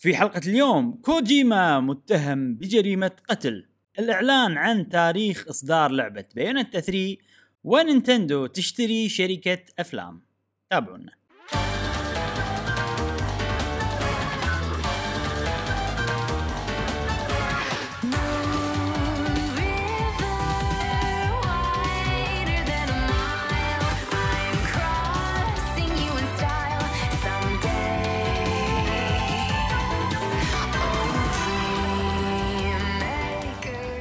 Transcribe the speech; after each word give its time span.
في 0.00 0.16
حلقة 0.16 0.40
اليوم 0.46 0.92
كوجيما 0.92 1.80
متهم 1.80 2.54
بجريمة 2.54 3.10
قتل. 3.28 3.66
الإعلان 3.98 4.56
عن 4.58 4.88
تاريخ 4.88 5.48
إصدار 5.48 5.90
لعبة 5.90 6.24
بيانتا 6.34 6.80
3 6.80 7.16
ونينتندو 7.64 8.46
تشتري 8.46 9.08
شركة 9.08 9.58
أفلام. 9.78 10.22
تابعونا. 10.70 11.19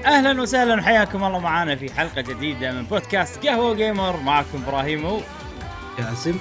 أهلا 0.10 0.42
وسهلا 0.42 0.76
وحياكم 0.76 1.24
الله 1.24 1.40
معانا 1.40 1.76
في 1.76 1.94
حلقة 1.94 2.22
جديدة 2.22 2.72
من 2.72 2.84
بودكاست 2.84 3.46
قهوة 3.48 3.74
جيمر 3.76 4.18
معكم 4.20 4.64
إبراهيم 4.68 5.06
و- 5.06 5.22
جاسم 6.00 6.38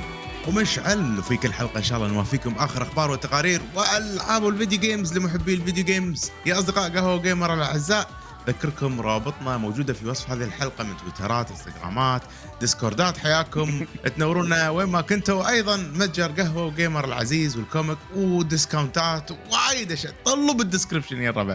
ومشعل. 0.48 1.18
وفي 1.18 1.36
كل 1.36 1.52
حلقة 1.52 1.78
إن 1.78 1.82
شاء 1.82 1.98
الله 1.98 2.08
نوافيكم 2.10 2.54
آخر 2.58 2.82
أخبار 2.82 3.10
والتقارير 3.10 3.60
وألعاب 3.74 4.48
ال 4.48 4.54
video 4.54 4.80
games 4.80 5.18
لمحبي 5.18 5.54
ال 5.54 5.59
video 5.59 5.84
games 5.84 6.30
يا 6.46 6.58
أصدقاء 6.58 6.90
قهوة 6.96 7.22
جيمر 7.22 7.54
الأعزاء 7.54 8.10
أذكركم 8.48 9.00
روابطنا 9.00 9.56
موجودة 9.56 9.92
في 9.92 10.08
وصف 10.08 10.30
هذه 10.30 10.44
الحلقة 10.44 10.84
من 10.84 10.96
تويترات 10.96 11.50
إنستغرامات 11.50 12.22
ديسكوردات. 12.60 13.18
حياكم. 13.18 13.86
تنورونا 14.16 14.70
وين 14.70 14.88
ما 14.88 15.00
كنتوا. 15.00 15.42
وأيضا 15.42 15.76
متجر 15.76 16.26
قهوة 16.42 16.64
وجيمر 16.64 17.04
العزيز 17.04 17.56
وال 17.56 17.68
comic 17.68 17.98
وديسكاونتات. 18.16 19.30
وايد 19.30 19.92
أشياء. 19.92 20.14
طلوا 20.24 20.54
بال 20.54 20.65
description 20.65 21.22
يا 21.22 21.30
الربع 21.30 21.54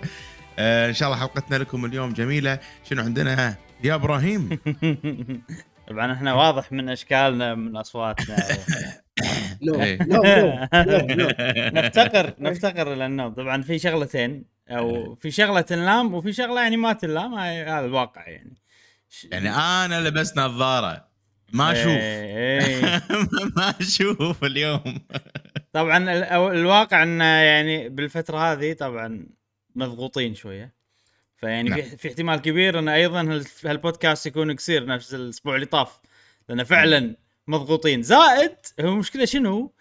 آه 0.59 0.89
إن 0.89 0.93
شاء 0.93 1.09
الله 1.09 1.19
حلقتنا 1.19 1.55
لكم 1.55 1.85
اليوم 1.85 2.13
جميلة. 2.13 2.59
شنو 2.89 3.03
عندنا؟ 3.03 3.55
يا 3.83 3.95
إبراهيم. 3.95 4.59
طبعا 5.89 6.13
إحنا 6.13 6.33
واضح 6.33 6.71
من 6.71 6.89
إشكالنا 6.89 7.55
من 7.55 7.77
أصواتنا. 7.77 8.37
إيه. 9.63 9.97
نفتقر 11.81 12.33
نفتقر 12.39 12.93
إلى 12.93 13.05
النوم. 13.05 13.33
طبعا 13.33 13.61
في 13.61 13.79
شغلتين 13.79 14.45
أو 14.69 15.15
في 15.15 15.31
شغلة 15.31 15.61
تنلام 15.61 16.13
وفي 16.13 16.33
شغلة 16.33 16.61
يعني 16.61 16.77
ما 16.77 16.93
تنلام. 16.93 17.33
هذا 17.33 17.85
الواقع 17.85 18.27
يعني. 18.27 18.57
يعني 19.31 19.49
أنا 19.49 20.07
لبست 20.09 20.37
نظارة. 20.37 21.07
ما 21.53 21.71
أشوف. 21.71 21.87
إيه، 21.87 22.59
إيه. 22.59 23.01
ما 23.57 23.73
أشوف 23.81 24.43
اليوم. 24.43 24.99
طبعا 25.73 25.97
الواقع 26.51 27.03
ان 27.03 27.21
يعني 27.21 27.89
بالفترة 27.89 28.37
هذه 28.37 28.73
طبعا 28.73 29.25
مضغوطين 29.75 30.35
شوية 30.35 30.73
فيعني 31.37 31.69
نعم. 31.69 31.81
في, 31.81 32.07
احتمال 32.07 32.41
كبير 32.41 32.79
إن 32.79 32.87
أيضا 32.87 33.21
هال- 33.21 33.45
هالبودكاست 33.65 34.25
يكون 34.25 34.55
قصير 34.55 34.85
نفس 34.85 35.13
الأسبوع 35.13 35.55
اللي 35.55 35.65
طاف 35.65 35.99
لأن 36.49 36.63
فعلا 36.63 37.15
مضغوطين 37.47 38.01
زائد 38.03 38.55
هو 38.81 38.89
المشكلة 38.93 39.25
شنو؟ 39.25 39.73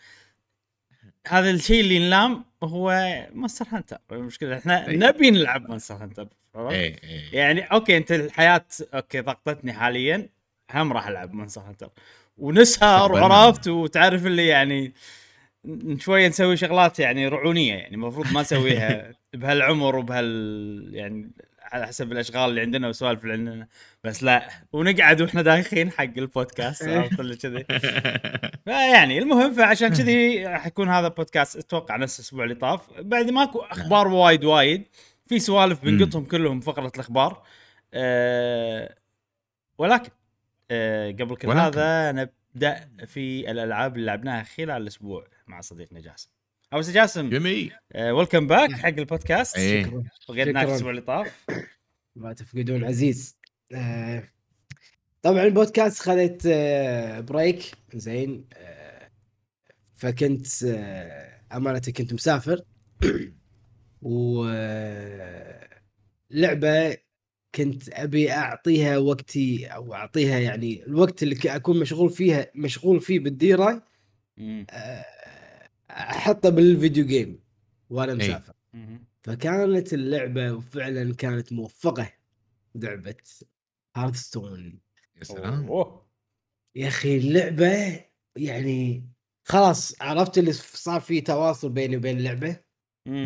هذا 1.29 1.51
الشيء 1.51 1.81
اللي 1.81 1.99
نلام 1.99 2.45
هو 2.63 3.17
مونستر 3.33 3.67
هانتر 3.69 3.99
المشكلة 4.13 4.59
إحنا 4.59 4.89
أي. 4.89 4.97
نبي 4.97 5.31
نلعب 5.31 5.69
مونستر 5.71 5.95
هانتر؟ 5.95 6.29
إيه 6.57 6.71
إيه 7.03 7.23
يعني 7.33 7.61
أوكي 7.65 7.97
أنت 7.97 8.13
الحياة 8.13 8.65
أوكي 8.95 9.21
ضغطتني 9.21 9.73
حاليا 9.73 10.29
هم 10.75 10.93
راح 10.93 11.07
ألعب 11.09 11.33
مونستر 11.33 11.61
هانتر 11.61 11.91
ونسهر. 12.39 13.13
وعرفت 13.13 13.69
وتعرف 13.69 14.27
اللي 14.27 14.47
يعني 14.47 14.93
شوية 15.99 16.29
نسوي 16.29 16.57
شغلات 16.57 16.99
يعني 16.99 17.29
رعونية 17.29 17.75
يعني 17.75 17.95
المفروض 17.95 18.33
ما 18.33 18.41
نسويها 18.41 19.13
بهالعمر 19.35 19.97
وبهال 19.97 20.91
يعني 20.93 21.31
على 21.73 21.87
حسب 21.87 22.13
الأشغال 22.13 22.51
اللي 22.51 22.61
عندنا 22.61 22.87
والسوالف 22.87 23.23
اللي 23.23 23.33
عندنا. 23.33 23.69
بس 24.05 24.23
لا 24.23 24.49
ونقعد 24.73 25.21
وإحنا 25.21 25.43
دايخين 25.43 25.91
حق 25.91 26.03
البودكاست 26.17 26.89
عرفت 26.89 27.21
اللي 27.21 27.37
كذي. 27.37 27.65
فيعني 28.65 29.19
المهم 29.19 29.55
فعشان 29.55 29.89
كذي 29.89 30.49
حيكون 30.49 30.89
هذا 30.89 31.09
بودكاست 31.09 31.57
أتوقع 31.57 31.97
نفس 31.97 32.21
الأسبوع 32.21 32.45
اللي 32.45 32.55
طاف. 32.55 32.81
بعد 33.01 33.31
ماكو 33.31 33.59
أخبار 33.59 34.09
وايد 34.09 34.45
وايد 34.45 34.85
في 35.27 35.39
سوالف 35.39 35.85
بنقطهم 35.85 36.25
كلهم 36.25 36.61
فقرة 36.61 36.93
الأخبار. 36.95 37.43
أه 37.95 38.95
ولكن 39.79 40.11
أه 40.71 41.11
قبل 41.11 41.37
كل 41.37 41.49
ولكن. 41.49 41.61
هذا 41.61 42.13
نبدا 42.55 42.89
في 43.07 43.51
الألعاب 43.51 43.95
اللي 43.97 44.07
لعبناها 44.07 44.43
خلال 44.43 44.71
الأسبوع 44.83 45.27
مع 45.47 45.61
صديقنا 45.61 46.01
جاسم 46.01 46.31
أو 46.73 46.83
سي 46.83 46.93
جاسم 46.93 47.31
جميل. 47.31 47.73
welcome 47.95 48.47
back 48.47 48.73
حق 48.73 48.89
البودكاست. 48.89 49.57
إيه. 49.57 49.85
شكرا. 49.85 50.05
فقدناك 50.29 50.47
شكراً. 50.49 50.63
الأسبوع 50.63 50.91
اللي 50.91 51.01
طاف؟ 51.03 51.47
ما 52.17 52.33
تفقدون 52.33 52.85
عزيز. 52.85 53.39
آه، 53.75 54.23
طبعا 55.23 55.43
البودكاست 55.43 56.03
خذت 56.03 56.43
آه، 56.47 57.21
break 57.21 57.73
زين. 57.95 58.49
آه، 58.57 59.11
فكنت 59.97 60.47
آه، 60.65 61.41
أمانة 61.53 61.83
كنت 61.97 62.13
مسافر. 62.13 62.61
و 64.03 64.45
آه، 64.49 65.69
لعبة 66.31 66.97
كنت 67.55 67.89
أبي 67.89 68.33
أعطيها 68.33 68.99
وقتي 68.99 69.67
أو 69.67 69.95
أعطيها 69.95 70.39
يعني 70.39 70.87
الوقت 70.87 71.23
اللي 71.23 71.37
أكون 71.47 71.81
مشغول 71.81 72.11
فيها 72.11 72.51
مشغول 72.55 73.01
فيه 73.01 73.21
بالديرة. 73.21 73.87
آه، 74.71 75.05
احطه 75.91 76.49
بالفيديو 76.49 77.07
جيم 77.07 77.41
وأنا 77.91 78.13
إي. 78.13 78.17
مسافر. 78.17 78.53
فكانت 79.23 79.95
اللعبة 79.95 80.53
وفعلا 80.53 81.15
كانت 81.15 81.53
موفقة 81.53 82.13
لعبة 82.75 83.17
هارثستون 83.97 84.81
يا 85.17 85.25
سلام 85.25 85.67
أوه. 85.67 86.07
يا 86.75 86.89
أخي 86.89 87.17
اللعبة 87.17 88.01
يعني 88.37 89.09
خلاص 89.45 90.03
عرفت 90.03 90.39
اللي 90.39 90.53
صار 90.53 91.01
في 91.01 91.21
تواصل 91.21 91.71
بيني 91.71 91.97
وبين 91.97 92.19
اللعبة. 92.19 92.57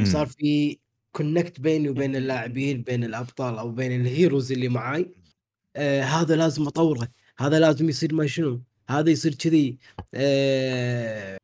صار 0.04 0.26
في 0.26 0.78
connect 1.16 1.60
بيني 1.60 1.88
وبين 1.88 2.16
اللاعبين 2.16 2.82
بين 2.82 3.04
الأبطال 3.04 3.58
أو 3.58 3.70
بين 3.70 4.00
ال 4.00 4.08
heroes 4.08 4.52
اللي 4.52 4.68
معاي. 4.68 5.10
آه 5.76 6.02
هذا 6.02 6.36
لازم 6.36 6.66
أطوره. 6.66 7.08
هذا 7.38 7.58
لازم 7.58 7.88
يصير 7.88 8.14
ما 8.14 8.26
شنو؟ 8.26 8.62
هذا 8.90 9.10
يصير 9.10 9.34
كذي. 9.34 9.78
آه 10.14 11.36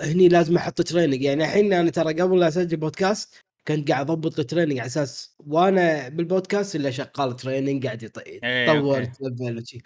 هني 0.00 0.28
لازم 0.28 0.56
أحط 0.56 0.82
training 0.82 1.22
يعني 1.22 1.44
الحين 1.44 1.72
أنا 1.72 1.90
ترى 1.90 2.12
قبل 2.22 2.40
لا 2.40 2.48
أسجل 2.48 2.76
بودكاست 2.76 3.34
كنت 3.68 3.90
قاعد 3.90 4.10
أضبط 4.10 4.38
ال 4.38 4.42
training 4.42 4.78
على 4.78 4.86
أساس 4.86 5.36
وأنا 5.38 6.08
بالبودكاست 6.08 6.76
اللي 6.76 6.92
شغال 6.92 7.36
training 7.36 7.86
قاعد 7.86 8.02
يط- 8.04 8.22
إيه، 8.26 8.70
يطور. 8.70 9.04
تلفل 9.04 9.58
وشي. 9.58 9.82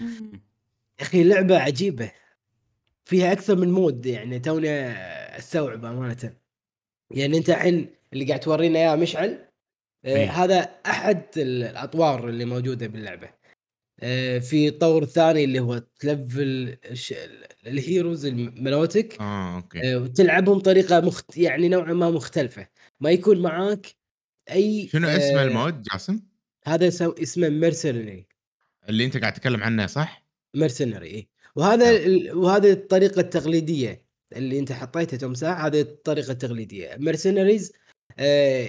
يا 1.00 1.04
أخي 1.04 1.24
لعبة 1.24 1.58
عجيبة. 1.58 2.12
فيها 3.04 3.32
أكثر 3.32 3.56
من 3.56 3.70
mode 3.72 4.06
يعني 4.06 4.38
توني 4.38 4.68
استوعب 5.38 5.84
أمانة. 5.84 6.34
يعني 7.10 7.38
أنت 7.38 7.50
الحين 7.50 7.99
اللي 8.12 8.24
قاعد 8.24 8.40
تورينا 8.40 8.78
إياه 8.78 8.96
مشعل 8.96 9.46
آه. 10.04 10.24
هذا 10.26 10.60
أحد 10.86 11.22
ال- 11.36 11.62
الأطوار 11.62 12.28
اللي 12.28 12.44
موجودة 12.44 12.86
باللعبة 12.86 13.30
آه 14.00 14.38
في 14.38 14.70
طور 14.70 15.04
ثاني 15.04 15.44
اللي 15.44 15.60
هو 15.60 15.78
تلفل 16.00 16.76
ال 17.66 17.75
heroes 17.75 18.26
مالوتك 18.26 19.20
آه 19.20 19.56
أوكي 19.56 19.94
آه 19.94 19.98
وتلعبهم 19.98 20.58
بطريقه 20.58 21.00
مخت... 21.00 21.36
يعني 21.38 21.68
نوعا 21.68 21.92
ما 21.92 22.10
مختلفة 22.10 22.68
ما 23.00 23.10
يكون 23.10 23.42
معاك 23.42 23.86
أي 24.50 24.88
شنو 24.92 25.08
آه، 25.08 25.16
اسم 25.16 25.38
ال 25.38 25.47
mode 25.47 25.82
جاسم؟ 25.82 26.20
هذا 26.66 26.90
سو... 26.90 27.10
اسمه 27.10 27.48
mercenary 27.48 28.26
اللي 28.88 29.04
أنت 29.04 29.16
قاعد 29.16 29.32
تتكلم 29.32 29.62
عنه 29.62 29.86
صح؟ 29.86 30.24
mercenary 30.54 31.06
إيه. 31.06 31.28
وهذا 31.56 31.90
ال- 31.90 32.32
وهذه 32.36 32.70
الطريقة 32.70 33.20
التقليدية 33.20 34.04
اللي 34.36 34.58
أنت 34.58 34.72
حطيتها 34.72 35.16
تمساح 35.16 35.64
هذه 35.64 35.80
الطريقة 35.80 36.32
التقليدية 36.32 36.96
mercenaries 36.98 37.72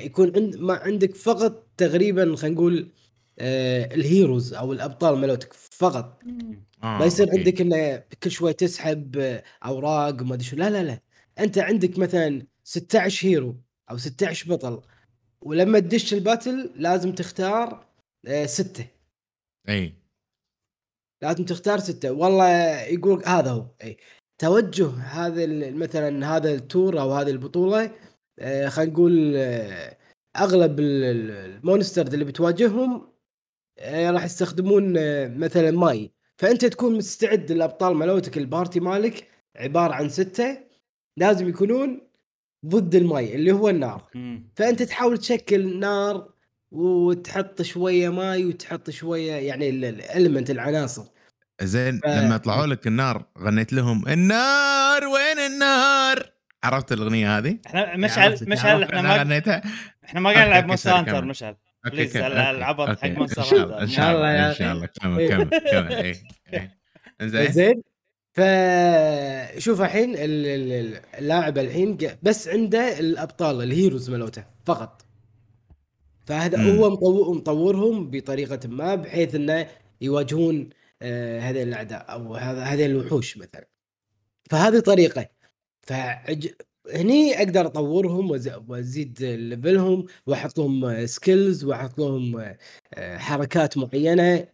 يكون 0.06 0.32
عند 0.36 0.56
ما 0.56 0.74
عندك 0.74 1.16
فقط 1.16 1.68
تقريبا 1.78 2.36
خلينا 2.36 2.56
نقول 2.56 2.92
آه 3.40 3.86
ال 3.96 4.04
heroes 4.04 4.54
أو 4.54 4.74
الأبطال 4.74 5.18
مالوتك 5.18 5.54
فقط. 5.54 6.20
آه 6.84 6.98
ما 7.00 7.06
يصير. 7.06 7.30
عندك 7.38 7.62
انه 7.62 8.04
كل 8.24 8.32
شوي 8.32 8.54
تسحب 8.54 9.18
آه، 9.18 9.44
أوراق 9.66 10.22
وما 10.22 10.34
أدري 10.34 10.46
شو. 10.46 10.56
لا 10.56 10.70
لا 10.70 10.84
لا. 10.84 11.00
أنت 11.40 11.58
عندك 11.58 11.98
مثلا 12.00 12.46
16 12.64 13.28
hero 13.28 13.56
أو 13.92 13.98
16 13.98 14.50
بطل 14.56 14.82
ولما 15.42 15.80
تدش 15.80 16.14
ال 16.14 16.22
battle 16.22 16.72
لازم 16.76 17.12
تختار 17.12 17.86
آه 18.28 18.46
ستة. 18.46 18.86
أي. 19.70 19.94
لازم 21.22 21.46
تختار 21.46 21.80
ستة. 21.80 22.12
والله 22.12 22.82
يقول 22.82 23.24
هذا 23.26 23.52
هو. 23.52 23.66
أي. 23.84 23.98
توجه 24.38 24.90
هذا 24.90 25.44
ال- 25.44 25.78
مثلا 25.78 26.36
هذا 26.38 26.52
التور 26.56 27.02
أو 27.02 27.14
هذه 27.14 27.30
البطولة 27.30 27.84
آه 27.86 27.92
خلينا 28.70 28.92
نقول 28.92 29.34
آه 29.36 29.98
أغلب 30.38 30.80
ال- 30.80 31.04
ال- 31.04 31.32
ال 31.32 31.41
monster 31.41 32.08
اللي 32.08 32.26
بتواجههم 32.26 33.08
آه 33.80 34.12
راح 34.12 34.26
يستخدمون 34.26 34.98
آه 34.98 35.28
مثلا 35.28 35.72
ماي. 35.72 36.12
فأنت 36.38 36.66
تكون 36.66 36.96
مستعد 36.98 37.52
الابطال 37.52 37.96
مالوتك 37.96 38.38
ال 38.38 38.45
party 38.45 38.80
مالك 38.80 39.28
عبارة 39.56 39.94
عن 39.94 40.10
ستة 40.10 40.58
لازم 41.18 41.50
يكونون 41.50 42.02
ضد 42.66 42.96
الماي 42.96 43.36
اللي 43.36 43.52
هو 43.52 43.70
النار. 43.70 44.10
مم. 44.16 44.50
فأنت 44.56 44.84
تحاول 44.84 45.18
تشكل 45.18 45.80
نار 45.80 46.30
وتحط 46.72 47.62
شوية 47.62 48.10
ماي 48.10 48.46
وتحط 48.46 48.90
شوية 48.90 49.34
يعني 49.34 49.70
ال 49.70 49.80
element 49.80 50.50
العناصر. 50.50 51.04
زين 51.62 52.00
ف- 52.00 52.06
لما 52.06 52.38
طلعوا 52.38 52.66
لك 52.68 52.88
النار 52.88 53.26
غنيت 53.40 53.74
لهم 53.74 54.08
النار 54.08 55.08
وين 55.08 55.40
النار؟ 55.52 56.32
عرفت 56.64 56.92
الأغنية 56.92 57.38
هذه؟ 57.38 57.58
إحنا 57.68 57.98
مشعل 57.98 58.30
عرفت- 58.32 58.48
مشعل 58.48 58.84
إحنا 58.84 59.02
ما 59.02 59.18
غنيتها 59.18 59.62
إحنا 60.06 60.20
ما 60.20 60.30
قاعد 60.30 60.48
نلعب 60.48 60.66
مونستر 60.68 60.92
هانتر. 60.92 61.26
مشعل 61.26 61.56
please، 61.86 62.18
العبط 62.18 63.00
حق. 63.00 63.08
مونستر 63.10 63.42
إن 63.42 63.46
شاء 63.48 63.62
الله 63.64 63.74
هانتر. 63.76 63.82
إن 63.84 63.88
شاء 63.88 64.12
الله 64.16 64.32
يا 64.32 64.50
إن 64.50 64.54
شاء. 64.56 64.72
الله 64.72 64.86
كمل 65.02 65.30
كمل 65.30 65.50
كمل 65.72 65.92
اي 65.94 66.16
إي. 66.54 66.70
زين 67.22 67.52
زين 67.52 67.82
فشوف 68.34 69.82
الحين 69.82 70.10
ال- 70.16 70.20
ال- 70.48 70.72
ال- 70.72 71.02
اللاعب 71.18 71.58
الحين 71.58 71.98
بس 72.24 72.48
عنده 72.48 73.00
الأبطال 73.00 73.62
ال 73.64 73.70
heroes 73.70 74.10
مالوته 74.10 74.44
فقط 74.66 75.06
فهذا 76.26 76.58
مم. 76.58 76.78
هو 76.78 76.90
مطور 76.90 77.34
مطورهم 77.38 78.12
بطريقة 78.12 78.60
ما 78.68 78.96
بحيث 78.96 79.36
إنه 79.36 79.68
يواجهون 80.02 80.70
آه، 81.02 81.40
هذه 81.40 81.64
الأعداء 81.64 82.06
أو 82.12 82.36
هذا 82.36 82.62
هذه 82.64 82.86
الوحوش 82.86 83.38
مثلا 83.38 83.68
فهذه 84.50 84.80
طريقة 84.80 85.26
فعج... 85.88 86.48
هني 86.96 87.38
أقدر 87.38 87.66
أطورهم 87.66 88.32
وأزيد 88.68 89.22
level 89.24 89.82
هم 89.82 90.06
واحط 90.28 90.58
لهم 90.60 91.06
skills 91.06 91.64
واحط 91.64 92.00
لهم 92.00 92.56
آه، 92.94 93.18
حركات 93.18 93.78
معينة 93.78 94.48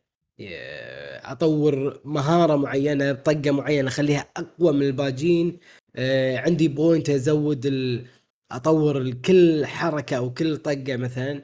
أطور 1.24 2.02
مهارة 2.06 2.56
معينة 2.56 3.14
طقة 3.14 3.52
معينة 3.52 3.88
أخليها 3.88 4.30
أقوى 4.38 4.74
من 4.74 4.82
الباجين. 4.82 5.60
آه، 5.96 6.38
عندي 6.38 6.68
point 6.68 7.10
أزود 7.10 7.66
ال... 7.66 8.06
أطور 8.52 9.12
كل 9.12 9.66
حركة 9.66 10.18
أو 10.18 10.34
كل 10.34 10.58
طقة 10.58 10.96
مثلا. 10.98 11.42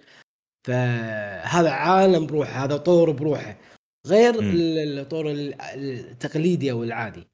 فهذا 0.67 1.69
عالم 1.69 2.25
بروحه 2.25 2.65
هذا 2.65 2.77
طور 2.77 3.11
بروحه. 3.11 3.59
غير 4.07 4.35
الطور 4.39 5.31
ال- 5.31 5.61
التقليدي 5.61 6.71
أو 6.71 6.83
العادي. 6.83 7.27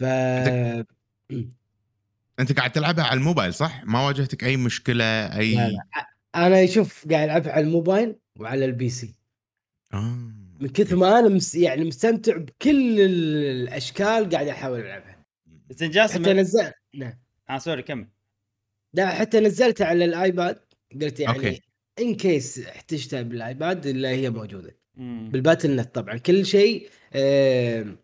ف 0.00 0.04
أنت 2.40 2.52
قاعد 2.58 2.72
تلعبها 2.72 3.04
على 3.04 3.18
الموبايل 3.18 3.54
صح؟ 3.54 3.84
ما 3.84 4.06
واجهتك 4.06 4.44
أي 4.44 4.56
مشكلة 4.56 5.04
أي 5.38 5.54
لا 5.54 5.68
لا 5.68 6.08
أنا 6.36 6.66
شوف 6.66 7.08
قاعد 7.10 7.24
العبها 7.24 7.52
على 7.52 7.64
الموبايل 7.64 8.16
وعلى 8.40 8.64
ال 8.64 8.88
PC 8.88 9.14
آه. 9.94 10.32
من 10.60 10.68
كثر 10.68 10.96
ما 10.96 11.18
أنا 11.18 11.28
مس 11.28 11.54
يعني 11.54 11.84
مستمتع 11.84 12.36
بكل 12.36 13.00
الأشكال 13.00 14.30
قاعد 14.30 14.48
أحاول 14.48 14.80
ألعبها 14.80 15.24
زين 15.70 15.90
جاسم 15.90 16.22
حتى 16.22 16.32
نزلت 16.32 16.74
نعم 16.94 17.18
آه 17.50 17.58
sorry 17.58 17.82
كمل 17.82 18.08
لا 18.94 19.08
حتى 19.10 19.40
نزلتها 19.40 19.86
على 19.86 20.04
الآيباد 20.04 20.60
قلت 21.02 21.20
يعني 21.20 21.36
أوكي. 21.36 21.62
in 21.98 22.14
case 22.14 22.58
احتجتها 22.58 23.22
بالآيباد 23.22 23.86
الا 23.86 24.08
هي 24.08 24.30
موجودة 24.30 24.76
مم. 24.94 25.28
بال 25.32 25.76
Battle.net 25.76 25.94
طبعا 25.94 26.18
كل 26.18 26.46
شيء 26.46 26.88
آه، 27.12 27.96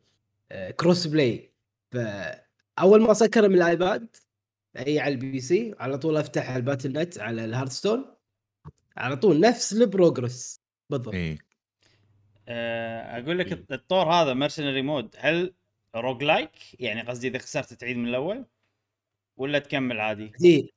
آه، 0.52 0.70
cross-play 0.70 1.52
فاول 2.78 3.02
ما 3.02 3.12
أسكر 3.12 3.48
من 3.48 3.54
الآيباد 3.54 4.16
أي 4.76 5.00
على 5.00 5.14
ال 5.14 5.40
PC 5.40 5.74
على 5.78 5.98
طول 5.98 6.16
أفتح 6.16 6.50
ال 6.50 6.92
Battle.net 6.92 7.18
على 7.18 7.44
ال 7.44 7.50
Hearthstone. 7.50 8.14
على 8.96 9.16
طول 9.16 9.40
نفس 9.40 9.72
ال 9.72 9.81
progress. 9.81 10.60
بالضبط. 10.90 11.14
اي 11.14 11.38
آه، 12.48 13.20
أقول 13.20 13.38
لك 13.38 13.72
الطور 13.72 14.12
هذا 14.12 14.34
mercenary 14.34 14.82
mode 14.82 15.14
هل 15.18 15.54
roguelike 15.96 16.50
يعني 16.80 17.02
قصدي 17.02 17.28
إذا 17.28 17.38
خسرت 17.38 17.72
تعيد 17.72 17.96
من 17.96 18.08
الأول؟ 18.08 18.44
ولا 19.36 19.58
تكمل 19.58 20.00
عادي؟ 20.00 20.32
إيه. 20.44 20.68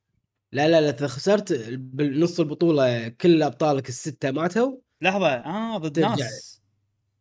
لا 0.52 0.68
لا 0.68 0.80
لا 0.80 0.90
إذا 0.90 1.06
خسرت 1.06 1.52
بنص 1.78 2.40
البطولة 2.40 3.08
كل 3.08 3.42
أبطالك 3.42 3.88
الستة 3.88 4.30
ماتوا. 4.30 4.76
لحظة. 5.00 5.28
آه 5.28 5.78
ضد. 5.78 5.98
ناس. 5.98 6.62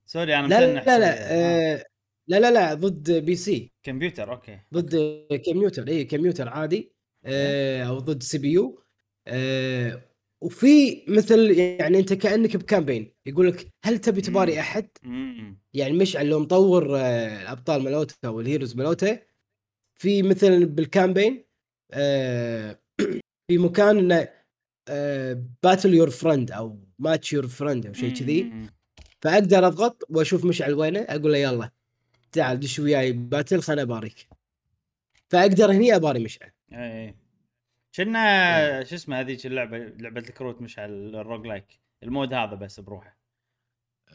sorry 0.05 0.35
أنا 0.35 0.47
لا 0.47 0.67
متنح 0.67 0.87
لا 0.87 0.99
لا 0.99 1.15
شوية. 1.15 1.25
آه. 1.27 1.85
لا 2.31 2.39
لا 2.39 2.51
لا 2.51 2.73
ضد 2.73 3.11
PC. 3.11 3.71
كمبيوتر 3.83 4.31
okay. 4.31 4.59
ضد 4.73 4.95
كمبيوتر 5.45 5.87
اي 5.87 6.03
كمبيوتر 6.03 6.49
عادي 6.49 6.93
آه 7.25 7.83
أو 7.83 7.99
ضد 7.99 8.23
CPU. 8.23 8.83
آه 9.27 10.01
وفي 10.41 11.03
مثل 11.07 11.51
يعني 11.59 11.99
أنت 11.99 12.13
كأنك 12.13 12.57
ب 12.57 12.64
campaign 12.64 13.13
يقول 13.25 13.47
لك 13.47 13.67
هل 13.85 13.97
تبي 13.99 14.21
تباري. 14.21 14.59
أحد؟ 14.59 14.87
يعني 15.73 15.93
مشعل 15.93 16.29
لو 16.29 16.39
مطور 16.39 16.97
آه 16.97 17.41
الأبطال 17.41 17.83
ملوته 17.83 18.15
أو 18.25 18.41
ال 18.41 18.46
heroes 18.46 18.75
ملوته 18.75 19.19
في 19.95 20.23
مثلا 20.23 20.65
بال 20.65 20.81
campaign 20.81 21.45
آه 21.93 22.79
في 23.47 23.57
مكان 23.57 23.97
إنه 24.11 24.27
battle 25.63 25.93
your 25.93 26.09
friend 26.09 26.51
أو 26.51 26.79
match 26.99 27.33
your 27.33 27.47
friend 27.47 27.85
أو 27.87 27.93
شيء 27.93 28.13
كذي. 28.13 28.51
فأقدر 29.21 29.67
أضغط 29.67 30.03
وأشوف 30.09 30.45
مشعل 30.45 30.73
وينه 30.73 30.99
أقول 30.99 31.31
له 31.31 31.37
يلا. 31.37 31.71
تعال 32.31 32.59
دش 32.59 32.79
وياي 32.79 33.11
battle 33.11 33.61
خلنا 33.61 33.81
أباريك. 33.81 34.27
فأقدر 35.29 35.71
هني 35.71 35.95
أباري 35.95 36.23
مشعل. 36.23 36.51
إي 36.73 37.07
إي. 37.07 37.15
كنا 37.95 38.83
شو 38.83 38.95
اسمه 38.95 39.19
هذيك 39.19 39.45
اللعبة 39.45 39.77
لعبة 39.77 40.19
الكروت 40.21 40.61
مش 40.61 40.79
على 40.79 40.91
ال 40.91 41.47
roguelike. 41.47 41.79
ال 42.03 42.09
mode 42.09 42.33
هذا 42.33 42.55
بس 42.55 42.79
بروحه. 42.79 43.17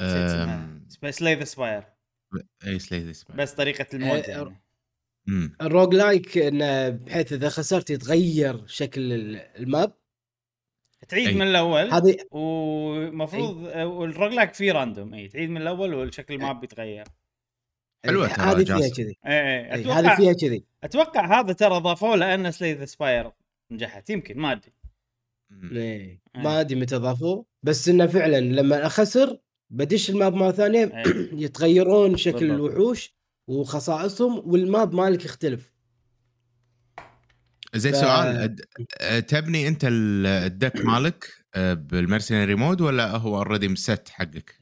نسيت 0.01 0.17
اسمها 0.91 1.11
Slay 1.11 1.35
the 1.35 1.45
Spire 1.45 1.85
إي 2.67 2.79
سليز 2.79 3.09
اسمه 3.09 3.37
بس 3.37 3.53
طريقة 3.55 3.87
المود 3.95 4.19
آه، 4.25 4.31
يعني. 4.31 4.61
ال 5.61 5.95
roguelike 5.95 6.39
إنه 6.39 6.89
بحيث 6.89 7.33
إذا 7.33 7.49
خسرت 7.49 7.91
يتغير 7.91 8.67
شكل 8.67 9.13
ال- 9.13 9.37
ال 9.37 9.48
map. 9.48 9.93
تعيد 11.09 11.29
أي. 11.29 11.35
من 11.35 11.43
الأول 11.43 11.91
هذه 11.93 12.17
ومفروض 12.31 13.57
وال 13.77 14.33
roguelike 14.33 14.55
فيه 14.55 14.73
random 14.73 15.15
إي 15.15 15.29
تعيد 15.29 15.51
من 15.51 15.63
الأول 15.63 15.95
والشكل 15.95 16.35
ال 16.35 16.41
map 16.41 16.61
بيتغير 16.61 17.05
حلوة 18.07 18.29
ترى 18.29 18.45
هذه 18.47 18.65
فيها. 18.65 18.89
كذي 18.89 19.17
اي 19.27 19.33
اي 19.33 19.75
إي، 19.75 19.81
أتوقع 19.81 20.01
هذه 20.01 20.17
فيها 20.17 20.33
كذي 20.33 20.65
أتوقع 20.85 21.41
هذا 21.41 21.53
ترى 21.53 21.81
ضافوه 21.81 22.17
لأن 22.17 22.51
Slay 22.53 22.73
the 22.75 22.85
Spire 22.85 23.33
نجحت 23.71 24.11
يمكن 24.11 24.39
ما 24.39 24.53
أدري. 24.53 24.73
إيه. 25.73 26.21
ما 26.37 26.61
أدري 26.61 26.81
متى 26.81 26.97
ضافوه 26.97 27.47
بس 27.63 27.89
إنه 27.89 28.07
فعلا 28.07 28.41
لما 28.41 28.87
أخسر 28.87 29.39
بدش 29.71 30.11
ال 30.11 30.17
map 30.17 30.35
مرة 30.35 30.51
ثانية. 30.51 30.93
يتغيرون 31.45 32.17
شكل 32.17 32.49
بالضبط. 32.49 32.71
الوحوش 32.71 33.15
وخصائصهم 33.49 34.43
وال 34.51 34.68
map 34.68 34.95
مالك 34.95 35.25
يختلف 35.25 35.73
زين 37.75 37.93
ف- 37.93 37.97
سؤال 37.97 38.57
أد- 38.57 39.25
تبني 39.25 39.69
أنت 39.69 39.85
ال- 39.85 40.27
ال 40.27 40.37
deck 40.37 40.81
مالك 40.85 41.25
أه، 41.55 41.75
بال 41.75 41.89
mercenary 41.89 42.55
mode 42.55 42.81
ولا 42.81 43.17
هو 43.17 43.37
already 43.37 43.69
preset 43.69 44.09
حقك؟ 44.09 44.59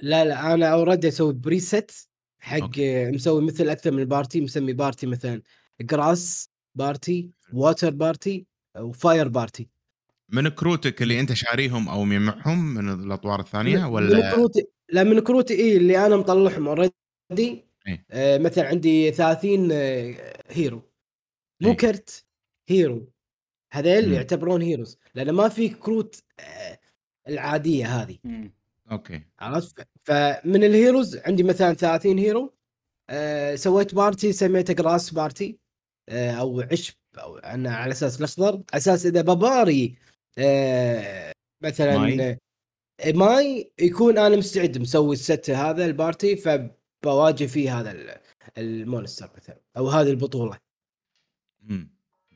لا 0.00 0.24
لا 0.24 0.54
أنا 0.54 0.66
already 0.66 1.08
أسوي 1.08 1.32
preset 1.32 2.09
حق 2.40 2.60
okay. 2.62 3.10
مسوي 3.10 3.42
مثل 3.42 3.68
أكثر 3.68 3.90
من 3.90 4.04
party 4.04 4.40
مسمي 4.40 4.72
party 4.72 5.06
مثلا 5.06 5.42
grass 5.80 6.50
party 6.74 7.30
water 7.52 7.90
party 7.90 8.46
و 8.78 8.88
fire 8.88 9.28
party 9.28 9.68
من 10.28 10.48
كروتك 10.48 11.02
اللي 11.02 11.20
أنت 11.20 11.32
شاريهم 11.32 11.88
أو 11.88 12.04
مجمعهم 12.04 12.74
من 12.74 12.88
الأطوار 13.04 13.40
الثانية 13.40 13.78
من 13.78 13.84
ولا 13.84 14.34
كروتي 14.34 14.66
لا 14.92 15.04
من 15.04 15.20
كروتي 15.20 15.54
إي 15.54 15.76
اللي 15.76 16.06
أنا 16.06 16.16
مطلعهم 16.16 16.68
already 16.68 16.92
إيه. 17.86 18.06
آه 18.10 18.38
مثلا 18.38 18.68
عندي 18.68 19.12
30 19.12 19.68
آه 19.72 20.14
hero 20.50 20.82
مو 21.60 21.70
إيه. 21.70 21.76
كرت 21.76 22.24
hero 22.68 23.12
هذيل. 23.72 24.12
يعتبرون 24.12 24.62
heroes 24.62 24.98
لأن 25.14 25.30
ما 25.30 25.48
في 25.48 25.68
كروت 25.68 26.22
آه 26.40 26.78
العادية 27.28 27.86
هذه 27.86 28.18
مم. 28.24 28.52
okay 28.90 29.22
عرفت 29.40 29.88
فمن 30.10 30.64
ال 30.64 30.71
heroes 30.71 31.16
عندي 31.16 31.42
مثلا 31.42 31.74
30 31.74 32.18
hero 32.18 32.52
آه 33.10 33.54
سويت 33.54 33.94
party 33.94 34.32
سميته 34.32 34.74
grass 34.74 35.10
party 35.10 35.58
آه 36.08 36.30
أو 36.30 36.60
عشب 36.60 36.94
أو 37.18 37.36
أنا 37.38 37.74
على 37.76 37.92
أساس 37.92 38.18
الأخضر 38.18 38.62
أساس 38.74 39.06
إذا 39.06 39.20
بباري 39.22 39.94
آه 40.38 41.32
مثلا 41.62 41.98
ماي. 41.98 42.16
ماي, 42.16 42.38
ماي 43.12 43.72
يكون 43.80 44.18
أنا 44.18 44.36
مستعد 44.36 44.78
مسوي 44.78 45.12
ال 45.12 45.22
set 45.22 45.50
هذا 45.50 45.86
ال 45.86 45.94
party 45.94 46.36
فبواجه 46.36 47.46
فيه 47.46 47.80
هذا 47.80 47.90
ال- 47.92 48.20
ال 48.58 48.67
monster 48.67 49.30
مثلا 49.36 49.60
أو 49.76 49.88
هذه 49.88 50.10
البطولة 50.10 50.58
أمم. 51.70 51.90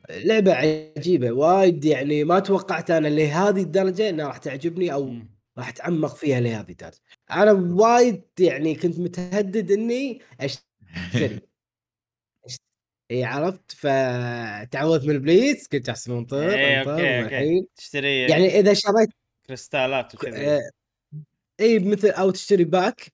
لعبة 0.09 0.53
عجيبة 0.53 1.31
وايد 1.31 1.85
يعني 1.85 2.23
ما 2.23 2.39
توقعت 2.39 2.91
أنا 2.91 3.07
لهذه 3.07 3.61
الدرجة 3.61 4.09
إنها 4.09 4.27
راح 4.27 4.37
تعجبني 4.37 4.93
أو 4.93 5.05
مم. 5.05 5.34
راح 5.57 5.69
اتعمق 5.69 6.15
فيها 6.15 6.39
لهذه 6.39 6.71
الدرجه 6.71 6.99
أنا 7.31 7.51
وايد 7.51 8.21
يعني 8.39 8.75
كنت 8.75 8.99
متردد 8.99 9.71
إني 9.71 10.21
اشتري 10.39 11.39
إي 13.11 13.23
عرفت؟ 13.23 13.71
فتعوذت 13.71 15.05
من 15.05 15.15
ابليس 15.15 15.67
كنت 15.67 15.89
احسن 15.89 16.11
انطر 16.11 16.51
إيه، 16.51 16.79
انطر 16.79 16.91
okay 16.91 17.19
والحين. 17.19 17.57
okay 17.57 17.67
تشتري 17.75 18.21
يعني 18.21 18.59
إذا 18.59 18.73
شريت 18.73 19.09
كريستالات 19.47 20.15
وكذا 20.15 20.57
آه، 20.57 20.69
إي 21.59 21.79
مثل 21.79 22.09
أو 22.09 22.31
تشتري 22.31 22.63
pack 22.63 23.13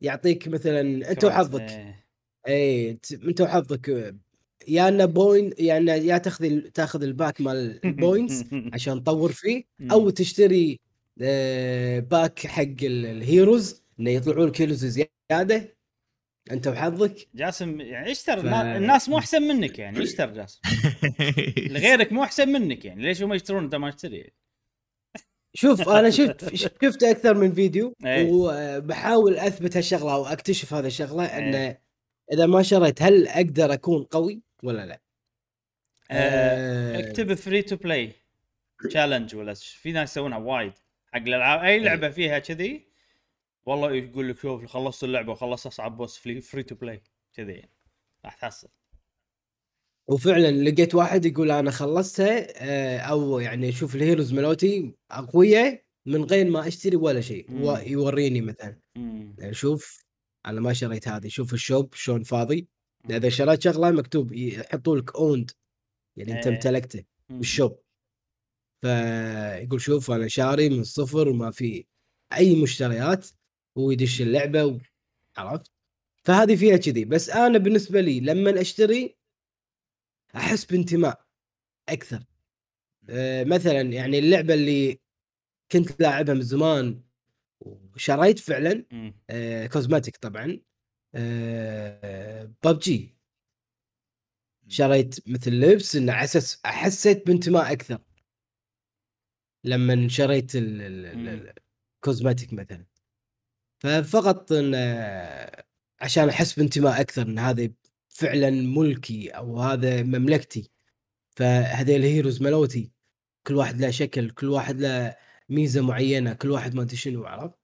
يعطيك 0.00 0.48
مثلا 0.48 1.10
أنت. 1.10 1.24
وحظك. 1.24 1.94
إي. 2.48 2.90
أنت 3.12 3.40
وحظك 3.40 3.90
آه، 3.90 4.16
يا 4.68 4.88
إنه 4.88 5.04
بوين 5.04 5.52
يا 5.58 5.76
إنه 5.76 5.94
يا 5.94 6.18
تاخذ 6.18 6.60
تاخذ 6.60 7.02
ال 7.02 7.10
pack 7.10 7.40
مال 7.40 7.80
ال 7.84 7.93
points 7.93 8.44
عشان 8.74 9.02
تطور 9.02 9.32
فيه 9.32 9.64
أو 9.92 10.10
تشتري 10.10 10.80
pack 12.00 12.46
حق 12.46 12.62
ال- 12.62 13.06
ال 13.06 13.17
heroes 13.17 13.82
إنه 14.00 14.10
يطلعون 14.10 14.48
لك 14.48 14.60
heroes 14.60 14.84
زيادة. 14.84 15.76
أنت 16.50 16.66
وحظك 16.68 17.28
جاسم 17.34 17.80
يعني 17.80 18.10
اشتر 18.12 18.36
ف- 18.40 18.44
النا- 18.44 18.76
الناس 18.76 19.08
مو 19.08 19.18
أحسن 19.18 19.42
منك 19.42 19.78
يعني. 19.78 20.02
اشتر 20.02 20.30
جاسم؟ 20.32 20.60
غيرك 21.82 22.12
مو 22.12 22.22
أحسن 22.24 22.48
منك 22.48 22.84
يعني. 22.84 23.02
ليش 23.02 23.22
هم 23.22 23.32
يشترون 23.34 23.64
أنت 23.64 23.74
ما 23.74 23.90
تشتري؟ 23.90 24.32
شوف 25.54 25.88
أنا 25.88 26.10
شفت 26.10 26.54
شفت 26.82 27.02
أكثر 27.02 27.34
من 27.34 27.52
فيديو 27.52 27.94
إيه. 28.04 28.28
وبحاول 28.30 29.36
أثبت 29.36 29.76
هالشغلة 29.76 30.14
أو 30.14 30.26
أكتشف 30.26 30.74
هذا 30.74 30.86
الشغلة 30.86 31.24
إيه. 31.24 31.38
إنه 31.38 31.78
إذا 32.32 32.46
ما 32.46 32.62
شريت 32.62 33.02
هل 33.02 33.28
أقدر 33.28 33.72
أكون 33.72 34.04
قوي 34.04 34.42
ولا 34.62 34.86
لا؟ 34.86 35.00
آه، 36.10 36.14
آه، 36.14 36.98
أكتب 37.00 37.34
free 37.34 37.62
to 37.62 37.76
play 37.76 38.12
challenge 38.90 39.34
ولا 39.36 39.54
في 39.54 39.92
ناس 39.92 40.10
يسوونها 40.10 40.38
وايد. 40.38 40.72
حق 41.16 41.22
الألعاب. 41.22 41.60
أي 41.60 41.78
لعبة 41.80 42.10
فيها 42.10 42.38
كذي 42.38 42.86
والله 43.66 43.92
يقول 43.92 44.28
لك 44.28 44.38
شوف 44.38 44.64
خلصت 44.66 45.04
اللعبة 45.04 45.32
وخلصت 45.32 45.66
أصعب 45.66 45.96
boss 45.96 46.18
free 46.18 46.62
to 46.62 46.74
play 46.74 47.02
كذي 47.34 47.52
يعني. 47.52 47.72
راح 48.24 48.34
تحصل. 48.34 48.68
وفعلا 50.08 50.50
لقيت 50.50 50.94
واحد 50.94 51.24
يقول 51.24 51.50
أنا 51.50 51.70
خلصتها 51.70 52.46
آه، 52.56 52.98
أو 52.98 53.38
يعني 53.38 53.68
أشوف 53.68 53.94
ال 53.94 53.99
heroes 53.99 54.32
ملوتي 54.32 54.94
اقوياء 55.10 55.82
من 56.06 56.24
غير 56.24 56.50
ما 56.50 56.68
أشتري 56.68 56.96
ولا 56.96 57.20
شيء. 57.20 57.50
مم. 57.50 57.62
و- 57.64 57.76
يوريني 57.76 58.40
مثلا. 58.40 58.78
يعني 59.38 59.54
شوف 59.54 60.04
أنا 60.46 60.60
ما 60.60 60.72
شريت 60.72 61.08
هذه. 61.08 61.28
شوف 61.28 61.54
ال 61.54 61.62
shop 61.62 61.94
شلون 61.94 62.22
فاضي. 62.22 62.68
إذا 63.10 63.28
شريت 63.28 63.62
شغلة 63.62 63.90
مكتوب 63.90 64.32
يحطوا 64.32 64.96
لك 64.96 65.16
owned 65.16 65.50
يعني 66.16 66.32
أنت 66.32 66.46
إيه. 66.46 66.54
امتلكته. 66.54 67.04
بال 67.30 67.44
shop. 67.44 67.80
فيقول 68.80 69.80
شوف 69.80 70.10
أنا 70.10 70.28
شاري 70.28 70.68
من 70.68 70.80
الصفر 70.80 71.28
وما 71.28 71.50
في 71.50 71.86
أي 72.32 72.62
مشتريات 72.62 73.28
ويدش 73.76 74.22
اللعبة 74.22 74.64
و... 74.64 74.78
عرفت؟ 75.36 75.72
فهذه 76.24 76.56
فيها 76.56 76.76
كذي. 76.76 77.04
بس 77.04 77.30
أنا 77.30 77.58
بالنسبة 77.58 78.00
لي 78.00 78.20
لما 78.20 78.60
أشتري 78.60 79.16
أحس 80.36 80.64
بانتماء 80.64 81.26
أكثر. 81.88 82.24
أه 83.10 83.44
مثلا 83.44 83.80
يعني 83.80 84.18
اللعبة 84.18 84.54
اللي 84.54 85.00
كنت 85.72 86.00
لاعبها 86.00 86.34
من 86.34 86.42
زمان 86.42 87.02
وشريت 87.60 88.38
فعلا. 88.38 88.84
آه 89.30 89.66
كوزماتيك 89.66 90.16
طبعا 90.16 90.60
آه 91.14 92.52
ببجي. 92.64 93.16
شريت 94.68 95.28
مثل 95.28 95.50
لبس 95.50 95.96
إن 95.96 96.10
أساس 96.10 96.60
حسيت 96.64 97.26
بانتماء 97.26 97.72
أكثر. 97.72 97.98
لما 99.66 100.08
شريت 100.08 100.56
ال- 100.56 100.82
ال- 100.82 101.06
ال- 101.06 101.16
مم. 101.16 101.52
الكوزماتيك 101.96 102.52
مثلا. 102.52 102.84
ففقط 103.78 104.52
إن 104.52 104.74
عشان 106.00 106.28
أحس 106.28 106.58
بانتماء 106.58 107.00
أكثر 107.00 107.22
إن 107.22 107.38
هذا 107.38 107.68
فعلا 108.08 108.50
ملكي 108.50 109.28
أو 109.28 109.60
هذا 109.60 110.02
مملكتي. 110.02 110.70
فهذيل 111.36 111.96
الهيروز 112.00 112.42
ملوتي. 112.42 112.92
كل 113.46 113.54
واحد 113.54 113.80
له 113.80 113.90
شكل 113.90 114.30
كل 114.30 114.48
واحد 114.48 114.80
له 114.80 115.16
ميزة 115.48 115.80
معينة 115.82 116.32
كل 116.32 116.50
واحد 116.50 116.74
ما 116.74 116.82
أدري 116.82 116.96
شنو 116.96 117.24
عرفت؟ 117.24 117.58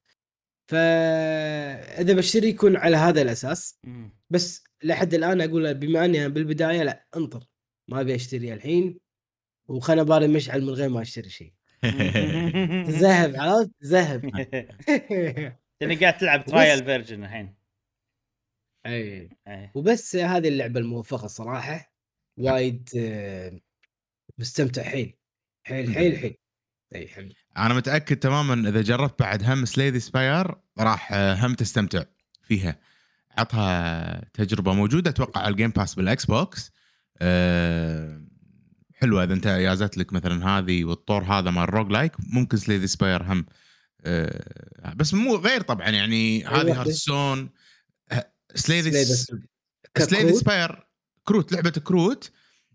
فاذا 0.68 2.12
بشتري 2.14 2.48
يكون 2.48 2.76
على 2.76 2.96
هذا 2.96 3.22
الأساس. 3.22 3.80
بس 4.30 4.64
لحد 4.84 5.14
الآن 5.14 5.40
أقول 5.40 5.74
بما 5.74 6.04
أني 6.04 6.28
بالبداية 6.28 6.82
لا 6.82 7.06
انطر. 7.16 7.44
ما 7.88 8.00
أبي 8.00 8.14
أشتري 8.14 8.52
الحين. 8.52 8.98
وخلنا 9.68 10.02
باري 10.02 10.28
مشعل 10.28 10.62
من 10.62 10.70
غير 10.70 10.88
ما 10.88 11.02
أشتري 11.02 11.30
شيء. 11.30 11.52
ذهب 13.02 13.36
عرفت؟ 13.36 13.70
ذهب 13.84 14.24
لاني 15.80 15.96
قاعد 16.00 16.16
تلعب 16.18 16.44
trial 16.44 16.84
version 16.84 17.24
الحين. 17.24 17.54
إي. 18.86 19.30
إيه. 19.48 19.72
وبس 19.74 20.16
هذه 20.16 20.48
اللعبة 20.48 20.80
الموفقة 20.80 21.26
صراحة. 21.26 21.92
وايد 22.38 22.88
آه، 22.96 23.60
مستمتع 24.38 24.82
حيل 24.82 25.14
حيل 25.66 25.94
حيل 25.94 26.18
حيل 26.18 26.36
إي 26.94 27.08
حبيبي 27.08 27.34
أنا 27.56 27.74
متأكد 27.74 28.16
تماما 28.16 28.68
إذا 28.68 28.82
جربت 28.82 29.20
بعد 29.20 29.42
هم 29.44 29.64
Slay 29.64 29.85
the 29.85 30.00
Spire 30.00 30.54
راح 30.78 31.12
آه، 31.12 31.34
هم 31.34 31.54
تستمتع 31.54 32.04
فيها. 32.42 32.78
عطها 33.38 34.24
تجربة 34.34 34.72
موجودة 34.72 35.10
أتوقع 35.10 35.40
على 35.40 35.50
ال 35.52 35.56
Game 35.56 35.70
Pass 35.70 35.94
بال 35.94 36.24
Xbox 36.26 36.72
أه 37.22 38.22
حلوة 39.02 39.24
إذا 39.24 39.34
أنت 39.34 39.46
يازت 39.46 39.96
لك 39.98 40.12
مثلا 40.12 40.48
هذه 40.48 40.84
والطور 40.84 41.22
هذا 41.24 41.50
مال 41.50 41.74
roguelike 41.74 42.12
ممكن 42.18 42.56
Slay 42.56 42.73
the 42.73 42.86
Spire 42.86 43.22
هم 43.22 43.46
أه 44.04 44.92
بس 44.96 45.14
مو 45.14 45.36
غير 45.36 45.60
طبعا 45.60 45.88
يعني 45.88 46.44
هذه. 46.44 46.80
Hearthstone 46.80 47.50
Slay 48.54 48.75
the 48.75 48.90
Slay 48.90 48.98
the 48.98 49.04
Slay 49.04 49.29
the 49.29 49.48
ككروت. 49.94 50.34
Spire 50.34 50.86
كروت 51.24 51.52
لعبة 51.52 51.70
كروت 51.70 52.32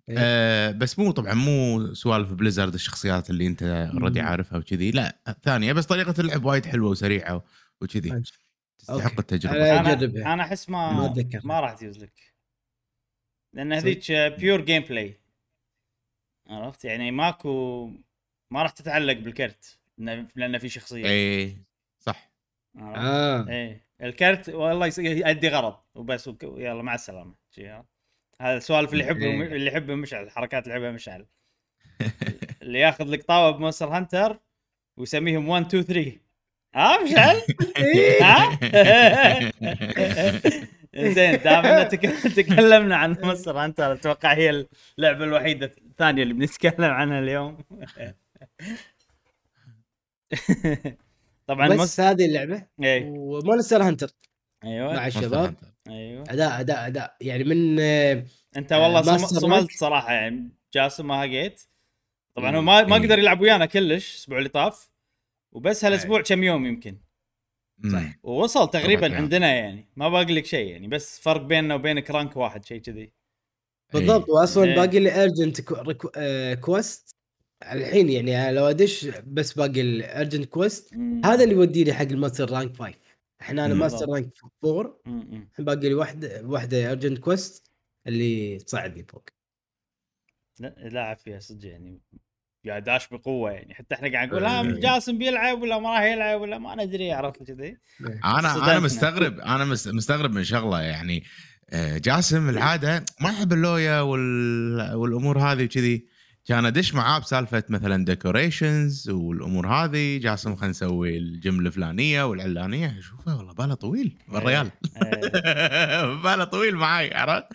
إيه. 0.10 0.16
آه 0.20 0.72
بس 0.72 1.00
مو 1.00 1.12
طبعا 1.12 1.34
مو 1.34 1.94
سوالف 1.94 2.34
Blizzard 2.34 2.74
الشخصيات 2.74 3.30
اللي 3.30 3.48
أنت 3.48 3.64
already. 3.64 4.20
عارفها 4.22 4.58
وكذي 4.58 4.92
لا 4.92 5.22
ثانية 5.44 5.74
بس 5.74 5.86
طريقة 5.86 6.14
اللعب 6.22 6.46
وايد 6.46 6.66
حلوة 6.66 6.90
وسريعة 6.90 7.44
وكذي. 7.82 8.22
تستحق 8.80 9.20
التجربة 9.20 9.56
أنا- 9.56 9.88
أنا. 9.88 10.34
أنا 10.34 10.44
أحس 10.44 10.70
ما 10.70 10.92
ما. 10.94 11.14
ما 11.44 11.60
راح 11.60 11.74
تجوز 11.74 11.98
لك 11.98 12.34
لأن 13.54 13.74
هذيك 13.74 14.12
pure 14.12 14.62
gameplay 14.62 15.20
عرفت 16.50 16.86
يعني 16.86 17.12
ماكو 17.12 17.86
ما 18.52 18.64
راح 18.64 18.72
تتعلق 18.72 19.14
بالكرت 19.14 19.80
لأن 20.36 20.58
في 20.58 20.70
شخصية 20.70 21.06
اي 21.10 21.58
صح 22.00 22.32
عرفت؟ 22.78 23.00
آه 23.00 23.50
إيه 23.50 23.88
الكرت 24.02 24.50
والله 24.50 24.88
يس- 24.88 25.00
يؤدي 25.00 25.48
غرض 25.50 25.76
وبس 25.96 26.28
وك- 26.28 26.44
يلا 26.44 26.82
مع 26.82 26.96
السلامة؟ 26.96 27.36
هذا 28.42 28.58
السوالف 28.58 28.94
اللي 28.94 29.04
يحبه 29.04 29.26
إيه. 29.26 29.42
اللي 29.56 29.68
يحبه 29.72 29.96
مشعل 29.96 30.24
الحركات 30.24 30.64
اللي 30.64 30.76
يحبها 30.76 30.92
مشعل 30.92 31.26
اللي 32.62 32.80
ياخذ 32.80 33.06
لك 33.06 33.24
طاوة 33.24 33.52
ب 33.52 33.56
Monster 33.56 33.88
Hunter 33.88 34.40
ويسميهم 34.98 35.50
1 35.50 35.66
2 35.66 35.84
3 35.84 36.18
ها 36.76 37.04
مشعل؟ 37.04 37.42
ها؟ 38.22 38.60
زين 40.98 41.38
دام 41.38 41.88
تكلمنا 42.38 42.96
عن 42.96 43.18
مونستر 43.24 43.58
هانتر 43.58 43.94
أتوقع 43.94 44.34
هي 44.34 44.66
اللعبة 44.98 45.24
الوحيدة 45.24 45.72
الثانية 45.78 46.24
اللي 46.24 46.34
بنتكلم 46.34 46.92
عنها 46.92 47.20
اليوم. 47.20 47.58
طبعا 51.48 51.68
بس 51.68 51.80
مس... 51.80 52.00
هذه 52.00 52.26
اللعبة 52.26 52.64
إيه. 52.84 53.06
ومونستر 53.06 53.84
هانتر 53.84 54.08
مع 54.64 54.70
أيوه 54.70 55.08
الشباب. 55.08 55.56
أيوه. 55.90 56.24
اداء 56.30 56.60
اداء 56.60 56.88
أداء. 56.88 57.16
يعني 57.22 57.44
من 57.44 57.80
آه، 57.80 58.24
انت 58.58 58.74
والله 58.74 59.02
صملت 59.02 59.44
rank. 59.44 59.72
صراحة 59.72 60.14
يعني 60.14 60.50
جاسم 60.74 61.08
ما 61.08 61.22
هقيت. 61.22 61.62
طبعا 62.36 62.56
هو. 62.56 62.62
ما 62.62 62.84
ما. 62.84 62.96
قدر 62.96 63.20
يلعب 63.20 63.42
ويانا 63.42 63.66
كلش 63.66 64.14
الأسبوع 64.14 64.38
اللي 64.38 64.50
طاف. 64.50 64.90
وبس 65.52 65.86
هالأسبوع 65.86 66.22
كم 66.22 66.44
يوم 66.44 66.66
يمكن. 66.66 66.98
صح. 67.92 68.14
ووصل 68.24 68.70
تقريبا 68.70 69.08
أيام. 69.08 69.16
عندنا 69.16 69.56
يعني. 69.56 69.86
ما 69.96 70.10
باقي 70.10 70.34
لك 70.36 70.46
شيء 70.46 70.68
يعني 70.72 70.88
بس 70.88 71.20
فرق 71.20 71.42
بيننا 71.42 71.76
وبينك 71.76 72.12
rank 72.12 72.38
واحد 72.38 72.66
شيء 72.66 72.82
كذي. 72.82 73.12
بالضبط 73.94 74.30
واصلا 74.30 74.64
إيه. 74.64 74.76
باقي 74.76 75.00
لي 75.00 75.24
urgent 75.24 75.62
quest 76.62 77.16
الحين 77.64 78.10
يعني 78.10 78.52
لو 78.52 78.66
أدش 78.66 79.06
بس 79.28 79.54
باقي 79.54 79.82
ال 79.82 79.91
urgent 79.91 80.46
quest 80.46 80.94
هذا 81.26 81.44
اللي 81.44 81.56
يوديني 81.56 81.94
حق 81.94 82.02
ال 82.06 82.12
master 82.12 82.52
rank 82.52 82.76
5 82.78 82.94
إحنا 83.42 83.66
أنا. 83.66 83.74
master 83.74 84.10
rank 84.10 84.30
4 84.66 85.00
م- 85.06 85.12
م. 85.12 85.48
الحين 85.52 85.66
باقي 85.66 85.80
لي 85.90 85.94
واحدة 85.94 86.42
واحدة 86.46 86.92
urgent 86.92 87.18
quest 87.18 87.72
اللي 88.08 88.58
تصعدني 88.58 89.04
فوق. 89.04 89.30
لا 90.60 90.76
لاعب 90.78 91.18
فيها 91.18 91.40
صدق 91.40 91.70
يعني. 91.70 92.02
قاعد 92.68 92.84
داش 92.84 93.08
بقوة 93.08 93.52
يعني. 93.52 93.74
حتى 93.74 93.96
إحنا 93.96 94.12
قاعد 94.12 94.28
نقول 94.28 94.46
ها 94.46 94.62
إيه. 94.62 94.70
جاسم 94.80 95.18
بيلعب 95.18 95.62
ولا 95.62 95.80
ما 95.80 95.90
راح 95.94 96.02
يلعب 96.04 96.42
ولا 96.42 96.58
ما 96.58 96.76
ندري. 96.86 97.12
عرفت 97.12 97.44
كذي؟ 97.44 97.78
أنا 98.26 98.54
صدمتنا. 98.54 98.72
أنا 98.72 98.80
مستغرب 98.80 99.40
أنا 99.40 99.66
مس- 99.66 99.88
مستغرب 99.88 100.32
من 100.32 100.44
شغلة 100.44 100.82
يعني 100.82 101.24
آه، 101.70 101.98
جاسم 101.98 102.50
العادة 102.50 103.06
ما 103.22 103.30
يحب 103.30 103.54
اللوية 103.54 104.02
وال... 104.02 104.94
والأمور 104.96 105.40
هذه 105.40 105.64
وكذي. 105.64 106.08
كان 106.48 106.66
أدش 106.66 106.94
معاه 106.94 107.20
بسالفة 107.20 107.64
مثلا 107.70 108.06
decorations 108.06 109.10
والأمور 109.10 109.68
هذه. 109.68 110.18
جاسم 110.18 110.56
خلينا 110.56 110.70
نسوي 110.72 111.18
الجملة 111.18 111.68
الفلانية 111.68 112.24
والعلانية. 112.24 113.00
أشوفه 113.00 113.38
والله 113.38 113.54
باله 113.54 113.74
طويل 113.74 114.18
الريال 114.34 114.72
إيه. 115.04 116.14
باله 116.24 116.44
طويل 116.44 116.76
معاي 116.76 117.14
عرفت؟ 117.14 117.46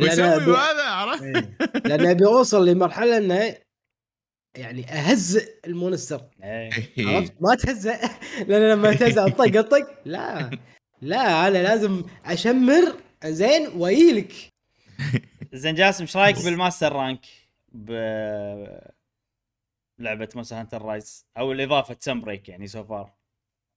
ويسوي 0.00 0.24
هذا 0.56 0.84
عرفت؟ 0.90 1.22
إيه. 1.22 1.56
لأن 1.84 2.06
أبي 2.06 2.24
أوصل 2.26 2.68
لمرحلة 2.68 3.16
إنه 3.18 3.54
يعني 4.58 4.84
اهزئ 4.84 5.66
ال 5.66 5.74
monster 5.74 6.30
إيه. 6.42 6.70
عرفت؟ 7.16 7.32
ما 7.40 7.54
تهزأ 7.54 7.98
لأن 8.48 8.70
لما 8.70 8.94
تهزأ 8.94 9.26
أطق 9.26 9.58
أطق. 9.58 10.00
لا. 10.04 10.50
لا 11.02 11.48
أنا 11.48 11.58
لازم 11.58 12.02
أشمر. 12.24 12.94
زين 13.24 13.66
وايلك 13.68 14.32
زين 15.52 15.74
جاسم 15.74 16.04
إيش 16.04 16.16
رأيك 16.16 16.36
بال 16.44 16.56
master 16.56 16.92
rank؟ 16.92 17.26
ب 17.72 17.90
لعبة 19.98 20.28
مونستر 20.34 20.56
هانتر 20.56 20.82
رايز. 20.82 21.26
أو 21.38 21.52
الإضافة 21.52 21.96
Sunbreak 22.00 22.48
يعني 22.48 22.66
so 22.66 22.84
far 22.84 23.12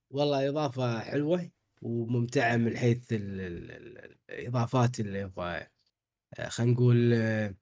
والله 0.10 0.50
إضافة 0.50 1.00
حلوة 1.00 1.50
وممتعة 1.82 2.58
من 2.58 2.78
حيث 2.78 3.14
ال 3.14 3.42
ال 3.42 3.72
ال 3.72 4.18
الإضافات 4.30 5.00
اللي 5.00 5.32
آه، 6.40 6.48
خلينا 6.48 6.74
نقول 6.74 7.14
آه، 7.14 7.56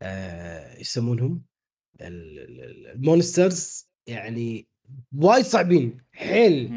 آه، 0.00 0.76
إيش 0.76 0.80
يسمونهم؟ 0.80 1.44
ال- 2.00 2.38
ال- 2.38 2.60
ال- 2.60 2.86
ال 2.86 2.97
monsters 2.97 3.88
يعني 4.06 4.66
وايد 5.18 5.44
صعبين. 5.44 6.00
حيل. 6.12 6.68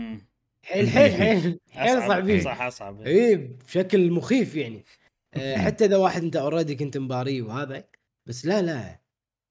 حيل 0.64 0.90
حيل 0.90 1.12
حيل. 1.22 1.60
حيل 1.72 2.00
صعبين. 2.08 2.42
صح 2.42 2.62
أصعب. 2.62 3.02
اي 3.02 3.36
بشكل 3.36 4.12
مخيف 4.12 4.56
يعني. 4.56 4.86
آه، 5.34 5.58
حتى 5.58 5.86
إذا 5.86 5.98
واحد 5.98 6.24
أنت 6.24 6.36
already 6.36 6.76
كنت 6.76 6.98
مباريه 6.98 7.42
وهذا 7.42 7.88
بس 8.26 8.46
لا 8.46 8.62
لا. 8.62 9.00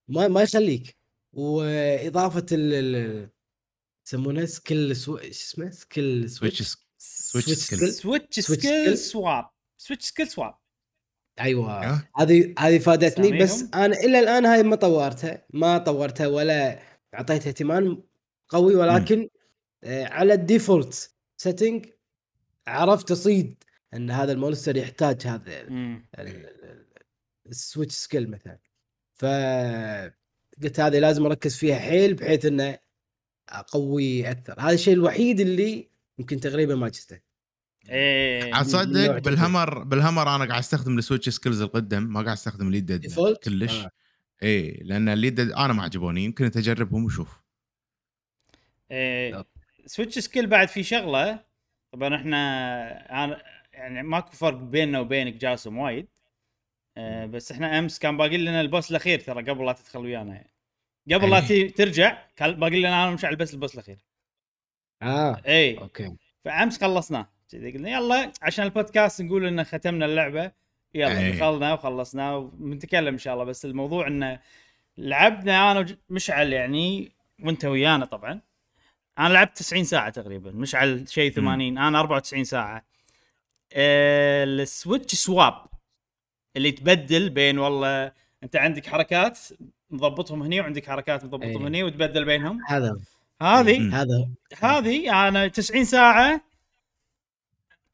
ما 0.08 0.28
ما 0.28 0.42
يخليك. 0.42 0.96
وإضافة 1.32 2.46
ال 2.52 2.74
ال 2.74 3.28
يسمونه 4.06 4.44
skill 4.44 4.96
sw... 4.96 5.18
إيش 5.18 5.42
اسمه؟ 5.42 5.70
سكيل 5.70 6.30
سويتش 6.30 6.62
سويتش 6.98 7.48
سويتش 7.48 7.52
سكيل. 7.52 7.92
سويتش 7.92 8.40
Switch 8.40 8.44
سكيل 8.44 8.92
skill. 8.92 8.94
swap 8.98 9.44
switch 9.78 10.04
skill 10.04 10.28
swap 10.28 10.54
أيوه. 11.40 11.82
أيوة. 11.82 12.08
هذه 12.16 12.54
هذه 12.58 12.78
فادتني 12.78 13.38
بس؟ 13.42 13.64
أنا 13.74 13.96
إلى 13.96 14.20
الآن 14.20 14.46
هاي 14.46 14.62
ما 14.62 14.76
طورتها 14.76 15.42
ما 15.50 15.78
طورتها 15.78 16.26
ولا 16.26 16.80
اعطيتها 17.14 17.48
اهتمام 17.48 18.02
قوي 18.48 18.74
ولكن 18.76 19.28
آه 19.84 20.04
على 20.04 20.34
ال 20.34 20.44
default 20.44 21.10
setting 21.36 21.86
عرفت 22.66 23.10
أصيد 23.10 23.64
إن 23.94 24.10
هذا 24.10 24.32
ال 24.32 24.38
monster 24.38 24.76
يحتاج 24.76 25.26
هذا 25.26 25.60
ال- 25.60 26.02
ال- 26.18 26.86
ال 27.46 27.53
switch 27.53 27.94
skill 27.94 28.30
مثلا. 28.30 28.58
ف 29.14 29.24
قلت 30.62 30.80
هذه 30.80 30.98
لازم 30.98 31.26
أركز 31.26 31.56
فيها 31.56 31.76
حيل 31.76 32.14
بحيث 32.14 32.44
إنه 32.46 32.78
أقوي 33.48 34.30
أكثر. 34.30 34.60
هذا 34.60 34.74
الشيء 34.74 34.94
الوحيد 34.94 35.40
اللي 35.40 35.88
يمكن 36.18 36.40
تقريبا 36.40 36.74
ما 36.74 36.88
جسته 36.88 37.20
إيه. 37.90 38.52
تكنيك. 39.08 39.24
بال 39.24 39.39
hammer 39.39 39.84
بال 39.84 39.97
hammer 39.97 40.34
أنا 40.36 40.44
قاعد 40.44 40.58
أستخدم 40.58 40.98
ال 40.98 41.03
switch 41.03 41.28
skills 41.28 41.62
القدم 41.62 42.02
ما 42.02 42.22
قاعد 42.22 42.36
أستخدم 42.36 42.68
Default؟ 43.10 43.38
كلش. 43.44 43.72
آه. 43.84 43.90
اي 44.42 44.70
لأن 44.82 45.08
الليد 45.08 45.34
ديد 45.34 45.52
أنا 45.52 45.72
ما 45.72 45.82
عجبوني 45.82 46.24
يمكن 46.24 46.44
أجربهم 46.44 47.04
وشوف 47.04 47.40
إيه 48.90 49.44
switch 49.86 50.18
skill 50.18 50.46
بعد 50.46 50.68
في 50.68 50.82
شغلة. 50.82 51.44
طبعا 51.92 52.16
إحنا 52.16 52.38
يعني 53.72 54.02
ماكو 54.02 54.32
فرق 54.32 54.58
بيننا 54.58 55.00
وبينك 55.00 55.34
جاسم 55.34 55.78
وايد. 55.78 56.08
آه 56.96 57.26
بس 57.26 57.52
إحنا 57.52 57.78
أمس 57.78 57.98
كان 57.98 58.16
باقي 58.16 58.36
لنا 58.36 58.60
ال 58.60 58.66
boss 58.66 58.90
الأخير 58.90 59.20
ترى 59.20 59.50
قبل 59.50 59.66
لا 59.66 59.72
تدخل 59.72 59.98
ويانا. 60.00 60.34
يعني 60.34 60.50
قبل 61.14 61.30
لا. 61.30 61.40
تي- 61.40 61.68
ترجع 61.68 62.26
كان 62.36 62.52
باقي 62.52 62.80
لنا 62.80 63.04
أنا 63.04 63.10
مشعل 63.14 63.36
بس 63.36 63.54
ال 63.54 63.58
boss 63.58 63.74
الأخير. 63.74 63.98
آه. 65.02 65.42
اي 65.46 65.78
أوكي. 65.78 66.16
فأمس 66.44 66.80
خلصناه 66.80 67.33
كذي 67.54 67.70
قلنا 67.72 67.90
يلا 67.90 68.32
عشان 68.42 68.64
البودكاست 68.64 69.22
نقول 69.22 69.46
إن 69.46 69.64
ختمنا 69.64 70.06
اللعبة. 70.06 70.52
يلا 70.94 71.18
أي. 71.18 71.32
دخلنا 71.32 71.72
وخلصنا 71.72 72.34
وبنتكلم 72.34 73.08
إن 73.14 73.18
شاء 73.18 73.34
الله. 73.34 73.44
بس 73.44 73.64
الموضوع 73.64 74.06
انه 74.06 74.40
لعبنا 74.98 75.70
أنا 75.72 75.80
وج- 75.80 75.96
مشعل 76.10 76.52
يعني 76.52 77.12
وأنت 77.42 77.64
ويانا 77.64 78.04
طبعا. 78.04 78.40
أنا 79.18 79.28
لعبت 79.32 79.56
90 79.56 79.84
ساعة 79.84 80.10
تقريبا. 80.10 80.50
مشعل 80.50 81.08
شيء 81.08 81.30
80 81.32 81.78
أنا 81.78 82.00
94 82.00 82.44
ساعة. 82.44 82.84
آه، 83.72 84.44
ال 84.44 84.54
switch 84.54 85.14
swap 85.14 85.54
اللي 86.56 86.72
تبدل 86.72 87.30
بين 87.30 87.58
والله 87.58 88.12
أنت 88.42 88.56
عندك 88.56 88.86
حركات 88.86 89.38
مضبطهم 89.90 90.42
هني 90.42 90.60
وعندك 90.60 90.86
حركات 90.86 91.24
مضبطهم 91.24 91.62
أي. 91.62 91.68
هني 91.68 91.82
وتبدل 91.82 92.24
بينهم. 92.24 92.58
هذا. 92.68 92.96
هذه. 93.42 94.02
هذا. 94.02 94.28
هذه 94.62 95.28
أنا 95.28 95.48
90 95.48 95.84
ساعة 95.84 96.40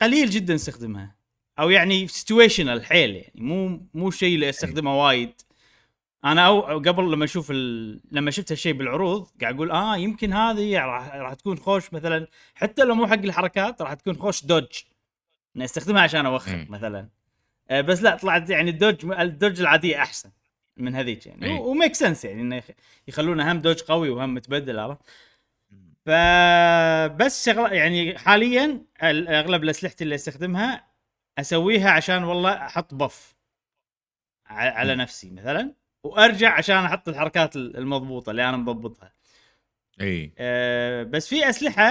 قليل 0.02 0.30
جدا 0.30 0.54
استخدمها. 0.54 1.16
أو 1.58 1.70
يعني 1.70 2.06
situational 2.08 2.84
حيل 2.84 3.10
يعني 3.14 3.32
مو 3.34 3.80
مو 3.94 4.10
شيء 4.10 4.34
اللي 4.34 4.48
استخدمه 4.48 5.04
وايد. 5.04 5.32
أنا 6.24 6.46
أو 6.46 6.60
قبل 6.78 7.12
لما 7.12 7.24
أشوف 7.24 7.50
ال... 7.50 8.00
لما 8.12 8.30
شفت 8.30 8.52
هالشيء 8.52 8.72
بالعروض 8.72 9.28
قاعد 9.40 9.54
أقول 9.54 9.70
آه 9.70 9.96
يمكن 9.96 10.32
هذه 10.32 10.78
راح 10.78 11.14
راح 11.14 11.34
تكون 11.34 11.58
خوش 11.58 11.92
مثلا. 11.92 12.26
حتى 12.54 12.82
لو 12.84 12.94
مو 12.94 13.06
حق 13.06 13.14
الحركات 13.14 13.82
راح 13.82 13.94
تكون 13.94 14.16
خوش 14.16 14.44
dodge 14.44 14.66
إني 15.56 15.64
أستخدمها 15.64 16.02
عشان 16.02 16.26
أوخر. 16.26 16.66
مثلا. 16.70 17.08
آه 17.70 17.80
بس 17.80 18.02
لا 18.02 18.16
طلعت 18.16 18.50
يعني 18.50 18.70
ال 18.70 18.77
dodge 18.77 19.12
ال 19.20 19.27
dodge 19.27 19.60
العادية 19.60 19.96
أحسن 20.02 20.30
من 20.76 20.94
هذيك 20.94 21.26
يعني. 21.26 21.58
و 21.58 21.65
make 21.65 21.94
sense 21.94 22.24
يعني 22.24 22.40
إنه 22.42 22.56
يخ- 22.56 22.70
يخلونه 23.08 23.52
هم 23.52 23.58
dodge 23.58 23.80
قوي 23.82 24.08
وهم 24.10 24.34
متبدل 24.34 24.78
عرفت؟ 24.78 25.00
فبس 26.06 27.44
شغله 27.46 27.72
يعني 27.72 28.18
حاليا 28.18 28.84
ال- 29.02 29.28
أغلب 29.28 29.64
الأسلحة 29.64 29.94
اللي 30.00 30.14
أستخدمها 30.14 30.90
أسويها 31.38 31.90
عشان 31.90 32.24
والله 32.24 32.52
أحط 32.52 32.94
بف 32.94 33.36
على. 34.46 34.94
نفسي 34.96 35.30
مثلا 35.30 35.74
وأرجع 36.04 36.54
عشان 36.58 36.76
أحط 36.76 37.08
الحركات 37.08 37.56
ال- 37.56 37.76
المضبوطة 37.76 38.30
اللي 38.30 38.48
أنا 38.48 38.56
مضبطها. 38.56 39.12
إي. 40.00 40.32
أه 40.38 41.02
بس 41.02 41.28
في 41.28 41.48
أسلحة 41.48 41.90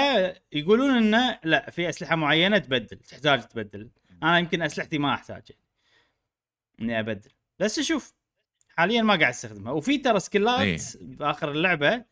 يقولون 0.51 0.89
انه 0.97 1.39
لا 1.43 1.69
في 1.69 1.89
أسلحة 1.89 2.15
معينة 2.15 2.57
تبدل 2.57 2.97
تحتاج 2.97 3.41
تبدل. 3.47 3.89
أنا 4.23 4.39
يمكن 4.39 4.61
أسلحتي 4.61 4.97
ما 4.97 5.13
أحتاج 5.13 5.43
إني 6.81 6.99
أبدل. 6.99 7.31
بس 7.59 7.79
شوف 7.79 8.13
حاليا 8.77 9.01
ما 9.01 9.15
قاعد 9.15 9.33
أستخدمها. 9.33 9.71
وفي 9.73 9.97
ترى. 9.97 10.19
سكيلات 10.19 10.81
باخر 11.01 11.51
اللعبة 11.51 12.05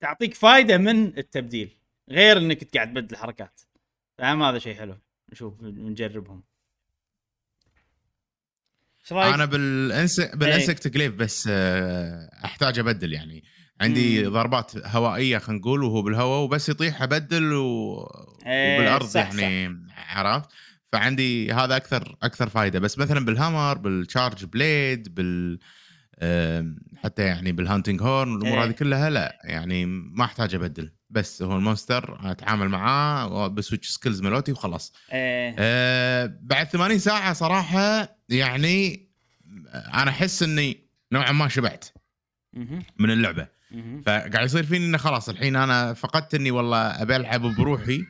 تعطيك 0.00 0.34
فائده 0.34 0.78
من 0.78 1.18
التبديل 1.18 1.76
غير 2.10 2.38
إنك 2.38 2.74
قاعد 2.74 2.92
تبدل 2.92 3.16
حركات. 3.16 3.60
فهم 4.18 4.42
هذا 4.42 4.58
شيء 4.58 4.74
حلو 4.74 4.96
نشوف 5.32 5.54
نجربهم. 5.62 6.42
إيش 9.02 9.12
رأيك؟ 9.12 9.34
أنا 9.34 9.44
بال 9.44 9.74
ins 9.74 10.20
بال 10.20 10.37
insect 10.37 10.88
glaive 10.88 11.14
بس 11.14 11.48
آه، 11.52 12.30
أحتاج 12.44 12.78
أبدل 12.78 13.12
يعني. 13.12 13.44
عندي 13.80 14.24
مم. 14.24 14.32
ضربات 14.32 14.86
هوائية 14.86 15.38
خلينا 15.38 15.60
نقول 15.60 15.82
وهو 15.82 16.02
بالهواء 16.02 16.44
وبس 16.44 16.68
يطيح 16.68 17.02
أبدل 17.02 17.52
و... 17.52 17.96
إيه، 18.46 18.76
وبالأرض 18.76 19.06
صح، 19.06 19.34
يعني 19.34 19.86
عرفت؟ 19.96 20.48
فعندي 20.92 21.52
هذا 21.52 21.76
أكثر 21.76 22.16
أكثر 22.22 22.48
فائده 22.48 22.78
بس 22.78 22.98
مثلا 22.98 23.24
بال 23.24 23.38
hammer 23.38 23.78
بال 23.78 23.94
charge 23.94 24.44
blade 24.44 25.14
بال 25.14 25.58
آم، 26.22 26.78
حتى 26.96 27.22
يعني 27.22 27.52
بال 27.52 27.63
hunting 27.63 28.02
horn 28.02 28.32
والامور 28.32 28.58
إيه. 28.58 28.64
هذه 28.64 28.70
كلها 28.72 29.10
لا 29.10 29.38
يعني 29.44 29.86
ما 29.86 30.24
أحتاج 30.24 30.54
أبدل 30.54 30.92
بس 31.10 31.42
هو 31.42 31.56
ال 31.56 31.65
monster 31.65 32.30
أتعامل 32.30 32.68
معاه 32.68 33.46
ب 33.48 33.54
switch 33.54 33.88
skills 33.88 34.22
ملوتي 34.22 34.52
وخلاص 34.52 34.92
إيه. 35.12 35.54
أه 35.58 36.38
بعد 36.42 36.68
80 36.68 36.98
ساعة 36.98 37.32
صراحة 37.32 38.16
يعني 38.28 39.06
أنا 39.74 40.10
أحس 40.10 40.42
إني 40.42 40.86
نوعا 41.12 41.32
ما 41.32 41.48
شبعت 41.48 41.84
مهم. 42.52 42.82
من 42.98 43.10
اللعبة 43.10 43.46
مهم. 43.70 44.02
فقاعد 44.02 44.44
يصير 44.44 44.62
فيني 44.62 44.86
إنه 44.86 44.98
خلاص 44.98 45.28
الحين 45.28 45.56
أنا 45.56 45.94
فقدت 45.94 46.34
إني 46.34 46.50
والله 46.50 46.78
أبي 46.78 47.16
ألعب 47.16 47.40
بروحي 47.40 48.04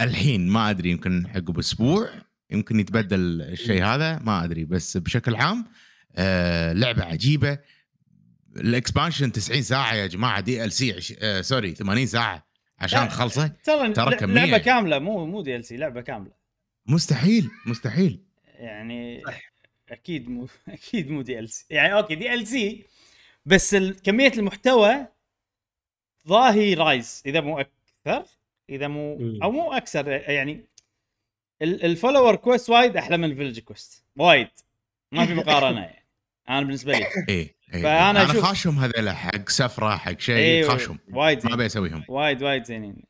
الحين 0.00 0.48
ما 0.48 0.70
أدري 0.70 0.90
يمكن 0.90 1.26
عقب 1.26 1.58
أسبوع 1.58 2.08
يمكن 2.50 2.80
يتبدل 2.80 3.42
الشيء 3.42 3.84
هذا 3.84 4.18
ما 4.18 4.44
أدري 4.44 4.64
بس 4.64 4.96
بشكل 4.96 5.34
عام 5.34 5.58
آه 5.58 5.64
لعبة 6.72 7.04
عجيبة. 7.04 7.58
ال 8.56 8.64
expansion 8.64 9.32
90 9.32 9.62
ساعة 9.62 9.94
يا 9.94 10.06
جماعة 10.06 10.40
DLC 10.40 10.92
عش... 10.92 11.14
آه 11.20 11.40
sorry 11.40 11.74
80 11.74 12.06
ساعة 12.06 12.46
عشان. 12.78 13.08
تخلصه 13.08 13.46
ترى 13.64 14.16
كمية. 14.16 14.34
لعبة. 14.44 14.58
كاملة 14.58 14.98
مو 14.98 15.26
مو 15.26 15.42
DLC 15.42 15.76
لعبة 15.76 16.00
كاملة. 16.00 16.32
مستحيل 16.86 17.50
مستحيل. 17.66 18.22
يعني 18.54 19.22
أكيد 19.88 20.28
مو 20.28 20.48
أكيد 20.68 21.10
مو 21.10 21.22
دي 21.22 21.38
إل 21.38 21.48
سي. 21.48 21.66
يعني 21.70 21.94
أوكي 21.94 22.14
دي 22.14 22.34
إل 22.34 22.46
سي 22.46 22.84
بس 23.46 23.76
كمية 23.76 24.32
المحتوى 24.36 25.06
ظاهي 26.28 26.74
رايز. 26.74 27.22
إذا 27.26 27.40
مو 27.40 27.58
أكثر 27.60 28.24
إذا 28.70 28.88
مو. 28.88 29.18
أو 29.42 29.50
مو 29.50 29.72
أكثر 29.72 30.08
يعني 30.08 30.64
ال- 31.62 31.84
الفولور 31.84 32.36
كويست 32.36 32.70
وايد 32.70 32.96
أحلى 32.96 33.16
من 33.16 33.24
الفيلج 33.24 33.58
كويست. 33.60 34.04
وايد. 34.16 34.48
ما 35.12 35.26
في 35.26 35.34
مقارنة 35.34 35.80
يعني. 35.84 36.01
أنا 36.48 36.60
بالنسبة 36.60 36.92
لي. 36.92 37.06
إيه 37.28 37.54
إيه. 37.74 37.82
فأنا 37.82 38.10
أنا 38.10 38.26
أشوف- 38.32 38.36
خاشهم 38.36 38.78
هذول 38.78 39.10
حق 39.10 39.48
سفرة 39.48 39.96
حق 39.96 40.18
شيء 40.20 40.36
إيه، 40.36 40.64
خاشهم 40.64 40.98
وايد 41.12 41.46
ما. 41.46 41.54
أبي 41.54 41.66
أسويهم. 41.66 42.04
وايد 42.08 42.42
وايد 42.42 42.64
زينين. 42.64 43.02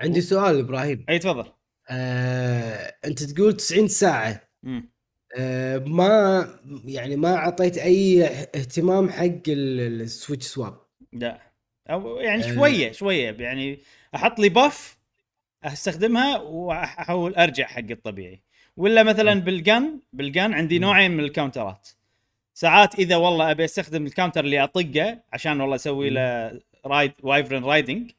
عندي 0.00 0.20
سؤال 0.20 0.58
إبراهيم. 0.58 1.04
اي 1.08 1.18
تفضل. 1.18 1.52
آه، 1.90 2.94
أنت 3.04 3.22
تقول 3.22 3.56
90 3.56 3.88
ساعة. 3.88 4.48
مم. 4.62 4.90
آه، 5.38 5.78
ما 5.78 6.48
يعني 6.84 7.16
ما 7.16 7.34
أعطيت 7.36 7.78
أي 7.78 8.24
اهتمام 8.26 9.10
حق 9.10 9.24
ال- 9.48 10.00
ال 10.02 10.08
switch 10.08 10.46
swap. 10.46 10.78
لا. 11.12 11.40
أو 11.90 12.16
يعني 12.16 12.44
آه. 12.50 12.54
شوية 12.54 12.92
شوية. 12.92 13.36
يعني 13.38 13.78
أحط 14.14 14.38
لي 14.38 14.48
buff 14.48 14.98
أستخدمها 15.64 16.38
وأحاول 16.38 17.34
أرجع 17.34 17.66
حق 17.66 17.82
الطبيعي. 17.90 18.42
ولا 18.76 19.02
مثلا 19.02 19.34
بالجن 19.34 20.00
بالجن 20.12 20.52
عندي 20.54 20.78
نوعين 20.78 21.10
من 21.10 21.24
ال 21.24 21.30
counterات. 21.30 21.88
ساعات 22.58 22.94
إذا 22.94 23.16
والله 23.16 23.50
أبي 23.50 23.64
أستخدم 23.64 24.06
ال 24.06 24.11
counter 24.11 24.44
اللي 24.44 24.64
أطقه 24.64 25.22
عشان 25.32 25.60
والله 25.60 25.74
أسوي 25.74 26.10
له 26.10 26.60
رايد 26.86 27.12
وايفرن 27.22 27.64
رايدنج 27.64 28.10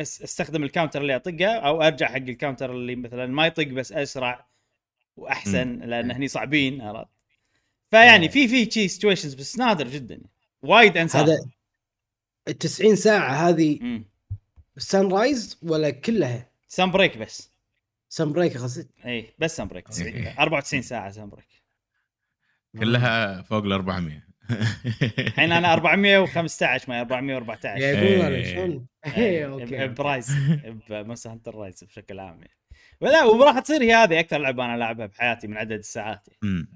أستخدم 0.00 0.62
الكاونتر 0.62 1.02
اللي 1.02 1.16
أطقه 1.16 1.46
أو 1.46 1.82
أرجع 1.82 2.06
حق 2.06 2.16
الكاونتر 2.16 2.72
اللي 2.72 2.96
مثلا 2.96 3.26
ما 3.26 3.46
يطق 3.46 3.66
بس 3.66 3.92
أسرع 3.92 4.46
وأحسن 5.16 5.78
لأن 5.78 6.10
هني 6.10 6.28
صعبين 6.28 6.80
عرفت؟ 6.80 7.08
فيعني 7.90 8.28
في 8.28 8.48
في 8.48 8.70
شي 8.70 8.88
سيتويشنز 8.88 9.34
بس 9.34 9.58
نادر 9.58 9.88
جدا 9.88 10.20
وايد 10.62 10.96
انسى 10.96 11.18
هذا 11.18 11.38
ال 12.48 12.58
90 12.58 12.96
ساعة 12.96 13.48
هذه. 13.48 14.00
سان 14.78 15.12
رايز 15.12 15.58
ولا 15.62 15.90
كلها؟ 15.90 16.48
سان 16.68 16.90
بريك 16.90 17.18
بس. 17.18 17.50
سان 18.08 18.32
بريك 18.32 18.56
قصدي 18.56 18.88
اي 19.06 19.34
بس 19.38 19.56
سان 19.56 19.68
بريك 19.68 19.88
90 19.88 20.12
إيه. 20.12 20.34
94 20.38 20.82
ساعة 20.82 21.10
سان 21.10 21.28
بريك 21.28 21.63
كلها 22.78 23.42
فوق 23.42 23.64
ال 23.64 23.72
400 23.72 24.24
الحين 25.18 25.52
أنا 25.52 25.72
415 25.72 26.90
ما 26.90 27.00
414 27.00 27.82
يا 27.82 27.90
إيه. 27.90 28.18
يقول 28.18 28.46
شلون؟ 28.46 28.86
إيه، 29.16 29.46
okay 29.52 29.88
برايز 29.88 30.36
بمونستر 30.90 31.30
هانتر 31.30 31.54
رايز 31.54 31.84
بشكل 31.84 32.20
عام. 32.20 32.38
يعني 32.38 32.58
ولا 33.00 33.24
وراح 33.24 33.58
تصير 33.58 33.82
هي 33.82 33.94
هذه 33.94 34.20
أكثر 34.20 34.38
لعبة 34.38 34.64
أنا 34.64 34.74
ألعبها 34.74 35.06
بحياتي 35.06 35.46
من 35.46 35.56
عدد 35.56 35.72
الساعات. 35.72 36.28
يعني. 36.42 36.68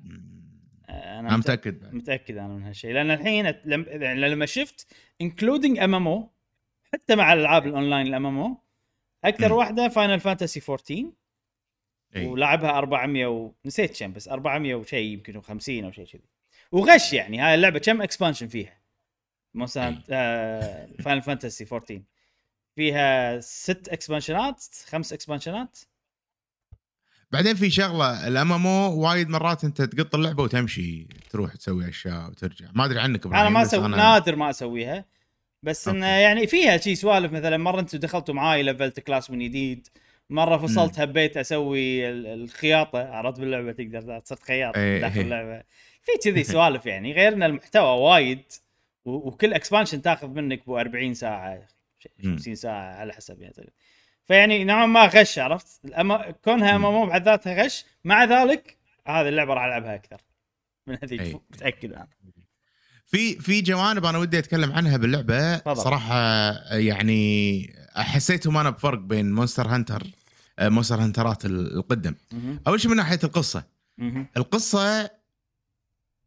أنا 0.88 1.36
متأكد. 1.36 1.94
متأكد 1.94 2.36
أنا 2.36 2.48
من 2.48 2.62
هالشيء. 2.62 2.92
لأن 2.92 3.10
الحين 3.10 3.44
يعني 3.86 4.28
لما 4.28 4.46
شفت 4.46 4.86
including 5.20 5.78
MMO 5.78 6.32
حتى 6.92 7.16
مع 7.16 7.32
الألعاب 7.32 7.66
ال 7.66 8.06
online 8.06 8.26
ال 8.26 8.38
MMO 8.38 8.56
أكثر. 9.24 9.52
واحدة 9.52 9.88
فاينل 9.88 10.20
فانتسي 10.20 10.60
14 10.68 11.12
إي. 12.16 12.26
ولعبها 12.26 12.70
400 12.78 13.26
و... 13.26 13.52
نسيت 13.64 13.98
كم 14.02 14.12
بس 14.12 14.28
400 14.28 14.74
وشيء 14.74 15.06
يمكن 15.12 15.40
50 15.40 15.84
أو 15.84 15.90
شيء 15.92 16.06
كذي. 16.06 16.22
وغش 16.72 17.12
يعني 17.12 17.38
هاي 17.40 17.54
اللعبة 17.54 17.78
كم 17.78 18.02
expansion 18.02 18.48
فيها؟ 18.48 18.78
مثلا 19.54 20.02
آه 20.10 20.88
فاينل 21.02 21.22
فانتسي 21.22 21.64
14 21.72 22.02
فيها 22.76 23.40
ست 23.40 23.88
expansionات 23.88 24.64
خمس 24.86 25.12
expansionات 25.12 25.78
بعدين 27.30 27.54
في 27.54 27.70
شغلة 27.70 28.28
ال 28.28 28.52
MM 28.52 28.66
وايد 28.66 29.28
مرات 29.28 29.64
أنت 29.64 29.82
تقط 29.82 30.14
اللعبة 30.14 30.42
وتمشي 30.42 31.06
تروح 31.30 31.54
تسوي 31.56 31.88
أشياء 31.88 32.28
وترجع. 32.30 32.66
ما 32.74 32.84
أدري 32.84 33.00
عنك 33.00 33.26
أنا 33.26 33.48
ما 33.48 33.62
أسوي 33.62 33.84
أنا- 33.84 33.96
نادر 33.96 34.36
ما 34.36 34.50
أسويها. 34.50 35.04
بس 35.62 35.88
انه. 35.88 36.06
يعني 36.06 36.46
فيها 36.46 36.76
شي 36.76 36.94
سوالف 36.94 37.32
مثلا 37.32 37.56
مرة 37.56 37.80
أنتم 37.80 37.98
دخلتوا 37.98 38.34
معاي 38.34 38.62
levelت 38.62 39.00
class 39.00 39.30
من 39.30 39.38
جديد 39.38 39.88
مرة 40.30 40.56
فصلت 40.56 41.00
هبيت 41.00 41.36
أسوي 41.36 42.08
ال- 42.08 42.26
الخياطة 42.26 42.98
عرفت 43.08 43.40
باللعبة 43.40 43.72
تقدر 43.72 44.20
صرت 44.24 44.42
خياط 44.42 44.76
إيه. 44.76 45.00
داخل 45.00 45.20
اللعبة 45.20 45.62
في 46.02 46.30
كذي 46.30 46.44
سوالف 46.54 46.86
يعني 46.86 47.12
غير 47.12 47.32
إن 47.32 47.42
المحتوى 47.42 48.00
وايد 48.00 48.42
وكل 49.04 49.54
expansion 49.54 50.02
تاخذ 50.02 50.28
منك 50.28 50.66
بو 50.66 50.78
40 50.78 51.14
ساعة 51.14 51.68
ش- 51.98 52.08
مم. 52.24 52.36
50 52.36 52.54
ساعة 52.54 52.94
على 52.96 53.12
حسب 53.12 53.42
يعني 53.42 53.72
فيعني 54.24 54.64
نوعا 54.64 54.86
ما 54.86 55.06
غش 55.06 55.38
عرفت 55.38 55.84
ال 55.84 55.96
MMO 55.96 56.30
كونها 56.30 56.76
MM 56.76 56.82
مم. 56.82 57.06
بحد 57.08 57.28
ذاتها 57.28 57.64
غش 57.64 57.84
مع 58.04 58.24
ذلك 58.24 58.76
هذه 59.06 59.28
اللعبة 59.28 59.54
راح 59.54 59.64
ألعبها 59.64 59.94
أكثر 59.94 60.20
من 60.86 60.98
هذيك 61.02 61.20
أي. 61.20 61.40
متأكد 61.50 61.92
أنا 61.92 62.08
في 63.06 63.34
في 63.34 63.60
جوانب 63.60 64.04
أنا 64.04 64.18
ودي 64.18 64.38
أتكلم 64.38 64.72
عنها 64.72 64.96
باللعبة 64.96 65.56
تفضل. 65.58 65.76
صراحة 65.76 66.14
يعني 66.76 67.62
حسيتهم 67.96 68.56
أنا 68.56 68.70
بفرق 68.70 68.98
بين 68.98 69.32
مونستر 69.32 69.68
هانتر 69.68 70.02
مونستر 70.60 71.00
هانترات 71.02 71.44
ال- 71.44 71.76
القدم. 71.76 72.14
أول 72.66 72.80
شيء 72.80 72.90
من 72.90 72.96
ناحية 72.96 73.18
القصة. 73.24 73.64
القصة 74.36 75.10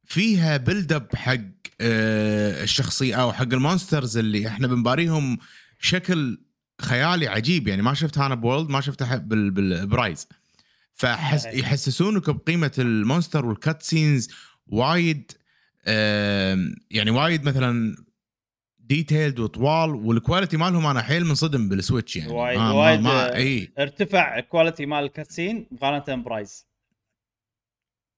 فيها 0.05 0.57
build 0.57 0.93
up 0.93 1.15
حق 1.15 1.37
آه، 1.81 2.63
الشخصية 2.63 3.15
أو 3.15 3.33
حق 3.33 3.41
ال 3.53 3.60
monsters 3.60 4.17
اللي 4.17 4.47
إحنا 4.47 4.67
بنباريهم 4.67 5.37
شكل 5.79 6.41
خيالي 6.81 7.27
عجيب 7.27 7.67
يعني 7.67 7.81
ما 7.81 7.93
شفتها 7.93 8.25
أنا 8.25 8.35
بوورلد 8.35 8.69
ما 8.69 8.81
شفتها 8.81 9.15
بال- 9.15 9.51
بالبرايز 9.51 10.27
فحس 10.93 11.45
أي. 11.45 11.59
يحسسونك 11.59 12.29
بقيمة 12.29 12.71
ال 12.79 12.86
monster 12.86 13.32
وال 13.32 13.45
cutscenes 13.45 14.29
وايد 14.67 15.31
يعني 16.91 17.11
وايد 17.11 17.43
مثلا 17.43 17.95
detailed 18.95 19.39
وطوال 19.39 19.89
وال 19.89 20.04
quality 20.04 20.57
مالهم 20.57 20.85
أنا 20.85 21.01
حيل 21.01 21.25
منصدم 21.25 21.69
بالسويتش 21.69 22.15
يعني. 22.15 22.31
وايد- 22.31 22.57
ما 22.59 22.71
وايد، 22.71 22.99
ما 22.99 23.09
ما 23.13 23.35
إي. 23.35 23.71
ارتفع 23.79 24.39
ال 24.39 24.45
quality 24.45 24.85
مال 24.85 25.03
ال 25.03 25.10
cutscene 25.10 25.67
مقارنة 25.71 26.23
برايز 26.23 26.67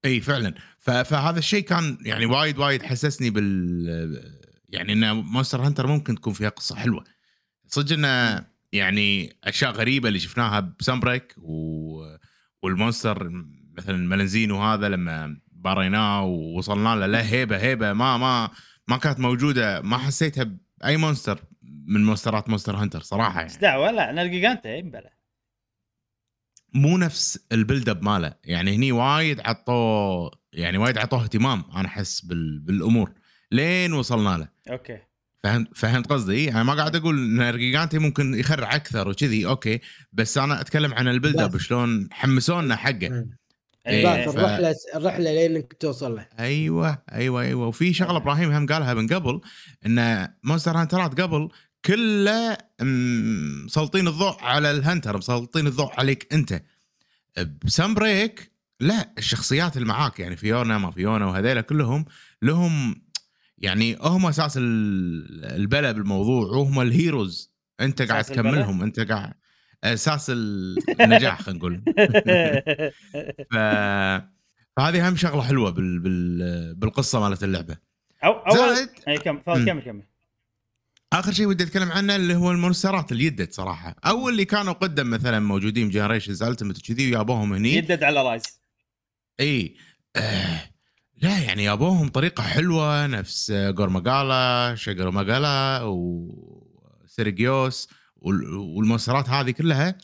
إي 0.05 0.21
فعلا. 0.21 0.53
فهذا 0.79 1.39
الشيء 1.39 1.63
كان 1.63 1.97
يعني 2.05 2.25
وايد 2.25 2.57
وايد 2.57 2.83
حسسني 2.83 3.29
بال 3.29 4.33
يعني 4.69 4.93
إن 4.93 5.11
مونستر 5.15 5.61
هانتر 5.61 5.87
ممكن 5.87 6.15
تكون 6.15 6.33
فيها 6.33 6.49
قصة 6.49 6.75
حلوة. 6.75 7.03
صدق 7.67 7.93
إنه 7.93 8.45
يعني 8.71 9.35
أشياء 9.43 9.71
غريبة 9.71 10.07
اللي 10.07 10.19
شفناها 10.19 10.59
بسن 10.79 11.03
بريك 11.03 11.35
و... 11.37 12.15
وال 12.63 12.78
monster 12.78 13.29
مثلا 13.77 13.97
ملنزينو 13.97 14.63
هذا 14.63 14.89
لما 14.89 15.37
باريناه 15.51 16.23
ووصلنا 16.23 16.95
له 16.95 17.05
لا 17.05 17.25
هيبه 17.29 17.57
هيبة 17.57 17.93
ما 17.93 18.17
ما 18.17 18.49
ما 18.87 18.97
كانت 18.97 19.19
موجودة. 19.19 19.81
ما 19.81 19.97
حسيتها 19.97 20.62
باي 20.83 20.97
مونستر 20.97 21.43
من 21.61 22.05
مونسترات 22.05 22.49
مونستر 22.49 22.75
هانتر 22.75 23.01
صراحة 23.01 23.43
إيش 23.43 23.51
يعني 23.51 23.61
دعوة؟ 23.61 23.91
لا 23.91 24.09
أنا 24.09 24.21
الجيجانتا 24.21 24.69
إيه، 24.69 24.83
بلا. 24.83 25.13
مو 26.73 26.97
نفس 26.97 27.47
البيلد 27.51 27.89
اب 27.89 28.03
ماله. 28.03 28.33
يعني 28.43 28.75
هني 28.75 28.91
وايد 28.91 29.39
عطوه 29.39 30.31
يعني 30.53 30.77
وايد 30.77 30.97
عطوه 30.97 31.23
اهتمام 31.23 31.63
أنا 31.75 31.87
أحس 31.87 32.21
بال... 32.21 32.59
بالأمور. 32.59 33.13
لين 33.51 33.93
وصلنا 33.93 34.37
له. 34.37 34.47
أوكي. 34.69 34.99
فهمت 35.43 35.77
فهمت 35.77 36.07
قصدي؟ 36.07 36.51
أنا 36.51 36.63
ما 36.63 36.73
قاعد 36.73 36.95
أقول 36.95 37.41
إن 37.41 37.57
جيجانتي 37.57 37.99
ممكن 37.99 38.33
يخرع 38.33 38.75
أكثر 38.75 39.09
وكذي 39.09 39.45
أوكي. 39.45 39.79
بس 40.13 40.37
أنا 40.37 40.61
أتكلم 40.61 40.93
عن 40.93 41.07
ال 41.07 41.12
build 41.12 41.39
up. 41.39 41.57
شلون 41.57 42.09
حمسونا 42.11 42.75
حقه. 42.75 43.25
إيه، 43.87 44.13
إيه، 44.13 44.27
ف- 44.27 44.37
الرحلة 44.37 44.75
الرحلة 44.95 45.33
لينك 45.33 45.73
توصل 45.73 46.15
له. 46.15 46.27
أيوه 46.39 47.03
أيوه 47.11 47.41
أيوه. 47.41 47.67
وفي 47.67 47.93
شغلة 47.93 48.17
إبراهيم 48.17 48.51
هم 48.51 48.65
قالها 48.67 48.93
من 48.93 49.07
قبل 49.07 49.41
إن 49.85 50.27
مونستر 50.43 50.77
هانترات 50.77 51.21
قبل 51.21 51.49
كله 51.85 52.57
مسلطين 52.81 54.07
الضوء 54.07 54.41
على 54.41 54.71
ال 54.71 54.78
hunter 54.78 55.17
مسلطين 55.17 55.67
الضوء 55.67 55.91
عليك 55.99 56.33
أنت. 56.33 56.61
بسن 57.65 57.93
بريك 57.93 58.51
لا 58.79 59.11
الشخصيات 59.17 59.77
اللي 59.77 59.87
معاك 59.87 60.19
يعني 60.19 60.35
فيونا 60.35 60.77
ما 60.77 60.91
فيونا 60.91 61.25
وهذيلا 61.25 61.61
كلهم 61.61 62.05
لهم 62.41 63.01
يعني 63.57 63.97
هم 64.01 64.25
أساس 64.25 64.57
ال- 64.57 65.45
البلا 65.45 65.91
بالموضوع 65.91 66.47
وهم 66.47 66.81
ال 66.81 66.90
heroes. 66.90 67.53
أنت 67.79 68.01
قاعد؟ 68.01 68.23
تكملهم 68.23 68.81
أنت 68.83 68.99
قاعد 68.99 69.33
أساس 69.83 70.29
النجاح 70.99 71.41
خلينا 71.41 71.59
نقول. 71.59 71.83
ف... 73.51 73.55
فهذه 74.77 75.07
أهم 75.07 75.15
شغلة 75.15 75.41
حلوة 75.41 75.69
بال... 75.69 75.99
بال... 75.99 76.75
بالقصة 76.75 77.19
مالت 77.19 77.43
اللعبة. 77.43 77.77
أو 78.23 78.31
اول 78.31 78.75
زائد 78.75 78.89
أي 79.07 79.17
كم. 79.17 79.37
كمل 79.37 79.81
كمل 79.81 80.03
آخر 81.13 81.31
شيء 81.31 81.45
ودي 81.45 81.63
أتكلم 81.63 81.91
عنه 81.91 82.15
اللي 82.15 82.35
هو 82.35 82.51
المونسترات 82.51 83.11
اللي 83.11 83.25
يدت 83.25 83.53
صراحة. 83.53 83.95
أو 84.05 84.29
اللي 84.29 84.45
كانوا 84.45 84.73
قدم 84.73 85.09
مثلا 85.09 85.39
موجودين 85.39 85.89
جنريشنز 85.89 86.43
التمت 86.43 86.81
كذي 86.81 87.11
ويابوهم 87.11 87.53
هني. 87.53 87.73
يدد 87.73 88.03
على 88.03 88.21
رايز. 88.23 88.43
إي. 89.39 89.75
آه. 90.15 90.59
لا 91.21 91.39
يعني 91.39 91.63
يابوهم 91.63 92.09
طريقة 92.09 92.43
حلوة 92.43 93.07
نفس 93.07 93.51
جورماجالا 93.51 94.75
شجرماجالا 94.75 95.81
وسيريجيوس 97.03 97.89
وال- 98.23 98.53
وال 98.55 98.70
monsterات 98.70 99.29
هذه 99.29 99.51
كلها 99.51 99.97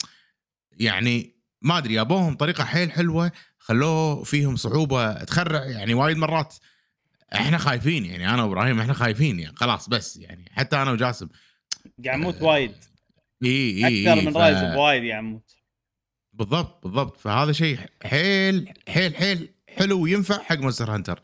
يعني 0.72 1.36
ما 1.62 1.78
أدري 1.78 1.94
يابوهم 1.94 2.36
طريقة 2.36 2.64
حيل 2.66 2.92
حلوة 2.92 3.32
خلوه 3.58 4.24
فيهم 4.24 4.56
صعوبة 4.56 5.24
تخرع 5.24 5.66
يعني 5.66 5.94
وايد 5.94 6.18
مرات 6.18 6.56
إحنا 7.34 7.58
خايفين 7.58 8.06
يعني 8.06 8.30
أنا 8.34 8.44
وإبراهيم 8.44 8.80
إحنا 8.80 8.94
خايفين 8.94 9.40
يعني 9.40 9.56
خلاص 9.56 9.90
بس 9.90 10.18
يعني 10.18 10.52
حتى 10.54 10.82
أنا 10.82 10.92
وجاسم. 10.92 11.28
قاعد 12.06 12.20
يموت 12.20 12.42
وايد. 12.42 12.76
إي 13.44 13.86
إي 13.88 14.14
أكثر 14.14 14.26
من 14.26 14.34
ف- 14.34 14.38
رايز 14.38 14.58
بوايد 14.58 14.78
قاعد 15.12 15.24
يموت 15.24 15.52
بالضبط 16.34 16.84
بالضبط. 16.84 17.18
فهذا 17.18 17.52
شيء 17.52 17.80
حيل 18.06 18.74
حيل 18.90 19.16
حيل 19.16 19.54
حلو 19.78 20.02
وينفع 20.02 20.44
حق 20.44 20.58
مونستر 20.58 20.96
هانتر. 20.96 21.22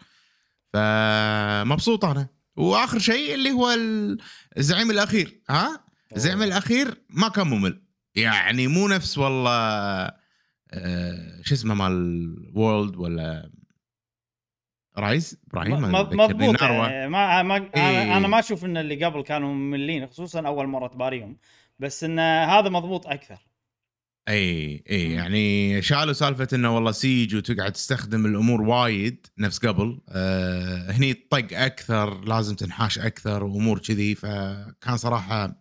فمبسوط 0.73 2.05
أنا. 2.05 2.27
وآخر 2.55 2.99
شيء 2.99 3.33
اللي 3.35 3.51
هو 3.51 3.71
ال- 3.71 4.17
الزعيم 4.57 4.91
الأخير 4.91 5.41
ها؟ 5.49 5.84
الزعيم 6.15 6.43
الأخير 6.43 7.01
ما 7.09 7.27
كان 7.27 7.47
ممل. 7.47 7.81
يعني 8.15 8.67
مو 8.67 8.87
نفس 8.87 9.17
والله 9.17 9.51
آه 10.71 11.41
شو 11.43 11.55
اسمه 11.55 11.73
مال 11.73 12.51
World 12.55 12.95
ولا 12.95 13.51
Rise 14.97 15.41
إبراهيم 15.47 15.81
مضبوط. 15.81 16.61
يعني 16.61 17.07
ما 17.07 17.43
ما 17.43 17.57
أنا 17.57 17.69
إيه. 17.75 18.17
أنا 18.17 18.27
ما 18.27 18.39
أشوف 18.39 18.65
إن 18.65 18.77
اللي 18.77 19.05
قبل 19.05 19.21
كانوا 19.21 19.53
مملين 19.53 20.07
خصوصا 20.07 20.47
أول 20.47 20.67
مرة 20.67 20.87
تباريهم. 20.87 21.37
بس 21.79 22.03
إن 22.03 22.19
هذا 22.19 22.69
مضبوط 22.69 23.07
أكثر. 23.07 23.37
إي 24.29 24.83
إي 24.89 25.11
يعني 25.11 25.81
شالوا 25.81 26.13
سالفة 26.13 26.47
إنه 26.53 26.75
والله 26.75 26.91
سيج 26.91 27.35
وتقعد 27.35 27.71
تستخدم 27.71 28.25
الأمور 28.25 28.61
وايد 28.61 29.27
نفس 29.37 29.65
قبل. 29.65 30.01
آه 30.09 30.91
هني 30.91 31.13
طق 31.13 31.47
أكثر 31.51 32.25
لازم 32.25 32.55
تنحاش 32.55 32.99
أكثر 32.99 33.43
وأمور 33.43 33.79
كذي. 33.79 34.15
فكان 34.15 34.97
صراحة 34.97 35.43
آه 35.43 35.55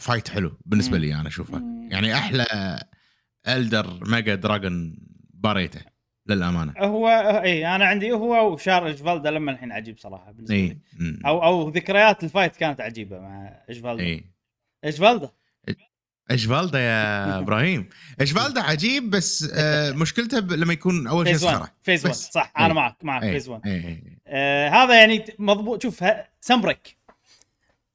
fight 0.00 0.28
حلو 0.28 0.58
بالنسبة. 0.66 0.98
لي 0.98 1.14
أنا 1.14 1.28
أشوفه 1.28 1.62
يعني 1.90 2.14
أحلى 2.14 2.46
elder 3.48 4.00
mega 4.06 4.34
dragon 4.34 4.98
باريته 5.34 5.80
للأمانة 6.26 6.74
هو 6.78 7.08
إي 7.44 7.66
أنا 7.76 7.84
عندي 7.86 8.12
هو 8.12 8.52
Shara 8.52 8.88
Ishvalda 8.88 9.30
لما 9.30 9.52
الحين 9.52 9.72
عجيب 9.72 9.98
صراحة 9.98 10.32
بالنسبة 10.32 10.54
لي. 10.56 10.78
أو 11.26 11.44
أو 11.44 11.68
ذكريات 11.68 12.24
ال 12.24 12.29
fight 12.29 12.56
كانت 12.56 12.80
عجيبة 12.80 13.18
مع 13.20 13.62
Ishvalda 13.70 14.02
إي 14.04 14.24
Ishvalda 14.84 15.30
Ishvalda 16.30 16.78
يا 16.80 17.38
إبراهيم 17.38 17.88
Ishvalda 18.20 18.60
عجيب 18.60 19.10
بس 19.10 19.50
آه 19.54 19.92
مشكلته 19.92 20.40
ب- 20.40 20.52
لما 20.52 20.72
يكون 20.72 21.06
أول 21.06 21.26
شيء 21.26 21.34
phase 21.34 21.44
1 21.44 21.56
صخره 21.56 21.72
phase 21.82 22.00
1 22.06 22.10
بس. 22.14 22.28
صح. 22.32 22.52
أنا 22.58 22.74
معك 22.74 22.96
معك. 23.04 23.22
phase 23.22 23.48
1 23.48 23.66
إيه. 23.66 23.84
إيه. 23.86 24.18
آه 24.26 24.68
هذا 24.68 24.94
يعني 25.00 25.24
مضبوط 25.38 25.82
شوف 25.82 26.02
ه- 26.02 26.24
Sunbreak 26.40 26.96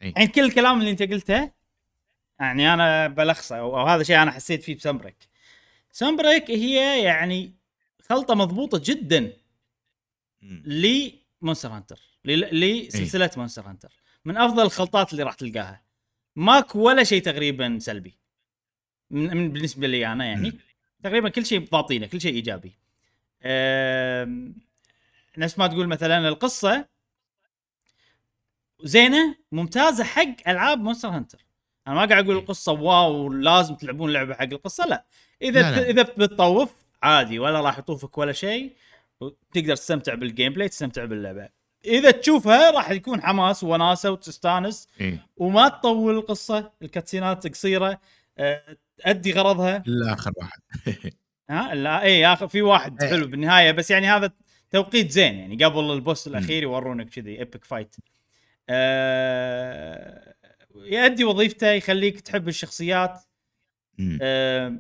إيه. 0.02 0.10
الحين 0.10 0.28
كل 0.28 0.42
الكلام 0.42 0.80
اللي 0.80 0.92
انت 0.92 1.04
قلته 1.04 1.52
يعني 2.40 2.74
أنا 2.74 3.08
بلخصه 3.08 3.60
أو, 3.60 3.80
أو 3.80 3.86
هذا 3.88 4.04
شيء 4.04 4.22
أنا 4.22 4.32
حسيت 4.32 4.64
فيه 4.64 4.76
ب 4.76 4.80
Sunbreak 4.80 5.18
Sunbreak 5.92 6.52
هي 6.52 7.04
يعني 7.04 7.54
خلطة 8.10 8.36
مضبوطة 8.36 8.82
جدا. 8.86 9.34
ل 10.42 10.58
Monster 10.58 11.70
Hunter 11.70 12.00
لسلسله 12.26 13.32
Monster 13.38 13.70
Hunter 13.70 13.94
من 14.26 14.38
أفضل 14.38 14.64
الخلطات 14.64 15.12
اللي 15.12 15.24
راح 15.24 15.34
تلقاها 15.34 15.82
ماكو 16.36 16.80
ولا 16.80 17.04
شيء 17.04 17.22
تقريبا 17.22 17.78
سلبي 17.80 18.18
من, 19.10 19.38
من 19.38 19.52
بالنسبة 19.52 19.88
لي 19.88 20.08
أنا 20.08 20.26
يعني 20.26 20.50
مم. 20.50 20.60
تقريبا 21.04 21.30
كل 21.30 21.46
شيء 21.46 21.68
ضابطينه 21.70 22.08
كل 22.08 22.22
شيء 22.22 22.34
إيجابي 22.34 22.72
نفس 25.38 25.60
ما 25.60 25.68
تقول 25.68 25.88
مثلا 25.88 26.28
القصة 26.28 26.88
زينة 28.84 29.36
ممتازة 29.52 30.04
حق 30.04 30.36
ألعاب 30.48 30.80
Monster 30.82 31.10
Hunter. 31.10 31.46
أنا 31.88 31.96
ما 31.96 32.06
قاعد 32.06 32.26
أقول 32.26 32.38
القصة 32.38 32.72
wow 32.72 33.30
لازم 33.34 33.76
تلعبون 33.76 34.14
لعبة 34.14 34.34
حق 34.34 34.44
القصة 34.44 34.86
لا. 34.86 35.06
إذا 35.42 35.62
لا، 35.62 35.76
لا. 35.76 35.90
إذا 35.90 36.02
بتطوف 36.02 36.76
عادي 37.04 37.40
ولا 37.40 37.62
راح 37.62 37.80
يطوفك 37.80 38.18
ولا 38.18 38.32
شيء 38.32 38.72
تقدر 39.54 39.76
تستمتع 39.76 40.14
بال 40.14 40.54
gameplay 40.54 40.70
تستمتع 40.70 41.06
باللعبة. 41.06 41.50
إذا 41.86 42.12
تشوفها 42.12 42.72
راح 42.72 42.92
يكون 42.92 43.22
حماس 43.22 43.64
وناسة 43.64 44.12
وتستانس. 44.12 44.88
إيه. 45.02 45.28
وما 45.38 45.70
تطول 45.70 46.16
القصة 46.18 46.72
الكاتسينات 46.82 47.48
قصيرة 47.48 48.00
أه، 48.38 48.78
تأدي 48.98 49.32
غرضها. 49.32 49.84
الآخر 49.88 50.32
واحد. 50.38 50.60
ها؟ 51.50 51.76
لا 51.76 52.02
اي 52.02 52.26
اخر 52.26 52.48
في 52.48 52.62
واحد 52.62 53.04
إيه. 53.04 53.10
حلو 53.10 53.28
بالنهاية 53.28 53.72
بس 53.72 53.92
يعني 53.92 54.08
هذا 54.08 54.32
توقيت 54.72 55.12
زين 55.12 55.36
يعني. 55.36 55.66
قبل 55.66 55.92
البوس 55.92 56.28
الأخير 56.28 56.64
يورونك 56.64 57.10
كذي 57.10 57.40
ايبك 57.40 57.66
فايت 57.66 57.96
آه 58.70 60.34
يؤدي 60.76 61.24
وظيفته 61.24 61.68
يخليك 61.72 62.22
تحب 62.22 62.48
الشخصيات. 62.48 63.20
آه 64.22 64.76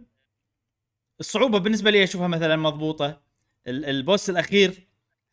الصعوبة 1.20 1.60
بالنسبة 1.60 1.92
لي 1.92 2.04
أشوفها 2.04 2.28
مثلا 2.28 2.56
مضبوطة. 2.56 3.22
ال- 3.68 3.86
البوس 3.86 4.30
الأخير 4.30 4.88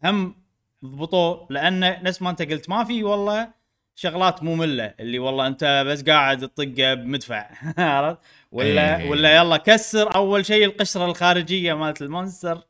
هم 0.04 0.42
ضبطوه 0.84 1.46
لأنه 1.50 2.02
نفس 2.02 2.22
ما 2.22 2.30
أنت 2.30 2.42
قلت 2.42 2.68
ما 2.70 2.84
في 2.84 3.02
والله 3.04 3.52
شغلات 3.94 4.42
مملة 4.42 4.94
اللي 5.00 5.18
والله 5.18 5.46
أنت 5.46 5.84
بس 5.86 6.02
قاعد 6.02 6.38
تطقه 6.48 6.94
بمدفع 6.94 7.50
عرفت؟ 7.78 8.18
ولا 8.52 9.00
إيه. 9.00 9.10
ولا 9.10 9.36
يلا 9.36 9.56
كسر 9.56 10.14
أول 10.14 10.46
شيء 10.46 10.64
القشرة 10.64 11.04
الخارجية 11.04 11.74
مالت 11.74 12.02
ال 12.02 12.10
monster 12.10 12.62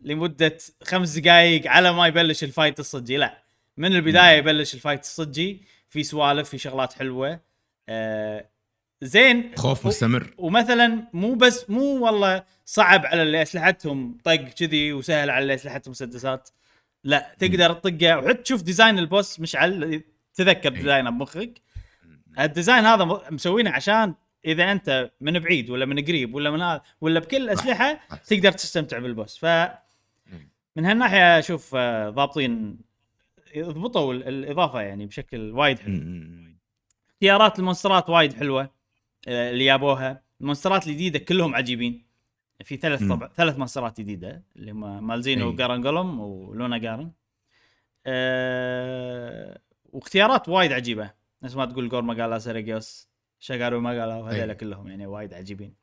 لمدة 0.00 0.58
خمس 0.82 1.18
دقائق 1.18 1.66
على 1.70 1.92
ما 1.92 2.06
يبلش 2.06 2.44
ال 2.44 2.50
fight 2.50 2.80
الصجي. 2.80 3.16
لا. 3.16 3.43
من 3.76 3.96
البداية 3.96 4.38
يبلش 4.38 4.74
ال 4.74 4.78
fight 4.78 5.00
الصجي 5.00 5.62
في 5.88 6.02
سوالف 6.02 6.48
في 6.48 6.58
شغلات 6.58 6.92
حلوة. 6.92 7.40
آه 7.88 8.48
زين. 9.02 9.52
خوف 9.56 9.86
مستمر. 9.86 10.34
ومثلا 10.38 11.08
مو 11.12 11.34
بس 11.34 11.70
مو 11.70 12.04
والله 12.04 12.44
صعب 12.64 13.06
على 13.06 13.22
اللي 13.22 13.42
أسلحتهم 13.42 14.18
طق 14.24 14.34
كذي 14.34 14.92
وسهل 14.92 15.30
على 15.30 15.42
اللي 15.42 15.54
أسلحتهم 15.54 15.90
مسدسات. 15.90 16.50
لا 17.04 17.34
تقدر 17.38 17.72
تطقه. 17.72 18.18
وحتى 18.18 18.42
تشوف 18.42 18.62
design 18.62 18.98
ال 18.98 19.06
boss 19.06 19.40
مشعل 19.40 20.02
تذكر 20.34 20.72
إيه. 20.72 20.78
design 20.78 21.05
ه 21.05 21.10
بمخك. 21.10 21.60
ال 22.38 22.45
design 22.45 22.84
هذا 22.84 23.04
مسوينه 23.30 23.70
عشان 23.70 24.14
إذا 24.44 24.72
أنت 24.72 25.10
من 25.20 25.38
بعيد 25.38 25.70
ولا 25.70 25.86
من 25.86 26.04
قريب 26.04 26.34
ولا 26.34 26.50
من 26.50 26.62
هذا 26.62 26.82
ولا 27.00 27.20
بكل 27.20 27.36
الاسلحه. 27.36 28.00
تقدر 28.26 28.52
تستمتع 28.52 28.98
بال 28.98 29.09
boss. 29.09 29.38
ف 29.38 29.44
من 30.76 30.84
هالناحية 30.84 31.38
أشوف 31.38 31.74
آه، 31.74 32.10
ضابطين 32.10 32.78
ضبطوا 33.58 34.12
ال- 34.14 34.28
الإضافة 34.28 34.80
يعني 34.80 35.06
بشكل 35.06 35.50
وايد 35.52 35.78
حلو. 35.78 36.00
اختيارات 37.10 37.58
المونسترات 37.58 38.10
وايد 38.10 38.32
حلوة 38.32 38.70
آه، 39.28 39.50
اللي 39.50 39.64
جابوها 39.64 40.22
المونسترات 40.40 40.86
الجديدة 40.86 41.18
كلهم 41.18 41.54
عجيبين 41.54 42.04
في 42.64 42.76
ثلاث. 42.76 43.08
طبع 43.08 43.28
ثلاث 43.36 43.58
مونسترات 43.58 44.00
جديدة 44.00 44.42
اللي 44.56 44.70
هم 44.72 45.06
Malzeno 45.06 45.44
أي. 45.44 45.48
و 45.48 45.55
Garangolm 45.55 46.13
و 46.13 46.20
Lunagaron 46.20 47.10
أه 48.06 49.58
واختيارات 49.92 50.48
وايد 50.48 50.72
عجيبة 50.72 51.10
نفس 51.42 51.56
ما 51.56 51.64
تقول 51.64 51.88
Gore 51.88 52.02
Magala 52.02 52.38
Seregios 52.38 53.08
Shagaru 53.40 53.80
Magala 53.80 54.14
وهذول. 54.16 54.52
كلهم 54.52 54.88
يعني 54.88 55.06
وايد 55.06 55.34
عجيبين 55.34 55.74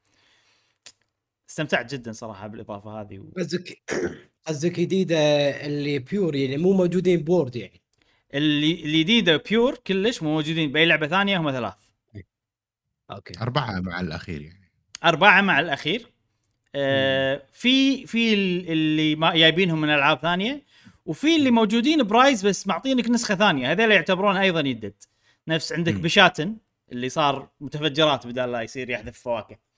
استمتعت 1.52 1.94
جدا 1.94 2.12
صراحة 2.12 2.48
بالإضافة 2.48 3.02
هذه 3.02 3.20
و... 3.20 3.24
قصدك 3.38 3.82
قصدك 4.48 4.80
جديدة 4.80 5.18
اللي 5.66 6.00
pure 6.00 6.36
يعني 6.36 6.58
مو 6.58 6.74
موجودين 6.74 7.24
ب 7.24 7.29
World 7.29 7.56
يعني. 7.56 7.82
اللي 8.34 8.84
الجديدة 8.86 9.38
pure 9.50 9.76
كلش 9.76 10.24
مو 10.24 10.30
موجودين 10.34 10.72
بأي 10.72 10.86
لعبة 10.86 11.08
ثانية 11.08 11.38
هم 11.38 11.52
ثلاث. 11.52 11.74
okay. 13.12 13.34
أربعة 13.42 13.80
مع 13.80 14.00
الأخير 14.02 14.42
يعني. 14.42 14.72
أربعة 15.04 15.42
مع 15.42 15.60
الأخير. 15.60 16.08
آه 16.76 17.44
في 17.54 18.08
في 18.08 18.34
ال- 18.34 18.70
اللي 18.72 19.16
ما 19.16 19.36
جايبينهم 19.36 19.82
من 19.82 19.90
ألعاب 19.90 20.20
ثانية 20.20 20.64
وفي 21.06 21.36
اللي 21.36 21.52
موجودين 21.52 22.04
برايز 22.04 22.46
بس 22.48 22.68
معطينك 22.68 23.10
نسخة 23.10 23.36
ثانية. 23.36 23.72
هذول 23.72 23.92
يعتبرون 23.92 24.38
أيضا 24.38 24.60
يدد. 24.60 24.94
نفس 25.48 25.74
عندك 25.74 25.94
مم. 25.94 26.02
بشاتن 26.02 26.58
اللي 26.92 27.10
صار 27.10 27.50
متفجرات 27.62 28.28
بدال 28.28 28.52
لا 28.52 28.62
يصير 28.62 28.90
يحذف 28.90 29.20
فواكه. 29.20 29.71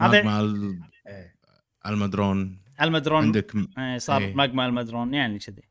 هذا- 0.00 0.22
ماجما 0.22 0.40
ال- 0.40 0.80
إيه. 1.06 1.34
المدرون 1.86 2.58
المدرون 2.80 3.24
عندك 3.24 3.56
م- 3.56 3.68
آه 3.78 3.98
صار 3.98 4.20
إيه. 4.22 4.34
ماجما 4.34 4.66
المدرون 4.66 5.14
يعني 5.14 5.38
كذي 5.38 5.62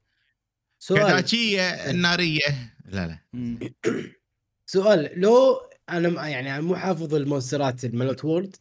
سؤال 0.79 1.01
كداكية 1.01 1.61
النارية 1.61 2.75
لا 2.85 3.07
لا. 3.07 3.19
سؤال 4.65 5.19
لو 5.21 5.61
أنا 5.89 6.27
يعني 6.27 6.51
أنا 6.55 6.61
مو 6.61 6.75
حافظ 6.75 7.15
المونسترات 7.15 7.85
الملوت 7.85 8.25
وورد 8.25 8.55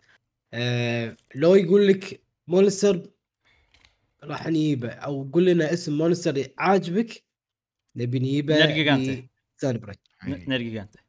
آه 0.53 1.17
لو 1.35 1.55
يقول 1.55 1.89
لك 1.89 2.21
monster 2.49 3.11
راح 4.25 4.47
نجيبه 4.47 4.89
أو 4.91 5.31
قول 5.33 5.47
لنا 5.47 5.73
اسم 5.73 5.99
مونستر 5.99 6.47
عاجبك 6.59 7.23
نبي 7.97 8.19
نجيبه 8.19 8.55
Nergigante. 8.67 9.13
إيه. 9.13 9.29
Nergigante 10.49 11.01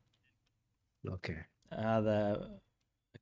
okay 1.08 1.43
هذا 1.74 2.60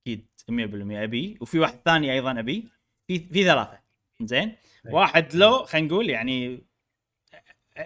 أكيد 0.08 0.26
100% 0.52 1.04
أبي. 1.04 1.38
وفي 1.42 1.60
واحد 1.60 1.80
ثاني 1.86 2.14
أيضا 2.14 2.40
أبي. 2.40 2.68
في 3.08 3.20
في 3.20 3.44
ثلاثة. 3.44 3.80
زين؟ 4.22 4.56
واحد 4.86 5.36
لو 5.36 5.64
خلينا 5.66 5.88
نقول 5.88 6.10
يعني 6.10 6.62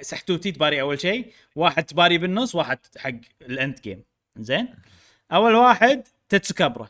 سحتوتي 0.01 0.51
تباري 0.51 0.82
أول 0.82 0.99
شيء. 0.99 1.32
واحد 1.56 1.84
تباري 1.84 2.17
بالنص 2.17 2.56
واحد 2.56 2.80
حق 2.97 3.12
ال 3.41 3.51
end 3.51 3.80
game. 3.84 4.04
زين؟ 4.38 4.67
أول 5.32 5.56
واحد 5.56 6.04
Tetsucabra 6.30 6.88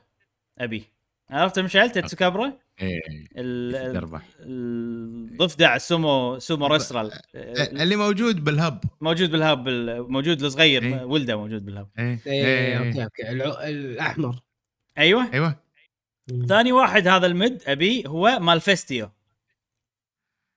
أبي. 0.60 0.84
عرفت 1.30 1.60
مشعل؟ 1.60 1.90
Tetsucabra؟ 1.92 2.54
إيه. 2.82 3.02
تربح. 3.94 4.22
الضفدع 4.40 5.76
السومو 5.76 6.40
sumo 6.40 6.68
wrestler. 6.68 7.12
اللي 7.36 7.96
موجود 7.96 8.44
بال 8.44 8.57
hub. 8.57 8.84
موجود 9.02 9.32
بال 9.32 9.46
hub 9.46 9.68
ال- 9.68 10.12
موجود 10.12 10.44
الصغير 10.44 10.84
إيه. 10.84 11.04
ولده 11.04 11.36
موجود 11.36 11.66
بال 11.66 11.73
hub. 11.73 11.88
إيه. 12.00 12.20
إيه 12.28 12.46
إيه. 12.46 12.78
okay 12.88 13.04
okay. 13.04 13.32
الأحمر. 13.70 14.36
أيوه. 14.98 15.34
أيوه. 15.34 15.60
ثاني 16.48 16.72
واحد 16.72 17.08
هذا 17.08 17.28
ال 17.28 17.36
mid 17.36 17.62
أبي 17.68 18.04
هو 18.08 18.40
Malfestio 18.40 19.10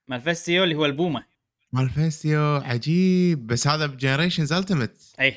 Malfestio 0.08 0.64
اللي 0.64 0.74
هو 0.74 0.86
البومة. 0.86 1.24
Malfestio 1.72 2.40
عجيب. 2.56 3.46
بس 3.46 3.66
هذا 3.66 3.86
ب 3.86 3.92
Generations 3.92 4.52
Ultimate 4.52 5.14
اي 5.20 5.34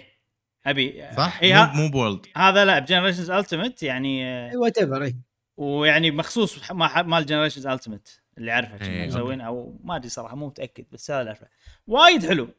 أبي 0.66 1.04
صح؟ 1.18 1.40
اي 1.42 1.54
مو 1.54 1.60
ها- 1.60 1.74
مو 1.76 1.90
ب 1.90 1.96
World 1.96 2.26
هذا 2.36 2.66
لا 2.66 2.80
ب 2.80 2.84
Generations 2.84 3.30
Ultimate 3.30 3.84
يعني 3.84 4.26
whatever 4.56 5.14
ويعني 5.58 6.12
مخصوص 6.12 6.72
ما 6.72 7.02
مال 7.02 7.26
Generations 7.26 7.68
Ultimate 7.68 8.22
اللي 8.38 8.52
عارفه 8.52 8.78
كنا 8.78 8.88
إيه، 8.88 9.08
مسوين 9.08 9.42
أو 9.42 9.80
ما 9.84 9.96
أدري 9.96 10.10
صراحة 10.10 10.36
مو 10.36 10.48
متأكد 10.48 10.86
بس 10.92 11.12
هذا 11.12 11.20
اللي 11.20 11.30
أعرفه. 11.30 11.48
وايد 11.88 12.26
حلو. 12.28 12.50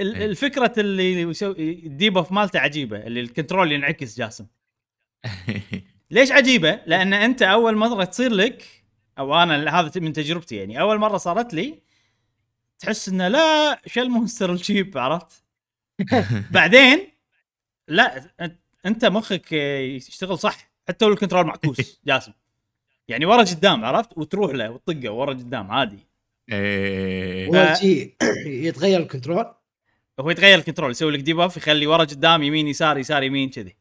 إيه. 0.00 0.24
الفكرة 0.24 0.72
اللي 0.78 1.20
يسوي 1.22 1.86
ال 1.86 1.93
debuff 1.93 2.32
مالته 2.32 2.58
عجيبة 2.58 2.96
اللي 3.06 3.20
ال 3.20 3.26
control 3.26 3.72
ينعكس 3.72 4.18
جاسم. 4.18 4.46
ليش 6.10 6.32
عجيبة؟ 6.32 6.80
لأن 6.86 7.12
أنت 7.14 7.42
أول 7.42 7.76
مرة 7.76 8.04
تصير 8.04 8.32
لك 8.32 8.64
أو 9.18 9.34
أنا 9.42 9.80
هذا 9.80 10.00
من 10.00 10.12
تجربتي 10.12 10.56
يعني 10.56 10.80
أول 10.80 10.98
مرة 10.98 11.16
صارت 11.16 11.54
لي 11.54 11.82
تحس 12.78 13.08
انه 13.08 13.28
لا 13.28 13.80
شو 13.86 14.00
ال 14.00 14.07
monster 14.07 14.52
ال 14.52 14.60
cheap 14.60 14.98
عرفت؟ 14.98 15.42
بعدين 16.50 17.08
لا 17.88 18.30
أنت- 18.42 18.86
انت 18.86 19.04
مخك 19.04 19.52
يشتغل 19.52 20.38
صح 20.38 20.70
حتى 20.88 21.04
لو 21.04 21.12
ال 21.12 21.16
control 21.16 21.46
معكوس 21.46 22.00
جاسم 22.06 22.32
يعني 23.08 23.26
ورا 23.26 23.42
قدام 23.42 23.84
عرفت؟ 23.84 24.18
وتروح 24.18 24.52
له 24.54 24.70
وتطقه 24.70 25.10
ورا 25.10 25.32
قدام 25.32 25.70
عادي 25.70 25.98
إيه. 26.52 27.46
هو 27.48 27.74
شي 27.74 28.16
يتغير 28.68 29.00
ال 29.00 29.06
control 29.06 29.46
هو 30.20 30.30
يتغير 30.30 30.58
ال 30.58 30.62
control 30.62 30.90
يسوي 30.90 31.12
لك 31.12 31.20
debuff 31.20 31.56
يخلي 31.56 31.86
ورا 31.86 32.04
قدام 32.04 32.42
يمين 32.42 32.68
يسار 32.68 32.98
يسار 32.98 33.22
يمين 33.22 33.50
كذي 33.50 33.76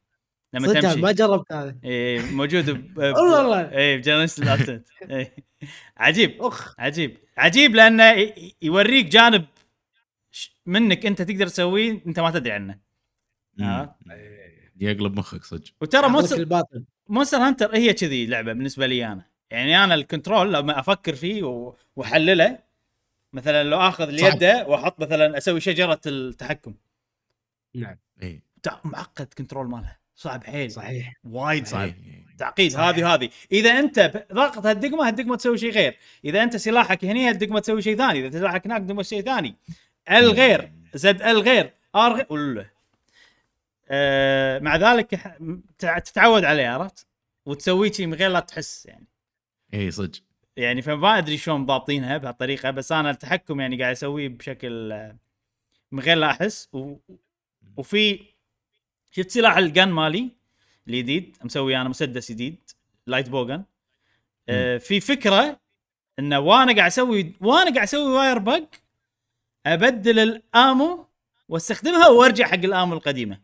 لما 0.53 0.67
صدق 0.67 0.79
تمشي. 0.79 1.01
ما 1.01 1.11
جربت 1.11 1.51
هذا. 1.53 1.75
إيه 1.83 2.21
موجود 2.31 2.69
ب... 2.69 2.97
والله 3.17 3.41
والله. 3.41 3.71
إيه 3.71 3.97
ب 3.97 4.01
Generations 4.01 4.43
Ultimate 4.43 4.87
إيه. 5.09 5.35
عجيب. 5.97 6.41
أخ. 6.41 6.75
عجيب. 6.79 7.17
عجيب 7.37 7.75
لأنه 7.75 8.33
يوريك 8.61 9.05
جانب 9.05 9.45
منك 10.65 11.05
أنت 11.05 11.21
تقدر 11.21 11.47
تسويه 11.47 12.01
أنت 12.07 12.19
ما 12.19 12.31
تدري 12.31 12.51
عنه. 12.51 12.79
آه. 13.59 13.95
يقلب 14.79 15.19
مخك 15.19 15.43
صدق. 15.43 15.71
وترى 15.81 16.09
Monster 16.09 16.63
Monster 17.09 17.37
Hunter 17.37 17.75
هي 17.75 17.93
كذي 17.93 18.25
لعبة 18.25 18.53
بالنسبة 18.53 18.87
لي 18.87 19.05
أنا. 19.05 19.25
يعني 19.51 19.83
أنا 19.83 19.93
ال 19.93 20.01
control 20.01 20.53
لما 20.53 20.79
أفكر 20.79 21.15
فيه 21.15 21.43
وأحلله 21.95 22.59
مثلا 23.33 23.63
لو 23.63 23.77
آخذ 23.79 24.07
اليده 24.07 24.65
وأحط 24.67 24.99
مثلا 24.99 25.37
أسوي 25.37 25.59
شجرة 25.59 26.01
التحكم. 26.05 26.73
نعم. 27.75 27.97
تع- 28.63 28.79
معقد 28.83 29.33
control 29.37 29.67
مالها 29.67 29.99
صعب 30.23 30.43
حيل. 30.43 30.71
صحيح. 30.71 31.13
وايد 31.23 31.67
صعب. 31.67 31.81
إيه. 31.81 32.23
تعقيد 32.37 32.71
صحيح. 32.71 32.85
هذه 32.85 33.03
وهذه. 33.03 33.29
إذا 33.51 33.79
أنت 33.79 34.25
ضغط 34.33 34.65
هالدقمة 34.65 35.07
هالدقمة 35.07 35.35
تسوي 35.35 35.57
شيء 35.57 35.71
غير. 35.71 35.97
إذا 36.25 36.43
أنت 36.43 36.55
سلاحك 36.55 37.05
هني 37.05 37.29
هالدقمة 37.29 37.59
تسوي 37.59 37.81
شيء 37.81 37.97
ثاني. 37.97 38.27
إذا 38.27 38.39
سلاحك 38.39 38.65
هناك 38.65 38.81
دقمه 38.81 39.03
شيء 39.03 39.21
ثاني. 39.21 39.55
ال 40.11 40.31
غير 40.31 40.71
زد 40.93 41.21
ال 41.21 41.39
غير. 41.39 41.73
آر 41.95 42.13
غير 42.13 42.69
آه 43.89 44.59
مع 44.59 44.75
ذلك 44.75 45.37
تتعود 45.77 46.43
عليه 46.43 46.67
عرفت؟ 46.67 47.07
وتسويه 47.45 47.91
شيء 47.91 48.07
من 48.07 48.13
غير 48.13 48.29
لا 48.29 48.39
تحس 48.39 48.85
يعني. 48.85 49.07
إيه 49.73 49.89
صدق. 49.89 50.19
يعني 50.57 50.81
فما 50.81 51.17
أدري 51.17 51.37
شلون 51.37 51.65
ضابطينها 51.65 52.17
بهالطريقة 52.17 52.71
بس 52.71 52.91
أنا 52.91 53.09
التحكم 53.09 53.59
يعني 53.59 53.81
قاعد 53.81 53.91
أسويه 53.91 54.29
بشكل 54.29 54.91
آه، 54.91 55.17
من 55.91 55.99
غير 55.99 56.17
لا 56.17 56.31
أحس. 56.31 56.69
و... 56.73 56.95
وفي 57.77 58.32
شفت 59.15 59.31
سلاح 59.31 59.57
الجن 59.57 59.89
مالي 59.89 60.31
الجديد 60.87 61.37
مسوي 61.43 61.77
أنا 61.77 61.89
مسدس 61.89 62.31
جديد 62.31 62.69
Light 63.07 63.29
bowgun. 63.29 63.63
آه 64.49 64.77
في 64.77 64.99
فكرة 64.99 65.59
إنه 66.19 66.39
وأنا 66.39 66.75
قاعد 66.75 66.87
أسوي 66.87 67.33
وأنا 67.41 67.73
قاعد 67.73 67.83
أسوي 67.83 68.13
wirebug 68.13 68.69
أبدل 69.65 70.19
ال 70.19 70.37
ammo 70.37 71.07
وأستخدمها 71.49 72.07
وأرجع 72.07 72.45
حق 72.45 72.53
ال 72.53 72.61
ammo 72.61 72.93
القديمة. 72.93 73.41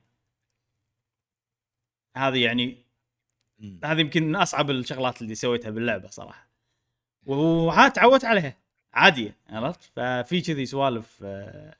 هذه 2.17 2.43
يعني. 2.43 2.85
هذه 3.83 3.99
يمكن 3.99 4.23
من 4.23 4.35
أصعب 4.35 4.69
الشغلات 4.69 5.21
اللي 5.21 5.35
سويتها 5.35 5.69
باللعبة 5.69 6.07
صراحة. 6.07 6.49
وعاد 7.25 7.93
تعودت 7.93 8.25
عليها. 8.25 8.57
عادية 8.93 9.37
عرفت؟ 9.49 9.83
ففي 9.83 10.41
كذي 10.41 10.65
سوالف 10.65 11.19
آه، 11.23 11.75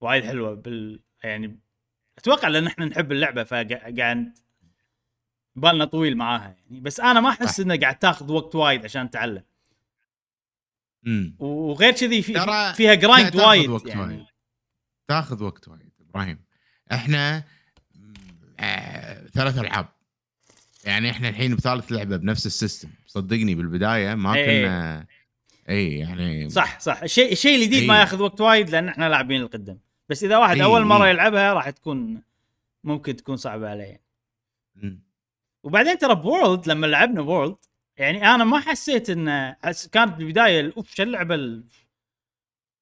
وايد 0.00 0.24
حلوة 0.24 0.54
بال 0.54 1.00
يعني 1.24 1.58
أتوقع 2.18 2.48
لأن 2.48 2.66
إحنا 2.66 2.84
نحب 2.84 3.12
اللعبة 3.12 3.44
فقاعد 3.44 4.32
بالنا 5.56 5.84
طويل 5.84 6.16
معاها 6.16 6.56
يعني 6.64 6.80
بس 6.80 7.00
أنا 7.00 7.20
ما 7.20 7.28
أحس. 7.28 7.60
إنه 7.60 7.76
قاعد 7.76 7.98
تاخذ 7.98 8.32
وقت 8.32 8.54
وايد 8.54 8.84
عشان 8.84 9.10
تتعلم 9.10 9.42
مم. 11.02 11.36
وغير 11.38 11.92
كذي 11.92 12.22
في 12.22 12.32
فيها 12.76 12.94
grind 12.94 13.30
تاخذ 13.30 13.46
وايد 13.46 13.68
وقت 13.68 13.86
يعني 13.86 14.00
وايد. 14.00 14.26
تاخذ 15.08 15.42
وقت 15.42 15.68
وايد 15.68 15.92
إبراهيم 16.08 16.44
إحنا 16.92 17.44
آه، 18.60 19.26
ثلاث 19.26 19.58
ألعاب 19.58 19.88
يعني 20.84 21.10
إحنا 21.10 21.28
الحين 21.28 21.54
بثالث 21.56 21.92
لعبة 21.92 22.16
بنفس 22.16 22.46
ال 22.46 22.52
system 22.52 22.88
صدقني 23.06 23.54
بالبداية 23.54 24.14
ما 24.14 24.34
إيه. 24.34 24.66
كنا 24.66 25.06
اي 25.68 25.98
يعني 25.98 26.48
صح 26.48 26.80
صح 26.80 27.02
الشيء 27.02 27.32
الشيء 27.32 27.56
الجديد 27.56 27.88
ما 27.88 27.94
إيه. 27.94 28.00
ياخذ 28.00 28.22
وقت 28.22 28.40
وايد 28.40 28.70
لأن 28.70 28.88
إحنا 28.88 29.08
لاعبين 29.08 29.40
القدم 29.40 29.78
بس 30.08 30.24
إذا 30.24 30.38
واحد 30.38 30.56
إيه، 30.56 30.64
أول 30.64 30.84
مرة 30.84 31.04
إيه. 31.04 31.10
يلعبها 31.10 31.52
راح 31.52 31.70
تكون 31.70 32.22
ممكن 32.84 33.16
تكون 33.16 33.36
صعبة 33.36 33.68
عليه. 33.68 34.04
وبعدين 35.62 35.98
ترى 35.98 36.14
ب 36.14 36.23
World 36.23 36.68
لما 36.68 36.86
لعبنا 36.86 37.22
ب 37.22 37.28
World 37.28 37.56
يعني 37.96 38.34
أنا 38.34 38.44
ما 38.44 38.60
حسيت 38.60 39.10
انه 39.10 39.56
حس 39.64 39.86
كانت 39.88 40.14
بالبداية 40.14 40.72
أوف 40.76 40.94
شو 40.94 41.02
اللعبة 41.02 41.34
ال... 41.34 41.64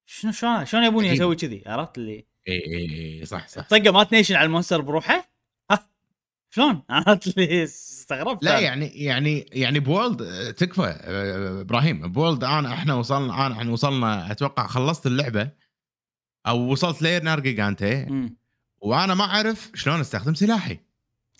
شنو 0.07 0.33
شلون 0.33 0.65
شلون 0.65 0.85
يبوني. 0.85 1.13
أسوي 1.13 1.37
كذي؟ 1.37 1.63
عرفت 1.67 1.99
اللي؟ 1.99 2.27
إي 2.49 2.67
إي 2.67 3.21
إي 3.21 3.27
صح 3.27 3.49
صح 3.49 3.63
الطقه 3.63 3.91
ما 3.91 4.05
تنيشن 4.05 4.35
على 4.37 4.47
ال 4.47 4.51
monster 4.51 4.81
بروحه؟ 4.81 5.33
شلون؟ 6.55 6.83
عرفت 6.91 7.39
اللي؟ 7.39 7.63
استغربت 7.65 8.45
لا. 8.45 8.59
يعني 8.59 8.87
يعني 8.87 9.47
يعني 9.53 9.81
ب 9.81 9.88
World 9.88 10.23
آه، 10.23 10.51
تكفى 10.51 10.83
آه، 10.83 11.61
إبراهيم. 11.61 12.13
ب 12.12 12.18
World 12.18 12.45
انا 12.45 12.73
إحنا 12.75 12.95
وصلنا 12.95 13.47
انا 13.47 13.55
إحنا 13.55 13.73
وصلنا 13.73 14.33
أتوقع 14.33 14.67
خلصت 14.67 15.07
اللعبة. 15.07 15.51
أو 16.46 16.59
وصلت 16.59 17.02
ل 17.03 17.40
Nergigante 17.40 18.05
مم. 18.05 18.37
وأنا 18.81 19.14
ما 19.14 19.24
أعرف 19.24 19.70
شلون 19.74 20.00
أستخدم 20.00 20.35
سلاحي. 20.35 20.78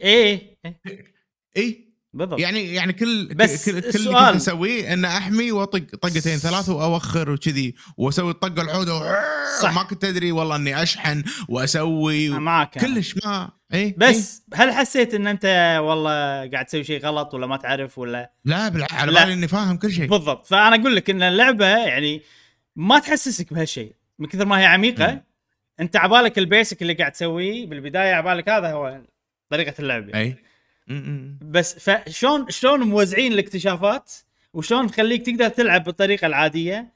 إيه. 0.03 0.57
إيه، 0.65 1.15
اي 1.57 1.93
بالضبط. 2.15 2.41
يعني 2.41 2.75
يعني 2.75 2.93
كل 2.93 3.29
بس 3.35 3.67
كل, 3.67 3.73
كل 3.73 3.79
اللي 3.79 3.89
السؤال- 3.89 4.27
كنت 4.33 4.37
أسويه 4.43 4.93
ان 4.93 5.05
أحمي 5.05 5.53
وأطق 5.53 5.97
طقتين 5.97 6.37
ثلاث 6.39 6.69
وأوخر 6.69 7.31
وكذي 7.31 7.75
وأسوي 7.97 8.31
الطقة 8.31 8.63
العودة 8.63 9.21
صح. 9.61 9.75
ما 9.75 9.83
كنت 9.83 10.05
أدري 10.05 10.33
والله 10.33 10.57
إني 10.57 10.83
أشحن 10.83 11.25
وأسوي 11.49 12.31
و... 12.31 12.41
معك. 12.41 12.79
كلش 12.79 13.15
ما 13.25 13.51
اي 13.75 13.95
بس 13.99 14.43
هل 14.55 14.73
حسيت 14.73 15.15
إن 15.15 15.27
أنت 15.27 15.79
والله 15.83 16.11
قاعد 16.51 16.67
تسوي 16.67 16.85
شيء 16.85 17.01
غلط 17.07 17.35
ولا 17.35 17.47
ما 17.47 17.57
تعرف 17.57 17.99
ولا؟ 17.99 18.33
لا 18.45 18.69
بالع... 18.69 18.87
على. 18.91 19.13
بالي 19.13 19.33
إني 19.33 19.49
فاهم 19.49 19.77
كل 19.77 19.93
شيء. 19.93 20.09
بالضبط. 20.09 20.47
فأنا 20.47 20.77
أقول 20.81 20.97
لك 20.97 21.11
إن 21.11 21.23
اللعبة 21.23 21.67
يعني 21.67 22.23
ما 22.77 22.99
تحسسك 22.99 23.53
بهالشيء. 23.55 23.93
من 24.23 24.29
كثر 24.29 24.45
ما 24.45 24.61
هي 24.61 24.65
عميقة 24.67 25.13
مم. 25.13 25.23
انت 25.81 25.97
عبالك 25.97 26.39
ال 26.39 26.46
basic 26.46 26.83
اللي 26.83 26.93
قاعد 26.93 27.13
تسويه 27.13 27.67
بالبداية 27.67 28.15
عبالك 28.15 28.49
هذا 28.49 28.73
هو 28.73 29.01
طريقة 29.51 29.75
اللعب 29.79 30.09
يعني. 30.09 30.21
أي 30.25 30.37
م- 30.87 30.95
م- 30.95 31.39
بس 31.43 31.91
فشلون 31.91 32.51
شلون 32.51 32.81
موزعين 32.81 33.33
الاكتشافات 33.33 34.13
وشلون 34.55 34.87
تخليك 34.87 35.27
تقدر 35.27 35.49
تلعب 35.49 35.85
بالطريقة 35.85 36.27
العادية 36.27 36.93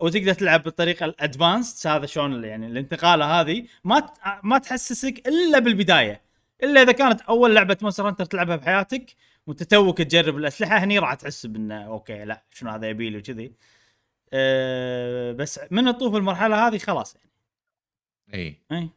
وتقدر 0.00 0.32
تلعب 0.32 0.62
بالطريقة 0.62 1.04
ال 1.04 1.13
advanced 1.13 1.86
هذا 1.86 2.06
شلون 2.06 2.44
يعني 2.44 2.66
الانتقالة 2.66 3.40
هذه 3.40 3.64
ما 3.84 4.06
ما 4.42 4.58
تحسسك 4.58 5.28
إلا 5.28 5.58
بالبداية 5.58 6.20
إلا 6.62 6.82
إذا 6.82 6.92
كانت 6.92 7.20
أول 7.20 7.54
لعبة 7.54 7.76
Monster 7.82 8.08
Hunter 8.08 8.24
تلعبها 8.24 8.56
بحياتك 8.56 9.14
وأنت 9.46 9.62
توك 9.62 10.02
تجرب 10.02 10.36
الأسلحة 10.36 10.76
هني 10.76 10.98
راح 10.98 11.14
تحس 11.14 11.46
بأنه 11.46 11.86
okay 11.86 12.24
لا 12.24 12.42
شنو 12.54 12.70
هذا 12.70 12.88
يبي 12.88 13.10
لي 13.10 13.18
وكذي 13.18 13.52
أه 14.34 15.32
بس 15.32 15.60
من 15.70 15.84
تطوف 15.84 16.14
المرحلة 16.14 16.68
هذه 16.68 16.78
خلاص 16.78 17.16
يعني. 17.16 17.30
إي. 18.34 18.58
إي. 18.72 18.88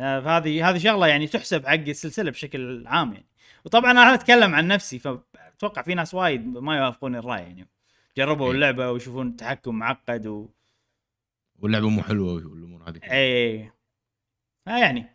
آه، 0.00 0.20
فهذه 0.20 0.70
هذه 0.70 0.78
شغلة 0.78 1.06
يعني 1.06 1.26
تحسب 1.26 1.66
حق 1.66 1.72
السلسلة 1.72 2.30
بشكل 2.30 2.86
عام 2.86 3.12
يعني. 3.12 3.26
وطبعا 3.64 3.90
أنا 3.90 4.14
أتكلم 4.14 4.54
عن 4.54 4.68
نفسي 4.68 4.98
فأتوقع 4.98 5.82
في 5.82 5.94
ناس 5.94 6.14
وايد 6.14 6.46
ما 6.46 6.76
يوافقون 6.76 7.16
الرأي 7.16 7.42
يعني. 7.42 7.68
جربوا 8.16 8.46
إي. 8.50 8.54
اللعبة 8.54 8.90
ويشوفون 8.90 9.28
التحكم 9.28 9.74
معقد 9.74 10.26
و 10.26 10.48
واللعبة 11.58 11.88
مو 11.88 12.02
حلوة 12.02 12.32
والأمور 12.32 12.88
هذه. 12.88 13.00
إي 13.04 13.70
ها 14.68 14.78
يعني. 14.78 15.06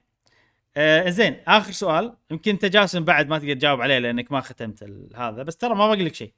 آه 0.77 1.09
زين 1.09 1.37
آخر 1.47 1.71
سؤال. 1.71 2.17
يمكن 2.31 2.51
أنت 2.51 2.65
جاسم 2.65 3.05
بعد 3.05 3.27
ما 3.27 3.39
تقدر 3.39 3.53
تجاوب 3.53 3.81
عليه 3.81 3.99
لأنك 3.99 4.31
ما 4.31 4.41
ختمت 4.41 4.83
هذا 5.15 5.43
بس 5.43 5.57
ترى 5.57 5.75
ما 5.75 5.87
باقي 5.87 6.03
لك 6.03 6.15
شيء. 6.15 6.33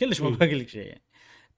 كلش 0.00 0.20
ما. 0.20 0.30
باقي 0.30 0.54
لك 0.54 0.68
شيء 0.68 0.86
يعني. 0.86 1.02
آه 1.02 1.07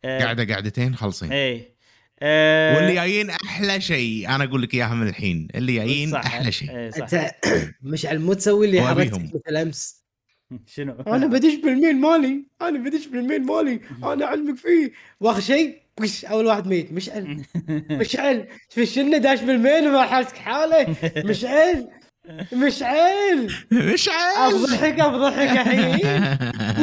قاعدة 0.05 0.45
قاعدتين 0.45 0.97
خلصين. 0.97 1.33
اي 1.33 1.75
آه 2.23 2.77
واللي 2.77 2.95
جايين 2.95 3.31
أحلى 3.31 3.81
شيء 3.81 4.29
أنا 4.29 4.45
أقول 4.45 4.63
لك 4.63 4.75
اياها 4.75 4.95
من 4.95 5.09
الحين. 5.09 5.49
اللي 5.55 5.75
جايين 5.75 6.15
أحلى 6.15 6.53
شيء. 6.53 6.71
إي، 6.79 6.91
صح. 6.91 6.99
أنت 7.03 7.31
مشعل 7.83 8.19
مو 8.19 8.33
تسوي 8.33 8.67
اللي 8.67 8.81
وأبيهم. 8.81 9.11
حركتك 9.11 9.35
مثل 9.47 9.57
امس 9.57 10.01
شنو؟ 10.75 10.93
أنا 11.07 11.27
بدش 11.37 11.55
بالمين 11.55 12.01
مالي. 12.01 12.45
أنا 12.63 12.79
بدش 12.79 13.07
بالمين 13.07 13.43
مالي. 13.43 13.81
أنا 14.05 14.27
علمك 14.27 14.57
فيه. 14.57 14.93
وأخر 15.21 15.41
شيء 15.41 15.79
أول 16.25 16.47
واحد 16.47 16.67
ميت. 16.67 16.93
مشعل. 16.93 17.43
مشعل. 17.91 18.47
فشلنا 18.69 19.19
داش 19.19 19.41
بالمين 19.41 19.89
وما 19.89 20.07
حالتك 20.07 20.37
حاله 20.37 20.97
مشعل. 21.17 21.89
مشعل. 22.53 23.47
مش 23.73 24.09
عارف 24.09 24.55
افضحك 24.55 25.01
افضحك 25.01 25.51
الحين 25.67 25.99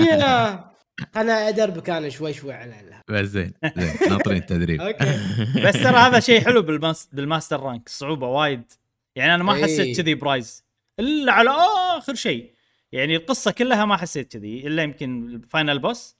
يا. 0.05 0.67
أنا 1.15 1.49
ادربك 1.49 1.89
أنا 1.89 2.09
شوي 2.09 2.33
شوي 2.33 2.53
على 2.53 3.01
بس 3.07 3.25
زين 3.25 3.53
زين 3.77 4.09
ناطرين 4.09 4.37
التدريب. 4.37 4.81
okay. 4.81 5.05
بس 5.65 5.73
ترى 5.73 5.97
هذا 5.97 6.19
شيء 6.19 6.41
حلو 6.41 6.61
بال 6.61 6.73
mas... 6.73 7.09
بال 7.11 7.23
master 7.23 7.59
rank 7.59 7.87
الصعوبه 7.87 8.27
وايد. 8.27 8.71
يعني 9.15 9.35
أنا 9.35 9.43
ما 9.43 9.53
إي. 9.53 9.63
حسيت 9.63 10.01
كذي 10.01 10.15
ب 10.15 10.24
Rise. 10.24 10.65
إلا 10.99 11.31
على 11.31 11.49
آخر 11.97 12.15
شيء. 12.15 12.53
يعني 12.91 13.15
القصة 13.15 13.51
كلها 13.51 13.85
ما 13.85 13.97
حسيت 13.97 14.31
كذي 14.31 14.67
إلا 14.67 14.83
يمكن 14.83 15.41
final 15.49 15.79
boss. 15.79 16.15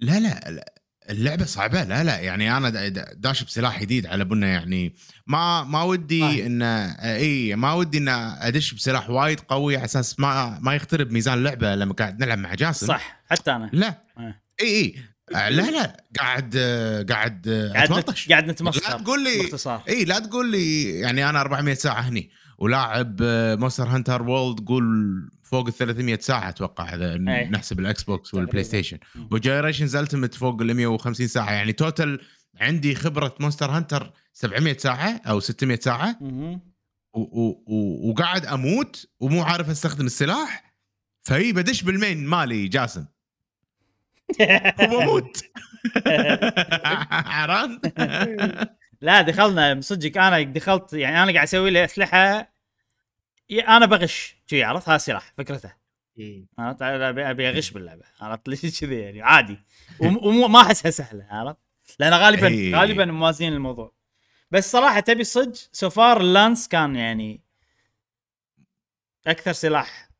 لا 0.00 0.20
لا 0.20 0.50
لا، 0.50 0.74
اللعبة 1.10 1.44
صعبة. 1.44 1.84
لا 1.84 2.04
لا 2.04 2.18
يعني 2.18 2.56
أنا 2.56 2.70
دا- 2.70 2.88
دا- 2.88 3.12
داش 3.14 3.44
بسلاح 3.44 3.80
جديد 3.80 4.06
على 4.06 4.24
بنا 4.24 4.46
يعني 4.46 4.94
ما 5.26 5.64
ما 5.64 5.82
ودي 5.82 6.24
آه. 6.24 6.46
إن 6.46 6.62
إي 6.62 7.54
ما 7.56 7.72
ودي 7.72 7.98
إن 7.98 8.08
أدش 8.08 8.74
بسلاح 8.74 9.10
وايد 9.10 9.40
قوي 9.40 9.76
على 9.76 9.84
أساس 9.84 10.20
ما 10.20 10.58
ما 10.62 10.74
يخترب 10.74 11.10
ميزان 11.12 11.38
اللعبة 11.38 11.74
لما 11.74 11.92
قاعد 11.94 12.20
نلعب 12.24 12.38
مع 12.38 12.54
جاسم. 12.54 12.86
صح 12.86 13.22
حتى 13.30 13.50
أنا. 13.52 13.70
لا. 13.72 14.02
آه. 14.18 14.34
إي 14.60 14.66
إي. 14.66 14.94
لا 15.32 15.50
لا 15.50 16.04
قاعد 16.18 16.56
قاعد 17.10 17.48
قاعد 17.74 17.92
اتمطش 17.92 18.24
نت... 18.24 18.30
قاعد 18.30 18.46
لا 18.46 18.52
نتمسخر 18.52 18.98
تقول 18.98 19.24
لي 19.24 19.50
إي 19.88 20.04
لا 20.04 20.18
تقول 20.18 20.50
لي 20.50 20.90
يعني 21.00 21.28
أنا 21.30 21.40
400 21.40 21.74
ساعة 21.74 22.00
هني. 22.00 22.30
ولاعب 22.60 23.16
Monster 23.60 23.84
Hunter 23.88 24.22
World 24.22 24.68
قول 24.68 24.84
فوق 25.42 25.66
ال 25.66 25.72
300 25.72 26.18
ساعة 26.18 26.48
أتوقع 26.48 26.94
إذا 26.94 27.12
أي. 27.12 27.48
نحسب 27.48 27.80
ال 27.80 28.02
Xbox 28.02 28.34
وال 28.34 28.43
Play. 28.43 28.64
Station. 28.64 28.98
و 29.30 29.35
Generations 29.35 29.96
Ultimate 29.96 30.34
فوق 30.34 30.60
ال 30.62 30.74
150 30.74 31.26
ساعة 31.26 31.52
يعني 31.52 31.72
total 31.72 32.20
عندي 32.60 32.94
خبرة 32.94 33.34
Monster 33.40 33.70
Hunter 33.70 34.12
700 34.32 34.76
ساعة 34.76 35.20
أو 35.26 35.40
600 35.40 35.78
ساعة 35.80 36.18
وقاعد 37.12 38.46
أموت 38.46 39.06
ومو 39.20 39.42
عارف 39.42 39.70
أستخدم 39.70 40.06
السلاح 40.06 40.74
فهي 41.22 41.52
بدش 41.52 41.82
بال 41.82 41.97
main 41.97 42.26
مالي 42.26 42.68
جاسم 42.68 43.04
وبموت 44.82 45.42
عرفت؟ 47.10 47.94
لا 49.00 49.22
دخلنا 49.22 49.80
صدقك 49.80 50.18
أنا 50.18 50.42
دخلت 50.42 50.92
يعني 50.92 51.22
أنا 51.22 51.32
قاعد 51.32 51.46
أسوي 51.46 51.70
لي 51.70 51.84
أسلحة 51.84 52.49
أنا 53.52 53.86
بغش. 53.86 54.36
شي 54.46 54.62
عرفت؟ 54.64 54.88
هذا 54.88 54.98
سلاح 54.98 55.32
فكرته. 55.38 55.72
عرفت؟ 56.58 56.82
ابي 56.82 57.48
أغش 57.48 57.70
باللعبة. 57.70 58.02
عرفت؟ 58.20 58.48
ليش 58.48 58.80
كذي 58.80 58.98
يعني؟ 59.00 59.22
عادي. 59.22 59.58
وم- 60.00 60.26
ومو 60.26 60.48
ما 60.48 60.60
أحسها 60.60 60.90
سهلة 60.90 61.26
عرفت؟ 61.30 61.58
لأن 61.98 62.12
غالبا. 62.14 62.48
غالبا 62.78 63.04
موازين 63.04 63.52
الموضوع. 63.52 63.92
بس 64.50 64.70
صراحة 64.72 65.00
تبي 65.00 65.24
صدق 65.24 65.52
so 65.72 65.91
far 65.91 66.20
ال 66.20 66.28
lance 66.28 66.68
كان 66.68 66.96
يعني 66.96 67.40
أكثر 69.26 69.52
سلاح. 69.52 70.10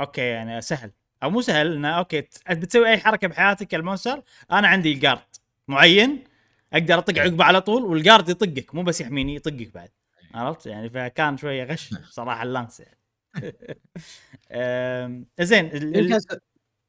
okay 0.00 0.20
يعني 0.20 0.60
سهل. 0.60 0.92
أو 1.22 1.30
مو 1.30 1.40
سهل 1.40 1.72
إنه 1.72 1.88
okay 1.88 2.20
بتسوي 2.50 2.88
أي 2.88 2.98
حركة 2.98 3.28
بحياتك 3.28 3.74
ال 3.74 3.80
monster 3.80 4.22
أنا 4.52 4.68
عندي 4.68 4.94
guard 4.94 5.20
معين. 5.68 6.24
أقدر 6.72 6.98
أطق 6.98 7.18
عقبه 7.18 7.44
على 7.44 7.60
طول 7.60 7.82
وال 7.82 7.95
guard 7.95 8.28
يطقك 8.28 8.74
مو 8.74 8.82
بس 8.82 9.00
يحميني 9.00 9.34
يطقك 9.34 9.74
بعد. 9.74 9.90
عرفت؟ 10.34 10.66
يعني 10.66 10.90
فكان 10.90 11.36
شوية 11.36 11.64
غش 11.64 11.94
صراحة 12.16 12.42
ال 12.42 12.48
lance 12.48 12.80
يعني. 12.80 12.98
زين 15.40 15.66
ال- 15.66 16.20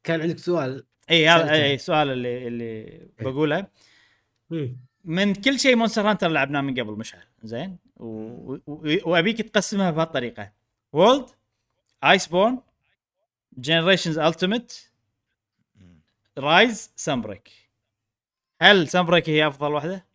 كان 0.04 0.20
عندك 0.20 0.38
سؤال 0.38 0.86
إي. 1.10 1.34
إي 1.52 1.74
السؤال 1.74 2.10
اللي 2.10 2.48
اللي 2.48 3.08
بقوله. 3.20 3.66
من 5.04 5.34
كل 5.34 5.58
شيء 5.58 5.76
Monster 5.76 6.10
Hunter 6.10 6.28
لعبناه 6.28 6.60
من 6.60 6.80
قبل 6.80 6.92
مشعل. 6.92 7.22
زين؟ 7.42 7.78
و... 7.96 8.06
و... 8.66 8.96
وأبيك 9.04 9.42
تقسمها 9.42 9.90
بهالطريقة. 9.90 10.52
World 10.92 11.26
Iceborne 12.04 12.58
Generations 13.58 14.18
Ultimate 14.18 14.90
Rise 16.38 16.92
Sunbreak 16.96 17.50
هل 18.62 18.88
Sunbreak 18.88 19.30
هي 19.30 19.46
أفضل 19.46 19.72
واحدة؟ 19.72 20.06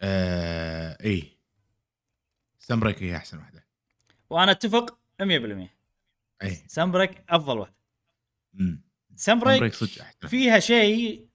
آه، 0.00 0.96
اي 1.04 1.36
Sunbreak 2.58 3.02
هي 3.02 3.16
أحسن 3.16 3.38
واحدة. 3.38 3.66
وأنا 4.30 4.50
أتفق 4.50 4.98
100% 5.22 5.24
اي 6.42 6.64
Sunbreak 6.66 7.24
أفضل 7.28 7.58
واحدة. 7.58 7.76
مم. 8.54 8.82
Sunbreak 9.16 9.74
Sunbreak 9.74 10.28
فيها 10.28 10.58
شيء 10.58 11.26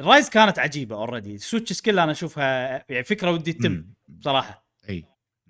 Rise 0.00 0.28
كانت 0.28 0.58
عجيبة 0.58 0.96
already 0.96 1.38
switch 1.38 1.72
skill 1.72 1.98
أنا 1.98 2.12
أشوفها 2.12 2.84
يعني 2.88 3.04
فكرة 3.04 3.30
ودي 3.30 3.52
تتم. 3.52 3.86
بصراحه 4.08 4.66
اي 4.88 5.04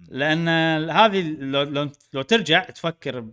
لأن 0.08 0.48
هذه 0.90 1.22
لو 1.38 1.62
لو, 1.62 1.90
لو 2.12 2.22
ترجع 2.22 2.64
تفكر 2.64 3.28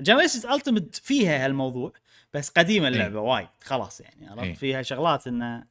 Generations 0.00 0.46
Ultimate 0.46 0.94
فيها 0.94 1.44
هالموضوع 1.44 1.92
بس 2.34 2.48
قديمة 2.48 2.88
اللعبة 2.88 3.20
وايد 3.20 3.48
خلاص 3.64 4.00
يعني 4.00 4.28
عرفت؟ 4.28 4.44
إي. 4.44 4.54
فيها 4.54 4.82
شغلات 4.82 5.26
إنه 5.26 5.66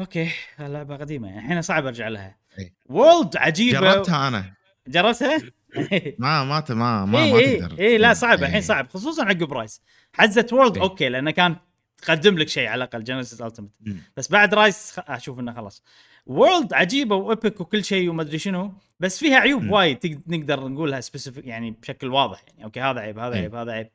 أوكي 0.00 0.30
اللعبة 0.60 0.96
قديمة 0.96 1.28
يعني 1.28 1.40
الحين 1.40 1.62
صعب 1.62 1.86
أرجع 1.86 2.08
لها. 2.08 2.36
وولد 2.86 3.36
عجيبة 3.36 3.80
جربتها 3.80 4.28
أنا 4.28 4.54
جربتها؟ 4.88 5.38
ما 6.18 6.44
ما 6.44 6.64
ما 6.68 6.74
ما, 6.74 7.04
ما 7.04 7.22
اي 7.24 7.56
تقدر 7.60 7.78
اي 7.78 7.98
لا 7.98 8.14
صعب. 8.14 8.42
الحين 8.42 8.60
صعب 8.60 8.88
خصوصا 8.88 9.24
عقب 9.24 9.52
رايز 9.52 9.82
حزه 10.12 10.46
وولد. 10.52 10.78
أوكي 10.78 11.08
لأنه 11.08 11.30
كان 11.30 11.56
تقدم 12.02 12.38
لك 12.38 12.48
شيء 12.48 12.68
على 12.68 12.84
الأقل 12.84 12.98
التيمت 13.10 13.60
مم. 13.80 13.96
بس 14.16 14.28
بعد 14.28 14.54
رايز 14.54 14.92
خ... 14.92 14.98
أشوف 14.98 15.40
إنه 15.40 15.52
خلاص 15.52 15.82
وورلد 16.26 16.72
عجيبة 16.72 17.16
وابيك 17.16 17.60
وكل 17.60 17.84
شيء 17.84 18.10
وما 18.10 18.22
أدري 18.22 18.38
شنو 18.38 18.72
بس 19.00 19.18
فيها 19.18 19.36
عيوب. 19.36 19.70
وايد 19.70 20.22
نقدر 20.26 20.68
نقولها 20.68 21.00
سبيسيفيك 21.00 21.46
يعني 21.46 21.70
بشكل 21.70 22.08
واضح 22.08 22.42
يعني 22.48 22.64
أوكي 22.64 22.80
هذا 22.80 23.00
عيب 23.00 23.18
هذا 23.18 23.34
إيه. 23.34 23.40
عيب 23.40 23.54
هذا 23.54 23.72
عيب 23.72 23.90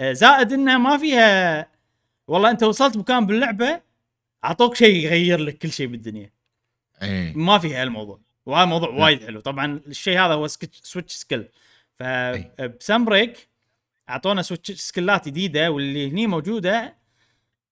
آه، 0.00 0.12
زائد 0.12 0.52
إنه 0.52 0.78
ما 0.78 0.98
فيها 0.98 1.66
والله 2.28 2.50
أنت 2.50 2.62
وصلت 2.62 2.96
مكان 2.96 3.26
باللعبة 3.26 3.80
أعطوك 4.46 4.74
شيء 4.74 5.04
يغير 5.04 5.38
لك 5.38 5.58
كل 5.58 5.72
شيء 5.72 5.86
بالدنيا. 5.86 6.30
اي 7.02 7.32
ما 7.32 7.58
فيها 7.58 7.82
هالموضوع 7.82 8.20
وهذا 8.46 8.64
موضوع. 8.64 8.88
وايد 8.88 9.24
حلو. 9.24 9.40
طبعا 9.40 9.80
الشيء 9.86 10.18
هذا 10.18 10.34
هو 10.34 10.46
switch 10.46 11.12
skill 11.12 11.48
إيه. 12.00 12.54
فبسم 12.56 13.04
بريك 13.04 13.48
أعطونا 14.08 14.42
switch 14.42 14.80
skill 14.80 15.20
ات 15.20 15.28
جديدة 15.28 15.70
واللي 15.70 16.10
هني 16.10 16.26
موجودة 16.26 16.96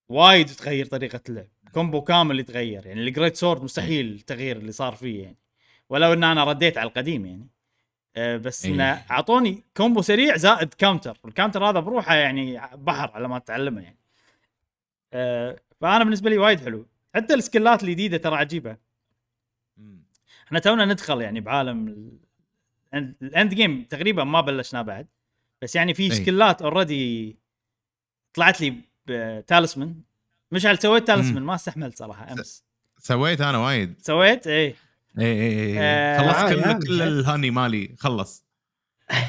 وايد 0.09 0.47
تغير 0.47 0.87
طريقة 0.87 1.21
اللعب. 1.29 1.49
combo 1.73 2.03
كامل 2.03 2.41
يتغير. 2.41 2.87
يعني 2.87 3.01
ال 3.01 3.07
great 3.07 3.37
sword 3.37 3.63
مستحيل 3.63 4.07
التغيير 4.07 4.57
اللي 4.57 4.73
صار 4.73 4.95
فيه 4.95 5.23
يعني. 5.23 5.39
ولو 5.89 6.13
إن 6.13 6.25
أنا 6.25 6.45
رديت 6.45 6.79
على 6.79 6.89
القديم 6.89 7.27
يعني. 7.27 7.49
أه 8.17 8.37
بس 8.37 8.65
إيه. 8.65 8.73
انه 8.75 8.85
أعطوني 9.11 9.65
combo 9.77 10.03
سريع 10.03 10.37
زائد 10.37 10.75
counter 10.75 11.19
وال 11.25 11.34
counter 11.34 11.65
هذا 11.65 11.81
بروحه 11.81 12.15
يعني 12.15 12.61
بحر 12.75 13.11
على 13.15 13.29
ما 13.29 13.39
تتعلمه 13.39 13.83
يعني. 13.83 13.99
أه 15.13 15.61
فأنا 15.85 16.05
بالنسبة 16.05 16.31
لي 16.31 16.39
وايد 16.39 16.61
حلو. 16.61 16.87
حتى 17.15 17.35
السكيلات 17.35 17.83
الجديدة 17.83 18.17
ترى 18.17 18.37
عجيبة. 18.37 18.77
إحنا 20.47 20.59
تونا 20.59 20.85
ندخل 20.85 21.21
يعني 21.21 21.41
بعالم 21.41 22.11
الاند 22.95 23.55
جيم 23.55 23.85
تقريبا 23.85 24.25
ما 24.25 24.41
بلشناه 24.41 24.83
بعد. 24.83 25.07
بس 25.63 25.77
يعني 25.77 25.95
في 25.95 26.03
أي. 26.03 26.11
سكيلات 26.11 26.63
اوريدي 26.63 27.37
طلعت 28.35 28.61
لي 28.61 28.75
بتالسمن 29.07 29.95
مشعل 30.53 30.79
سويت 30.79 31.07
تالسمن 31.07 31.43
ما 31.43 31.55
استحملت 31.55 31.99
صراحة 31.99 32.33
أمس. 32.33 32.65
سويت 32.99 33.41
أنا 33.41 33.59
وايد. 33.59 33.95
سويت؟ 33.99 34.47
اي 34.47 34.75
اي 35.19 35.25
اي 35.25 35.79
آه، 35.79 36.21
اي 36.21 36.25
خلصت 36.29 36.67
عادي، 36.67 36.87
كل. 36.87 36.87
كل 36.87 37.03
الهاني 37.03 37.51
مالي. 37.51 37.95
خلص. 37.99 38.45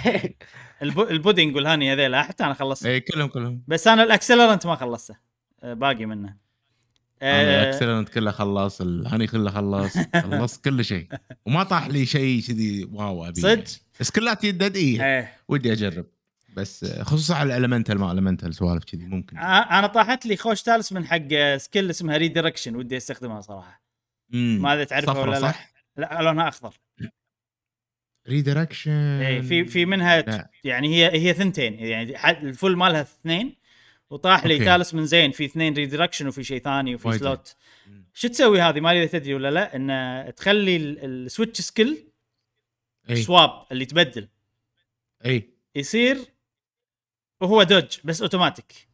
البو 0.82 1.04
البودينج 1.04 1.56
والهاني 1.56 1.94
هذيلا 1.94 2.24
حتى 2.24 2.44
أنا 2.44 2.54
خلصت. 2.54 2.86
اي 2.86 3.00
كلهم 3.00 3.28
كلهم. 3.28 3.64
بس 3.68 3.88
أنا 3.88 4.04
الأكسلرنت 4.04 4.66
ما 4.66 4.76
خلصته. 4.76 5.16
آه، 5.64 5.74
باقي 5.74 6.06
منه. 6.06 6.45
أنا 7.22 8.00
آه، 8.00 8.04
كله 8.04 8.32
خلص 8.32 8.82
الهاني 8.82 9.28
كله 9.28 9.52
خلص 9.52 9.98
خلصت 10.16 10.66
كل 10.66 10.86
شيء. 10.86 11.08
وما 11.46 11.64
طاح 11.64 11.88
لي 11.88 12.06
شيء 12.06 12.42
كذي 12.42 12.84
واو 12.92 13.28
أبي. 13.28 13.42
صدق؟ 13.42 13.64
سكلات 14.02 14.44
يدد 14.44 14.76
اي 14.76 15.06
إيه. 15.06 15.34
ودي 15.48 15.74
أجرب. 15.74 16.06
بس 16.56 16.86
خصوصا 17.02 17.36
على 17.36 17.58
الالمنتال 17.58 18.00
ما 18.00 18.12
الالمنتال 18.12 18.56
سوالف 18.56 18.84
كذي 18.84 19.06
ممكن. 19.06 19.38
آه، 19.38 19.80
أنا 19.80 19.88
طاحت 19.88 20.26
لي 20.26 20.38
خوش 20.38 20.62
تالسمن 20.62 21.06
حق 21.06 21.22
آه، 21.32 21.58
سكيل 21.58 21.90
اسمها 21.90 22.18
ريديركشن 22.18 22.76
ودي 22.76 22.98
أستخدمها 22.98 23.42
صراحة. 23.42 23.82
ما 24.30 24.74
أدري 24.74 24.86
تعرفها 24.86 25.20
ولا 25.20 25.32
لا. 25.32 25.40
صح؟ 25.40 25.72
لا 25.98 26.22
لونها 26.22 26.48
أخضر. 26.48 26.74
ريدايركشن 28.30 28.92
اي 28.92 29.44
في 29.44 29.66
في 29.66 29.86
منها 29.86 30.22
لا. 30.22 30.50
يعني 30.64 30.96
هي 30.96 31.12
هي 31.22 31.34
ثنتين. 31.34 31.74
يعني 31.74 32.30
الفل 32.30 32.76
مالها 32.76 33.02
اثنين 33.02 33.56
وطاح 34.16 34.46
لي. 34.46 34.66
ثالث 34.66 34.94
من 34.94 35.06
زين 35.06 35.32
في 35.32 35.46
اثنين 35.46 35.74
redirection 35.74 36.28
وفي 36.28 36.44
شيء 36.44 36.62
ثاني 36.62 36.96
وفي 36.96 37.18
slot. 37.18 37.56
شو 38.14 38.28
تسوي 38.28 38.62
هذه؟ 38.62 38.80
ما 38.80 38.92
أدري 38.92 39.04
إذا 39.04 39.20
تدري 39.20 39.34
ولا 39.34 39.52
لا 39.52 39.76
إن 39.76 40.34
تخلي 40.36 40.76
ال- 40.76 41.06
ال 41.26 41.31
switch 41.31 41.62
skill 41.62 42.08
إي. 43.10 43.16
swap 43.16 43.66
اللي 43.72 43.86
تبدل. 43.86 44.28
إي. 45.26 45.50
يصير 45.76 46.18
وهو 47.42 47.64
dodge 47.64 47.98
بس 48.04 48.22
اوتوماتيك 48.22 48.88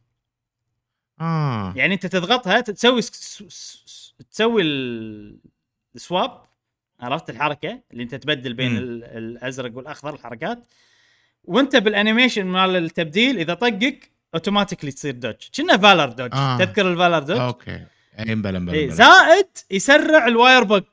آه. 1.20 1.74
يعني 1.76 1.94
أنت 1.94 2.06
تضغطها 2.06 2.60
تسوي 2.60 3.02
س- 3.02 3.10
س- 3.10 3.42
س- 3.48 4.14
تسوي 4.30 4.62
ال- 4.62 5.38
ال 5.94 6.04
swap 6.04 6.42
عرفت 7.00 7.30
الحركة؟ 7.30 7.82
اللي 7.92 8.02
أنت 8.02 8.14
تبدل 8.14 8.54
بين. 8.54 8.76
ال- 8.76 9.04
الأزرق 9.04 9.76
والأخضر 9.76 10.14
الحركات. 10.14 10.58
وأنت 11.44 11.76
بال 11.76 11.89
animation 11.89 12.46
مال 12.46 12.76
التبديل 12.76 13.38
إذا 13.38 13.54
طقك 13.54 14.11
automatically 14.34 14.92
تصير 14.92 15.14
dodge. 15.14 15.34
كنا 15.56 15.76
valor 15.76 16.08
dodge. 16.08 16.30
آه. 16.32 16.58
تذكر 16.58 16.92
ال 16.92 16.96
valor 16.96 17.18
dodge؟ 17.18 17.38
okay. 17.38 17.86
اي 18.18 18.34
مبلا 18.34 18.58
مبلا 18.58 18.74
إيه. 18.74 18.90
زائد 18.90 19.48
يسرع 19.70 20.26
ال 20.26 20.64
wirebug 20.64 20.84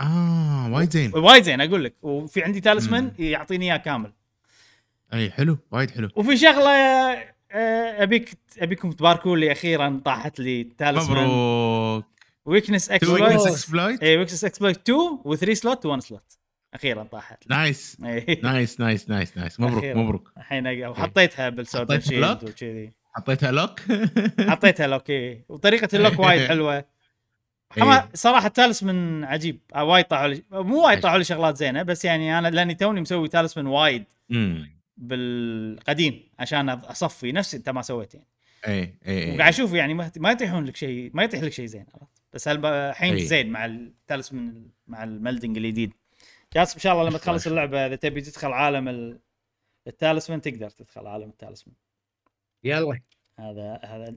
آه 0.00 0.72
وايد 0.72 0.90
زين. 0.90 1.12
وايد 1.14 1.44
زين 1.44 1.60
أقول 1.60 1.84
لك. 1.84 1.94
وفي 2.02 2.42
عندي 2.42 2.60
talisman. 2.60 3.12
يعطيني 3.18 3.64
إياه 3.64 3.76
كامل. 3.76 4.12
اي 5.14 5.30
حلو 5.30 5.58
وايد 5.70 5.90
حلو. 5.90 6.08
وفي 6.16 6.36
شغلة 6.36 6.70
آه، 7.54 8.02
أبيك 8.02 8.38
أبيكم 8.58 8.92
تباركوا 8.92 9.36
لي 9.36 9.52
أخيرا 9.52 10.00
طاحت 10.04 10.40
لي 10.40 10.64
تالسمن 10.64 11.24
مبروك. 11.24 12.04
weakness 12.44 12.86
تو 12.86 12.94
exploit 12.94 13.22
weakness 13.22 13.46
exploit 13.46 14.02
اي 14.02 14.16
weakness 14.16 14.44
exploit 14.44 14.90
2 14.90 15.18
و3 15.24 15.52
slot 15.52 15.86
و1 15.86 15.98
slot 15.98 16.38
أخيرا 16.74 17.02
طاحت. 17.02 17.50
nice. 17.50 17.96
إي. 18.04 18.40
nice 18.42 18.80
nice 18.80 19.08
nice 19.10 19.36
nice. 19.36 19.60
مبروك. 19.60 19.84
مبروك. 19.84 20.32
الحين 20.36 20.84
وحطيتها 20.86 21.48
بالسولد 21.48 21.92
حطيت 21.92 22.04
shield؟ 22.04 22.44
وكذي 22.44 22.92
حطيتها 23.14 23.52
lock؟ 23.52 23.80
حطيتها 24.50 24.86
lock 24.86 25.10
إي. 25.10 25.44
وطريقة 25.48 25.88
ال 25.96 26.00
lock 26.00 26.18
وايد 26.18 26.46
حلوة. 26.48 26.84
إيه. 27.78 28.08
صراحة 28.14 28.48
talisman 28.48 29.24
عجيب. 29.24 29.60
آه، 29.74 29.84
وايد 29.84 30.04
طاحوا 30.04 30.26
لي 30.28 30.42
مو 30.50 30.86
وايد 30.86 31.00
طاحوا 31.00 31.18
لي 31.18 31.24
شغلات 31.24 31.56
زينة 31.56 31.82
بس 31.82 32.04
يعني 32.04 32.38
أنا 32.38 32.48
لأني 32.48 32.74
توني 32.74 33.00
مسوي 33.00 33.28
talisman 33.28 33.66
وايد 33.66 34.04
بالقديم 34.96 36.22
عشان 36.38 36.68
أصفي. 36.68 37.32
نفس 37.32 37.54
أنت 37.54 37.68
ما 37.68 37.82
سويت 37.82 38.14
يعني. 38.14 38.26
اي 38.68 38.94
اي 39.06 39.34
وقاعد 39.34 39.52
أشوف 39.52 39.72
يعني 39.72 39.94
ما 39.94 40.30
يطيحون 40.30 40.64
لك 40.64 40.76
شيء 40.76 41.10
ما 41.14 41.22
يطيح 41.22 41.42
لك 41.42 41.52
شيء 41.52 41.66
زين 41.66 41.86
عرفت؟ 41.94 42.22
بس 42.32 42.48
الحين. 42.48 43.18
زين 43.18 43.50
مع 43.50 43.64
ال 43.64 43.75
talisman 43.75 44.66
مع 44.86 45.04
ال 45.04 45.11
melding 45.11 45.56
الجديد. 45.56 45.92
جاسم 46.54 46.74
إن 46.74 46.80
شاء 46.80 46.92
الله 46.92 47.08
لما 47.08 47.18
تخلص 47.18 47.46
اللعبة 47.46 47.86
إذا 47.86 47.96
تبي 47.96 48.20
تدخل 48.20 48.52
عالم 48.52 48.88
ال- 48.88 49.20
ال 49.86 49.92
talisman 49.92 50.40
تقدر 50.40 50.70
تدخل 50.70 51.06
عالم 51.06 51.28
ال 51.28 51.33
talisman. 51.33 51.74
يلا. 52.64 53.00
هذا 53.38 53.80
هذا 53.84 54.16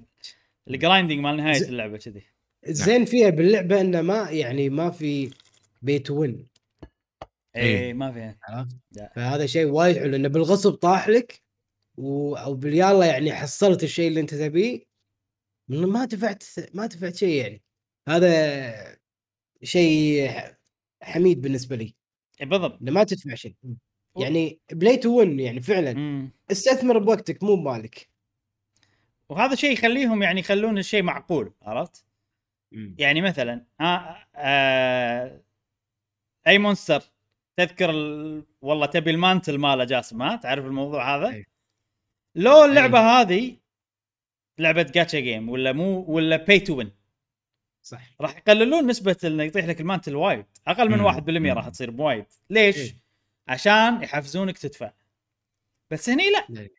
ال 0.67 0.73
grinding 0.73 1.19
مال 1.19 1.37
نهاية 1.37 1.53
ز- 1.53 1.63
اللعبة 1.63 1.97
كذي. 1.97 2.23
الزين 2.67 3.05
فيها 3.05 3.29
باللعبة 3.29 3.81
إنه 3.81 4.01
ما 4.01 4.29
يعني 4.31 4.69
ما 4.69 4.91
في 4.91 5.31
pay 5.81 5.99
to 5.99 6.11
win. 6.11 6.47
اي 7.55 7.61
إي. 7.61 7.67
إيه، 7.79 7.93
ما 7.93 8.11
فيها. 8.11 8.67
فهذا 9.15 9.45
شيء 9.45 9.65
وايد 9.65 9.97
حلو 9.97 10.15
إنه 10.15 10.27
بالغصب 10.27 10.71
طاح 10.73 11.09
لك 11.09 11.41
و... 11.97 12.35
أو 12.35 12.53
باليلا 12.53 13.05
يعني 13.05 13.33
حصلت 13.33 13.83
الشيء 13.83 14.07
اللي 14.07 14.19
أنت 14.19 14.35
تبيه 14.35 14.81
من 15.69 15.85
ما 15.85 16.05
دفعت 16.05 16.43
ما 16.73 16.85
دفعت 16.85 17.15
شيء 17.15 17.41
يعني. 17.43 17.61
هذا 18.07 18.97
شيء 19.63 20.31
حميد 21.01 21.41
بالنسبة 21.41 21.75
لي. 21.75 21.95
بالضبط. 22.41 22.81
إنه 22.81 22.91
ما 22.91 23.03
تدفع 23.03 23.35
شيء. 23.35 23.55
يعني 24.17 24.59
play 24.71 24.97
to 24.97 25.19
win 25.19 25.39
يعني 25.39 25.61
فعلا 25.61 25.93
مم. 25.93 26.31
استثمر 26.51 26.97
بوقتك 26.97 27.43
مو 27.43 27.55
بمالك. 27.55 28.09
وهذا 29.29 29.55
شيء 29.55 29.71
يخليهم 29.71 30.23
يعني 30.23 30.39
يخلون 30.39 30.77
الشيء 30.77 31.03
معقول 31.03 31.53
عرفت؟ 31.61 32.05
يعني 32.97 33.21
مثلا 33.21 33.65
آه 33.81 34.17
آه 34.35 35.41
أي 36.47 36.57
monster؟ 36.57 37.03
تذكر 37.57 37.89
ال... 37.89 38.43
والله 38.61 38.85
تبي 38.85 39.11
ال 39.11 39.18
mantle 39.18 39.57
ماله 39.57 39.83
جاسم 39.83 40.21
ها؟ 40.21 40.35
تعرف 40.35 40.65
الموضوع 40.65 41.15
هذا؟ 41.15 41.27
أي. 41.27 41.45
لو 42.35 42.65
اللعبة 42.65 42.99
هذه 42.99 43.57
لعبة 44.59 44.83
جاتشا 44.83 45.19
جيم 45.19 45.49
ولا 45.49 45.71
مو 45.73 46.05
ولا 46.07 46.37
pay 46.37 46.59
to 46.59 46.77
win 46.77 46.91
صح. 47.85 48.01
راح 48.21 48.37
يقللون 48.37 48.87
نسبة 48.87 49.17
انه 49.23 49.43
يطيح 49.43 49.65
لك 49.65 49.81
ال 49.81 49.86
mantle 49.86 50.15
وايد. 50.15 50.45
أقل 50.67 50.89
من 50.89 50.97
مم. 50.97 51.05
1% 51.51 51.53
راح 51.53 51.69
تصير 51.69 51.91
بوايد. 51.91 52.25
ليش؟ 52.49 52.77
إيه. 52.77 52.95
عشان 53.47 54.03
يحفزونك 54.03 54.57
تدفع. 54.57 54.91
بس 55.91 56.09
هني 56.09 56.23
لا. 56.31 56.59
إيه. 56.61 56.71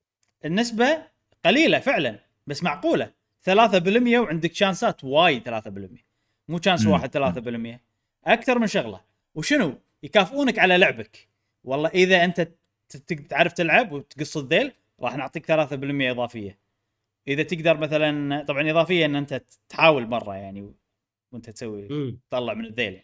النسبة 0.44 1.02
قليلة 1.44 1.78
فعلا 1.78 2.18
بس 2.46 2.62
معقولة. 2.62 3.12
3% 3.40 4.18
وعندك 4.18 4.54
chance 4.54 4.97
ات 4.97 5.04
وايد 5.04 5.42
3% 5.42 6.04
مو 6.48 6.60
chance. 6.64 6.86
واحد 6.86 7.10
3% 7.10 7.80
أكثر 8.26 8.58
من 8.58 8.66
شغلة. 8.66 9.00
وشنو؟ 9.34 9.78
يكافئونك 10.02 10.58
على 10.58 10.78
لعبك. 10.78 11.28
والله 11.64 11.88
إذا 11.88 12.24
أنت 12.24 12.40
ت- 12.40 12.96
ت- 12.96 13.30
تعرف 13.30 13.52
تلعب 13.52 13.92
وتقص 13.92 14.36
الذيل 14.36 14.72
راح 15.00 15.16
نعطيك 15.16 15.46
3% 15.46 16.10
إضافية. 16.10 16.58
إذا 17.28 17.42
تقدر 17.42 17.76
مثلا 17.76 18.42
طبعا 18.44 18.70
إضافية 18.70 19.04
إن 19.06 19.16
أنت 19.16 19.42
تحاول 19.68 20.06
مرة 20.06 20.34
يعني 20.36 20.72
وانت 21.36 21.50
تسوي. 21.50 22.18
تطلع 22.30 22.54
من 22.54 22.64
الذيل. 22.64 23.02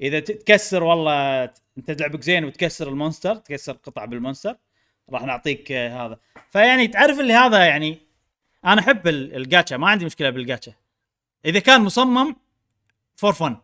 إذا 0.00 0.20
تكسر 0.20 0.82
والله 0.82 1.44
انت 1.78 2.00
لعبك 2.00 2.22
زين 2.22 2.44
وتكسر 2.44 2.88
ال 2.88 2.94
monster 2.94 3.36
تكسر 3.36 3.72
قطع 3.72 4.04
بال 4.04 4.16
monster 4.16 4.56
راح 5.10 5.22
نعطيك 5.22 5.72
هذا. 5.72 6.18
فيعني 6.50 6.88
تعرف 6.88 7.20
اللي 7.20 7.32
هذا 7.32 7.64
يعني 7.64 7.98
أنا 8.64 8.80
أحب 8.80 9.08
ال- 9.08 9.36
الجاتشا 9.36 9.74
ما 9.74 9.88
عندي 9.88 10.04
مشكلة 10.04 10.30
بالجاتشا. 10.30 10.72
إذا 11.44 11.58
كان 11.58 11.80
مصمم 11.80 12.36
for 13.16 13.32
fun 13.32 13.56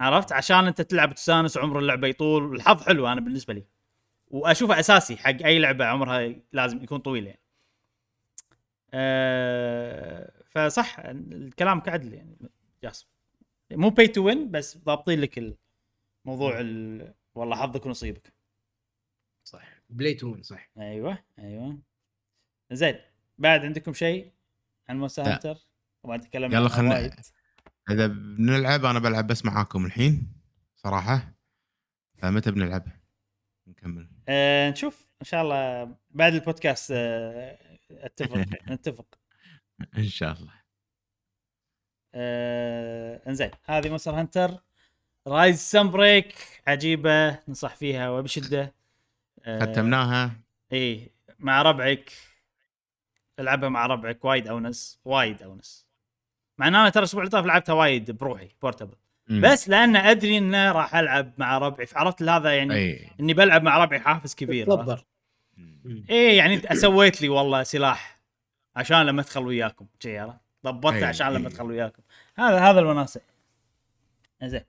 عرفت؟ 0.00 0.32
عشان 0.32 0.66
أنت 0.66 0.80
تلعب 0.80 1.14
تستانس 1.14 1.58
عمر 1.58 1.78
اللعبة 1.78 2.08
يطول. 2.08 2.54
الحظ 2.56 2.82
حلو 2.82 3.06
أنا 3.08 3.20
بالنسبة 3.20 3.54
لي. 3.54 3.64
وأشوفه 4.30 4.80
أساسي 4.80 5.16
حق 5.16 5.42
أي 5.44 5.58
لعبة 5.58 5.84
عمرها 5.84 6.34
لازم 6.52 6.82
يكون 6.82 6.98
طويل 6.98 7.26
يعني. 7.26 7.40
أه 8.94 10.32
فصح 10.50 10.98
الكلام 10.98 11.80
كعدل 11.80 12.14
يعني. 12.14 12.36
جاسم 12.84 13.06
مو 13.70 13.90
pay 13.90 14.08
to 14.08 14.26
win 14.26 14.50
بس 14.50 14.78
ضابطين 14.78 15.20
لك 15.20 15.56
الموضوع 16.24 16.60
ال... 16.60 17.14
والله 17.34 17.56
حظك 17.56 17.86
ونصيبك. 17.86 18.32
صح. 19.44 19.82
play 19.90 20.14
to 20.14 20.32
win 20.32 20.42
صح. 20.42 20.70
أيوه 20.78 21.18
أيوه. 21.38 21.78
زين 22.72 22.94
بعد 23.38 23.64
عندكم 23.64 23.92
شيء؟ 23.92 24.32
عن 24.88 24.98
Monster 24.98 25.22
لا. 25.22 25.34
Hunter 25.34 25.58
طبعا 26.02 26.16
تكلمنا 26.16 26.58
يلا 26.58 26.68
خلنا-. 26.68 27.22
إذا 27.90 28.06
بنلعب 28.06 28.84
أنا 28.84 28.98
بلعب 28.98 29.26
بس 29.26 29.44
معاكم 29.44 29.86
الحين 29.86 30.32
صراحة. 30.76 31.34
فمتى 32.18 32.50
بنلعب؟ 32.50 32.86
نكمل. 33.66 34.08
أه 34.28 34.70
نشوف. 34.70 35.06
إن 35.20 35.26
شاء 35.26 35.42
الله 35.42 35.94
بعد 36.10 36.34
البودكاست 36.34 36.90
أه 36.90 37.58
أتفق. 37.90 38.36
نتفق. 38.72 39.18
إن 39.98 40.08
شاء 40.08 40.32
الله. 40.32 40.63
أه 42.14 43.20
انزين 43.28 43.50
هذه 43.64 43.88
Monster 43.88 44.10
Hunter. 44.20 44.50
Rise 45.26 45.58
Sunbreak 45.58 46.34
عجيبة 46.66 47.38
ننصح 47.48 47.76
فيها 47.76 48.10
وبشدة. 48.10 48.74
أه 49.44 49.60
ختمناها. 49.60 50.32
إي 50.72 51.10
مع 51.38 51.62
ربعك. 51.62 52.12
ألعبها 53.40 53.68
مع 53.68 53.86
ربعك 53.86 54.24
وايد 54.24 54.48
أونس 54.48 55.00
وايد 55.04 55.42
أونس. 55.42 55.86
مع 56.58 56.68
إن 56.68 56.74
أنا 56.74 56.88
ترى 56.88 56.98
الأسبوع 56.98 57.22
اللي 57.22 57.30
طاف 57.30 57.46
لعبتها 57.46 57.72
وايد 57.72 58.10
بروحي 58.10 58.48
portable 58.62 58.96
مم. 59.28 59.40
بس 59.40 59.68
لأن 59.68 59.96
أدري 59.96 60.38
إنه 60.38 60.72
راح 60.72 60.96
ألعب 60.96 61.32
مع 61.38 61.58
ربعي 61.58 61.86
عرفت 61.94 62.22
هذا 62.22 62.56
يعني 62.56 62.74
إي. 62.74 63.10
إني 63.20 63.34
بلعب 63.34 63.62
مع 63.62 63.78
ربعي 63.78 64.00
حافز 64.00 64.34
كبير 64.34 64.66
إيه 66.10 66.38
يعني 66.38 66.54
انت 66.54 66.72
سويت 66.72 67.22
لي 67.22 67.28
والله 67.28 67.62
سلاح 67.62 68.20
عشان 68.76 69.02
لما 69.02 69.20
أدخل 69.20 69.46
وياكم. 69.46 69.86
عرفت؟ 70.04 70.43
ضبطته 70.64 70.96
أي، 70.96 71.04
عشان 71.04 71.26
لما 71.26 71.48
أي. 71.48 71.52
ادخل 71.52 71.64
وياكم. 71.64 72.02
هذا 72.36 72.58
هذا 72.58 72.80
الوناسه 72.80 73.20
زين 74.44 74.64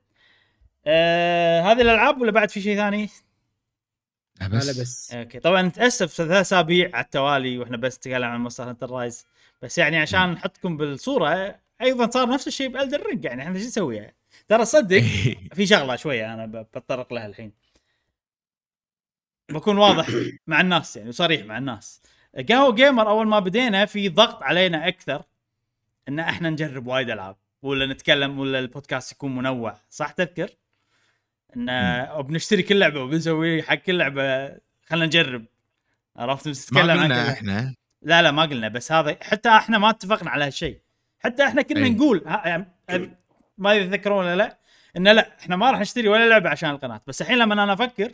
آه 0.86 1.62
هذه 1.62 1.80
الألعاب 1.82 2.20
ولا 2.20 2.30
بعد 2.30 2.50
في 2.50 2.60
شيء 2.60 2.76
ثاني؟ 2.76 3.08
لا 4.40 4.44
لا 4.48 4.58
بس 4.58 4.80
بس. 4.80 5.12
okay. 5.14 5.40
طبعا 5.40 5.62
نتأسف 5.62 6.12
ثلاث 6.12 6.30
أسابيع 6.30 6.90
على 6.94 7.04
التوالي 7.04 7.58
وإحنا 7.58 7.76
بس 7.76 7.98
نتكلم 7.98 8.24
عن 8.24 8.40
Monster 8.40 8.68
Hunter 8.70 8.90
Rise 8.90 9.26
بس 9.62 9.78
يعني 9.78 9.96
عشان 9.98 10.32
نحطكم 10.32 10.76
بالصورة 10.76 11.58
أيضا 11.82 12.10
صار 12.10 12.28
نفس 12.28 12.46
الشيء 12.48 12.68
ب 12.68 12.74
Elden 12.74 13.06
Ring. 13.06 13.24
يعني 13.24 13.42
إحنا 13.42 13.58
شو 13.58 13.64
نسوي؟ 13.66 14.12
ترى 14.48 14.64
صدق 14.64 15.00
في 15.56 15.66
شغلة 15.66 15.96
شوية 15.96 16.34
أنا 16.34 16.46
بتطرق 16.46 17.12
لها 17.12 17.26
الحين. 17.26 17.52
بكون 19.50 19.78
واضح 19.78 20.08
مع 20.46 20.60
الناس 20.60 20.96
يعني 20.96 21.08
وصريح 21.08 21.46
مع 21.46 21.58
الناس. 21.58 22.02
قهوه 22.48 22.74
gamer 22.74 23.08
أول 23.08 23.26
ما 23.26 23.38
بدينا 23.38 23.86
في 23.86 24.08
ضغط 24.08 24.42
علينا 24.42 24.88
أكثر 24.88 25.22
إن 26.08 26.18
إحنا 26.18 26.50
نجرب 26.50 26.86
وايد 26.86 27.10
ألعاب 27.10 27.36
ولا 27.62 27.86
نتكلم 27.86 28.38
ولا 28.38 28.58
البودكاست 28.58 29.12
يكون 29.12 29.34
منوع 29.34 29.76
صح 29.90 30.10
تذكر؟ 30.12 30.50
إن 31.56 32.22
بنشتري 32.22 32.62
كل 32.62 32.78
لعبة 32.78 33.00
وبنسوي 33.00 33.62
حق 33.62 33.74
كل 33.74 33.98
لعبة 33.98 34.48
خلينا 34.86 35.06
نجرب. 35.06 35.44
عرفت؟ 36.16 36.48
بس 36.48 36.72
ما 36.72 36.80
نتكلم 36.80 36.98
عن 36.98 37.04
قلنا 37.04 37.24
كذا. 37.24 37.32
إحنا. 37.32 37.74
لا 38.02 38.22
لا 38.22 38.30
ما 38.30 38.42
قلنا 38.42 38.68
بس 38.68 38.92
هذا 38.92 39.18
حتى 39.22 39.48
إحنا 39.48 39.78
ما 39.78 39.90
اتفقنا 39.90 40.30
على 40.30 40.44
هالشيء. 40.44 40.80
حتى 41.18 41.44
إحنا 41.44 41.62
كنا 41.62 41.84
أي. 41.84 41.90
نقول 41.90 42.22
ها- 42.26 42.48
يعني 42.48 43.10
ما 43.58 43.72
يتذكرون 43.74 44.18
ولا 44.24 44.36
لا 44.36 44.58
انه 44.96 45.12
لا 45.12 45.38
إحنا 45.38 45.56
ما 45.56 45.70
راح 45.70 45.80
نشتري 45.80 46.08
ولا 46.08 46.28
لعبة 46.28 46.50
عشان 46.50 46.70
القناة. 46.70 47.00
بس 47.06 47.22
الحين 47.22 47.38
لما 47.38 47.54
أنا 47.62 47.72
أفكر 47.72 48.12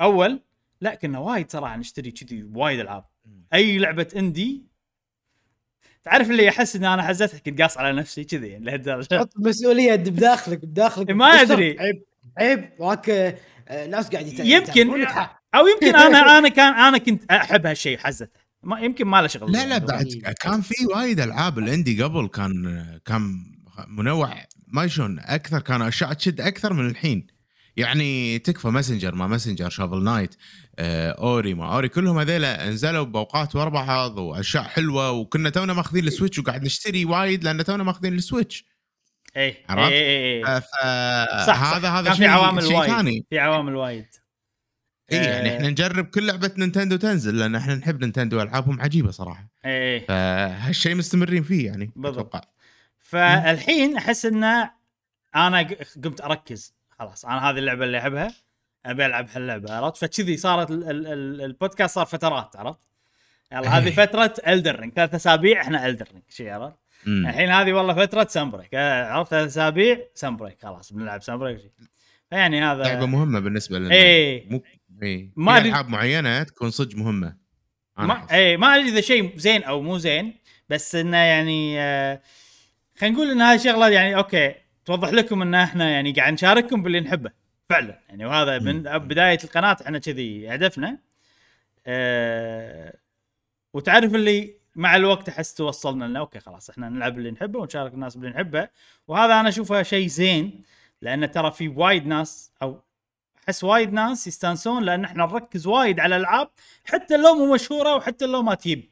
أول 0.00 0.40
لا 0.80 0.94
كنا 0.94 1.18
وايد 1.18 1.50
صراحة 1.50 1.76
نشتري 1.76 2.10
كذي 2.10 2.42
وايد 2.54 2.80
ألعاب. 2.80 3.04
أي 3.54 3.78
لعبة 3.78 4.08
إندي 4.16 4.67
تعرف 6.04 6.30
اللي 6.30 6.48
احس 6.48 6.76
إن 6.76 6.84
أنا 6.84 7.02
حزتها 7.02 7.38
كنت 7.38 7.62
قاص 7.62 7.78
على 7.78 7.96
نفسي 7.96 8.24
كذي 8.24 8.46
يعني 8.48 8.64
لهالدرجه 8.64 9.06
حط 9.20 9.32
مسؤولية 9.36 9.94
بداخلك 9.96 10.64
بداخلك 10.64 11.10
ما. 11.10 11.26
أدري. 11.26 11.76
عيب 11.80 12.02
عيب 12.38 12.70
واك 12.78 13.10
آه، 13.10 13.86
ناس 13.86 14.08
قاعد 14.08 14.26
يت- 14.26 14.40
يمكن. 14.40 15.06
أو 15.54 15.66
يمكن 15.66 15.96
أنا 16.06 16.38
أنا 16.38 16.48
كان 16.48 16.74
أنا 16.74 16.98
كنت 16.98 17.30
أحب 17.32 17.66
هالشيء 17.66 17.98
حزته 17.98 18.40
ما 18.62 18.80
يمكن 18.80 19.04
ما 19.06 19.20
له 19.22 19.26
شغل 19.26 19.52
لا 19.52 19.66
لا. 19.66 19.78
بعد 19.78 20.06
كان 20.40 20.60
في 20.60 20.74
وايد 20.94 21.20
ألعاب 21.20 21.58
الاندي 21.58 22.02
قبل 22.02 22.26
كان 22.28 22.84
كان 23.06 23.36
منوع 23.88 24.34
ما 24.68 24.86
شلون 24.86 25.18
أكثر 25.18 25.60
كانوا 25.60 25.88
اشياء 25.88 26.12
تشد 26.12 26.40
أكثر 26.40 26.72
من 26.72 26.86
الحين 26.86 27.26
يعني 27.76 28.38
تكفى 28.38 28.68
ماسنجر 28.68 29.14
ما 29.14 29.26
ماسنجر 29.26 29.68
شافل 29.70 30.02
نايت 30.04 30.34
آه، 30.34 30.38
أوري 30.78 31.54
ما 31.54 31.74
أوري 31.74 31.88
كلهم 31.88 32.18
هذيلا 32.18 32.68
نزلوا 32.68 33.04
بأوقات 33.04 33.56
ورا 33.56 33.68
بعض 33.68 34.18
وأشياء 34.18 34.62
حلوة 34.64 35.10
وكنا 35.10 35.50
تونا 35.50 35.72
ماخذين 35.72 36.06
السويتش 36.06 36.38
وقاعد 36.38 36.62
نشتري 36.62 37.04
وايد 37.04 37.44
لأن 37.44 37.64
تونا 37.64 37.84
ماخذين 37.84 38.14
السويتش 38.14 38.64
اي 39.36 39.64
عرفت؟ 39.68 39.92
اي, 39.92 39.98
اي. 39.98 40.46
إيه. 40.46 40.60
صح 41.46 41.74
هذا. 41.74 41.88
هذا 41.88 42.10
في 42.10 42.16
شيء 42.16 42.28
عوامل 42.28 42.66
وايد 42.66 42.90
ثاني 42.90 43.26
في 43.30 43.38
عوامل 43.38 43.76
وايد 43.76 44.06
اي 45.12 45.16
يعني 45.16 45.50
آه. 45.50 45.56
إحنا 45.56 45.68
نجرب 45.68 46.06
كل 46.06 46.26
لعبة 46.26 46.50
Nintendo 46.58 46.96
تنزل 46.96 47.38
لأن 47.38 47.54
إحنا 47.54 47.74
نحب 47.74 48.00
Nintendo 48.00 48.42
ألعابهم 48.42 48.80
عجيبة 48.80 49.10
صراحة 49.10 49.48
اي 49.64 49.94
اي 49.94 50.00
فهالشيء 50.00 50.94
مستمرين 50.94 51.42
فيه 51.42 51.66
يعني 51.66 51.92
بالضبط. 51.96 52.48
فالحين 52.98 53.96
أحس 53.96 54.26
ان 54.26 54.68
أنا 55.36 55.68
قمت 56.04 56.20
أركز 56.20 56.74
خلاص 56.98 57.24
أنا 57.24 57.50
هذه 57.50 57.58
اللعبة 57.58 57.84
اللي 57.84 57.98
أحبها 57.98 58.34
ابي 58.86 59.06
العب 59.06 59.28
هاللعبه 59.32 59.72
عرفت؟ 59.74 59.96
فكذي 60.04 60.36
صارت 60.36 60.70
ال- 60.70 60.90
ال- 60.90 61.06
ال- 61.06 61.40
البودكاست 61.42 61.94
صار 61.94 62.06
فترات 62.06 62.56
عرفت؟ 62.56 62.78
يلا 63.52 63.78
هذه 63.78 63.90
فترة 64.06 64.34
Elden 64.48 64.72
Ring 64.72 64.92
ثلاث 64.92 65.14
أسابيع 65.14 65.60
إحنا 65.62 65.86
Elden 65.86 66.06
Ring 66.06 66.22
شي 66.28 66.50
عرفت. 66.50 66.76
الحين 67.06 67.48
هذه 67.50 67.72
والله 67.72 67.94
فترة 67.94 68.26
Sunbreak 68.30 68.74
عرفت؟ 68.74 69.30
ثلاث 69.30 69.46
أسابيع 69.46 69.98
Sunbreak 70.14 70.62
خلاص 70.62 70.92
بنلعب 70.92 71.22
Sunbreak 71.22 71.58
شي. 71.58 71.70
فيعني 72.30 72.62
هذا 72.64 72.82
لعبة 72.82 73.06
مهمة 73.06 73.40
بالنسبة 73.40 73.78
لنا. 73.78 73.94
اي 73.94 74.46
مو 74.50 74.62
اي 75.02 75.30
ما 75.36 75.58
ألعاب 75.58 75.88
معينة 75.88 76.42
تكون 76.42 76.70
صدق 76.70 76.96
مهمة. 76.96 77.36
ما. 77.98 78.26
اي 78.32 78.56
ما 78.56 78.76
أدري 78.76 78.88
إذا 78.88 79.00
شيء 79.00 79.36
زين 79.38 79.62
أو 79.62 79.82
مو 79.82 79.98
زين 79.98 80.34
بس 80.68 80.94
إنه 80.94 81.16
يعني 81.16 81.80
آه، 81.80 82.20
خلينا 82.98 83.14
نقول 83.16 83.30
إن 83.30 83.40
هاي 83.40 83.58
شغلة 83.58 83.88
يعني 83.88 84.16
okay 84.16 84.54
توضح 84.84 85.08
لكم 85.08 85.42
إن 85.42 85.54
إحنا 85.54 85.90
يعني 85.90 86.12
قاعد 86.12 86.32
نشارككم 86.32 86.82
باللي 86.82 87.00
نحبه. 87.00 87.30
فعلا. 87.68 87.98
يعني 88.08 88.26
وهذا 88.26 88.58
من 88.58 88.82
بداية 88.82 89.38
القناة 89.44 89.76
إحنا 89.86 89.98
كذي 89.98 90.54
هدفنا. 90.54 90.98
أه 91.86 92.94
وتعرف 93.74 94.14
اللي 94.14 94.54
مع 94.76 94.96
الوقت 94.96 95.28
أحس 95.28 95.54
توصلنا 95.54 96.04
لنا 96.04 96.18
okay 96.18 96.40
خلاص 96.40 96.70
إحنا 96.70 96.88
نلعب 96.88 97.18
اللي 97.18 97.30
نحبه 97.30 97.58
ونشارك 97.58 97.94
الناس 97.94 98.16
باللي 98.16 98.30
نحبه. 98.34 98.68
وهذا 99.08 99.40
أنا 99.40 99.48
أشوفه 99.48 99.82
شيء 99.82 100.06
زين 100.06 100.62
لأن 101.02 101.30
ترى 101.30 101.50
في 101.50 101.68
وايد 101.68 102.06
ناس 102.06 102.52
أو 102.62 102.82
أحس 103.44 103.64
وايد 103.64 103.92
ناس 103.92 104.26
يستانسون 104.26 104.82
لأن 104.84 105.04
إحنا 105.04 105.26
نركز 105.26 105.66
وايد 105.66 106.00
على 106.00 106.16
الألعاب 106.16 106.50
حتى 106.84 107.16
لو 107.16 107.34
مو 107.34 107.54
مشهورة 107.54 107.96
وحتى 107.96 108.26
لو 108.26 108.42
ما 108.42 108.54
تجيب 108.54 108.90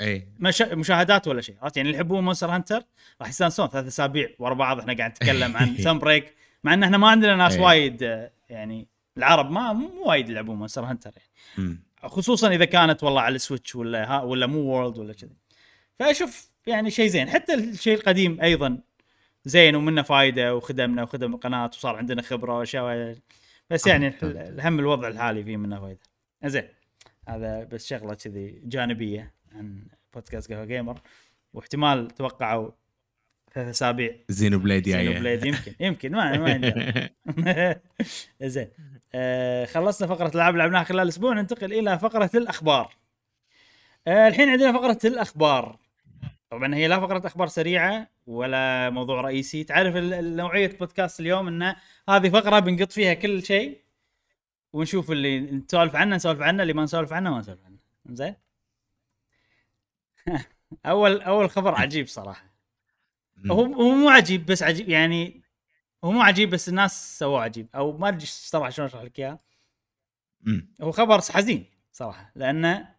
أي. 0.00 0.28
مش... 0.38 0.62
مشاهدات 0.62 1.28
ولا 1.28 1.40
شيء 1.40 1.56
عرفت؟ 1.62 1.76
يعني 1.76 1.88
اللي 1.88 1.98
يحبون 1.98 2.24
Monster 2.24 2.50
Hunter 2.50 2.82
راح 3.20 3.28
يستانسون 3.28 3.68
ثلاث 3.68 3.86
أسابيع 3.86 4.28
ورا 4.38 4.54
بعض 4.54 4.78
إحنا 4.78 4.96
قاعد 4.96 5.10
نتكلم 5.10 5.56
عن 5.56 5.76
Sunbreak 5.84 6.34
مع 6.66 6.74
إن 6.74 6.82
إحنا 6.82 6.98
ما 6.98 7.08
عندنا 7.08 7.36
ناس 7.36 7.54
إيه. 7.54 7.62
وايد 7.62 8.28
يعني 8.50 8.88
العرب 9.16 9.50
ما 9.50 9.72
مو 9.72 9.90
وايد 10.06 10.28
يلعبون 10.28 10.56
Monster 10.56 10.84
Hunter 10.84 11.12
يعني. 11.16 11.80
خصوصا 12.02 12.48
إذا 12.48 12.64
كانت 12.64 13.02
والله 13.04 13.20
على 13.20 13.34
ال 13.34 13.40
Switch 13.40 13.76
ولا 13.76 14.10
ها 14.12 14.22
ولا 14.22 14.46
مو 14.46 14.58
World 14.58 14.98
ولا 14.98 15.12
كذي. 15.12 15.36
فأشوف 15.98 16.50
يعني 16.66 16.90
شيء 16.90 17.06
زين. 17.06 17.28
حتى 17.28 17.54
الشيء 17.54 17.94
القديم 17.94 18.40
أيضا 18.40 18.78
زين 19.44 19.76
ومنه 19.76 20.02
فايدة 20.02 20.56
وخدمنا 20.56 21.02
وخدم 21.02 21.34
القناة 21.34 21.70
وصار 21.74 21.96
عندنا 21.96 22.22
خبرة 22.22 22.58
وأشياء. 22.58 23.16
بس 23.70 23.86
يعني 23.86 24.14
الهم 24.22 24.78
الوضع 24.78 25.08
الحالي 25.08 25.44
فيه 25.44 25.56
منه 25.56 25.80
فايدة. 25.80 26.00
زين. 26.44 26.68
هذا 27.28 27.64
بس 27.64 27.86
شغلة 27.86 28.14
كذي 28.14 28.62
جانبية 28.64 29.34
عن 29.52 29.86
بودكاست 30.14 30.52
قهوة 30.52 30.64
gamer 30.64 31.00
واحتمال 31.54 32.10
توقعوا 32.10 32.70
ثلاث 33.56 33.68
اسابيع 33.68 34.14
Xenoblade 34.28 34.84
Xeno 34.84 35.02
جاية 35.02 35.18
Blade 35.18 35.44
يمكن 35.46 35.74
يمكن 35.80 36.12
ما 36.12 36.38
ما 36.38 37.80
زين. 38.42 38.68
آه 39.14 39.64
خلصنا 39.64 40.08
فقرة 40.08 40.28
الألعاب 40.28 40.56
لعبناها 40.56 40.84
خلال 40.84 41.00
الأسبوع 41.00 41.32
ننتقل 41.32 41.72
إلى 41.72 41.98
فقرة 41.98 42.30
الأخبار. 42.34 42.94
آه 44.06 44.28
الحين 44.28 44.48
عندنا 44.48 44.72
فقرة 44.72 44.98
الأخبار. 45.04 45.78
طبعا 46.50 46.74
هي 46.74 46.88
لا 46.88 47.00
فقرة 47.00 47.26
أخبار 47.26 47.46
سريعة 47.48 48.08
ولا 48.26 48.90
موضوع 48.90 49.20
رئيسي. 49.20 49.64
تعرف 49.64 49.96
نوعية 49.96 50.76
بودكاست 50.80 51.20
اليوم 51.20 51.48
انه 51.48 51.76
هذه 52.08 52.28
فقرة 52.28 52.58
بنقط 52.58 52.92
فيها 52.92 53.14
كل 53.14 53.44
شيء 53.44 53.78
ونشوف 54.72 55.10
اللي 55.10 55.40
نسولف 55.40 55.96
عنه 55.96 56.16
نسولف 56.16 56.40
عنه 56.40 56.62
اللي 56.62 56.72
ما 56.72 56.82
نسولف 56.82 57.12
عنه 57.12 57.30
ما 57.30 57.38
نسولف 57.38 57.60
عنه. 57.64 57.76
زين؟ 58.10 58.34
اول 60.86 61.22
أول 61.22 61.50
خبر 61.50 61.74
عجيب 61.74 62.06
صراحة. 62.06 62.45
هو 63.50 63.64
هو 63.64 63.94
مو 63.94 64.08
عجيب 64.08 64.46
بس 64.46 64.62
عجيب 64.62 64.88
يعني 64.88 65.42
هو 66.04 66.10
مو 66.10 66.22
عجيب 66.22 66.50
بس 66.50 66.68
الناس 66.68 67.18
سووه 67.18 67.42
عجيب 67.42 67.68
أو 67.74 67.96
ما 67.96 68.08
أدري 68.08 68.26
صراحة 68.26 68.70
شلون 68.70 68.88
أشرح 68.88 69.02
لك 69.02 69.18
إياه. 69.18 69.38
هو 70.80 70.92
خبر 70.92 71.20
حزين 71.20 71.64
صراحة 71.92 72.32
لأنه 72.34 72.94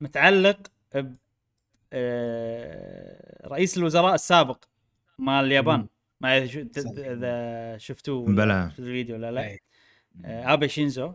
متعلق 0.00 0.72
ب 0.94 1.14
آه، 1.92 3.48
رئيس 3.48 3.78
الوزراء 3.78 4.14
السابق 4.14 4.64
مال 5.18 5.44
اليابان. 5.44 5.86
ما 6.20 6.38
إذا 6.38 6.46
شفتوه 6.46 6.92
بلى. 6.92 7.76
شفتوا 7.80 8.28
الفيديو 8.78 9.16
ولا 9.16 9.30
لا. 9.30 9.44
أي. 9.44 9.60
آه، 10.24 10.52
آبي 10.52 10.68
شينزو. 10.68 11.14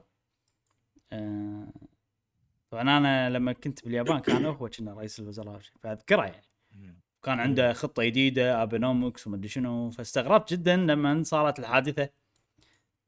آه، 1.14 1.74
طبعا 2.72 2.82
أنا 2.82 3.30
لما 3.30 3.54
كنت 3.54 3.84
باليابان 3.84 4.20
كان 4.20 4.46
هو 4.46 4.70
كنا 4.70 4.94
رئيس 4.94 5.20
الوزراء 5.20 5.60
فأذكره 5.80 6.26
يعني. 6.26 6.53
كان 7.24 7.40
عنده 7.40 7.74
خطة 7.74 8.04
جديدة 8.04 8.64
ابينومكس 8.64 9.28
ومدري 9.28 9.48
شنو. 9.48 9.92
فاستغربت 9.92 10.54
جدا 10.54 10.76
لما 10.76 11.24
صارت 11.24 11.60
الحادثة. 11.60 12.10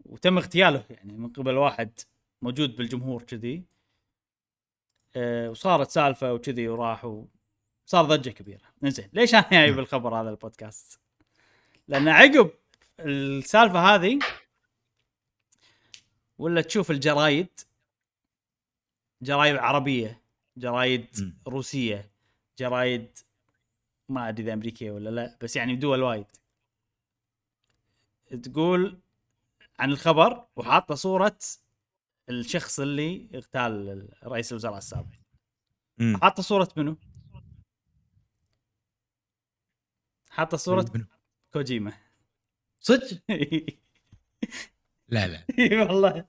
وتم 0.06 0.38
اغتياله 0.38 0.86
يعني 0.90 1.14
من 1.14 1.30
قبل 1.30 1.58
واحد 1.58 2.00
موجود 2.42 2.76
بالجمهور 2.76 3.22
كذي. 3.22 3.64
أه 5.16 5.50
وصارت 5.50 5.92
سالفة 5.92 6.34
وكذي 6.34 6.68
وراح 6.68 7.06
وصار 7.06 8.06
ضجة 8.06 8.30
كبيرة. 8.30 8.62
زين 8.84 9.10
ليش 9.14 9.36
أنا 9.36 9.50
جايب 9.52 9.80
الخبر 9.80 10.22
هذا 10.22 10.30
البودكاست؟ 10.30 11.00
لأن 11.88 12.08
عقب 12.08 12.52
السالفة 13.00 13.80
هذه 13.80 14.20
ولا 16.38 16.62
تشوف 16.62 16.92
الجرايد 16.92 17.60
جرايد 19.22 19.56
عربية 19.56 20.22
جرايد. 20.58 21.34
روسية 21.48 22.12
جرايد 22.60 23.18
ما 24.10 24.30
أدري 24.30 24.44
إذا 24.44 24.54
أمريكية 24.54 24.92
ولا 24.92 25.10
لا 25.10 25.38
بس 25.42 25.56
يعني 25.56 25.76
دول 25.76 26.02
وايد. 26.04 26.26
تقول 28.44 29.00
عن 29.80 29.92
الخبر 29.92 30.48
وحاطة 30.56 30.96
صورة 30.96 31.38
الشخص 32.30 32.80
اللي 32.80 33.30
اغتال 33.36 34.10
رئيس 34.24 34.52
الوزراء 34.52 34.78
السابق. 34.78 35.14
حاطة 36.22 36.44
صورة 36.44 36.70
منو؟ 36.78 36.98
حاطة 40.30 40.58
صورة 40.58 40.86
منو؟ 40.96 41.06
كوجيما. 41.54 41.94
صدق؟ 42.82 43.22
لا 45.08 45.28
لا. 45.28 45.46
إي 45.60 45.82
والله. 45.82 46.26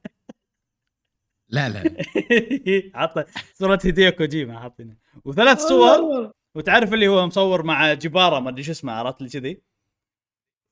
لا 1.49 1.69
لا 1.69 1.97
حاطة 2.99 3.27
صورة 3.55 3.79
هديه 3.85 4.11
كوجيما 4.11 4.61
حاطينها. 4.61 4.97
وثلاث 5.25 5.59
صور 5.61 6.33
وتعرف 6.57 6.93
اللي 6.93 7.09
هو 7.09 7.27
مصور 7.27 7.63
مع 7.63 7.95
جبارة 7.95 8.41
ما 8.41 8.51
أدري 8.51 8.63
شو 8.63 8.73
اسمه 8.73 8.93
عرفت 8.93 9.23
لي 9.23 9.29
كذي؟ 9.29 9.63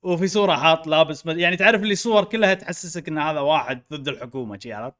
وفي 0.03 0.28
صورة 0.28 0.57
حاط 0.57 0.87
لابس 0.87 1.26
مد... 1.26 1.39
يعني 1.39 1.57
تعرف 1.57 1.82
اللي 1.82 1.95
صور 1.95 2.24
كلها 2.24 2.55
تحسسك 2.55 3.09
إن 3.09 3.18
هذا 3.18 3.41
واحد 3.41 3.82
ضد 3.93 4.09
الحكومة 4.09 4.59
شي 4.59 4.72
عرفت؟ 4.72 4.97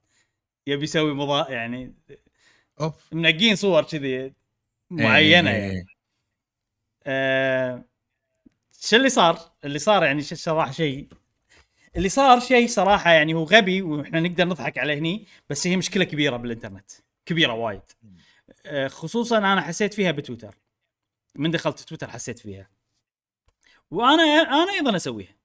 يبي 0.67 0.85
يسوي 0.85 1.15
مضا 1.15 1.51
يعني 1.51 1.95
أوف. 2.81 3.15
منقين 3.15 3.57
صور 3.57 3.83
كذي 3.83 4.33
معينة 4.91 5.51
إيه. 5.51 5.57
يعني. 5.57 5.87
آه... 7.07 7.85
شو 8.81 8.97
اللي 8.97 9.09
صار؟ 9.09 9.39
اللي 9.65 9.79
صار 9.79 10.05
يعني 10.05 10.23
صراحة 10.23 10.73
شيء. 10.73 11.09
اللي 11.97 12.09
صار 12.09 12.41
شيء 12.41 12.69
صراحة 12.69 13.11
يعني 13.11 13.35
هو 13.35 13.45
غبي 13.45 13.83
وإحنا 13.83 14.21
نقدر 14.21 14.45
نضحك 14.45 14.79
عليه 14.79 14.95
هني 14.99 15.27
بس 15.51 15.67
هي 15.67 15.77
مشكلة 15.77 16.05
كبيرة 16.05 16.37
بالإنترنت 16.37 16.91
كبيرة 17.27 17.53
وايد. 17.53 17.83
آه، 18.67 18.89
خصوصا 18.89 19.39
أنا 19.39 19.61
حسيت 19.61 19.95
فيها 19.95 20.11
بتويتر. 20.11 20.64
من 21.37 21.51
دخلت 21.51 21.81
تويتر 21.81 22.11
حسيت 22.11 22.39
فيها. 22.39 22.71
وأنا 23.91 24.23
أنا 24.23 24.73
أيضا 24.73 24.97
أسويها. 24.97 25.37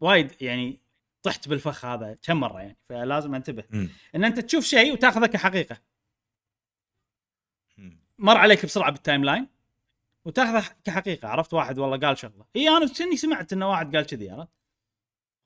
وايد 0.00 0.42
يعني 0.42 0.80
طحت 1.22 1.48
بالفخ 1.48 1.84
هذا 1.84 2.16
كم 2.22 2.36
مرة 2.40 2.60
يعني 2.60 2.76
فلازم 2.88 3.34
أنتبه. 3.34 3.64
إن 4.14 4.24
أنت 4.24 4.40
تشوف 4.40 4.64
شيء 4.64 4.92
وتاخذه 4.92 5.26
كحقيقة. 5.26 5.80
مر 8.18 8.36
عليك 8.36 8.66
بسرعة 8.66 8.90
بال 8.90 9.24
timeline 9.24 9.48
وتاخذه 10.24 10.74
كحقيقة. 10.84 11.28
عرفت 11.28 11.54
واحد 11.54 11.78
والله 11.78 11.98
قال 12.06 12.18
شغلة. 12.18 12.46
إي 12.56 12.68
أنا 12.68 12.88
كني 12.88 13.16
سمعت 13.16 13.52
انه 13.52 13.70
واحد 13.70 13.96
قال 13.96 14.06
كذي 14.06 14.30
عرفت؟ 14.30 14.50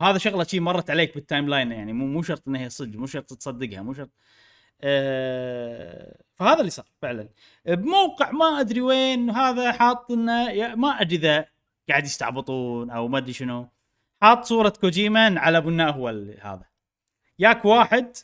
هذا 0.03 0.19
شغلة 0.19 0.45
شي 0.45 0.61
مرت 0.61 0.91
عليك 0.91 1.15
بال 1.15 1.49
timeline 1.49 1.73
يعني 1.73 1.93
مو 1.93 2.07
مو 2.07 2.23
شرط 2.23 2.49
إنها 2.49 2.61
هي 2.61 2.71
صدق 2.71 2.99
مو 2.99 3.07
شرط 3.07 3.35
تصدقها 3.35 3.83
مو 3.83 3.95
شرط 3.95 4.11
فهذا 6.37 6.61
اللي 6.61 6.71
صار 6.71 6.87
فعلا. 7.03 7.29
بموقع 7.67 8.31
ما 8.31 8.61
أدري 8.61 8.81
وين 8.81 9.31
هذا 9.31 9.73
حاط 9.73 10.11
إنه 10.11 10.75
ما 10.75 10.89
أدري 10.89 11.17
إذا 11.17 11.47
قاعد 11.89 12.05
يستعبطون 12.05 12.91
أو 12.91 13.09
ما 13.09 13.19
أدري 13.19 13.33
شنو. 13.33 13.69
حاط 14.23 14.45
صورة 14.45 14.69
كوجيما 14.81 15.41
على 15.41 15.61
بناء 15.61 15.93
هو 15.93 16.09
هذا. 16.41 16.65
ياك 17.39 17.65
واحد 17.65 18.17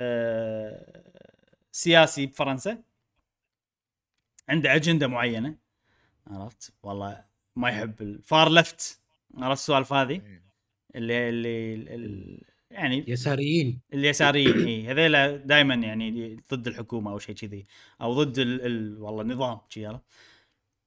آه 0.00 1.02
سياسي 1.72 2.26
بفرنسا 2.26 2.78
عنده 4.48 4.74
أجندة 4.74 5.06
معينة. 5.06 5.54
عرفت؟ 6.26 6.72
والله 6.82 7.24
ما 7.56 7.68
يحب 7.68 8.02
ال 8.02 8.14
far 8.14 8.48
left 8.48 9.00
عرفت 9.38 9.60
السوالف 9.60 9.92
هذه؟ 9.92 10.22
اللي 10.94 11.28
اللي 11.28 11.74
ال- 11.74 12.44
يعني 12.70 13.04
يساريين 13.08 13.80
اليساريين 13.94 14.66
إي. 14.66 14.86
هذيلا 14.90 15.36
دائما 15.36 15.74
يعني 15.74 16.40
ضد 16.52 16.66
الحكومة 16.66 17.10
أو 17.10 17.18
شيء 17.18 17.34
كذي 17.34 17.66
أو 18.00 18.22
ضد 18.22 18.38
ال... 18.38 18.66
ال... 18.66 19.02
والله 19.02 19.22
النظام 19.22 19.60
عرفت؟ 19.76 20.02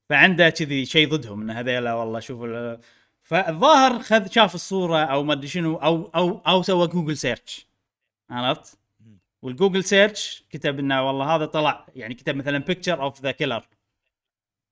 فعنده 0.09 0.49
كذي 0.49 0.86
شيء 0.86 1.09
ضدهم 1.09 1.41
إن 1.41 1.49
هذيلا 1.49 1.93
والله 1.93 2.19
شوفوا 2.19 2.47
ال- 2.47 2.79
فالظاهر 3.23 3.99
خذ 3.99 4.32
شاف 4.32 4.55
الصورة 4.55 4.97
أو 4.97 5.23
ما 5.23 5.34
أدري 5.34 5.47
شنو 5.47 5.75
أو 5.75 6.05
أو 6.15 6.38
أو 6.38 6.61
سوى 6.61 6.88
Google 6.88 7.17
search 7.17 7.67
عرفت؟ 8.29 8.79
وال 9.41 9.52
Google 9.52 9.84
search 9.84 10.43
كتب 10.49 10.79
إنه 10.79 11.07
والله 11.07 11.36
هذا 11.36 11.45
طلع 11.45 11.88
يعني 11.95 12.13
كتب 12.13 12.36
مثلا 12.36 12.57
picture 12.57 13.01
of 13.01 13.22
the 13.22 13.32
killer 13.32 13.67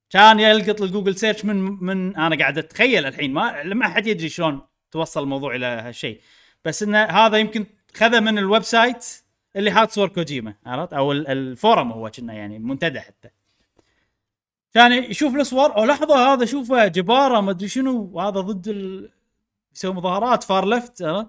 كان 0.10 0.40
يلقط 0.40 0.82
ال 0.82 0.87
Google 0.87 1.16
search 1.16 1.46
من 1.46 1.56
من 1.84 2.16
أنا 2.16 2.38
قاعد 2.38 2.58
أتخيل 2.58 3.06
الحين 3.06 3.34
ما 3.34 3.64
ما 3.64 3.88
حد 3.88 4.08
يدري 4.08 4.30
شلون 4.30 4.62
توصل 4.92 5.24
الموضوع 5.24 5.56
إلى 5.56 5.66
هالشيء. 5.66 6.22
بس 6.66 6.84
انه 6.84 7.04
هذا 7.04 7.38
يمكن 7.38 7.66
خذه 7.96 8.20
من 8.20 8.38
ال 8.38 8.64
website 8.64 9.06
اللي 9.56 9.72
حاط 9.72 9.92
صور 9.92 10.08
كوجيما 10.08 10.54
عرفت؟ 10.66 10.94
أو 10.94 11.12
ال- 11.12 11.28
ال 11.28 11.38
forum 11.38 11.92
هو 11.92 12.10
كنا 12.12 12.34
يعني 12.34 12.60
منتدى 12.60 13.00
حتى. 13.00 13.30
كان 14.74 14.92
يشوف 15.04 15.36
الصور 15.36 15.78
أو 15.78 15.86
لحظة 15.86 16.34
هذا 16.34 16.46
شوفه 16.46 16.88
جبارة 16.88 17.42
ما 17.42 17.52
أدري 17.52 17.68
شنو. 17.68 18.10
وهذا 18.14 18.40
ضد 18.40 18.68
ال... 18.68 19.12
يسوي 19.76 19.94
مظاهرات 19.94 20.44
far 20.44 20.66
left 20.66 21.02
عرفت؟ 21.02 21.28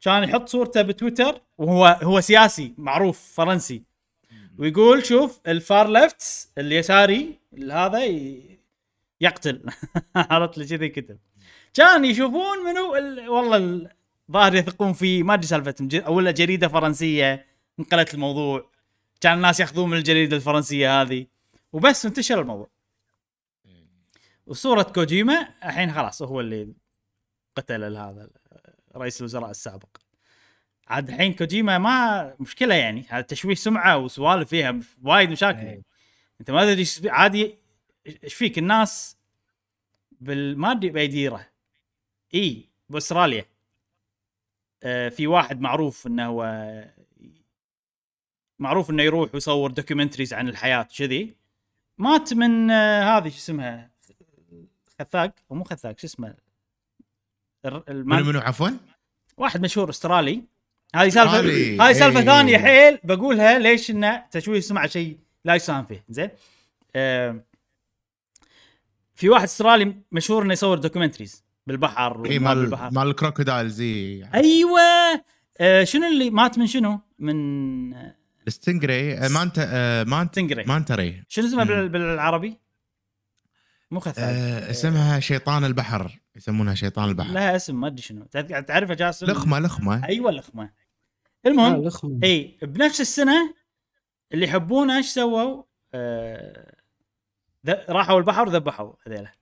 كان 0.00 0.22
يحط 0.24 0.48
صورته 0.48 0.82
بتويتر 0.82 1.40
وهو 1.58 1.86
هو 2.02 2.20
سياسي 2.20 2.74
معروف 2.78 3.32
فرنسي. 3.34 3.82
ويقول 4.58 5.06
شوف 5.06 5.40
ال 5.46 5.57
far 5.57 5.88
left 5.88 6.48
اليساري 6.58 7.38
هذا 7.72 8.00
يقتل. 9.20 9.62
عرفت؟ 10.16 10.58
لي 10.58 10.64
كذي 10.66 10.88
كتب 10.88 11.18
كان 11.74 12.04
يشوفون 12.04 12.58
منو 12.64 12.96
ال... 12.96 13.28
والله 13.28 13.56
ال- 13.56 13.90
ظاهر 14.30 14.54
يثقون 14.54 14.92
فيه 14.92 15.22
ما 15.22 15.34
أدري 15.34 15.46
سالفتهم 15.46 15.88
ولا 16.14 16.30
جريدة 16.30 16.68
فرنسية 16.68 17.46
انقلت 17.78 18.14
الموضوع. 18.14 18.70
كان 19.20 19.36
الناس 19.36 19.60
ياخذون 19.60 19.90
من 19.90 19.96
الجريدة 19.96 20.36
الفرنسية 20.36 21.02
هذه. 21.02 21.26
وبس 21.72 22.06
انتشر 22.06 22.40
الموضوع. 22.40 22.70
وصورة 24.46 24.82
كوجيما 24.82 25.48
الحين 25.64 25.92
خلاص 25.92 26.22
هو 26.22 26.40
اللي 26.40 26.74
قتل 27.56 27.96
هذا 27.96 28.30
رئيس 28.96 29.20
الوزراء 29.20 29.50
السابق. 29.50 29.88
عاد 30.88 31.08
الحين 31.08 31.34
كوجيما 31.34 31.78
ما 31.78 32.34
مشكلة 32.40 32.74
يعني 32.74 33.04
هذا 33.08 33.20
تشويه 33.20 33.54
سمعة 33.54 33.98
وسوالف 33.98 34.48
فيها 34.48 34.80
وايد 35.02 35.30
مشاكل 35.30 35.58
يعني. 35.58 35.84
أنت 36.40 36.50
ما 36.50 36.74
تدري 36.74 37.10
عادي 37.10 37.58
إيش 38.24 38.34
فيك 38.34 38.58
الناس 38.58 39.16
بال 40.20 40.58
ما 40.58 40.72
أدري 40.72 40.90
بأي 40.90 41.06
ديرة. 41.06 41.46
إي 42.34 42.68
بأستراليا. 42.88 43.44
في 45.10 45.26
واحد 45.26 45.60
معروف 45.60 46.06
إنه 46.06 46.26
هو 46.26 46.44
معروف 48.58 48.90
إنه 48.90 49.02
يروح 49.02 49.30
ويصور 49.34 49.70
documentaries 49.70 50.34
عن 50.34 50.48
الحياة 50.48 50.82
كذي 50.98 51.34
مات 51.98 52.34
من 52.34 52.70
آه 52.70 53.02
هذه 53.18 53.28
شو 53.28 53.36
اسمها؟ 53.36 53.90
خثاق 55.00 55.34
أو 55.50 55.56
مو 55.56 55.64
خثاق 55.64 55.98
شو 55.98 56.06
اسمه؟ 56.06 56.34
المان- 57.64 58.22
منو 58.26 58.38
عفوا؟ 58.40 58.70
واحد 59.36 59.60
مشهور 59.62 59.90
أسترالي. 59.90 60.42
هذه 60.94 61.08
سالفة. 61.08 61.38
هذه 61.40 61.92
سالفة 61.92 62.18
إيه. 62.20 62.24
ثانية 62.26 62.58
حيل 62.58 62.98
بقولها 63.04 63.58
ليش 63.58 63.90
إنه 63.90 64.24
تشويه 64.30 64.58
السمعه 64.58 64.86
شيء 64.86 65.18
لا 65.44 65.54
يساهم 65.54 65.84
فيه. 65.84 66.04
زين؟ 66.08 66.30
آه 66.96 67.40
في 69.14 69.28
واحد 69.28 69.42
أسترالي 69.44 69.94
مشهور 70.12 70.42
إنه 70.42 70.52
يصور 70.52 70.78
documentaries 70.78 71.44
بالبحر 71.68 72.26
اي 72.26 72.38
مال 72.38 72.56
بالبحر. 72.60 72.90
مال 72.92 73.08
ال 73.08 73.14
crocodile 73.14 73.68
زي 73.70 74.24
أيوه. 74.34 74.80
آه 75.60 75.84
شنو 75.84 76.06
اللي 76.06 76.30
مات 76.30 76.58
من 76.58 76.66
شنو؟ 76.66 77.00
من 77.18 77.94
آه، 77.94 78.14
ال 78.46 78.54
stingray 78.54 79.14
آه، 79.18 79.28
manta 79.28 79.64
آه، 79.68 80.04
manta 80.04 80.32
stingray 80.40 80.64
manta 80.64 80.97
ray. 80.97 81.24
شنو 81.28 81.46
اسمه 81.46 81.64
مم. 81.64 81.68
بال- 81.68 81.88
بالعربي؟ 81.88 82.58
مو 83.90 84.00
خثاق 84.00 84.24
آه، 84.28 84.70
اسمها 84.70 85.20
شيطان 85.20 85.64
البحر. 85.64 86.18
يسمونها 86.36 86.74
شيطان 86.74 87.08
البحر. 87.08 87.32
لها 87.32 87.56
اسم 87.56 87.80
ما 87.80 87.86
أدري 87.86 88.02
شنو. 88.02 88.24
تعرف- 88.24 88.52
تعرفها 88.52 88.94
جاسم؟ 88.94 89.26
لخمة 89.26 89.58
لخمة. 89.58 90.04
أيوه 90.08 90.30
لخمة. 90.30 90.70
آه، 91.46 91.48
المهم 91.48 91.84
لخم. 91.84 92.20
إي 92.24 92.56
بنفس 92.62 93.00
السنة 93.00 93.54
اللي 94.34 94.44
يحبونه 94.44 94.96
إيش 94.96 95.06
سووا؟ 95.06 95.62
آه 95.94 96.74
ذ- 97.66 97.90
راحوا 97.90 98.18
البحر 98.18 98.48
وذبحوا 98.48 98.92
هذيلا. 99.06 99.32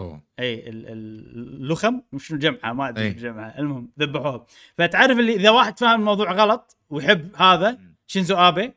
أوه. 0.00 0.22
اي 0.38 0.68
ال- 0.68 0.86
ال- 0.86 1.62
اللخم 1.62 2.00
مش 2.12 2.26
شنو 2.26 2.38
جمعها 2.38 2.72
ما 2.72 2.88
أدري 2.88 3.04
إي. 3.06 3.12
شنو 3.12 3.20
جمعها 3.20 3.58
المهم 3.58 3.90
ذبحوها 3.98 4.46
فتعرف 4.78 5.18
اللي 5.18 5.34
إذا 5.34 5.50
واحد 5.50 5.78
فاهم 5.78 6.00
الموضوع 6.00 6.32
غلط 6.32 6.76
ويحب 6.90 7.36
هذا 7.36 7.78
شينزو 8.06 8.36
آبي 8.36 8.72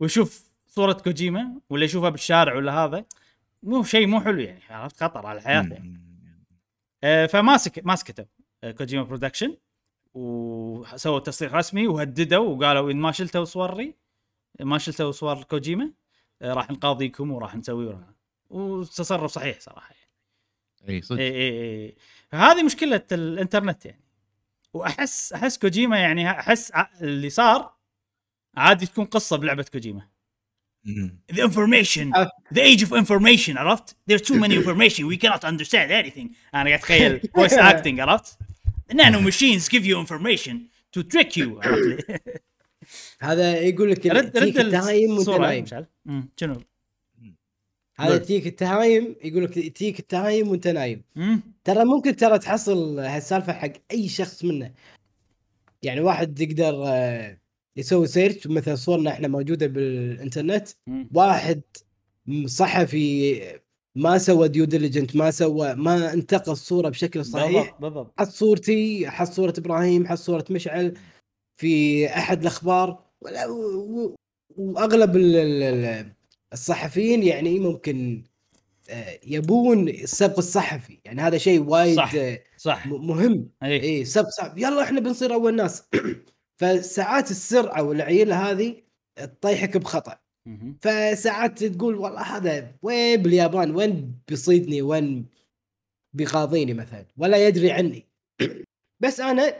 ويشوف 0.00 0.50
صورة 0.66 0.92
كوجيما 0.92 1.60
ولا 1.70 1.84
يشوفها 1.84 2.10
بالشارع 2.10 2.54
ولا 2.54 2.72
هذا 2.84 3.04
مو 3.62 3.82
شيء 3.82 4.06
مو 4.06 4.20
حلو 4.20 4.40
يعني 4.40 4.60
عرفت؟ 4.70 5.04
خطر 5.04 5.26
على 5.26 5.40
حياته 5.40 5.72
يعني. 5.72 6.00
آه، 7.04 7.26
فماسك 7.26 7.86
ماسكته 7.86 8.26
آه، 8.64 8.70
كوجيما 8.70 9.02
Production 9.02 9.56
وسووا 10.14 11.18
تصريح 11.18 11.54
رسمي 11.54 11.86
وهددوا 11.86 12.56
وقالوا 12.56 12.90
إن 12.90 12.96
ما 12.96 13.12
شلتوا 13.12 13.44
صوري 13.44 13.94
ما 14.60 14.78
شلتوا 14.78 15.10
صور 15.12 15.42
كوجيما 15.42 15.92
آه، 16.42 16.52
راح 16.52 16.70
نقاضيكم 16.70 17.30
وراح 17.30 17.56
نسوي 17.56 17.86
وراح 17.86 18.08
وتصرف 18.50 19.30
صحيح 19.30 19.60
صراحة 19.60 19.94
اي 20.88 21.02
صدق. 21.02 21.18
اي 21.18 21.28
اي 21.28 21.84
اي 21.84 21.96
هذه 22.32 22.62
مشكلة 22.62 23.02
الإنترنت 23.12 23.86
يعني. 23.86 24.04
وأحس 24.74 25.32
أحس 25.32 25.58
كوجيما 25.58 25.98
يعني 25.98 26.30
أحس 26.30 26.72
اللي 27.00 27.30
صار 27.30 27.74
عادي 28.56 28.86
تكون 28.86 29.04
قصة 29.04 29.36
بلعبة 29.36 29.62
كوجيما. 29.72 30.08
the 31.32 31.36
information. 31.42 32.12
أف- 32.16 32.54
the 32.54 32.60
age 32.60 32.82
of 32.82 32.92
information 32.92 33.56
عرفت؟ 33.56 33.96
There's 34.10 34.22
too 34.22 34.34
many 34.40 34.54
information. 34.54 35.06
We 35.06 35.16
cannot 35.16 35.44
understand 35.44 35.90
anything. 35.90 36.28
أنا 36.54 36.64
قاعد 36.64 36.72
أتخيل 36.72 37.20
voice 37.38 37.52
acting 37.52 38.00
عرفت؟ 38.00 38.38
The 38.92 38.94
nano 38.94 39.20
machines 39.20 39.68
give 39.68 39.84
you 39.84 39.96
information 40.06 40.56
to 40.96 41.02
trick 41.02 41.36
you؟ 41.36 41.60
هذا 43.20 43.58
يقول 43.60 43.90
لك 43.90 44.06
رد 44.06 44.36
رد 44.38 44.74
أمم، 46.08 46.28
شنو؟ 46.36 46.62
هذا 47.98 48.14
رد. 48.14 48.22
تجيك 48.22 48.46
التهايم 48.46 49.16
يقول 49.24 49.44
لك 49.44 49.54
تجيك 49.54 49.98
التهايم 49.98 50.48
وانت 50.48 50.68
نايم. 50.68 51.02
ترى 51.64 51.84
ممكن 51.84 52.16
ترى 52.16 52.38
تحصل 52.38 52.98
هالسالفة 52.98 53.52
حق 53.52 53.72
أي 53.90 54.08
شخص 54.08 54.44
منا 54.44 54.72
يعني 55.82 56.00
واحد 56.00 56.40
يقدر 56.40 56.82
آه، 56.86 57.38
يسوي 57.76 58.06
search 58.06 58.46
مثلا 58.46 58.74
صورنا 58.74 59.10
إحنا 59.10 59.28
موجودة 59.28 59.66
بالإنترنت. 59.66 60.68
واحد 61.14 61.60
صحفي 62.46 63.40
ما 63.94 64.18
سوى 64.18 64.48
due 64.48 64.64
diligence 64.64 65.16
ما 65.16 65.30
سوى 65.30 65.74
ما 65.74 66.12
انتقى 66.12 66.52
الصورة 66.52 66.88
بشكل 66.88 67.24
صحيح. 67.24 67.76
بالضبط. 67.80 68.14
حط 68.20 68.28
صورتي 68.28 69.10
حط 69.10 69.28
صورة 69.28 69.54
إبراهيم 69.58 70.06
حط 70.06 70.18
صورة 70.18 70.44
مشعل 70.50 70.94
في 71.56 72.06
أحد 72.06 72.40
الأخبار. 72.40 73.04
وأغلب 74.56 75.16
الصحفيين 76.52 77.22
يعني 77.22 77.58
ممكن 77.58 78.24
آه، 78.90 79.18
يبون 79.26 79.88
السبق 79.88 80.38
الصحفي. 80.38 80.98
يعني 81.04 81.20
هذا 81.20 81.38
شيء 81.38 81.60
وايد 81.60 81.96
صح. 81.96 82.14
آه، 82.14 82.42
صح. 82.56 82.86
مهم. 82.86 83.50
اي 83.62 83.82
اي 83.82 84.04
سبق 84.04 84.28
صعب 84.28 84.58
يلا 84.58 84.82
إحنا 84.82 85.00
بنصير 85.00 85.34
أول 85.34 85.56
ناس. 85.56 85.82
فساعات 86.60 87.30
السرعة 87.30 87.82
والعيله 87.82 88.50
هذه 88.50 88.82
تطيحك 89.16 89.76
بخطأ. 89.76 90.18
فساعات 90.80 91.64
تقول 91.64 91.94
والله 91.94 92.20
هذا 92.20 92.74
وين 92.82 93.22
باليابان؟ 93.22 93.76
وين 93.76 94.18
بيصيدني 94.28 94.82
وين 94.82 95.26
بيقاضيني 96.12 96.74
مثلا؟ 96.74 97.06
ولا 97.16 97.46
يدري 97.46 97.70
عني. 97.70 98.06
بس 99.02 99.20
أنا 99.20 99.54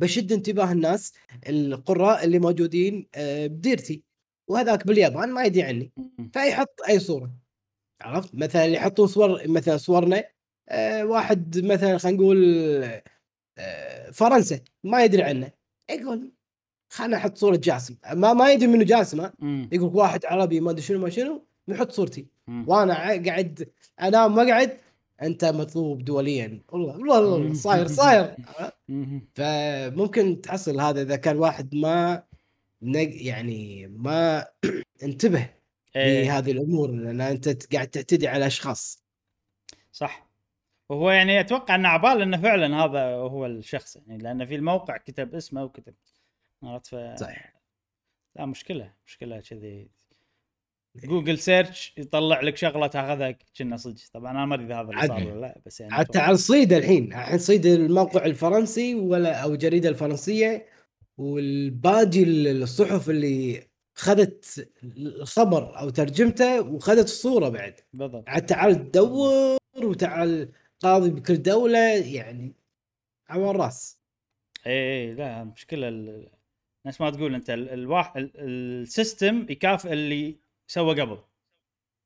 بشد 0.00 0.32
انتباه 0.32 0.72
الناس 0.72 1.12
القراء 1.48 2.24
اللي 2.24 2.38
موجودين 2.38 3.06
آه، 3.14 3.46
بديرتي. 3.46 4.02
وهذاك 4.48 4.86
باليابان 4.86 5.28
ما 5.28 5.44
يدري 5.44 5.62
عني. 5.62 5.92
فيحط 6.32 6.80
أي 6.88 6.98
صورة 6.98 7.30
عرفت؟ 8.02 8.34
مثلا 8.34 8.64
يحطون 8.64 9.06
صور 9.06 9.48
مثلا 9.48 9.76
صورنا 9.76 10.24
آه، 10.68 11.04
واحد 11.04 11.64
مثلا 11.64 11.98
خلينا 11.98 12.18
نقول 12.18 12.84
آه، 13.58 14.10
فرنسا 14.10 14.60
ما 14.84 15.04
يدري 15.04 15.22
عنه. 15.22 15.50
يقول 15.90 16.32
خلنا 16.92 17.16
أحط 17.16 17.36
صورة 17.36 17.56
جاسم. 17.56 17.96
ما 18.12 18.32
ما 18.32 18.52
يدري 18.52 18.66
منه 18.66 18.84
جاسم. 18.84 19.30
يقول 19.72 19.90
واحد 19.96 20.26
عربي 20.26 20.60
ما 20.60 20.70
أدري 20.70 20.82
شنو 20.82 20.98
ما 20.98 21.10
شنو 21.10 21.46
يحط 21.68 21.92
صورتي. 21.92 22.26
وأنا 22.48 22.94
قاعد 23.26 23.68
أنام 24.02 24.34
مقعد 24.34 24.76
أنت 25.22 25.44
مطلوب 25.44 26.04
دوليا. 26.04 26.62
والله 26.68 26.98
والله 26.98 27.54
صاير 27.54 27.86
صاير. 27.86 28.36
فممكن 29.34 30.40
تحصل 30.40 30.80
هذا 30.80 31.02
إذا 31.02 31.16
كان 31.16 31.36
واحد 31.36 31.74
ما 31.74 32.22
يعني 32.82 33.86
ما 33.86 34.46
انتبه 35.02 35.50
إيه. 35.96 36.24
لهذه 36.24 36.50
الأمور 36.52 36.90
لأن 36.90 37.20
أنت 37.20 37.74
قاعد 37.74 37.88
تعتدي 37.88 38.28
على 38.28 38.46
أشخاص. 38.46 39.04
صح. 39.92 40.26
وهو 40.88 41.10
يعني 41.10 41.40
أتوقع 41.40 41.74
انه 41.74 41.88
عبال 41.88 42.22
أنه 42.22 42.36
فعلا 42.36 42.84
هذا 42.84 43.00
هو 43.14 43.46
الشخص 43.46 43.96
يعني 43.96 44.18
لأن 44.18 44.46
في 44.46 44.54
الموقع 44.54 44.96
كتب 44.96 45.34
اسمه 45.34 45.64
وكتب. 45.64 45.94
عرفت 46.62 46.86
ف 46.86 46.94
صح 46.94 47.56
لا 48.36 48.46
مشكلة 48.46 48.92
مشكلة 49.06 49.40
كذي. 49.40 49.90
Google 50.96 51.38
search 51.38 51.94
يطلع 51.98 52.40
لك 52.40 52.56
شغلة 52.56 52.86
تاخذها 52.86 53.30
كأنها 53.30 53.76
صدق. 53.76 54.02
طبعا 54.12 54.30
أنا 54.30 54.46
ما 54.46 54.54
أدري 54.54 54.66
إذا 54.66 54.80
هذا 54.80 54.90
اللي 54.90 55.06
صار 55.06 55.32
ولا 55.32 55.40
لا 55.40 55.60
بس 55.66 55.80
يعني 55.80 55.92
حتى 55.92 56.18
على 56.18 56.34
الصيد 56.34 56.72
الحين. 56.72 57.12
الحين 57.12 57.38
صيد 57.38 57.66
الموقع 57.66 58.24
الفرنسي 58.24 58.94
ولا 58.94 59.42
أو 59.42 59.52
الجريده 59.52 59.88
الفرنسية. 59.88 60.66
والباقي 61.18 62.22
الصحف 62.52 63.10
اللي 63.10 63.66
خذت 63.94 64.68
الخبر 64.84 65.78
أو 65.78 65.90
ترجمته 65.90 66.60
وخذت 66.60 67.04
الصورة 67.04 67.48
بعد. 67.48 67.74
بالضبط. 67.92 68.24
عاد 68.28 68.46
تعال 68.46 68.90
تدور 68.90 69.58
وتعال 69.76 70.52
قاضي 70.80 71.10
بكل 71.10 71.42
دولة 71.42 71.78
يعني 71.94 72.52
على 73.28 73.50
الرأس. 73.50 73.98
اي 74.66 74.72
اي 74.72 75.14
لا 75.14 75.44
مشكلة 75.44 75.88
ال- 75.88 76.28
نفس 76.86 77.00
ما 77.00 77.10
تقول 77.10 77.34
أنت 77.34 77.50
ال- 77.50 77.68
الواحد 77.68 78.16
ال- 78.20 78.32
ال 78.82 78.91
system 78.91 79.46
يكافئ 79.50 79.92
اللي 79.92 80.36
سوى 80.66 81.00
قبل. 81.00 81.18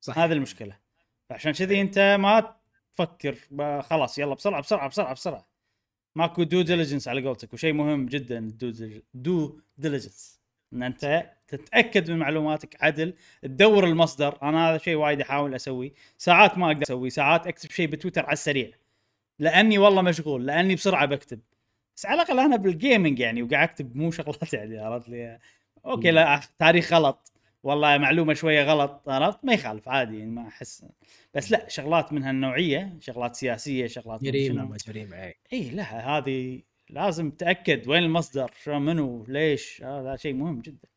صح. 0.00 0.18
هذه 0.18 0.32
المشكلة. 0.32 0.78
فعشان 1.30 1.52
كذي 1.52 1.80
أنت 1.80 1.98
ما 2.20 2.56
تفكر 2.92 3.34
خلاص 3.82 4.18
يلا 4.18 4.34
بسرعة 4.34 4.60
بسرعة 4.62 4.88
بسرعة 4.88 5.14
بسرعة. 5.14 5.49
ماكو 6.14 6.42
due 6.42 6.62
diligence 6.62 7.08
على 7.08 7.26
قولتك 7.26 7.52
وشيء 7.52 7.72
مهم 7.72 8.06
جدا 8.06 8.38
ال 8.38 8.47
due 8.47 8.72
due 9.14 9.60
diligence 9.78 10.40
إن 10.72 10.82
أنت 10.82 11.30
تتأكد 11.48 12.10
من 12.10 12.18
معلوماتك 12.18 12.76
عدل 12.84 13.14
تدور 13.42 13.84
المصدر. 13.84 14.38
أنا 14.42 14.70
هذا 14.70 14.78
شيء 14.78 14.94
وايد 14.94 15.20
أحاول 15.20 15.54
أسوي. 15.54 15.92
ساعات 16.18 16.58
ما 16.58 16.66
أقدر 16.66 16.82
أسوي 16.82 17.10
ساعات 17.10 17.46
أكتب 17.46 17.70
شيء 17.70 17.86
بتويتر 17.86 18.24
على 18.26 18.32
السريع. 18.32 18.70
لأني 19.38 19.78
والله 19.78 20.02
مشغول 20.02 20.46
لأني 20.46 20.74
بسرعة 20.74 21.06
بكتب. 21.06 21.40
بس 21.96 22.06
على 22.06 22.22
الأقل 22.22 22.38
أنا 22.40 22.56
بال 22.56 22.72
gaming 22.72 23.18
يعني 23.18 23.42
وقاعد 23.42 23.68
أكتب 23.68 23.96
مو 23.96 24.10
شغلات 24.10 24.54
يعني 24.54 24.78
عرفت 24.78 25.08
لي؟ 25.08 25.38
okay 25.86 26.10
لا 26.10 26.40
تاريخ 26.58 26.92
غلط. 26.92 27.32
والله 27.62 27.98
معلومة 27.98 28.34
شوية 28.34 28.62
غلط 28.62 29.08
عرفت؟ 29.08 29.44
ما 29.44 29.52
يخالف 29.52 29.88
عادي 29.88 30.18
يعني 30.18 30.30
ما 30.30 30.48
أحس. 30.48 30.84
بس 31.34 31.52
لا 31.52 31.68
شغلات 31.68 32.12
من 32.12 32.22
هالنوعيه 32.22 32.96
شغلات 33.00 33.36
سياسية 33.36 33.86
شغلات 33.86 34.24
جريمة. 34.24 34.64
ما 34.64 34.76
جريمة 34.86 35.16
اي 35.16 35.36
اي 35.52 35.70
لا 35.70 35.82
هذه 35.82 36.62
لازم 36.90 37.30
تأكد 37.30 37.88
وين 37.88 38.02
المصدر 38.02 38.50
شو 38.62 38.78
منو 38.78 39.24
ليش 39.28 39.82
هذا 39.82 40.16
شيء 40.16 40.34
مهم 40.34 40.60
جدا. 40.60 40.88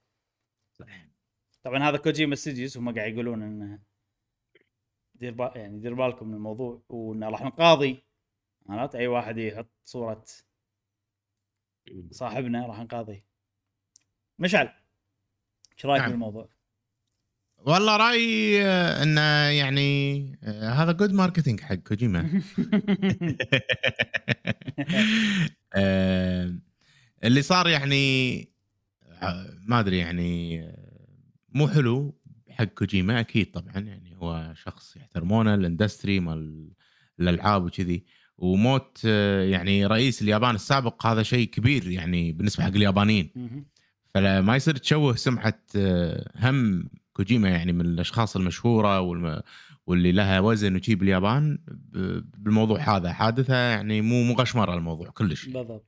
طبعا 1.64 1.90
هذا 1.90 1.98
كوجيما 1.98 2.36
Studios 2.36 2.78
هم 2.78 2.96
قاعد 2.96 3.14
يقولون 3.14 3.42
انه 3.42 3.80
دير 5.16 5.34
با 5.34 5.54
يعني 5.56 5.80
دير 5.80 5.94
بالكم 5.94 6.28
من 6.28 6.34
الموضوع 6.34 6.82
وانه 6.90 7.30
راح 7.30 7.42
نقاضي 7.42 8.04
عرفت؟ 8.70 8.96
أي 8.96 9.08
واحد 9.08 9.38
يحط 9.38 9.70
صورة 9.84 10.26
صاحبنا 12.12 12.68
راح 12.68 12.80
نقاضيه 12.80 13.26
مشعل. 14.40 14.83
إيش 15.78 15.86
رأيك 15.86 16.02
نعم. 16.02 16.12
بالموضوع؟ 16.12 16.50
والله 17.66 17.98
رأيي 17.98 18.66
آه، 18.66 19.04
إنه 19.04 19.22
يعني 19.60 20.32
آه، 20.44 20.70
هذا 20.70 20.92
good 20.92 21.14
marketing 21.14 21.60
حق 21.60 21.76
كوجيما 21.76 22.30
آه، 25.74 26.56
اللي 27.24 27.42
صار 27.42 27.68
يعني 27.68 28.48
ما 29.68 29.80
أدري 29.80 29.98
يعني 29.98 30.62
مو 31.50 31.68
حلو 31.68 32.20
حق 32.50 32.64
كوجيما 32.64 33.20
أكيد 33.20 33.52
طبعا 33.52 33.80
يعني 33.80 34.16
هو 34.18 34.54
شخص 34.56 34.98
يحترمونه 34.98 35.54
الإندستري 35.54 36.20
مال 36.20 36.72
الألعاب 37.20 37.64
وكذي 37.64 38.06
وموت 38.38 39.04
يعني 39.44 39.86
رئيس 39.86 40.22
اليابان 40.22 40.56
السابق 40.56 41.06
هذا 41.06 41.24
شيء 41.24 41.48
كبير 41.48 41.88
يعني 41.88 42.32
بالنسبة 42.32 42.64
حق 42.64 42.70
اليابانيين. 42.70 43.32
فما 44.14 44.56
يصير 44.56 44.78
تشوه 44.78 45.16
سمعه 45.16 45.60
آه، 45.76 46.32
هم 46.36 46.90
كوجيما 47.14 47.50
يعني 47.50 47.74
من 47.74 47.86
الأشخاص 47.86 48.36
المشهورة 48.36 49.00
والم... 49.00 49.42
واللي 49.88 50.12
لها 50.12 50.40
وزن 50.40 50.76
وشي 50.76 50.96
باليابان 50.96 51.60
بالموضوع 52.38 52.80
هذا. 52.80 53.14
حادثة 53.14 53.56
يعني 53.56 54.02
مو 54.02 54.24
مو 54.24 54.34
غشمرة 54.34 54.74
الموضوع 54.74 55.10
كلش. 55.10 55.46
بالضبط. 55.46 55.86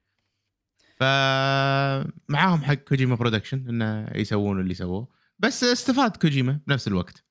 فمعاهم 1.00 2.64
حق 2.64 2.74
كوجيما 2.74 3.16
Production 3.16 3.70
إنه 3.70 4.08
يسوون 4.16 4.60
اللي 4.60 4.74
سووه. 4.74 5.08
بس 5.40 5.64
استفاد 5.64 6.18
كوجيما 6.18 6.60
بنفس 6.68 6.88
الوقت. 6.88 7.24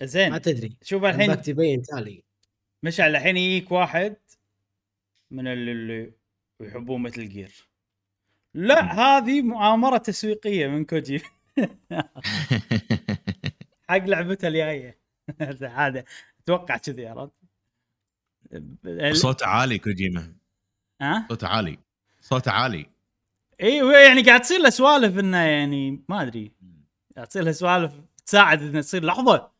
ما 0.00 0.06
زين 0.06 0.42
تدري. 0.42 0.76
شوف 0.82 1.04
الحين 1.04 1.30
الحين 1.30 1.42
تبين 1.42 1.82
تالي. 1.82 2.24
مشعل 2.82 3.16
الحين 3.16 3.36
يجيك 3.36 3.72
واحد 3.72 4.16
من 5.30 5.46
اللي, 5.46 5.72
اللي 5.72 6.12
يحبون 6.60 7.02
Metal 7.02 7.28
Gear 7.28 7.73
لا. 8.54 8.92
هذه 8.92 9.42
مؤامرة 9.42 9.98
تسويقية 9.98 10.66
من 10.66 10.84
كوجي. 10.84 11.22
حق 13.88 13.96
لعبته 14.04 14.48
الجايه 14.48 14.98
هذا 15.62 16.04
أتوقع 16.44 16.76
كذي 16.76 17.06
عرفت؟ 17.06 17.32
صوته 19.12 19.46
عالي 19.46 19.78
كوجيما 19.78 20.32
ها؟ 21.00 21.26
صوته 21.28 21.48
عالي. 21.48 21.78
صوته 22.20 22.50
عالي. 22.50 22.86
اي 23.62 23.76
يعني 24.06 24.22
قاعد 24.22 24.40
تصير 24.40 24.60
له 24.60 24.70
سوالف 24.70 25.18
إنه 25.18 25.38
يعني 25.38 26.04
ما 26.08 26.22
أدري. 26.22 26.52
قاعد 27.16 27.26
تصير 27.26 27.42
له 27.42 27.52
سوالف 27.52 27.92
تساعد 28.26 28.62
إنه 28.62 28.80
تصير. 28.80 29.04
لحظة. 29.04 29.50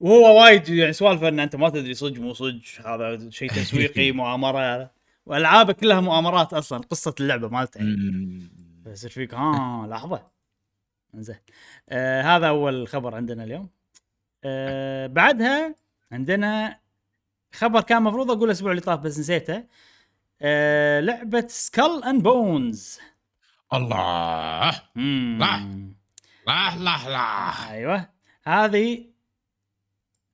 وهو 0.00 0.42
وايد 0.42 0.68
يعني 0.68 0.92
سوالف 0.92 1.22
ان 1.22 1.40
أنت 1.40 1.56
ما 1.56 1.68
تدري 1.68 1.94
صدق 1.94 2.20
مو 2.20 2.34
صدق 2.34 2.60
هذا 2.86 3.30
شيء 3.30 3.50
تسويقي 3.62 4.12
مؤامرة 4.12 4.90
والعابه 5.26 5.72
كلها 5.72 6.00
مؤامرات 6.00 6.54
أصلا 6.54 6.78
قصة 6.78 7.14
اللعبة 7.20 7.48
مالته 7.48 7.78
يعني. 7.78 8.50
فيصير 8.84 9.10
فيك 9.10 9.34
ها 9.34 9.86
لحظة. 9.86 10.26
زين 11.14 11.36
آه 11.88 12.22
هذا 12.22 12.48
أول 12.48 12.88
خبر 12.88 13.14
عندنا 13.14 13.44
اليوم. 13.44 13.68
آه 14.44 15.06
بعدها 15.06 15.74
عندنا 16.12 16.78
خبر 17.52 17.80
كان 17.80 17.98
المفروض 17.98 18.30
أقول 18.30 18.44
الأسبوع 18.44 18.70
اللي 18.70 18.82
طاف 18.82 19.00
بس 19.00 19.18
نسيته. 19.18 19.64
آه 20.42 21.00
لعبة 21.00 21.46
Skull 21.48 22.04
and 22.04 22.22
Bones 22.22 22.98
الله. 23.72 24.70
لا. 25.38 25.92
لا 26.46 26.76
لا 26.76 27.08
لا. 27.08 27.70
أيوه. 27.70 28.08
هذه 28.44 29.04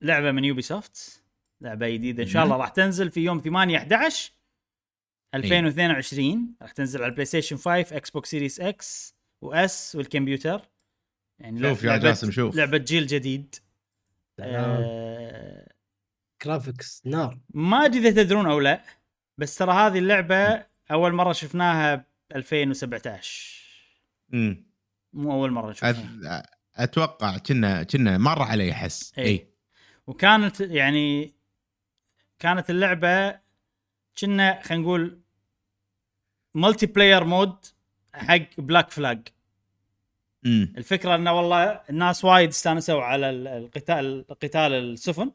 لعبة 0.03 0.31
من 0.31 0.45
Ubisoft 0.45 1.23
لعبة 1.61 1.89
جديدة 1.89 2.23
إن 2.23 2.29
شاء 2.29 2.45
الله 2.45 2.57
راح 2.57 2.69
تنزل 2.69 3.11
في 3.11 3.21
يوم 3.21 3.39
8 3.39 3.79
11 3.79 4.33
2022 5.35 6.55
راح 6.63 6.73
تنزل 6.73 7.01
على 7.03 7.09
ال 7.11 7.25
PlayStation 7.25 7.57
5 7.57 7.97
Xbox 7.97 8.31
Series 8.31 8.61
X 8.61 9.15
و 9.41 9.68
S 9.68 9.95
والكمبيوتر 9.97 10.69
يعني 11.39 11.61
شوف 11.61 11.85
يا 11.85 11.99
لعبة- 11.99 12.03
جاسم 12.03 12.31
شوف. 12.31 12.57
لعبة 12.57 12.79
جيل 12.79 13.07
جديد 13.07 13.55
آه. 14.41 14.43
آه 14.45 15.69
graphics 16.45 17.03
نار 17.05 17.39
ما 17.55 17.85
أدري 17.85 18.09
إذا 18.09 18.23
تدرون 18.23 18.47
أو 18.47 18.61
لا 18.61 18.85
بس 19.39 19.55
ترى 19.57 19.73
هذه 19.73 19.99
اللعبة 19.99 20.67
أول 20.91 21.13
مرة 21.13 21.33
شفناها 21.33 21.95
ب 21.95 22.05
2017 22.37 23.59
مم. 24.29 24.67
مو 25.13 25.33
أول 25.33 25.51
مرة 25.51 25.71
نشوفها 25.71 25.93
أت- 26.43 26.47
أتوقع 26.77 27.39
كنا 27.39 27.83
كنا 27.83 28.19
مر 28.19 28.43
علي 28.43 28.73
احس. 28.73 29.13
اي 29.19 29.49
وكانت 30.07 30.61
يعني 30.61 31.35
كانت 32.39 32.71
اللعبة 32.71 33.41
كنا 34.21 34.63
خلينا 34.63 34.83
نقول 34.83 35.21
multiplayer 36.55 37.25
mode 37.25 37.57
حق 38.15 38.41
Black 38.59 38.91
Flag 38.91 39.29
الفكرة 40.47 41.15
إنه 41.15 41.33
والله 41.33 41.65
الناس 41.91 42.25
وايد 42.25 42.49
استانسوا 42.49 43.03
على 43.03 43.31
ال- 43.31 43.49
القتال 43.49 44.25
قتال 44.29 44.73
السفن 44.73 45.31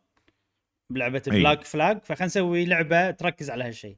بلعبة. 0.90 1.22
Black 1.28 1.64
Flag 1.64 2.02
فخلينا 2.02 2.26
نسوي 2.26 2.66
لعبة 2.66 3.12
تركز 3.12 3.50
على 3.50 3.64
هالشيء 3.64 3.98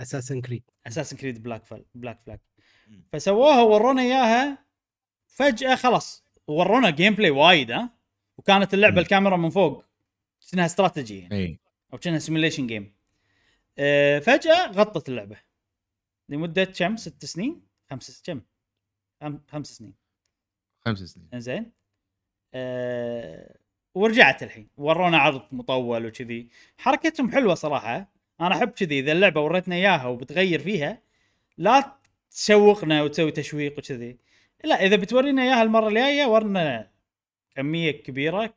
Assassin's 0.00 0.40
Creed 0.40 0.62
Assassin's 0.86 1.16
Creed 1.16 1.42
Black 1.42 1.64
Fl... 1.64 1.84
Black 1.94 2.20
Flag. 2.26 2.38
فسووها 3.12 3.62
ورونا 3.62 4.02
إياها 4.02 4.58
فجأة 5.26 5.74
خلاص 5.74 6.24
ورونا 6.46 6.90
gameplay 6.90 7.30
وايد 7.30 7.70
ها 7.70 7.90
وكانت 8.38 8.74
اللعبة 8.74 8.94
مم. 8.94 8.98
الكاميرا 8.98 9.36
من 9.36 9.50
فوق 9.50 9.84
كأنها 10.50 10.66
استراتيجي 10.66 11.18
يعني. 11.18 11.34
اي 11.36 11.58
أو 11.92 11.98
كأنها 11.98 12.18
simulation 12.18 12.66
game 12.66 12.92
فجأة 14.20 14.70
غطت 14.72 15.08
اللعبة. 15.08 15.36
لمدة 16.28 16.64
كم؟ 16.64 16.96
ست 16.96 17.24
سنين؟ 17.24 17.62
خمس 17.90 18.22
كم؟ 18.22 18.40
خم- 19.20 19.40
خمس 19.48 19.66
سنين. 19.66 19.94
خمس 20.80 20.98
سنين. 20.98 21.40
زين 21.40 21.72
أه 22.54 23.58
ورجعت 23.94 24.42
الحين. 24.42 24.68
ورونا 24.76 25.18
عرض 25.18 25.42
مطول 25.52 26.06
وكذي. 26.06 26.48
حركتهم 26.78 27.32
حلوة 27.32 27.54
صراحة. 27.54 28.12
أنا 28.40 28.54
أحب 28.54 28.70
كذي. 28.70 28.98
إذا 28.98 29.12
اللعبة 29.12 29.40
وريتنا 29.40 29.74
إياها 29.74 30.06
وبتغير 30.06 30.60
فيها 30.60 31.02
لا 31.58 31.98
تشوقنا 32.30 33.02
وتسوي 33.02 33.30
تشويق 33.30 33.78
وكذي. 33.78 34.18
لا 34.64 34.74
إذا 34.74 34.96
بتورينا 34.96 35.42
إياها 35.42 35.62
المرة 35.62 35.88
الجاية 35.88 36.26
ورنا 36.26 36.90
كمية 37.54 37.90
كبيرة. 37.90 38.54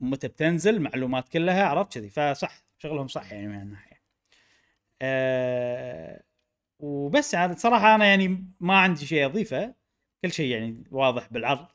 متى 0.00 0.28
بتنزل 0.28 0.80
معلومات 0.80 1.28
كلها 1.28 1.66
عرفت 1.66 1.94
كذي. 1.94 2.10
فصح 2.10 2.64
شغلهم 2.78 3.08
صح 3.08 3.32
يعني 3.32 3.48
من 3.48 3.54
هالناحيه 3.54 3.89
أه 5.02 6.22
وبس 6.78 7.34
عاد 7.34 7.58
صراحة 7.58 7.94
أنا 7.94 8.04
يعني 8.06 8.46
ما 8.60 8.78
عندي 8.78 9.06
شيء 9.06 9.26
أضيفه. 9.26 9.74
كل 10.24 10.32
شيء 10.32 10.50
يعني 10.50 10.84
واضح 10.90 11.28
بالعرض. 11.30 11.66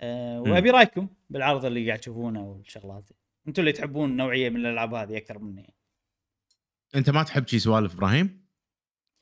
أه 0.00 0.40
وأبي 0.40 0.70
رأيكم 0.70 1.08
بالعرض 1.30 1.64
اللي 1.64 1.86
قاعد 1.86 1.98
تشوفونه 1.98 2.48
والشغلات. 2.48 3.10
أنتم 3.48 3.60
اللي 3.60 3.72
تحبون 3.72 4.16
نوعية 4.16 4.48
من 4.48 4.56
الألعاب 4.56 4.94
هذه 4.94 5.16
أكثر 5.16 5.38
مني. 5.38 5.74
أنت 6.94 7.10
ما 7.10 7.22
تحب 7.22 7.46
شي 7.46 7.58
سوالف 7.58 7.94
إبراهيم؟ 7.94 8.46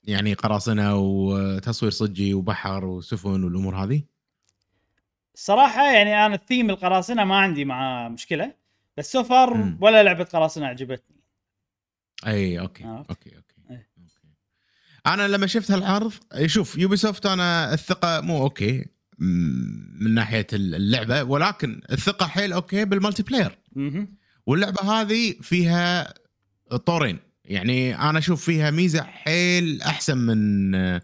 يعني 0.03 0.35
قراصنة 0.35 0.97
وتصوير 0.97 1.91
صجي 1.93 2.35
وبحر 2.35 2.85
وسفن 2.85 3.45
والأمور 3.45 3.77
هذه؟ 3.77 4.03
الصراحه 5.35 5.93
يعني 5.93 6.27
أنا 6.27 6.35
الثيم 6.35 6.71
القراصنة 6.71 7.25
ما 7.25 7.37
عندي 7.37 7.65
معاه 7.65 8.09
مشكلة. 8.09 8.55
بس 8.97 9.13
so 9.13 9.23
far. 9.23 9.77
ولا 9.81 10.03
لعبة 10.03 10.25
قراصنة 10.25 10.67
عجبتني. 10.67 11.24
اي 12.27 12.61
okay 12.61 12.85
عرفت؟ 12.85 13.09
okay 13.11 13.37
okay 13.37 13.55
إيه. 13.71 13.77
okay 13.77 14.29
أنا 15.07 15.29
لما 15.29 15.47
شفت 15.47 15.71
هالعرض 15.71 16.13
شوف 16.47 16.79
Ubisoft 16.79 17.27
أنا 17.27 17.75
الثقة 17.75 18.21
مو 18.21 18.43
okay 18.43 18.79
م- 19.19 20.05
من 20.05 20.15
ناحية 20.15 20.47
اللعبة 20.53 21.23
ولكن 21.23 21.81
الثقة 21.93 22.27
حيل 22.27 22.53
okay 22.53 22.85
بال 22.85 23.23
multiplayer 23.23 23.59
مهم. 23.77 24.17
واللعبة 24.47 24.83
هذه 24.83 25.35
فيها 25.43 26.15
طورين 26.87 27.19
يعني 27.45 27.99
أنا 28.11 28.19
أشوف 28.19 28.45
فيها 28.45 28.71
ميزة 28.71 29.03
حيل 29.03 29.83
أحسن 29.83 30.19
من 30.19 31.01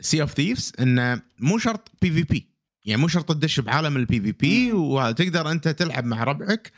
Sea 0.00 0.22
of 0.22 0.32
Thieves 0.34 0.72
إنه 0.80 1.22
مو 1.38 1.58
شرط 1.58 1.90
PvP 2.02 2.48
يعني 2.84 3.00
مو 3.00 3.08
شرط 3.08 3.32
تدش 3.32 3.60
بعالم 3.60 3.96
ال 3.96 4.20
PvP 4.20 4.72
وتقدر 4.72 5.50
أنت 5.50 5.68
تلعب 5.68 6.04
مع 6.04 6.24
ربعك 6.24 6.72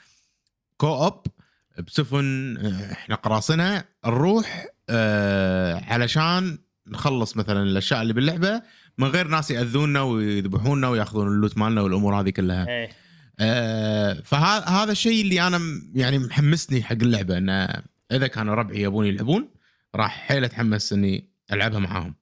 co-op 0.76 1.26
بسفن 1.86 2.56
آه، 2.56 2.92
إحنا 2.92 3.14
قراصنة 3.14 3.84
نروح 4.06 4.66
آه 4.88 5.84
علشان 5.84 6.58
نخلص 6.86 7.36
مثلا 7.36 7.62
الأشياء 7.62 8.02
اللي 8.02 8.12
باللعبة 8.12 8.62
من 8.98 9.06
غير 9.06 9.28
ناس 9.28 9.50
يأذونا 9.50 10.02
ويذبحونا 10.02 10.88
ويأخذون 10.88 11.28
ال 11.28 11.34
loot 11.34 11.58
مالنا 11.58 11.80
والأمور 11.80 12.20
هذه 12.20 12.30
كلها 12.30 12.68
إيه 12.68 12.90
آه، 13.40 14.14
فهذا 14.24 14.92
الشيء 14.92 15.22
اللي 15.22 15.46
أنا 15.46 15.60
يعني 15.94 16.18
محمسني 16.18 16.82
حق 16.82 16.92
اللعبة 16.92 17.38
انه 17.38 17.68
إذا 18.12 18.26
كانوا 18.26 18.54
ربعي 18.54 18.82
يبون 18.82 19.06
يلعبون 19.06 19.48
راح 19.94 20.26
حيل 20.28 20.44
أتحمس 20.44 20.92
إني 20.92 21.30
ألعبها 21.52 21.78
معاهم. 21.78 22.14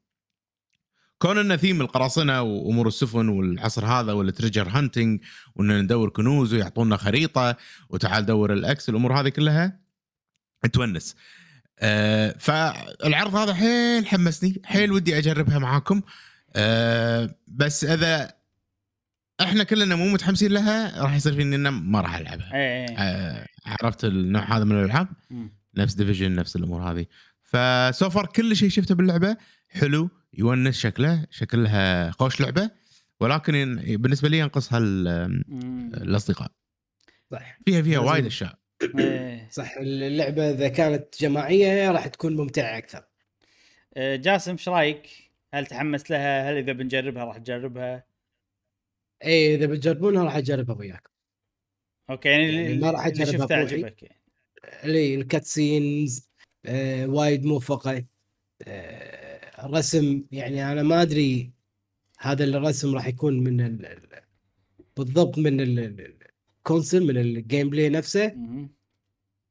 كون 1.19 1.39
إنه 1.39 1.57
ثيم 1.57 1.81
القراصنة 1.81 2.43
وأمور 2.43 2.89
السفن 2.89 3.29
والعصر 3.29 3.87
هذا 3.87 4.13
وال 4.13 4.24
treasure 4.24 4.69
hunting 4.69 5.21
وان 5.57 5.81
ندور 5.81 6.09
كنوز 6.09 6.55
ويعطونا 6.55 6.97
خريطة 6.97 7.57
وتعال 7.89 8.27
دور 8.27 8.53
ال 8.53 8.71
X 8.71 8.89
الأمور 8.89 9.21
هذه 9.21 9.29
كلها 9.29 9.81
تونس. 10.73 11.17
آه 11.79 12.35
فالعرض 12.39 13.37
هذا 13.37 13.55
حيل 13.55 14.07
حمسني 14.07 14.63
حيل 14.65 14.93
ودي 14.93 15.19
أجربها 15.19 15.59
معاكم. 15.59 16.03
آه 16.57 17.35
بس 17.49 17.85
إذا 17.85 18.33
إحنا 19.41 19.65
كلنا 19.65 19.97
مو 19.97 20.09
متحمسين 20.09 20.53
لها 20.53 21.03
راح 21.03 21.15
يصير 21.15 21.35
فيني 21.35 21.57
إنه 21.57 21.71
ما 21.71 22.01
راح 22.01 22.17
ألعبها. 22.17 22.55
إيه 22.55 22.89
إيه. 22.89 22.97
آه 22.99 23.47
عرفت 23.67 24.05
النوع 24.05 24.57
هذا 24.57 24.65
من 24.65 24.79
الألعاب. 24.79 25.09
نفس 25.77 25.95
Division 25.95 26.35
نفس 26.35 26.57
الأمور 26.57 26.83
هذه. 26.83 27.07
ف 27.43 27.57
so 27.57 27.85
far 27.85 28.27
كل 28.27 28.57
شيء 28.57 28.69
شفته 28.69 28.95
باللعبة. 28.95 29.37
حلو 29.69 30.11
يونس 30.35 30.79
شكله 30.79 31.27
شكلها 31.31 32.11
خوش 32.11 32.41
لعبة 32.41 32.71
ولكن 33.21 33.83
بالنسبة 33.87 34.29
لي 34.29 34.39
ينقصها. 34.39 34.79
الأصدقاء 35.95 36.51
صح 37.31 37.59
فيها 37.67 37.83
فيها. 37.83 37.99
وايد 37.99 38.27
أشياء 38.27 38.59
إيه. 38.99 39.49
صح 39.51 39.77
اللعبة 39.77 40.51
إذا 40.51 40.69
كانت 40.69 41.23
جماعية 41.23 41.91
راح 41.91 42.07
تكون 42.07 42.37
ممتعة 42.37 42.79
أكثر 42.79 43.05
آه، 43.95 44.17
جاسم 44.17 44.53
إيش 44.53 44.69
رأيك؟ 44.69 45.09
هل 45.55 45.67
تحمس 45.67 46.11
لها؟ 46.11 46.51
هل 46.51 46.57
إذا 46.57 46.73
بنجربها 46.73 47.25
راح 47.25 47.39
تجربها؟ 47.39 48.05
اي 49.25 49.55
إذا 49.55 49.67
بتجربونها 49.67 50.25
راح 50.25 50.37
أجربها 50.37 50.77
وياك 50.77 51.09
okay 52.11 52.29
يعني, 52.29 52.55
يعني 52.55 52.77
ما 52.77 52.91
راح 52.91 53.09
شفته 53.09 53.37
بروحي. 53.37 53.55
عجبك 53.55 54.03
يعني. 54.03 54.21
اللي 54.85 55.15
ال 55.15 55.45
cutscenes 55.45 56.29
آه 56.67 57.07
وايد 57.07 57.45
موفقه 57.45 58.05
آه 58.63 59.18
الرسم 59.65 60.25
يعني 60.33 60.73
أنا 60.73 60.83
ما 60.83 61.03
أدري 61.03 61.51
هذا 62.19 62.45
الرسم 62.45 62.95
راح 62.95 63.07
يكون 63.07 63.41
من 63.41 63.61
ال 63.61 63.87
ال- 63.87 64.23
بالضبط 64.97 65.39
من 65.39 65.61
ال- 65.61 65.79
ال- 65.79 66.19
ال 66.59 66.65
console 66.65 67.07
من 67.07 67.17
ال 67.17 67.71
gameplay 67.71 67.89
نفسه. 67.89 68.37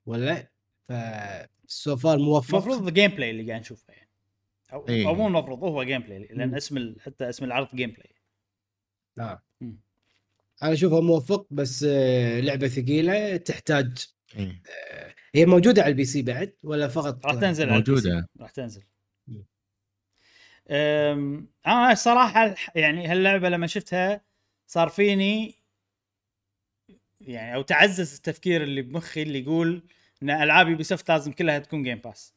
ولا 0.05 0.51
فال 0.87 1.24
so 1.24 1.62
far 1.62 2.17
موفق 2.19 2.55
المفروض 2.55 2.87
ال 2.87 3.11
gameplay 3.11 3.29
اللي 3.31 3.47
قاعد 3.49 3.59
نشوفه 3.61 3.93
يعني 3.93 4.09
أو, 4.73 4.87
إيه. 4.89 5.07
أو 5.07 5.15
مو 5.15 5.27
المفروض 5.27 5.63
هو 5.63 5.83
gameplay 5.83 6.19
لأن. 6.19 6.55
اسم 6.55 6.77
ال... 6.77 6.95
حتى 7.01 7.29
اسم 7.29 7.45
العرض 7.45 7.67
gameplay 7.75 8.13
آه. 9.19 9.41
مم. 9.61 9.77
أنا 10.63 10.73
اشوفها 10.73 10.99
موفق 11.01 11.47
بس 11.51 11.85
آه 11.89 12.39
لعبة 12.39 12.67
ثقيلة 12.67 13.37
تحتاج 13.37 14.05
إيه. 14.35 14.61
آه 14.91 15.13
هي 15.35 15.45
موجودة 15.45 15.81
على 15.81 15.91
ال 15.91 16.05
PC 16.05 16.21
بعد 16.21 16.53
ولا 16.63 16.87
فقط 16.87 17.25
راح 17.25 17.35
تنزل. 17.35 17.69
موجودة. 17.69 18.27
راح 18.39 18.49
تنزل. 18.51 18.83
أنا 20.71 21.91
الصراحه 21.91 22.45
الح- 22.45 22.71
يعني 22.75 23.07
هاللعبة 23.07 23.49
لما 23.49 23.67
شفتها 23.67 24.21
صار 24.67 24.89
فيني 24.89 25.55
يعني 27.21 27.55
أو 27.55 27.61
تعزز 27.61 28.15
التفكير 28.15 28.63
اللي 28.63 28.81
بمخي 28.81 29.21
اللي 29.23 29.39
يقول 29.39 29.83
إن 30.23 30.29
ألعاب 30.29 30.69
Ubisoft 30.69 31.09
لازم 31.11 31.31
كلها 31.31 31.59
تكون 31.59 31.83
Game 31.83 31.97
Pass 31.97 32.33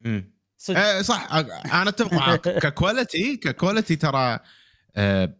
مم. 0.00 0.32
صدق. 0.58 0.78
آه 0.78 1.02
صح. 1.02 1.32
أنا 1.74 1.88
أتفق 1.88 2.12
معاك. 2.12 2.40
ك 2.66 2.75
quality 2.75 3.36
ك 3.36 3.43
quality 3.43 3.96
ترى 3.96 4.38
آه 4.96 5.34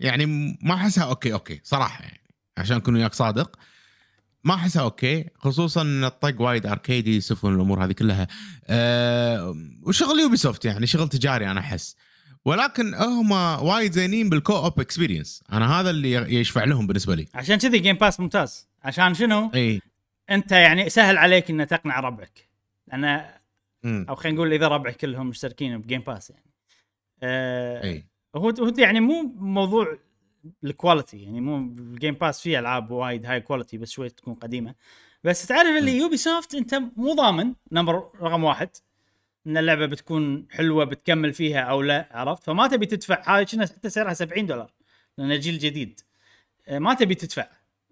يعني 0.00 0.26
ما 0.62 0.74
أحسها 0.74 1.04
okay 1.04 1.32
okay 1.32 1.60
صراحة 1.64 2.02
يعني 2.04 2.20
عشان 2.58 2.76
أكون 2.76 2.94
وياك 2.96 3.14
صادق. 3.14 3.58
ما 4.46 4.54
أحسها 4.54 4.82
okay 4.82 5.24
خصوصا 5.34 5.82
إن 5.82 6.04
الطق 6.04 6.40
وايد 6.40 6.66
arcade 6.66 7.12
ي 7.12 7.20
سفن 7.20 7.54
الأمور 7.54 7.84
هذه 7.84 7.92
كلها. 7.92 8.26
آه 8.66 9.56
وشغل 9.82 10.20
Ubisoft 10.20 10.64
يعني 10.64 10.86
شغل 10.86 11.08
تجاري 11.08 11.50
أنا 11.50 11.60
أحس. 11.60 11.96
ولكن 12.44 12.94
هم 12.94 13.32
وايد 13.62 13.92
زينين 13.92 14.28
بال 14.28 14.56
co-op 14.56 14.80
experience 14.80 15.44
أنا 15.52 15.80
هذا 15.80 15.90
اللي 15.90 16.12
يشفع 16.12 16.64
لهم 16.64 16.86
بالنسبة 16.86 17.14
لي. 17.14 17.26
عشان 17.34 17.56
كذي 17.56 17.78
Game 17.78 17.96
Pass 17.96 18.20
ممتاز. 18.20 18.68
عشان 18.84 19.14
شنو؟ 19.14 19.50
إي. 19.54 19.80
أنت 20.30 20.52
يعني 20.52 20.90
سهل 20.90 21.18
عليك 21.18 21.50
ان 21.50 21.66
تقنع 21.66 22.00
ربعك. 22.00 22.48
أنا 22.92 23.38
مم. 23.82 24.06
أو 24.08 24.14
خلينا 24.14 24.36
نقول 24.36 24.52
إذا 24.52 24.68
ربعك 24.68 24.96
كلهم 24.96 25.26
مشتركين 25.26 25.78
ب 25.78 25.82
Game 25.82 26.00
Pass 26.00 26.30
يعني. 26.30 26.50
آه 27.22 27.84
إي. 27.84 28.04
هو 28.36 28.54
يعني 28.78 29.00
مو 29.00 29.34
موضوع 29.38 29.98
ال 30.64 30.71
quality 30.71 31.22
يعني 31.22 31.40
مو 31.40 31.56
ال 31.56 31.68
Game 31.68 32.14
Pass 32.14 32.40
فيه 32.40 32.58
ألعاب 32.58 32.90
وايد 32.90 33.26
high 33.26 33.40
quality 33.40 33.78
بس 33.78 33.90
شوي 33.90 34.08
تكون 34.08 34.34
قديمة. 34.34 34.74
بس 35.24 35.46
تعرف 35.46 35.68
اللي 35.78 35.96
Ubisoft 35.96 36.54
أنت 36.54 36.74
مو 36.96 37.14
ضامن 37.14 37.54
number 37.72 38.10
رقم 38.20 38.44
واحد 38.44 38.68
إن 39.46 39.56
اللعبة 39.56 39.86
بتكون 39.86 40.46
حلوة 40.50 40.84
بتكمل 40.84 41.32
فيها 41.32 41.60
أو 41.60 41.82
لا 41.82 42.08
عرفت؟ 42.10 42.42
فما 42.42 42.66
تبي 42.66 42.86
تدفع 42.86 43.36
هاي 43.36 43.44
كنا 43.44 43.66
حتى 43.66 43.90
سعرها 43.90 44.14
70 44.14 44.46
دولار 44.46 44.72
لأن 45.18 45.40
جيل 45.40 45.58
جديد. 45.58 46.00
آه، 46.68 46.78
ما 46.78 46.94
تبي 46.94 47.14
تدفع 47.14 47.48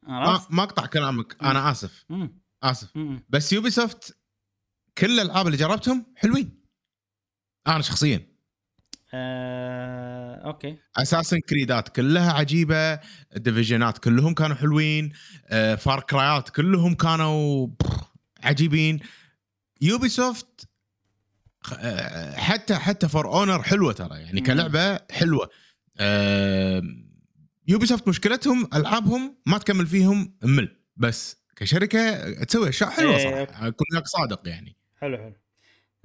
عرفت؟ 0.07 0.53
ما 0.53 0.63
أقطع 0.63 0.87
كلامك 0.87 1.37
أنا 1.43 1.71
آسف. 1.71 2.05
مم. 2.09 2.41
آسف. 2.63 2.97
مم. 2.97 3.25
بس 3.29 3.53
Ubisoft 3.53 4.17
كل 4.99 5.21
الألعاب 5.21 5.47
اللي 5.47 5.57
جربتهم 5.59 6.07
حلوين. 6.17 6.63
أنا 7.67 7.83
شخصيا. 7.83 8.34
آه، 9.15 10.35
okay. 10.47 10.77
Assassin's 10.97 11.39
Creed 11.41 11.81
ات 11.81 11.89
كلها 11.89 12.33
عجيبة 12.33 12.95
Division 13.37 13.92
ات 13.92 13.99
كلهم 13.99 14.35
كانوا 14.35 14.57
حلوين 14.57 15.13
آه، 15.47 15.75
Far 15.75 16.01
Cry 16.01 16.37
ات 16.37 16.49
كلهم 16.51 16.95
كانوا 16.95 17.69
عجيبين. 18.45 19.01
Ubisoft 19.81 20.69
آه، 21.79 22.37
حتى 22.37 22.75
حتى 22.75 23.09
For 23.09 23.29
Honor 23.33 23.63
حلوة 23.63 23.93
ترى 23.93 24.21
يعني. 24.21 24.41
كلعبة 24.41 24.99
حلوة. 25.11 25.51
Ubisoft 27.69 28.09
مشكلتهم 28.09 28.69
ألعابهم 28.75 29.37
ما 29.47 29.59
تكمل 29.59 29.87
فيهم 29.87 30.35
ملل 30.43 30.77
بس 30.97 31.37
كشركة 31.57 32.33
تسوي 32.45 32.69
أشياء 32.69 32.91
حلوة 32.91 33.17
إيه، 33.17 33.25
صراحة 33.47 33.69
اكون 33.69 33.87
صادق 34.05 34.49
يعني. 34.49 34.77
حلو 35.01 35.17
حلو. 35.17 35.35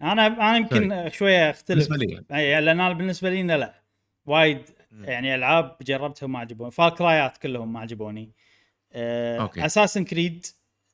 أنا 0.02 0.28
أنا 0.28 0.58
يمكن 0.58 1.10
شوية 1.14 1.50
أختلف. 1.50 1.89
بالنسبة 1.89 1.95
لي. 2.06 2.24
اي 2.38 2.62
لأن 2.62 2.80
أنا 2.80 2.93
بالنسبة 2.93 3.30
لي 3.30 3.43
لا. 3.43 3.82
وايد. 4.26 4.62
يعني 5.02 5.36
ألعاب 5.36 5.78
جربتهم 5.82 6.32
ما 6.32 6.39
عجبوني. 6.39 6.72
Far 6.72 6.90
Cry 6.96 7.27
ات 7.27 7.38
كلهم 7.38 7.74
ما 7.74 7.80
عجبوني. 7.80 8.32
أوكي. 8.93 9.66
Assassin's 9.66 10.04
Creed 10.04 10.46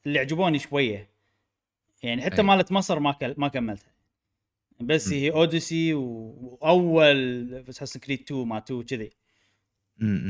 اللي 0.05 0.19
عجبوني 0.19 0.59
شوية. 0.59 1.09
يعني 2.03 2.21
حتى 2.21 2.37
أي. 2.37 2.43
مالت 2.43 2.71
مصر 2.71 2.99
ما 2.99 3.11
كل... 3.11 3.33
ما 3.37 3.47
كملتها. 3.47 3.91
بس 4.79 5.07
م. 5.07 5.13
هي 5.13 5.31
Odyssey 5.31 5.93
و- 5.93 6.57
وأول 6.61 7.53
Assassin's 7.69 7.99
Creed 7.99 8.19
2 8.21 8.47
ما 8.47 8.57
2 8.57 8.83
كذي. 8.83 9.09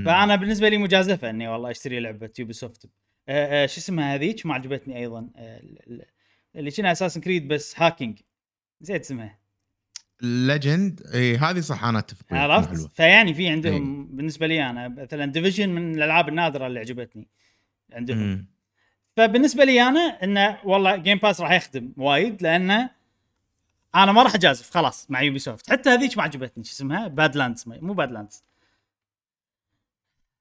فأنا 0.05 0.35
بالنسبة 0.35 0.69
لي 0.69 0.77
مجازفة 0.77 1.29
إني 1.29 1.47
والله 1.47 1.71
أشتري 1.71 1.99
لعبة 1.99 2.29
Ubisoft 2.39 2.85
آه 3.29 3.63
آه 3.63 3.65
شو 3.65 3.77
اسمها 3.77 4.15
هذيك؟ 4.15 4.45
ما 4.45 4.53
عجبتني 4.53 4.97
أيضا. 4.97 5.19
ال- 5.37 5.79
ال- 5.87 6.05
اللي 6.55 6.71
كنا 6.71 6.91
Assassin's 6.91 7.21
Creed 7.21 7.47
بس 7.47 7.79
hacking 7.79 8.19
نسيت 8.81 9.01
اسمها 9.01 9.39
Legion 10.21 11.01
اي 11.13 11.37
هذه 11.37 11.59
صح 11.59 11.83
أنا 11.83 11.99
أتفق 11.99 12.25
عرفت. 12.33 12.91
فيعني 12.95 13.33
في 13.33 13.49
عندهم 13.49 14.07
بالنسبة 14.07 14.47
لي 14.47 14.69
أنا 14.69 14.87
مثلا 14.87 15.25
Division 15.25 15.69
من 15.69 15.95
الألعاب 15.95 16.29
النادرة 16.29 16.67
اللي 16.67 16.79
عجبتني 16.79 17.27
عندهم. 17.93 18.31
م. 18.31 18.45
فبالنسبة 19.17 19.63
لي 19.63 19.81
أنا 19.81 19.99
إنه 20.23 20.57
والله 20.63 20.95
Game 20.95 21.17
Pass 21.17 21.41
راح 21.41 21.51
يخدم 21.51 21.93
وايد 21.97 22.41
لأنه 22.41 22.89
أنا 23.95 24.11
ما 24.11 24.23
راح 24.23 24.35
أجازف 24.35 24.69
خلاص 24.69 25.11
مع 25.11 25.21
Ubisoft 25.21 25.69
حتى 25.71 25.89
هذيك 25.89 26.17
ما 26.17 26.23
عجبتني 26.23 26.63
شو 26.63 26.71
اسمها؟ 26.71 27.07
Badlands 27.07 27.63
مو 27.67 27.93
Badlands 27.93 28.43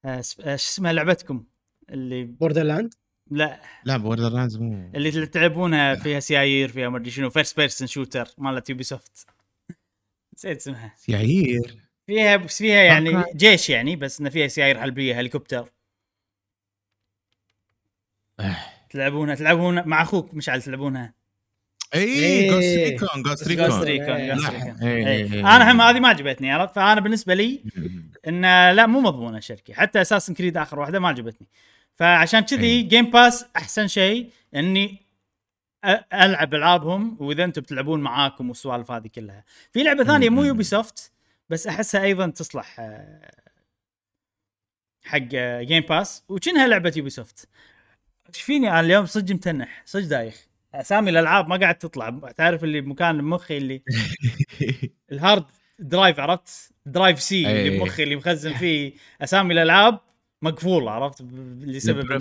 آه 0.05 0.20
س- 0.20 0.41
آه، 0.41 0.45
شو 0.57 0.68
اسمها 0.68 0.93
لعبتكم؟ 0.93 1.45
اللي 1.91 2.24
Borderland 2.25 2.95
لا. 3.31 3.61
لا 3.85 3.97
بوردر 3.97 4.29
لاندز 4.29 4.57
مو. 4.57 4.91
اللي 4.95 5.27
تلعبونها 5.27 5.95
فيها 5.95 6.20
سيايير 6.20 6.68
فيها 6.68 6.89
ما 6.89 6.99
أدري 6.99 7.11
شنو 7.11 7.31
first 7.31 7.57
person 7.57 7.87
shooter 7.89 8.29
مالت 8.39 8.70
Ubisoft 8.70 9.27
نسيت 10.37 10.57
اسمها. 10.57 10.93
سيايير 10.97 11.77
فيها 12.07 12.37
بس 12.37 12.59
فيها 12.59 12.83
يعني 12.83 13.16
أوكي. 13.16 13.33
جيش 13.37 13.70
يعني 13.70 13.97
بس 13.97 14.20
انه 14.20 14.31
فيها 14.31 14.49
سيايير 14.49 14.81
حلبيه 14.81 15.20
هليكوبتر 15.20 15.70
آه. 18.41 18.57
تلعبونها 18.91 19.35
تلعبونها 19.35 19.83
مع 19.87 20.03
أخوك 20.03 20.35
مشعل 20.35 20.62
تلعبونها. 20.62 21.14
اي. 21.95 22.51
Ghost 22.51 22.77
Recon 22.77 23.22
Ghost 23.22 23.49
Recon. 23.49 23.66
إيه، 24.12 25.07
إيه. 25.07 25.41
أنا 25.41 25.72
هم 25.72 25.81
هذه 25.81 26.01
ما 26.01 26.09
عجبتني 26.09 26.53
عرفت؟ 26.53 26.75
فأنا 26.75 27.01
بالنسبة 27.01 27.35
لي. 27.35 27.62
انه 28.29 28.72
لا 28.72 28.87
مو 28.87 29.01
مضمونة 29.01 29.39
الشركة. 29.39 29.75
حتى 29.75 30.01
Assassin's 30.01 30.35
Creed 30.35 30.57
آخر 30.57 30.79
واحدة 30.81 31.01
ما 31.01 31.09
عجبتني. 31.09 31.49
فعشان 31.97 32.40
كذي 32.40 32.66
إيه. 32.66 32.88
Game 32.89 33.11
Pass 33.11 33.45
أحسن 33.57 33.86
شيء 33.88 34.30
إني 34.55 35.05
ألعب 36.14 36.55
ألعابهم 36.55 37.16
وإذا 37.20 37.45
أنتم 37.45 37.62
بتلعبون 37.62 38.01
معاكم 38.01 38.49
والسوالف 38.49 38.90
هذه 38.90 39.09
كلها. 39.14 39.45
في 39.72 39.82
لعبة 39.82 40.05
ثانية 40.05 40.28
مو. 40.28 40.42
Ubisoft 40.45 41.12
بس 41.51 41.66
أحسها 41.66 42.03
أيضا 42.03 42.26
تصلح 42.30 42.76
آه، 42.80 43.30
حق 45.05 45.18
Game 45.62 45.83
Pass 45.83 46.25
وكأنها 46.28 46.66
لعبة 46.66 46.92
Ubisoft 46.97 47.49
إيش 48.28 48.42
فيني 48.42 48.70
أنا 48.70 48.80
اليوم؟ 48.80 49.07
صدق 49.07 49.34
متنح 49.34 49.82
صدق 49.86 50.07
دايخ. 50.07 50.47
اسامي 50.74 51.11
الألعاب 51.11 51.49
ما 51.49 51.57
قاعد 51.57 51.78
تطلع. 51.78 52.11
تعرف 52.36 52.64
اللي 52.64 52.80
بمكان 52.80 53.18
بمخي 53.18 53.57
اللي 53.57 53.82
ال 55.12 55.19
hard 55.19 55.45
drive 55.79 56.20
عرفت؟ 56.20 56.72
drive 56.87 57.22
C 57.22 57.47
اللي. 57.51 57.78
بمخي 57.78 58.03
اللي 58.03 58.16
مخزن 58.16 58.55
فيه 58.55 58.92
أسامي 59.22 59.55
الألعاب. 59.55 60.01
مقفول 60.45 60.88
عرفت؟ 60.88 61.22
لسبب 61.61 62.18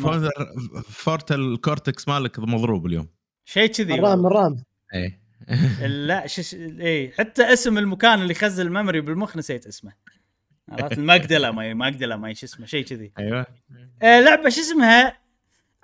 فورت 0.82 1.32
ال 1.32 1.42
cortex 1.42 2.08
مالك 2.08 2.40
مضروب 2.40 2.86
اليوم. 2.86 3.08
شيء 3.46 3.68
كذي. 3.68 3.94
ال 3.94 4.02
RAM 4.02 4.26
ال 4.26 4.33
RAM. 4.33 4.64
إيه. 4.94 5.24
لا 5.88 6.28
شش 6.28 6.56
اي 6.56 7.12
حتى 7.12 7.54
اسم 7.54 7.78
المكان 7.78 8.22
اللي 8.22 8.32
يخزن 8.32 8.68
ال 8.68 8.72
memory 8.72 9.02
بالمخ 9.02 9.38
نسيت 9.38 9.68
اسمه. 9.68 9.94
عرفت؟ 10.70 10.98
ال 10.98 11.04
amygdala 11.04 11.52
ما 11.52 11.74
amygdala 11.74 12.16
ما 12.16 12.34
شو 12.34 12.46
اسمه 12.46 12.66
شيء 12.66 12.86
كذي. 12.86 13.12
أيوه. 13.20 13.46
آه 14.04 14.20
لعبة 14.20 14.50
شو 14.50 14.62
اسمها؟ 14.62 15.08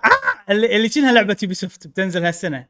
آه 0.04 0.52
اللي 0.52 0.88
كأنها 0.88 1.12
لعبة 1.12 1.36
Ubisoft 1.42 1.86
بتنزل 1.86 2.24
هالسنة. 2.24 2.66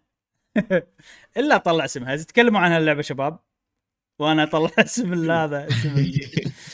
إلا 1.37 1.57
طلع 1.57 1.85
اسمها. 1.85 2.17
تكلموا 2.17 2.61
عن 2.61 2.73
هاللعبه 2.73 3.03
شباب. 3.03 3.39
وأنا 4.19 4.43
أطلع 4.43 4.71
اسم 4.79 5.31
هذا 5.31 5.69
اسم 5.69 6.13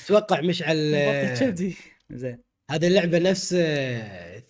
أتوقع 0.05 0.41
مشعل 0.41 0.95
كبدي 1.41 1.77
زين. 2.11 2.46
هذه 2.71 2.87
اللعبة 2.87 3.19
نفس 3.19 3.55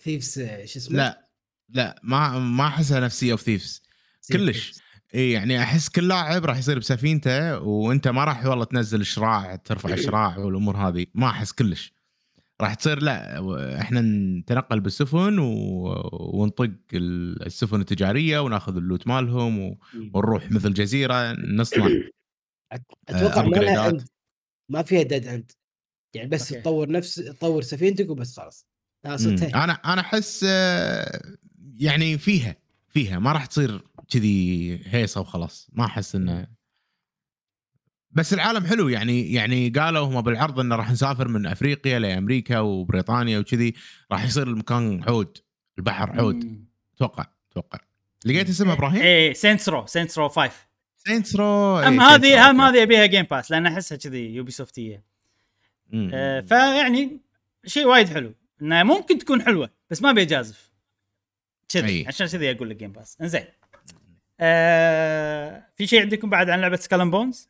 Thieves 0.03 0.39
شو 0.65 0.79
اسمه؟ 0.79 0.97
لا 0.97 1.27
لا 1.69 1.99
ما 2.03 2.39
ما 2.39 2.67
أحسها 2.67 2.99
نفس 2.99 3.15
Sea 3.15 3.31
of 3.31 3.41
Thieves 3.41 3.83
كلش. 4.31 4.79
إي 5.15 5.31
يعني 5.31 5.63
أحس 5.63 5.89
كل 5.89 6.07
لاعب 6.07 6.45
راح 6.45 6.57
يصير 6.57 6.79
بسفينته 6.79 7.59
وأنت 7.59 8.07
ما 8.07 8.23
راح 8.23 8.45
والله 8.45 8.65
تنزل 8.65 9.05
شراع 9.05 9.55
ترفع 9.55 9.95
شراع 10.05 10.37
والأمور 10.37 10.77
هذه. 10.77 11.05
ما 11.13 11.27
أحس 11.27 11.51
كلش. 11.51 11.93
راح 12.61 12.73
تصير 12.73 13.03
لا 13.03 13.81
إحنا 13.81 14.01
نتنقل 14.01 14.79
بالسفن 14.79 15.39
و... 15.39 15.51
ونطق 16.13 16.71
ال- 16.93 17.45
السفن 17.45 17.81
التجارية 17.81 18.39
وناخذ 18.39 18.77
ال 18.77 18.83
loot 18.83 19.07
مالهم 19.07 19.59
و... 19.59 19.77
ونروح 20.13 20.51
مثل 20.51 20.73
جزيرة 20.73 21.33
نصنع. 21.33 21.87
أتوقع 23.09 23.41
ما 23.41 23.97
ما 24.69 24.81
فيها 24.83 25.03
dead 25.03 25.27
end 25.27 25.51
يعني 26.13 26.29
بس 26.29 26.51
أوكي. 26.51 26.61
تطور 26.61 26.91
نفس 26.91 27.15
تطور 27.15 27.61
سفينتك 27.61 28.09
وبس 28.09 28.39
خلاص. 28.39 28.67
صدق 29.15 29.57
أنا 29.57 29.73
أنا 29.73 30.01
أحس 30.01 30.45
آه، 30.49 31.21
يعني 31.77 32.17
فيها 32.17 32.55
فيها 32.89 33.19
ما 33.19 33.31
راح 33.31 33.45
تصير 33.45 33.81
كذي 34.09 34.79
هيصة 34.85 35.21
وخلاص 35.21 35.69
ما 35.73 35.85
أحس 35.85 36.15
إنه 36.15 36.47
بس 38.11 38.33
العالم 38.33 38.65
حلو 38.65 38.87
يعني 38.87 39.33
يعني 39.33 39.69
قالوا 39.69 40.05
هم 40.05 40.21
بالعرض 40.21 40.59
إنه 40.59 40.75
راح 40.75 40.91
نسافر 40.91 41.27
من 41.27 41.45
أفريقيا 41.45 41.99
لأمريكا 41.99 42.59
وبريطانيا 42.59 43.39
وكذي 43.39 43.73
راح 44.11 44.25
يصير 44.25 44.47
المكان 44.47 45.03
حدود 45.03 45.37
البحر 45.77 46.31
مم. 46.33 46.67
أتوقع 46.95 47.25
أتوقع 47.51 47.79
لقيت 48.25 48.49
اسمها 48.49 48.73
إبراهيم؟ 48.73 49.01
إيه 49.01 49.33
Saints 49.33 49.68
Row 49.68 49.85
Saints 49.85 50.14
Row 50.14 50.29
5 50.29 50.67
Saints 51.07 51.35
Row 51.35 51.79
ام 51.79 51.99
هذه 52.01 52.51
هم 52.51 52.61
هذه 52.61 52.83
أبيها 52.83 53.05
Game 53.05 53.25
Pass 53.31 53.51
لأن 53.51 53.65
أحسها 53.65 53.97
كذي 53.97 54.35
Ubisoft 54.35 54.51
يه 54.51 55.03
آه 55.93 56.41
فيعني 56.41 57.17
شيء 57.65 57.85
وايد 57.85 58.09
حلو. 58.09 58.33
إنها 58.61 58.83
ممكن 58.83 59.17
تكون 59.17 59.41
حلوة 59.41 59.69
بس 59.89 60.01
ما 60.01 60.09
ابي 60.09 60.21
اجازف 60.21 60.71
كذي. 61.69 62.07
عشان 62.07 62.27
كذي 62.27 62.51
أقول 62.51 62.69
لك 62.69 62.75
Game 62.75 62.91
Pass 62.91 63.17
إنزين. 63.21 63.45
آه 64.39 65.63
في 65.75 65.87
شيء 65.87 66.01
عندكم 66.01 66.29
بعد 66.29 66.49
عن 66.49 66.61
لعبة 66.61 66.75
Skull 66.75 66.98
and 66.98 67.11
Bones؟ 67.11 67.49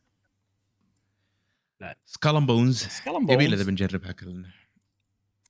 Skull 2.05 2.30
and 2.30 2.45
Bones 2.45 2.84
Skull 2.84 3.12
and 3.12 3.30
يبي 3.29 3.45
إذا 3.45 3.55
Bones 3.55 3.61
بنجربها 3.61 4.11
كلنا. 4.11 4.49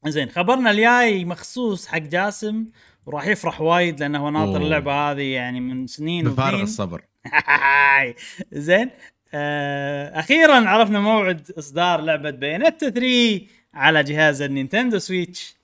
زين 0.05 0.29
خبرنا 0.29 0.71
الجاي 0.71 1.25
مخصوص 1.25 1.88
حق 1.88 1.97
جاسم 1.97 2.65
وراح 3.05 3.27
يفرح 3.27 3.61
وايد 3.61 3.99
لأنه 3.99 4.19
هو 4.19 4.29
ناطر 4.29 4.49
أوه. 4.49 4.57
اللعبة 4.57 4.93
هذه 5.11 5.21
يعني 5.21 5.59
من 5.59 5.87
سنين 5.87 6.25
بفارغ 6.25 6.62
الصبر. 6.62 7.03
زين 8.51 8.91
آه 9.33 10.20
أخيرا 10.20 10.70
عرفنا 10.70 10.99
موعد 10.99 11.51
إصدار 11.58 12.01
لعبة 12.01 12.29
Bayonetta 12.29 12.89
3 12.89 13.41
على 13.74 14.04
جهاز 14.04 14.41
ال 14.41 14.48
Nintendo 14.48 14.99
Switch. 14.99 15.58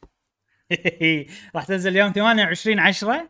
راح 1.55 1.65
تنزل 1.65 1.95
يوم 1.95 2.11
28 2.11 2.79
10 2.79 3.29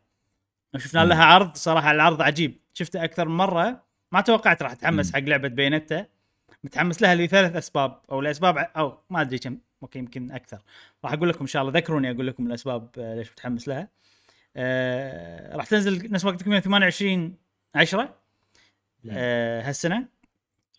وشفنا. 0.73 1.05
لها 1.05 1.23
عرض 1.23 1.55
صراحة 1.55 1.91
العرض 1.91 2.21
عجيب. 2.21 2.59
شفته 2.73 3.03
أكثر 3.03 3.27
من 3.27 3.37
مرة. 3.37 3.83
ما 4.11 4.21
توقعت 4.21 4.63
راح 4.63 4.71
اتحمس. 4.71 5.13
حق 5.13 5.19
لعبة 5.19 5.47
Bayonetta 5.47 6.05
متحمس 6.63 7.01
لها 7.01 7.15
لثلاث 7.15 7.55
أسباب 7.55 8.01
أو 8.11 8.21
لاسباب 8.21 8.57
أو 8.57 8.97
ما 9.09 9.21
أدري 9.21 9.39
كم 9.39 9.57
أوكي 9.83 9.99
يمكن 9.99 10.31
أكثر. 10.31 10.59
راح 11.05 11.13
أقول 11.13 11.29
لكم 11.29 11.39
إن 11.41 11.47
شاء 11.47 11.61
الله 11.61 11.73
ذكروني 11.73 12.11
أقول 12.11 12.27
لكم 12.27 12.47
الأسباب 12.47 12.89
آه، 12.97 13.15
ليش 13.15 13.31
متحمس 13.31 13.67
لها. 13.67 13.87
آه 14.57 15.55
راح 15.55 15.65
تنزل 15.65 16.11
نفس 16.11 16.25
وقتكم 16.25 16.51
يوم 16.51 16.59
28 16.61 17.37
10 17.75 18.15
آه 19.11 19.61
هالسنة. 19.61 20.07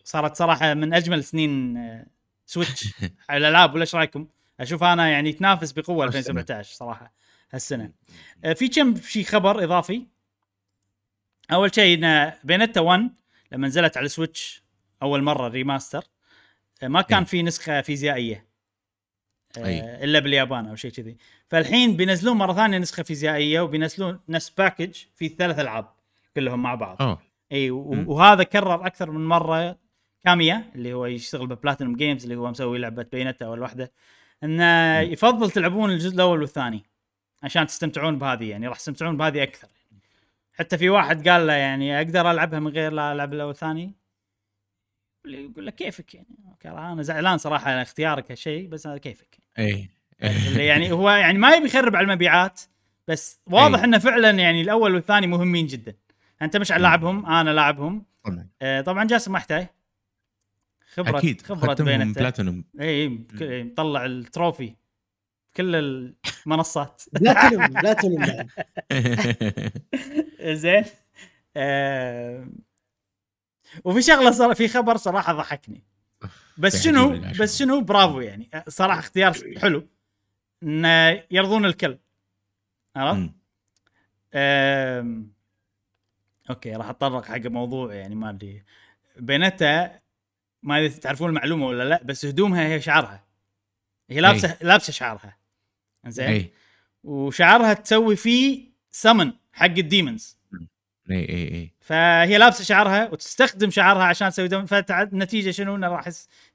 صارت 0.05 0.35
صراحة 0.35 0.73
من 0.73 0.93
أجمل 0.93 1.23
سنين 1.23 1.77
آه 1.77 2.05
Switch 2.45 2.93
على 3.29 3.37
الألعاب 3.37 3.73
ولا 3.73 3.81
إيش 3.81 3.95
رأيكم؟ 3.95 4.27
أشوف 4.59 4.83
أنا 4.83 5.09
يعني 5.09 5.33
تنافس 5.33 5.71
بقوة 5.71 6.05
هالسنة. 6.05 6.19
2017 6.19 6.75
صراحة 6.75 7.13
هالسنة 7.51 7.91
آه 8.43 8.53
في 8.53 8.67
كم 8.67 8.95
شيء 9.01 9.23
خبر 9.23 9.63
إضافي 9.63 10.05
أول 11.51 11.75
شيء 11.75 12.05
إن 12.05 12.33
Bayonetta 12.43 12.81
1 12.81 13.09
لما 13.51 13.67
نزلت 13.67 13.97
على 13.97 14.05
ال 14.05 14.13
Switch 14.13 14.63
أول 15.01 15.23
مرة 15.23 15.47
remaster 15.47 16.03
آه 16.83 16.87
ما 16.87 17.01
كان. 17.01 17.23
في 17.23 17.43
نسخة 17.43 17.81
فيزيائية 17.81 18.45
أي. 19.57 19.81
آه 19.81 20.03
إلا 20.03 20.19
باليابان 20.19 20.67
أو 20.67 20.75
شيء 20.75 20.91
كذي 20.91 21.17
فالحين 21.47 21.95
بينزلون 21.95 22.37
مرة 22.37 22.53
ثانية 22.53 22.77
نسخة 22.77 23.03
فيزيائية 23.03 23.61
وبينزلون 23.61 24.19
نفس 24.29 24.49
package 24.49 24.95
في 25.15 25.29
ثلاث 25.29 25.59
ألعاب 25.59 25.93
كلهم 26.35 26.63
مع 26.63 26.75
بعض 26.75 27.01
أوه 27.01 27.21
إي. 27.51 27.71
وهذا 27.71 28.43
كرر 28.43 28.87
أكثر 28.87 29.11
من 29.11 29.25
مرة 29.25 29.84
كاميا 30.25 30.63
اللي 30.75 30.93
هو 30.93 31.05
يشتغل 31.05 31.47
ب 31.47 31.52
Platinum 31.52 31.95
Games 31.95 32.23
اللي 32.23 32.35
هو 32.35 32.49
مسوي 32.49 32.77
لعبة 32.77 33.05
Bayonetta 33.11 33.45
اول 33.45 33.61
واحدة 33.61 33.91
انه 34.43 34.99
يفضل 34.99 35.51
تلعبون 35.51 35.91
الجزء 35.91 36.15
الأول 36.15 36.41
والثاني 36.41 36.83
عشان 37.43 37.67
تستمتعون 37.67 38.19
بهذه 38.19 38.49
يعني 38.49 38.67
راح 38.67 38.77
تستمتعون 38.77 39.17
بهذه 39.17 39.43
أكثر. 39.43 39.67
حتى 40.53 40.77
في 40.77 40.89
واحد 40.89 41.29
قال 41.29 41.47
له 41.47 41.53
يعني 41.53 41.97
أقدر 41.97 42.31
ألعبها 42.31 42.59
من 42.59 42.67
غير 42.67 42.91
لا 42.91 43.11
ألعب 43.11 43.33
الأول 43.33 43.47
والثاني؟ 43.47 43.93
يقول 45.25 45.65
له 45.65 45.71
كيفك 45.71 46.15
يعني؟ 46.15 46.27
أنا 46.65 47.03
زعلان 47.03 47.37
صراحة 47.37 47.71
على 47.71 47.81
اختيارك 47.81 48.31
هالشيء 48.31 48.67
بس 48.67 48.87
هذا 48.87 48.97
كيفك. 48.97 49.37
اللي 50.23 50.65
يعني 50.65 50.91
هو 50.91 51.09
يعني 51.09 51.37
ما 51.37 51.55
يبي 51.55 51.65
يخرب 51.65 51.95
على 51.95 52.03
المبيعات 52.03 52.61
بس 53.07 53.39
واضح 53.47 53.79
أي. 53.79 53.85
إنه 53.85 53.97
فعلا 53.97 54.29
يعني 54.29 54.61
الأول 54.61 54.95
والثاني 54.95 55.27
مهمين 55.27 55.67
جدا. 55.67 55.95
أنت 56.41 56.57
مش 56.57 56.71
لاعبهم 56.71 57.25
أنا 57.25 57.49
لاعبهم. 57.49 58.05
طبعا. 58.23 58.47
آه، 58.61 58.81
طبعا 58.81 59.03
جاسم 59.03 59.31
ما 59.31 59.37
يحتاج. 59.37 59.67
خبره 60.95 61.17
أكيد 61.17 61.41
خبره 61.41 61.73
Bayonetta 61.73 62.19
platinum. 62.19 62.63
إي 62.81 63.25
مطلع 63.41 64.05
ال 64.05 64.15
trophy 64.15 64.75
كل 65.55 65.75
المنصات. 65.75 67.03
بلاتينوم 67.13 67.67
بلاتينوم 67.67 68.25
بعد. 68.25 68.49
زين. 70.61 70.83
آه 71.57 72.47
وفي 73.83 74.01
شغلة 74.01 74.31
صار 74.31 74.55
في 74.55 74.67
خبر 74.67 74.97
صراحة 74.97 75.33
ضحكني. 75.33 75.83
بس 76.57 76.83
شنو. 76.83 77.21
بس 77.39 77.59
شنو 77.59 77.81
برافو 77.81 78.21
يعني. 78.21 78.49
صراحة 78.67 78.99
اختيار 78.99 79.33
حلو. 79.57 79.87
انه 80.63 81.23
يرضون 81.31 81.65
الكل. 81.65 81.97
عرفت؟ 82.95 83.29
okay 86.49 86.73
راح 86.73 86.89
اتطرق 86.89 87.25
حق 87.25 87.45
موضوع 87.45 87.93
يعني 87.93 88.15
ما 88.15 88.29
أدري. 88.29 88.63
Bayonetta 89.17 89.99
ما 90.65 90.77
أدري 90.77 90.89
تعرفون 90.89 91.29
المعلومة 91.29 91.67
ولا 91.67 91.83
لا 91.83 92.03
بس 92.03 92.25
هدومها 92.25 92.67
هي 92.67 92.81
شعرها. 92.81 93.23
هي 94.09 94.21
لابسه 94.21 94.57
لابسة 94.61 94.93
شعرها. 94.93 95.37
زين 96.07 96.27
اي 96.27 96.51
وشعرها 97.03 97.73
تسوي 97.73 98.15
فيه 98.15 98.65
سمن 98.91 99.31
حق 99.53 99.65
ال 99.65 99.74
demons. 99.74 100.37
اي 101.11 101.29
اي 101.29 101.53
اي 101.53 101.73
فهي 101.79 102.37
لابسة 102.37 102.63
شعرها 102.63 103.09
وتستخدم 103.11 103.69
شعرها 103.69 104.03
عشان 104.03 104.29
تسوي 104.29 104.47
دم 104.47 104.65
فالنتيجه 104.65 105.51
شنو؟ 105.51 105.75
إنه 105.75 105.87
راح 105.87 106.07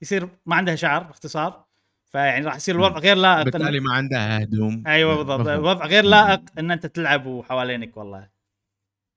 يصير 0.03 0.29
ما 0.47 0.57
عندها 0.57 0.75
شعر 0.75 1.03
باختصار. 1.03 1.65
فيعني 2.07 2.47
راح 2.47 2.57
يصير 2.57 2.75
الوضع 2.75 2.99
غير 2.99 3.17
لائق 3.17 3.45
بالتالي 3.45 3.81
ما 3.81 3.93
عندها 3.95 4.43
هدوم. 4.43 4.85
أيوه 4.87 5.17
بالضبط. 5.17 5.49
الوضع 5.49 5.87
غير 5.87 6.05
لائق 6.05 6.41
إن 6.59 6.71
أنت 6.71 6.87
تلعب 6.87 7.27
وحوالينك 7.27 7.97
والله. 7.97 8.29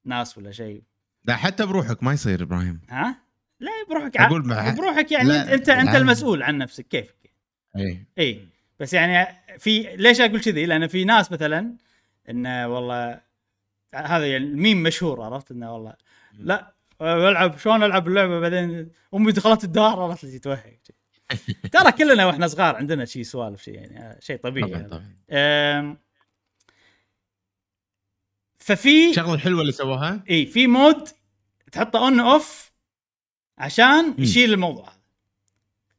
ناس 0.06 0.38
ولا 0.38 0.52
شيء. 0.52 0.84
لا 1.26 1.36
حتى 1.36 1.66
بروحك 1.66 2.04
ما 2.04 2.14
يصير 2.14 2.44
إبراهيم. 2.44 2.82
ها؟ 2.90 3.23
لا 3.64 3.72
بروحك 3.90 4.20
مع- 4.20 4.28
بروحك 4.76 5.12
يعني 5.12 5.30
لا، 5.30 5.54
انت 5.54 5.70
انت 5.70 5.90
لا. 5.90 5.98
المسؤول 5.98 6.44
عن 6.44 6.58
نفسك 6.58 6.88
كيفك؟ 6.88 7.34
اي 7.76 8.06
اي 8.20 8.48
بس 8.80 8.94
يعني 8.94 9.38
في 9.60 9.96
ليش 9.96 10.22
أقول 10.22 10.42
كذي؟ 10.42 10.66
لأن 10.66 10.88
في 10.88 11.04
ناس 11.06 11.32
مثلا 11.32 11.76
إنه 12.30 12.68
والله 12.68 13.22
هذا 13.96 14.26
يعني 14.32 14.46
الميم 14.46 14.84
مشهور 14.84 15.22
عرفت؟ 15.22 15.52
إنه 15.52 15.74
والله 15.74 15.94
لا 16.40 16.74
ألعب 17.02 17.58
شلون 17.58 17.84
ألعب 17.84 18.08
اللعبة 18.08 18.40
بعدين؟ 18.40 18.92
أمي 19.14 19.32
دخلت 19.32 19.64
الدار 19.64 20.00
عرفت؟ 20.00 20.24
اللي 20.24 20.40
تتوهق. 20.40 20.74
ترى 21.74 21.92
كلنا 21.92 22.26
وإحنا 22.26 22.48
صغار 22.48 22.76
عندنا 22.76 23.06
شيء 23.06 23.24
سوالف 23.24 23.64
شيء 23.64 23.74
يعني 23.74 24.22
شيء 24.22 24.38
طبيعي 24.38 24.70
طبعا 24.70 24.82
هذا. 24.82 24.88
طبعا. 24.88 25.98
ففي 28.58 29.10
الشغله 29.10 29.34
الحلوه 29.34 29.62
اللي 29.62 29.72
سووها؟ 29.72 30.24
اي 30.30 30.46
في 30.46 30.68
مود 30.68 31.08
تحطه 31.72 32.00
اون 32.00 32.20
اوف 32.20 32.73
عشان 33.58 34.16
يشيل 34.18 34.54
الموضوع 34.54 34.84
هذا. 34.86 34.94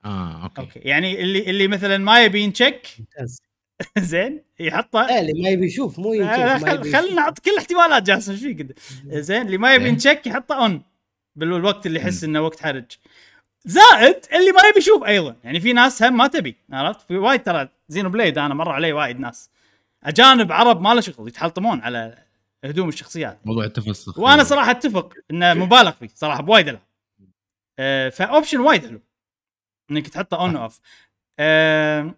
آه 0.04 0.42
أوكي, 0.42 0.60
أوكي. 0.60 0.78
يعني 0.78 1.20
اللي 1.20 1.50
اللي 1.50 1.68
مثلا 1.68 1.98
ما 1.98 2.24
يبي 2.24 2.40
ينشك 2.40 2.88
ممتاز. 2.98 3.42
زين 3.98 4.42
يحطه. 4.60 5.02
لا 5.06 5.20
اللي 5.20 5.42
ما 5.42 5.48
يبي 5.48 5.66
يشوف 5.66 5.98
مو 5.98 6.12
يمكن 6.12 6.28
آه، 6.28 6.58
ما 6.58 6.58
خل 6.58 6.74
يبي 6.74 6.92
خلنا 6.92 7.04
يشوف. 7.04 7.16
نعطي 7.16 7.40
كل 7.42 7.50
الاحتمالات 7.50 8.02
جاسم 8.02 8.32
إيش 8.32 8.40
فيك؟ 8.40 8.78
زين 9.06 9.42
اللي 9.46 9.58
ما 9.58 9.74
يبي. 9.74 9.88
ينشك 9.88 10.26
يحطه 10.26 10.54
اون 10.62 10.82
بالوقت 11.36 11.86
اللي 11.86 12.00
يحس 12.00 12.24
إنه 12.24 12.40
وقت 12.40 12.60
حرج. 12.60 12.84
زائد 13.64 14.16
اللي 14.32 14.52
ما 14.52 14.60
يبي 14.70 14.78
يشوف 14.78 15.04
أيضا. 15.04 15.36
يعني 15.44 15.60
في 15.60 15.72
ناس 15.72 16.02
هم 16.02 16.16
ما 16.16 16.26
تبي 16.26 16.56
عرفت؟ 16.72 17.00
في 17.08 17.16
وايد 17.16 17.42
ترى 17.42 17.68
زينو 17.88 18.10
بليد 18.10 18.38
أنا 18.38 18.54
مر 18.54 18.68
علي 18.68 18.92
وايد 18.92 19.20
ناس. 19.20 19.50
أجانب 20.04 20.52
عرب 20.52 20.80
ما 20.80 20.94
له 20.94 21.00
شغل 21.00 21.28
يتحلطمون 21.28 21.80
على 21.80 22.18
هدوم 22.64 22.88
الشخصيات. 22.88 23.38
موضوع 23.44 23.64
التفسخ. 23.64 24.18
وأنا 24.18 24.44
صراحة 24.44 24.70
أتفق 24.70 25.14
إنه 25.30 25.54
مبالغ 25.54 25.90
فيه 25.90 26.08
صراحة 26.14 26.42
بوايد 26.42 26.68
العاب 26.68 26.82
آه 27.78 28.08
ف 28.08 28.15
option 28.15 28.60
وايد 28.60 28.86
حلو. 28.86 29.00
إنك 29.90 30.08
تحطه 30.08 30.36
on 30.40 30.56
off 30.56 30.80
آه 31.38 32.14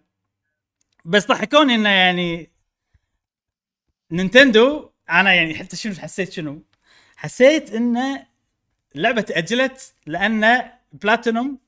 بس 1.05 1.27
ضحكوني 1.27 1.75
إنه 1.75 1.89
يعني 1.89 2.49
Nintendo 4.11 4.89
أنا 5.09 5.33
يعني 5.33 5.55
حتى 5.55 5.75
شنو 5.75 5.95
حسيت 5.95 6.31
شنو؟ 6.31 6.63
حسيت 7.15 7.73
إن 7.73 8.25
اللعبه 8.95 9.21
تاجلت 9.21 9.93
لأن 10.05 10.71
بلاتينوم 10.93 11.59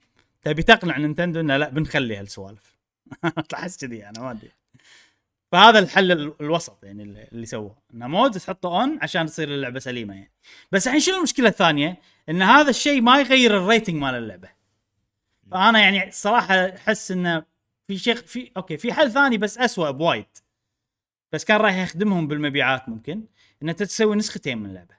تبي 0.41 0.63
تقنع 0.63 0.97
Nintendo 0.97 1.39
إنه 1.39 1.57
لا 1.57 1.69
بنخلي 1.69 2.17
هالسوالف. 2.17 2.75
أحس 3.53 3.77
كذي 3.77 4.09
أنا 4.09 4.19
ما 4.19 4.31
أدري. 4.31 4.51
فهذا 5.51 5.79
الحل 5.79 6.11
ال- 6.11 6.41
الوسط 6.41 6.83
يعني 6.83 7.03
اللي 7.03 7.45
سووه. 7.45 7.77
إنه 7.93 8.07
mode 8.07 8.31
تحطه 8.31 8.81
on 8.81 8.99
عشان 9.01 9.25
تصير 9.25 9.47
اللعبة 9.47 9.79
سليمة 9.79 10.13
يعني. 10.13 10.31
بس 10.71 10.87
الحين 10.87 10.99
شنو 10.99 11.17
المشكلة 11.17 11.49
الثانية؟ 11.49 12.01
إن 12.29 12.41
هذا 12.41 12.69
الشيء 12.69 13.01
ما 13.01 13.19
يغير 13.19 13.57
ال 13.57 13.63
rating 13.63 13.95
مال 13.95 14.15
اللعبة. 14.15 14.49
فأنا 15.51 15.79
يعني 15.79 16.11
صراحة 16.11 16.55
أحس 16.55 17.11
انه 17.11 17.45
في 17.87 17.97
شيء 17.97 18.15
في 18.15 18.51
okay 18.57 18.77
في 18.77 18.93
حل 18.93 19.11
ثاني 19.11 19.37
بس 19.37 19.57
أسوأ 19.57 19.91
بوايد. 19.91 20.37
بس 21.31 21.45
كان 21.45 21.57
راح 21.61 21.75
يخدمهم 21.75 22.27
بالمبيعات 22.27 22.89
ممكن. 22.89 23.23
إن 23.63 23.69
أنت 23.69 23.83
تسوي 23.83 24.15
نسختين 24.15 24.57
من 24.57 24.69
اللعبة. 24.69 24.95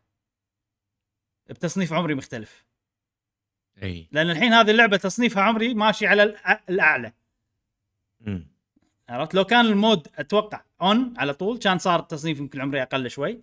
بتصنيف 1.47 1.93
عمري 1.93 2.14
مختلف. 2.14 2.64
إي. 3.82 4.09
لأن 4.12 4.31
الحين 4.31 4.52
هذه 4.52 4.70
اللعبة 4.70 4.97
تصنيفها 4.97 5.43
عمري 5.43 5.74
ماشي 5.74 6.06
على 6.06 6.22
الأعلى. 6.68 7.12
مم. 8.20 8.47
عرفت؟ 9.11 9.35
لو 9.35 9.45
كان 9.45 9.66
ال 9.66 9.75
mode 9.75 10.09
أتوقع 10.16 10.62
on 10.82 11.14
على 11.19 11.35
طول 11.35 11.59
كان 11.59 11.78
صار 11.78 12.01
التصنيف 12.01 12.39
يمكن 12.39 12.61
عمري 12.61 12.82
أقل 12.82 13.11
شوي. 13.11 13.43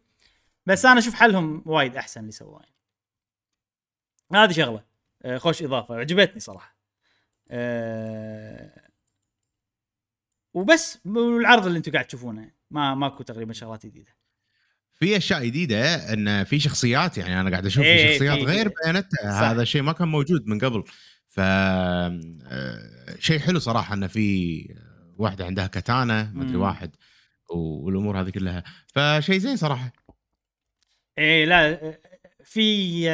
بس 0.65 0.85
أنا 0.85 0.99
أشوف 0.99 1.13
حلهم 1.13 1.63
وايد 1.65 1.97
أحسن 1.97 2.21
اللي 2.21 2.31
سووه. 2.31 2.61
يعني. 2.61 2.73
هذه 4.43 4.51
شغلة. 4.51 4.83
آه، 5.23 5.37
خوش 5.37 5.63
إضافة. 5.63 5.95
عجبتني 5.95 6.39
صراحة. 6.39 6.77
أه 7.49 8.81
وبس 10.53 10.99
والعرض 11.05 11.65
اللي 11.65 11.77
أنتم 11.77 11.91
قاعد 11.91 12.05
تشوفونه. 12.05 12.51
ما 12.71 12.95
ماكو 12.95 13.23
تقريبا 13.23 13.53
شغلات 13.53 13.85
جديدة. 13.85 14.15
في 14.93 15.17
أشياء 15.17 15.45
جديدة 15.45 16.13
إن 16.13 16.43
في 16.43 16.59
شخصيات 16.59 17.17
يعني 17.17 17.41
أنا 17.41 17.49
قاعد 17.49 17.65
أشوف 17.65 17.83
إيه، 17.83 18.07
في 18.07 18.13
شخصيات 18.13 18.37
في- 18.39 18.45
غير 18.45 18.67
Bayonetta 18.83 19.17
صح. 19.23 19.27
هذا 19.29 19.61
الشيء 19.61 19.81
ما 19.81 19.91
كان 19.91 20.07
موجود 20.07 20.47
من 20.47 20.59
قبل. 20.59 20.83
ف 21.27 21.39
آه، 21.39 22.19
شيء 23.19 23.39
حلو 23.39 23.59
صراحة 23.59 23.93
انه 23.93 24.07
في 24.07 24.75
واحدة 25.17 25.45
عندها 25.45 25.67
كاتانا 25.67 26.31
ما 26.33 26.43
أدري. 26.43 26.55
واحد 26.55 26.95
والأمور 27.49 28.21
هذه 28.21 28.29
كلها. 28.29 28.63
فشيء 28.87 29.37
زين 29.37 29.57
صراحة. 29.57 29.93
إيه 31.17 31.45
لا 31.45 31.97
في 32.43 33.09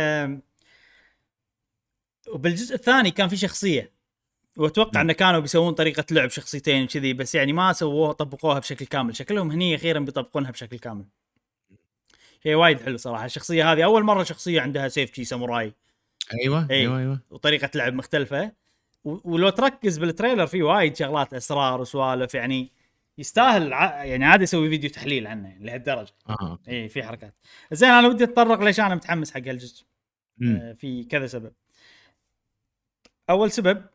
وبالجزء 2.28 2.76
الثاني 2.76 3.12
كان 3.12 3.28
في 3.28 3.38
شخصية. 3.38 3.94
وأتوقع. 4.58 5.02
انه 5.02 5.14
كانوا 5.14 5.40
بيسوون 5.40 5.74
طريقة 5.74 6.06
لعب 6.12 6.30
شخصيتين 6.30 6.88
كذي 6.88 7.14
بس 7.14 7.36
يعني 7.36 7.54
ما 7.54 7.74
سووها 7.74 8.12
طبقوها 8.12 8.60
بشكل 8.60 8.86
كامل. 8.86 9.16
شكلهم 9.16 9.52
هني 9.52 9.76
أخيرا 9.76 10.00
بيطبقونها 10.00 10.52
بشكل 10.52 10.80
كامل. 10.80 11.06
شيء 12.44 12.56
وايد 12.56 12.82
حلو 12.82 12.98
صراحة. 12.98 13.26
الشخصية 13.26 13.74
هذه 13.74 13.84
أول 13.84 14.04
مرة 14.04 14.24
شخصية 14.24 14.62
عندها 14.62 14.88
سيف 14.88 15.16
شي 15.16 15.24
ساموراي. 15.24 15.74
أيوه 16.34 16.68
إيه. 16.70 16.82
أيوه 16.82 17.00
أيوه. 17.00 17.20
وطريقة 17.30 17.70
لعب 17.76 17.94
مختلفة. 17.94 18.63
ولو 19.04 19.50
تركز 19.50 19.98
بال 19.98 20.09
trailer 20.09 20.48
في 20.48 20.64
وايد 20.64 20.96
شغلات 20.96 21.34
اسرار 21.34 21.82
وسوالف 21.82 22.34
يعني 22.34 22.72
يستاهل 23.18 23.74
ع... 23.74 24.04
يعني 24.04 24.26
عادي 24.26 24.44
أسوي 24.44 24.70
فيديو 24.70 24.90
تحليل 24.90 25.28
عنه 25.28 25.50
يعني 25.50 25.66
لهالدرجة. 25.66 26.14
آه 26.30 26.60
اي 26.68 26.90
في 26.90 27.04
حركات. 27.04 27.36
زين 27.72 27.90
أنا 27.90 28.08
ودي 28.08 28.24
أتطرق 28.24 28.62
ليش 28.62 28.80
أنا 28.80 28.96
متحمس 28.96 29.32
حق 29.32 29.40
هالجزء. 29.40 29.86
آه، 30.44 30.74
في 30.74 31.04
كذا 31.04 31.28
سبب. 31.28 31.54
أول 33.30 33.52
سبب 33.52 33.86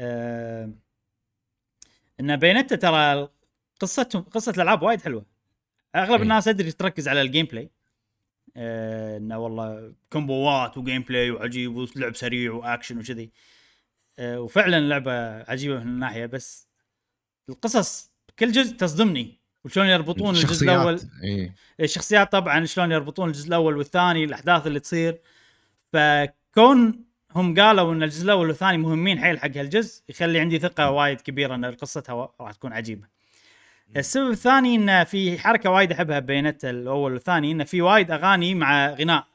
آه 0.00 0.70
إن 2.20 2.36
Bayonetta 2.36 2.76
ترى 2.76 3.28
قصتهم 3.80 4.22
قصة 4.22 4.52
الألعاب 4.52 4.82
وايد 4.82 5.00
حلوة. 5.00 5.26
أغلب 5.94 6.16
إي. 6.16 6.22
الناس 6.22 6.48
أدري 6.48 6.72
تركز 6.72 7.08
على 7.08 7.22
ال 7.22 7.46
gameplay. 7.46 7.70
آه 8.56 9.16
إنه 9.16 9.38
والله 9.38 9.94
كومبوات 10.12 10.78
و 10.78 11.02
gameplay 11.02 11.30
وعجيب 11.30 11.76
ولعب 11.76 12.16
سريع 12.16 12.52
وأكشن 12.52 12.98
وكذي. 12.98 13.24
آه 13.24 13.55
وفعلا 14.20 14.80
لعبة 14.80 15.42
عجيبة 15.42 15.74
من 15.74 15.82
الناحية 15.82 16.26
بس 16.26 16.68
القصص 17.48 18.10
كل 18.38 18.52
جزء 18.52 18.76
تصدمني. 18.76 19.38
وشلون 19.64 19.86
يربطون 19.86 20.36
الجزء 20.36 20.64
الأول؟ 20.64 21.00
إيه 21.22 21.54
الشخصيات 21.80 22.32
طبعا 22.32 22.64
شلون 22.64 22.92
يربطون 22.92 23.28
الجزء 23.28 23.48
الأول 23.48 23.76
والثاني 23.76 24.24
الأحداث 24.24 24.66
اللي 24.66 24.80
تصير. 24.80 25.18
فكون 25.92 27.04
هم 27.34 27.60
قالوا 27.60 27.92
إن 27.92 28.02
الجزء 28.02 28.24
الأول 28.24 28.48
والثاني 28.48 28.78
مهمين 28.78 29.18
حيل 29.18 29.38
حق 29.38 29.56
هالجزء 29.56 30.02
يخلي 30.08 30.40
عندي 30.40 30.58
ثقة 30.58 30.90
وايد 30.90 31.20
كبيرة 31.20 31.54
إن 31.54 31.64
قصتها 31.64 32.32
راح 32.40 32.52
تكون 32.52 32.72
عجيبة. 32.72 33.06
السبب 33.96 34.30
الثاني 34.30 34.76
إن 34.76 35.04
في 35.04 35.38
حركة 35.38 35.70
وايد 35.70 35.92
أحبها 35.92 36.18
ب 36.18 36.23
Bayonetta 36.23 36.64
الأول 36.64 37.12
والثاني 37.12 37.52
انه 37.52 37.64
في 37.64 37.82
وايد 37.82 38.10
أغاني 38.10 38.54
مع 38.54 38.90
غناء 38.90 39.26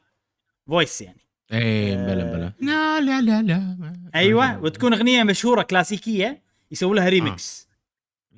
voice 0.67 1.01
يعني. 1.01 1.21
إيه 1.51 1.95
مبلا 1.95 2.23
مبلا. 2.23 2.53
لا 2.59 2.99
لا 2.99 3.21
لا 3.21 3.41
لا. 3.41 3.93
أيوه 4.15 4.59
وتكون 4.59 4.93
أغنية 4.93 5.23
مشهورة 5.23 5.61
كلاسيكية 5.61 6.41
يسووا 6.71 6.95
لها 6.95 7.09
ريمكس 7.09 7.67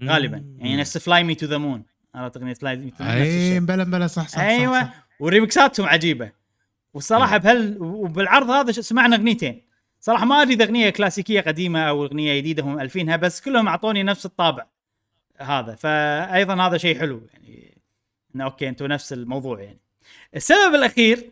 غالبا. 0.04 0.38
مم. 0.38 0.58
يعني 0.60 0.78
نفس 0.78 0.98
Fly 0.98 1.24
Me 1.24 1.36
to 1.36 1.46
the 1.46 1.58
Moon 1.58 1.84
عرفت 2.16 2.38
أغنية 2.38 2.54
Fly 2.54 2.76
Me 2.76 2.92
to 2.92 3.04
اي 3.04 3.60
مبلا 3.60 3.84
مبلا 3.84 4.08
صح 4.08 4.28
صح 4.28 4.40
أيوه 4.40 4.82
صح. 4.82 4.88
صح. 4.88 5.08
وريمكساتهم 5.20 5.88
عجيبة. 5.88 6.32
والصراحة 6.94 7.38
بهال 7.38 7.78
وبالعرض 7.82 8.50
هذا 8.50 8.72
سمعنا 8.72 9.16
أغنيتين. 9.16 9.62
صراحة 10.00 10.26
ما 10.26 10.42
أدري 10.42 10.54
إذا 10.54 10.66
أغنية 10.66 10.90
كلاسيكية 10.90 11.42
قديمة 11.42 11.80
أو 11.80 12.06
أغنية 12.06 12.38
جديدة 12.40 12.64
هم 12.64 12.80
ألفينها 12.80 13.16
بس 13.16 13.42
كلهم 13.42 13.68
أعطوني 13.68 14.04
نفس 14.04 14.26
الطابع 14.26 14.66
هذا. 15.40 15.76
فايضا 15.76 16.68
هذا 16.68 16.78
شيء 16.78 17.00
حلو 17.00 17.28
يعني 17.34 17.78
إنه 18.36 18.44
okay 18.44 18.70
أنتم 18.70 18.86
نفس 18.86 19.14
الموضوع 19.14 19.62
يعني. 19.62 19.80
السبب 20.36 20.76
الأخير 20.76 21.32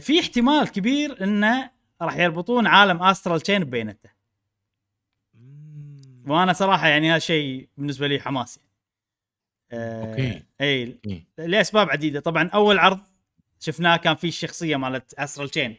في 0.00 0.20
احتمال 0.20 0.68
كبير 0.68 1.24
انه 1.24 1.70
راح 2.02 2.16
يربطون 2.16 2.66
عالم 2.66 3.02
Astral 3.02 3.40
Chain 3.40 3.64
ب 3.64 3.68
Bayonetta. 3.68 4.10
وأنا 6.26 6.52
صراحة 6.52 6.88
يعني 6.88 7.10
هذا 7.10 7.18
شيء 7.18 7.68
بالنسبة 7.76 8.06
لي 8.06 8.20
حماس 8.20 8.56
يعني. 8.58 8.68
آه 9.72 10.10
okay. 10.10 10.42
إي 10.60 10.98
إيه. 11.06 11.24
لأسباب 11.38 11.90
عديدة 11.90 12.20
طبعا 12.20 12.48
أول 12.48 12.78
عرض 12.78 13.00
شفناه 13.60 13.96
كان 13.96 14.14
فيه 14.14 14.28
الشخصية 14.28 14.76
مالت 14.76 15.14
Astral 15.14 15.48
Chain 15.50 15.76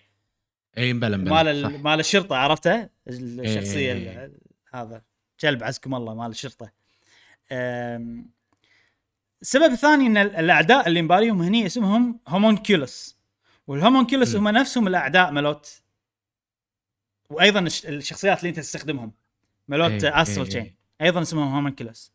إي 0.77 0.93
مبلا 0.93 1.17
مبلا 1.17 1.33
مال 1.67 1.83
مال 1.83 1.99
الشرطة 1.99 2.35
عرفته 2.35 2.89
الشخصية 3.07 3.93
إيه. 3.93 4.25
ال- 4.25 4.37
هذا 4.73 5.01
كلب 5.39 5.63
عزكم 5.63 5.95
الله 5.95 6.13
مال 6.15 6.31
الشرطة 6.31 6.71
السبب 9.41 9.71
الثاني 9.73 10.07
إن 10.07 10.17
ال- 10.17 10.35
الأعداء 10.35 10.87
اللي 10.87 11.01
مباريهم 11.01 11.41
هني 11.41 11.65
اسمهم 11.65 12.19
homunculus 12.27 13.16
وال 13.67 13.78
homunculus. 13.78 14.35
هم 14.35 14.47
نفسهم 14.47 14.87
الأعداء 14.87 15.31
مالوت 15.31 15.81
وأيضا 17.29 17.59
الش- 17.59 17.85
الشخصيات 17.85 18.39
اللي 18.39 18.49
أنت 18.49 18.59
تستخدمهم. 18.59 19.11
مالوت 19.67 20.03
إيه، 20.03 20.21
Astral 20.21 20.37
إيه، 20.45 20.49
Chain. 20.49 20.61
إيه. 20.61 20.75
أيضا 21.01 21.21
اسمهم 21.21 21.53
homunculus 21.55 22.11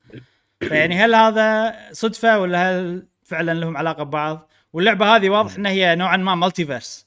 فيعني 0.60 0.94
هل 0.96 1.14
هذا 1.14 1.74
صدفة 1.92 2.38
ولا 2.38 2.70
هل 2.80 3.06
فعلا 3.24 3.54
لهم 3.54 3.76
علاقة 3.76 4.02
ببعض؟ 4.02 4.48
واللعبة 4.72 5.16
هذه 5.16 5.30
واضح 5.30 5.54
انها 5.54 5.70
هي 5.70 5.94
نوعا 5.94 6.16
ما 6.16 6.34
multiverse. 6.34 7.06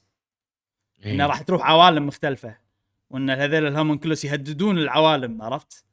إيه. 1.05 1.13
انه 1.13 1.26
راح 1.26 1.41
تروح 1.41 1.65
عوالم 1.69 2.07
مختلفة. 2.07 2.57
وإن 3.09 3.30
هذول 3.30 3.67
ال 3.68 3.73
homunculus 3.73 4.26
يهددون 4.26 4.77
العوالم 4.77 5.41
عرفت؟ 5.41 5.85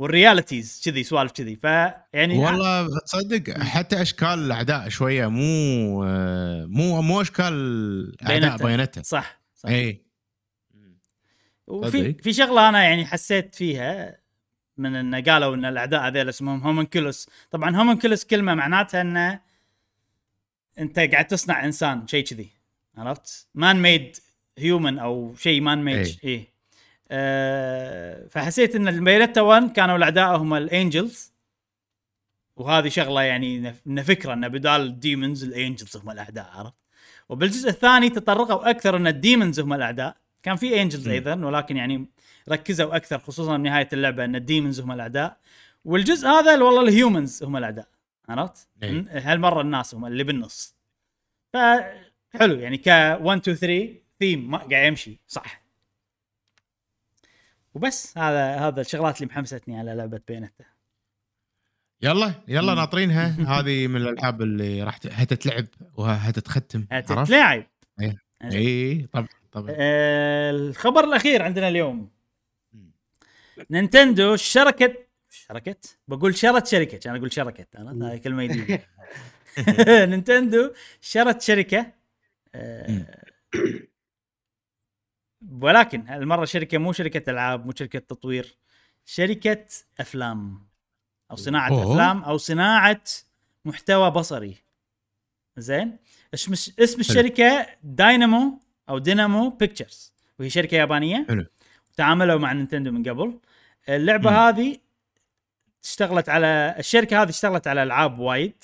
وال 0.00 0.15
realities 0.15 0.82
كذي 0.84 1.02
سوالف 1.02 1.32
كذي. 1.32 1.56
فيعني 1.56 2.38
والله 2.38 2.88
تصدق 3.06 3.58
حتى 3.58 4.02
أشكال 4.02 4.28
الأعداء 4.28 4.88
شوية 4.88 5.26
مو 5.26 6.04
آه، 6.04 6.64
مو 6.64 7.02
مو 7.02 7.20
أشكال 7.20 8.16
أعداء. 8.22 8.56
Bayonetta 8.56 9.02
صح 9.02 9.40
صح. 9.54 9.68
اي 9.68 10.04
وفي. 11.66 12.12
في 12.12 12.32
شغلة 12.32 12.68
أنا 12.68 12.82
يعني 12.82 13.06
حسيت 13.06 13.54
فيها 13.54 14.20
من 14.76 14.94
ان 14.94 15.14
قالوا 15.14 15.54
إن 15.54 15.64
الأعداء 15.64 16.00
هذول 16.08 16.28
اسمهم 16.28 16.60
homunculus 16.60 17.28
طبعا 17.50 17.76
homunculus 17.76 18.24
كلمة 18.24 18.54
معناتها 18.54 19.00
انه 19.00 19.40
أنت 20.78 20.98
قاعد 20.98 21.26
تصنع 21.26 21.64
إنسان 21.64 22.06
شيء 22.06 22.24
كذي. 22.24 22.48
عرفت؟ 22.96 23.48
man 23.54 23.82
made 23.82 24.16
human 24.58 24.98
أو 24.98 25.34
شيء 25.34 25.60
man 25.60 25.84
made. 25.84 26.18
اي 26.24 26.46
أه 27.10 28.26
فحسيت 28.28 28.74
إن 28.76 28.88
Bayonetta 28.88 29.40
1 29.40 29.72
كانوا 29.72 29.96
الأعداء 29.96 30.36
هم 30.36 30.54
ال 30.54 30.65
angels 30.65 31.32
وهذه 32.56 32.88
شغلة 32.88 33.22
يعني 33.22 33.74
انه 33.86 34.02
فكره 34.02 34.32
انه 34.32 34.48
بدال 34.48 34.80
ال 34.80 34.89
demons 34.89 35.44
ال 35.44 35.51
angels 35.51 35.96
هم 35.96 36.10
الأعداء 36.10 36.50
عرفت 36.54 36.74
وبالجزء 37.28 37.68
الثاني 37.68 38.10
تطرقوا 38.10 38.70
أكثر 38.70 38.96
إن 38.96 39.06
ال 39.06 39.14
demons 39.14 39.60
هم 39.60 39.72
الأعداء 39.72 40.16
كان 40.42 40.56
في 40.56 40.82
angels. 40.82 41.08
أيضا 41.08 41.34
ولكن 41.46 41.76
يعني 41.76 42.06
ركزوا 42.48 42.96
أكثر 42.96 43.18
خصوصا 43.18 43.56
بنهايه 43.56 43.88
اللعبة 43.92 44.24
إن 44.24 44.36
ال 44.36 44.42
demons 44.42 44.80
هم 44.80 44.92
الأعداء 44.92 45.36
والجزء 45.84 46.28
هذا 46.28 46.62
والله 46.62 46.82
ال 46.82 46.91
humans 46.91 47.42
هم 47.42 47.56
الأعداء 47.56 47.88
عرفت؟ 48.28 48.68
إي. 48.82 48.92
ن- 48.92 49.08
هالمرة 49.08 49.60
الناس 49.60 49.94
هم 49.94 50.06
اللي 50.06 50.24
بالنص 50.24 50.74
فحلو 51.52 52.54
يعني 52.54 52.76
ك 52.78 52.86
1 53.20 53.38
2 53.40 53.56
3 53.56 53.94
ثيم 54.18 54.50
ما 54.50 54.58
قاعد 54.58 54.86
يمشي 54.86 55.18
صح 55.26 55.59
وبس 57.74 58.18
هذا 58.18 58.56
هذا 58.56 58.80
الشغلات 58.80 59.16
اللي 59.16 59.26
محمستني 59.26 59.78
على 59.78 59.94
لعبة 59.94 60.20
بينتا 60.28 60.64
يلا 62.02 62.34
يلا. 62.48 62.74
ناطرينها. 62.74 63.26
هذه 63.60 63.86
من 63.86 63.96
الألعاب 63.96 64.42
اللي 64.42 64.82
راح 64.82 64.98
هتتلعب 65.10 65.66
وهتتختم 65.94 66.86
عرفت؟ 66.92 67.12
هتتلاعب 67.12 67.66
إيه. 68.00 68.16
اي 68.44 69.06
طبعا 69.12 69.28
طبعا 69.52 69.66
آه، 69.70 70.50
الخبر 70.50 71.04
الأخير 71.04 71.42
عندنا 71.42 71.68
اليوم. 71.68 72.10
نينتندو 73.70 74.36
شركت 74.36 75.08
شركت؟ 75.30 75.98
بقول 76.08 76.36
شرت 76.36 76.66
شركة 76.66 76.98
كان 76.98 77.16
أقول 77.16 77.32
شركت 77.32 77.76
أنا 77.76 78.10
هاي 78.10 78.18
كلمة 78.18 78.44
جديده 78.44 78.82
نينتندو 80.10 80.72
شرت 81.00 81.42
شركة 81.42 81.92
آه، 82.54 83.06
ولكن 85.50 86.08
المره 86.08 86.44
شركة 86.44 86.78
مو 86.78 86.92
شركة 86.92 87.30
ألعاب 87.30 87.66
مو 87.66 87.72
شركة 87.76 87.98
تطوير 87.98 88.56
شركة 89.04 89.66
أفلام 90.00 90.66
أو 91.30 91.36
صناعة 91.36 91.68
أوه. 91.68 91.92
أفلام 91.92 92.24
أو 92.24 92.36
صناعة 92.36 93.02
محتوى 93.64 94.10
بصري 94.10 94.56
زين 95.56 95.96
اسم 96.34 96.52
اسم 96.82 97.00
الشركة 97.00 97.66
داينامو 97.82 98.60
أو 98.88 98.98
دينامو 98.98 99.50
بيكتشرز 99.50 100.12
وهي 100.38 100.50
شركة 100.50 100.74
يابانية 100.74 101.26
حلو. 101.28 101.46
تعاملوا 101.96 102.38
مع 102.38 102.52
نينتندو 102.52 102.90
من 102.90 103.08
قبل 103.08 103.38
اللعبة 103.88 104.30
مم. 104.30 104.36
هذه 104.36 104.76
اشتغلت 105.84 106.28
على 106.28 106.74
الشركة 106.78 107.22
هذه 107.22 107.28
اشتغلت 107.28 107.66
على 107.66 107.82
ألعاب 107.82 108.18
وايد 108.18 108.54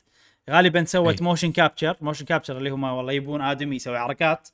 غالبا 0.51 0.85
سوت 0.85 1.21
أي. 1.21 1.25
motion 1.25 1.53
capture 1.53 1.97
motion 2.01 2.25
capture 2.25 2.59
اللي 2.59 2.71
هم 2.71 2.85
والله 2.85 3.13
يبون 3.13 3.41
آدمي 3.41 3.77
يسوي 3.77 3.99
حركات 3.99 4.49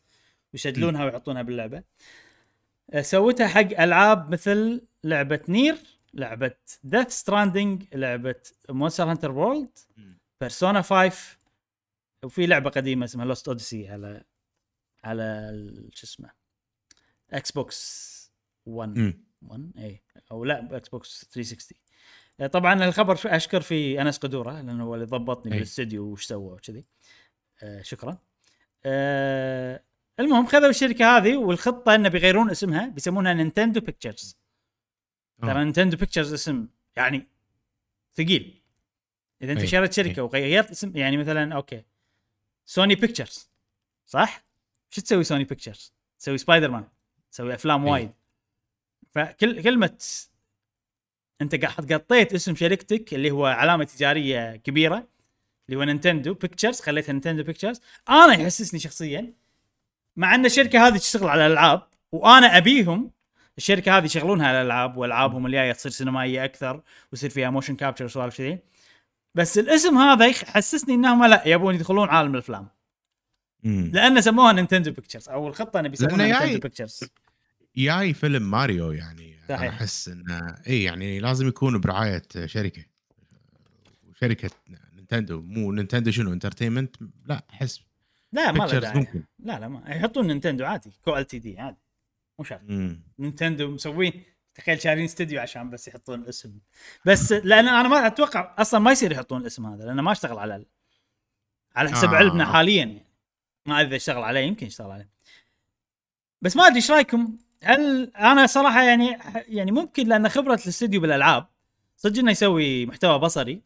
ويسجلونها 0.52 1.04
ويحطونها 1.04 1.42
باللعبة 1.42 1.82
أه، 2.92 3.00
سوتها 3.02 3.46
حق 3.46 3.80
ألعاب 3.80 4.32
مثل 4.32 4.86
لعبة 5.04 5.40
نير 5.48 5.76
لعبة 6.14 6.54
ديث 6.84 7.08
ستراندنج 7.08 7.84
لعبة 7.94 8.34
مونستر 8.68 9.10
هانتر 9.10 9.30
وورلد. 9.30 9.78
بيرسونا 10.40 10.82
5 10.82 11.36
وفي 12.24 12.46
لعبة 12.46 12.70
قديمة 12.70 13.04
اسمها 13.04 13.24
لوست 13.26 13.48
اوديسي 13.48 13.88
على 13.88 14.24
على 15.04 15.22
ال- 15.22 15.90
شو 15.94 16.06
اسمه 16.06 16.30
إكس 17.32 17.52
بوكس 17.52 18.12
1 18.66 18.98
مم. 18.98 19.24
1 19.42 19.72
اي 19.78 20.02
أو 20.32 20.44
لا 20.44 20.76
إكس 20.76 20.88
بوكس 20.88 21.24
360 21.32 21.78
آه، 22.40 22.46
طبعا 22.46 22.84
الخبر 22.84 23.16
في- 23.16 23.36
أشكر 23.36 23.60
في 23.60 24.02
أنس 24.02 24.18
قدورة 24.18 24.52
لأنه 24.60 24.84
هو 24.84 24.94
اللي 24.94 25.06
ضبطني 25.06 25.52
أي. 25.52 25.56
بالاستديو 25.58 26.04
وش 26.04 26.24
سوى 26.26 26.52
وكذي 26.52 26.84
آه 27.62 27.82
شكرا 27.82 28.18
آه 28.84 29.82
المهم 30.20 30.46
خذوا 30.46 30.68
الشركة 30.68 31.16
هذه 31.16 31.36
والخطة 31.36 31.94
انه 31.94 32.08
بيغيرون 32.08 32.50
اسمها 32.50 32.88
بيسمونها 32.88 33.34
نينتندو 33.34 33.80
بيكتشرز 33.80 34.36
ترى 35.42 35.60
آه. 35.60 35.64
نينتندو 35.64 35.96
بيكتشرز 35.96 36.32
اسم 36.32 36.68
يعني 36.96 37.26
ثقيل 38.14 38.62
إذا 39.42 39.52
أنت 39.52 39.60
أي. 39.60 39.66
شريت. 39.66 39.92
شركة 39.92 40.22
وغيرت 40.22 40.70
اسم 40.70 40.96
يعني 40.96 41.16
مثلا 41.16 41.54
أوكي 41.54 41.82
سوني 42.66 42.94
بيكتشرز 42.94 43.50
صح؟ 44.06 44.44
شو 44.90 45.00
تسوي 45.00 45.24
سوني 45.24 45.44
بيكتشرز؟ 45.44 45.92
تسوي 46.18 46.38
سبايدر 46.38 46.70
مان 46.70 46.84
تسوي 47.32 47.54
أفلام 47.54 47.84
أي. 47.84 47.90
وايد 47.90 48.12
فكل 49.10 49.62
كلمة 49.62 49.98
أنت 51.40 51.64
قاعد 51.64 51.92
قطيت 51.92 52.34
اسم 52.34 52.54
شركتك 52.54 53.14
اللي 53.14 53.30
هو 53.30 53.46
علامة 53.46 53.84
تجارية 53.84 54.56
كبيرة 54.56 55.08
اللي 55.68 55.80
هو 55.80 55.84
نينتندو 55.84 56.34
بيكتشرز 56.34 56.80
خليتها 56.80 57.12
نينتندو 57.12 57.42
بيكتشرز 57.42 57.80
أنا 58.08 58.34
يحسسني 58.34 58.80
شخصيا 58.80 59.32
مع 60.16 60.34
أن 60.34 60.46
الشركة 60.46 60.88
هذه 60.88 60.96
تشتغل 60.96 61.28
على 61.28 61.46
الألعاب 61.46 61.82
وأنا 62.12 62.56
أبيهم 62.56 63.10
الشركة 63.58 63.98
هذه 63.98 64.04
يشغلونها 64.04 64.48
على 64.48 64.60
الألعاب 64.60 64.96
وألعابهم 64.96 65.46
الجاية 65.46 65.72
تصير 65.72 65.92
سينمائية 65.92 66.44
أكثر 66.44 66.82
ويصير 67.12 67.30
فيها 67.30 67.50
motion 67.50 67.76
capture 67.76 68.04
وسوالف 68.04 68.38
كذي. 68.38 68.58
بس 69.34 69.58
الاسم 69.58 69.98
هذا 69.98 70.26
يحسسني 70.26 70.94
إنهم 70.94 71.24
لا 71.24 71.48
يبون 71.48 71.74
يدخلون 71.74 72.08
عالم 72.08 72.34
الأفلام. 72.34 72.68
لأن 73.64 74.20
سموها 74.20 74.52
نينتندو 74.52 74.90
بيكتشرز 74.90 75.28
أو 75.28 75.48
الخطة 75.48 75.80
انه 75.80 75.88
بيسمونها 75.88 76.16
لأنه 76.16 76.38
نينتندو 76.38 76.60
بيكتشرز. 76.60 77.04
جاي 77.76 78.14
فيلم 78.14 78.50
ماريو 78.50 78.92
يعني 78.92 79.36
صحيح. 79.48 79.72
أحس 79.74 80.08
إنه 80.08 80.56
إي 80.66 80.82
يعني 80.82 81.20
لازم 81.20 81.48
يكون 81.48 81.80
برعاية 81.80 82.22
شركة. 82.46 82.84
شركة 84.20 84.50
نينتندو 84.94 85.40
مو 85.40 85.72
نينتندو 85.72 86.10
شنو 86.10 86.32
entertainment 86.32 86.96
لا 87.26 87.44
أحس 87.50 87.80
لا 88.32 88.52
ما 88.52 88.64
له 88.64 88.78
داعي 88.78 89.06
لا 89.38 89.58
لا 89.60 89.68
ما 89.68 89.82
يحطون 89.94 90.26
نينتندو 90.26 90.64
عادي 90.64 90.90
Co 91.04 91.16
Ltd 91.16 91.58
عادي. 91.60 91.76
مو 92.38 92.44
شرط. 92.44 92.60
نينتندو 93.18 93.70
مسوين 93.70 94.22
تخيل 94.54 94.80
شارين 94.80 95.04
استديو 95.04 95.40
عشان 95.40 95.70
بس 95.70 95.88
يحطون 95.88 96.22
الاسم. 96.22 96.58
بس 97.06 97.32
لأن 97.32 97.68
أنا 97.68 97.88
ما 97.88 98.06
أتوقع 98.06 98.54
أصلا 98.58 98.80
ما 98.80 98.92
يصير 98.92 99.12
يحطون 99.12 99.40
الاسم 99.40 99.66
هذا 99.66 99.84
لأنه 99.84 100.02
ما 100.02 100.12
اشتغل 100.12 100.38
على 100.38 100.56
ال- 100.56 100.66
على 101.76 101.90
حسب 101.90 102.08
آه. 102.08 102.16
علمنا 102.16 102.46
حاليا 102.46 102.76
يعني. 102.78 103.06
ما 103.66 103.80
أدري 103.80 103.88
إذا 103.88 103.96
اشتغل 103.96 104.22
عليه 104.22 104.40
يمكن 104.40 104.66
يشتغل 104.66 104.90
عليه. 104.90 105.08
بس 106.42 106.56
ما 106.56 106.66
أدري 106.66 106.76
إيش 106.76 106.90
رأيكم؟ 106.90 107.36
هل 107.62 108.10
أنا 108.16 108.46
صراحة 108.46 108.82
يعني 108.82 109.18
يعني 109.48 109.72
ممكن 109.72 110.06
لأن 110.08 110.28
خبرة 110.28 110.54
الاستديو 110.54 111.00
بالألعاب 111.00 111.46
صدق 111.96 112.18
إنه 112.18 112.30
يسوي 112.30 112.86
محتوى 112.86 113.18
بصري 113.18 113.62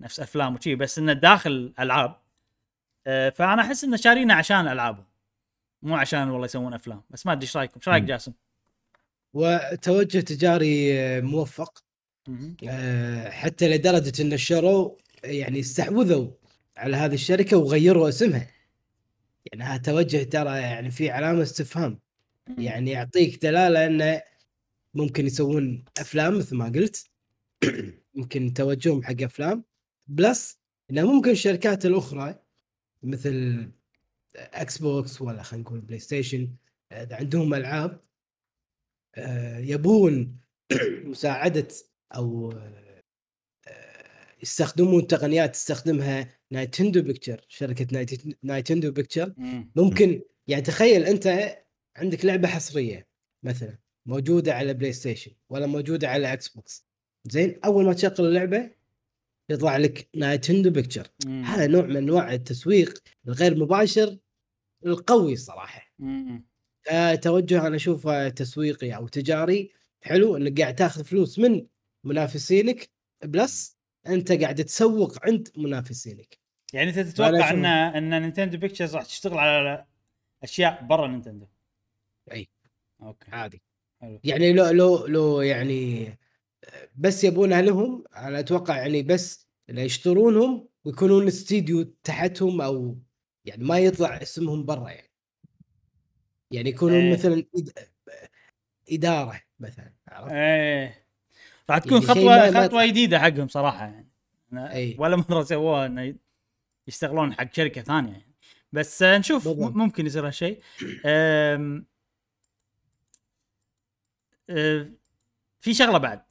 نفس 0.00 0.20
أفلام 0.20 0.54
وشي 0.54 0.74
بس 0.74 0.98
إنه 0.98 1.12
داخل 1.12 1.74
ألعاب. 1.80 2.20
فأنا 3.08 3.62
أحس 3.62 3.84
انه 3.84 3.96
شارينه 3.96 4.34
عشان 4.34 4.68
ألعابهم. 4.68 5.04
مو 5.82 5.96
عشان 5.96 6.30
والله 6.30 6.44
يسوون 6.44 6.74
أفلام. 6.74 7.02
بس 7.10 7.26
ما 7.26 7.32
أدري 7.32 7.42
إيش 7.42 7.56
رأيكم؟ 7.56 7.74
إيش 7.76 7.88
رأيك. 7.88 8.04
جاسم؟ 8.04 8.32
وتوجه 9.32 10.20
تجاري 10.20 11.00
آه، 11.00 11.20
موفق. 11.20 11.84
آه، 12.68 13.30
حتى 13.30 13.68
لدرجة 13.68 14.22
إن 14.22 14.36
شروا 14.36 14.90
يعني 15.24 15.60
استحوذوا 15.60 16.30
على 16.76 16.96
هذه 16.96 17.14
الشركة 17.14 17.56
وغيروا 17.56 18.08
اسمها. 18.08 18.46
يعني 19.52 19.64
هذا 19.64 19.82
توجه 19.82 20.22
ترى 20.22 20.58
يعني 20.58 20.90
في 20.90 21.10
علامة 21.10 21.42
استفهام. 21.42 21.98
يعني 22.58 22.90
يعطيك 22.90 23.42
دلالة 23.42 23.86
انه 23.86 24.22
ممكن 24.94 25.26
يسوون 25.26 25.84
أفلام 25.98 26.38
مثل 26.38 26.56
ما 26.56 26.64
قلت. 26.64 27.06
ممكن 28.14 28.52
توجههم 28.54 29.02
حق 29.02 29.22
أفلام. 29.22 29.64
plus 30.08 30.58
إنه 30.90 31.12
ممكن 31.12 31.30
الشركات 31.30 31.86
الأخرى 31.86 32.47
مثل 33.02 33.68
إكس 34.36 34.78
بوكس 34.78 35.22
ولا 35.22 35.42
خلينا 35.42 35.64
نقول 35.66 35.80
بلاي 35.80 35.98
ستيشن 35.98 36.54
اذا 36.92 37.16
عندهم 37.16 37.54
ألعاب 37.54 38.00
آه، 39.14 39.58
يبون 39.58 40.36
مساعدة 41.04 41.68
أو 42.14 42.52
آه، 43.68 44.34
يستخدمون 44.42 45.06
تقنيات 45.06 45.54
تستخدمها 45.54 46.28
نايتندو 46.50 47.02
بيكتشر 47.02 47.44
شركة 47.48 47.86
نايت- 47.92 48.36
نايتندو 48.42 48.90
بيكتشر. 48.90 49.34
مم. 49.36 49.70
ممكن 49.76 50.22
يعني 50.46 50.62
تخيل 50.62 51.04
أنت 51.04 51.56
عندك 51.96 52.24
لعبة 52.24 52.48
حصرية 52.48 53.08
مثلا 53.42 53.78
موجودة 54.06 54.54
على 54.54 54.74
بلاي 54.74 54.92
ستيشن 54.92 55.30
ولا 55.50 55.66
موجودة 55.66 56.08
على 56.08 56.32
إكس 56.32 56.48
بوكس 56.48 56.86
زين 57.24 57.60
أول 57.64 57.84
ما 57.84 57.92
تشغل 57.92 58.14
اللعبة 58.26 58.70
يطلع 59.50 59.76
لك 59.76 60.08
نايتندو 60.16 60.70
بيكتشر. 60.70 61.08
هذا 61.26 61.66
نوع 61.66 61.82
من 61.86 61.96
أنواع 61.96 62.32
التسويق 62.32 62.98
الغير 63.28 63.56
مباشر 63.58 64.18
القوي 64.86 65.36
صراحة. 65.36 65.92
مم. 65.98 66.44
فتوجه 66.82 67.66
أنا 67.66 67.76
اشوفه 67.76 68.28
تسويقي 68.28 68.96
أو 68.96 69.08
تجاري 69.08 69.72
حلو 70.00 70.36
إنك 70.36 70.60
قاعد 70.60 70.74
تاخذ 70.74 71.04
فلوس 71.04 71.38
من 71.38 71.66
منافسينك 72.04 72.90
plus 73.24 73.78
أنت 74.06 74.32
قاعد 74.32 74.64
تسوق 74.64 75.26
عند 75.26 75.48
منافسينك. 75.56 76.38
يعني 76.72 76.90
أنت 76.90 76.98
تتوقع 76.98 77.50
إن 77.50 77.64
إن 77.64 78.22
نينتندو 78.22 78.58
بيكتشرز 78.58 78.96
راح 78.96 79.04
تشتغل 79.04 79.38
على 79.38 79.84
أشياء 80.42 80.86
برا 80.86 81.06
نينتندو 81.06 81.46
أي. 82.32 82.48
أوكي. 83.02 83.30
عادي. 83.30 83.62
حلو. 84.00 84.20
يعني 84.24 84.52
لو 84.52 84.70
لو 84.70 85.06
لو 85.06 85.40
يعني 85.40 86.18
بس 86.96 87.24
يبونها 87.24 87.62
لهم 87.62 88.04
أنا 88.16 88.38
أتوقع 88.40 88.76
يعني 88.76 89.02
بس 89.02 89.48
اللي 89.70 89.82
يشترونهم 89.82 90.68
ويكونون 90.84 91.26
استديو 91.26 91.82
تحتهم 92.04 92.60
أو 92.60 92.98
يعني 93.44 93.64
ما 93.64 93.78
يطلع 93.78 94.22
اسمهم 94.22 94.64
برا 94.64 94.90
يعني 94.90 95.10
يعني 96.50 96.68
يكونون 96.70 97.00
إيه. 97.00 97.12
مثلا 97.12 97.44
إدارة 98.92 99.40
مثلا 99.60 99.92
عرفت؟ 100.08 100.32
إيه 100.32 101.06
راح 101.70 101.78
تكون 101.78 101.92
يعني 101.92 102.06
خطوة 102.06 102.50
ما- 102.50 102.66
خطوة 102.68 102.86
جديدة 102.86 103.18
حقهم 103.18 103.48
صراحة 103.48 103.84
يعني 103.84 104.08
أنا 104.52 104.72
أي. 104.72 104.96
ولا 104.98 105.16
مرة 105.16 105.42
سووها 105.42 105.86
إنه 105.86 106.14
يشتغلون 106.88 107.32
حق 107.34 107.54
شركة 107.54 107.82
ثانية 107.82 108.12
يعني 108.12 108.34
بس 108.72 109.02
نشوف 109.02 109.48
بالضبط. 109.48 109.76
ممكن 109.76 110.06
يصير 110.06 110.26
هالشيء 110.26 110.60
أه، 111.06 111.82
في 115.60 115.74
شغلة 115.74 115.98
بعد 115.98 116.22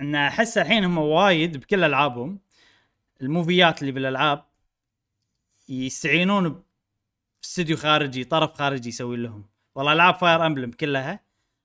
إن 0.00 0.14
أحس 0.14 0.58
الحين 0.58 0.84
هم 0.84 0.98
وايد 0.98 1.56
بكل 1.56 1.84
ألعابهم 1.84 2.38
الموفيات 3.22 3.80
اللي 3.80 3.92
بالألعاب 3.92 4.44
يستعينون 5.68 6.62
باستديو 7.42 7.76
خارجي 7.76 8.24
طرف 8.24 8.52
خارجي 8.52 8.88
يسوي 8.88 9.16
لهم. 9.16 9.44
والله 9.74 9.92
ألعاب 9.92 10.14
فاير 10.14 10.46
امبلم 10.46 10.70
كلها 10.70 11.20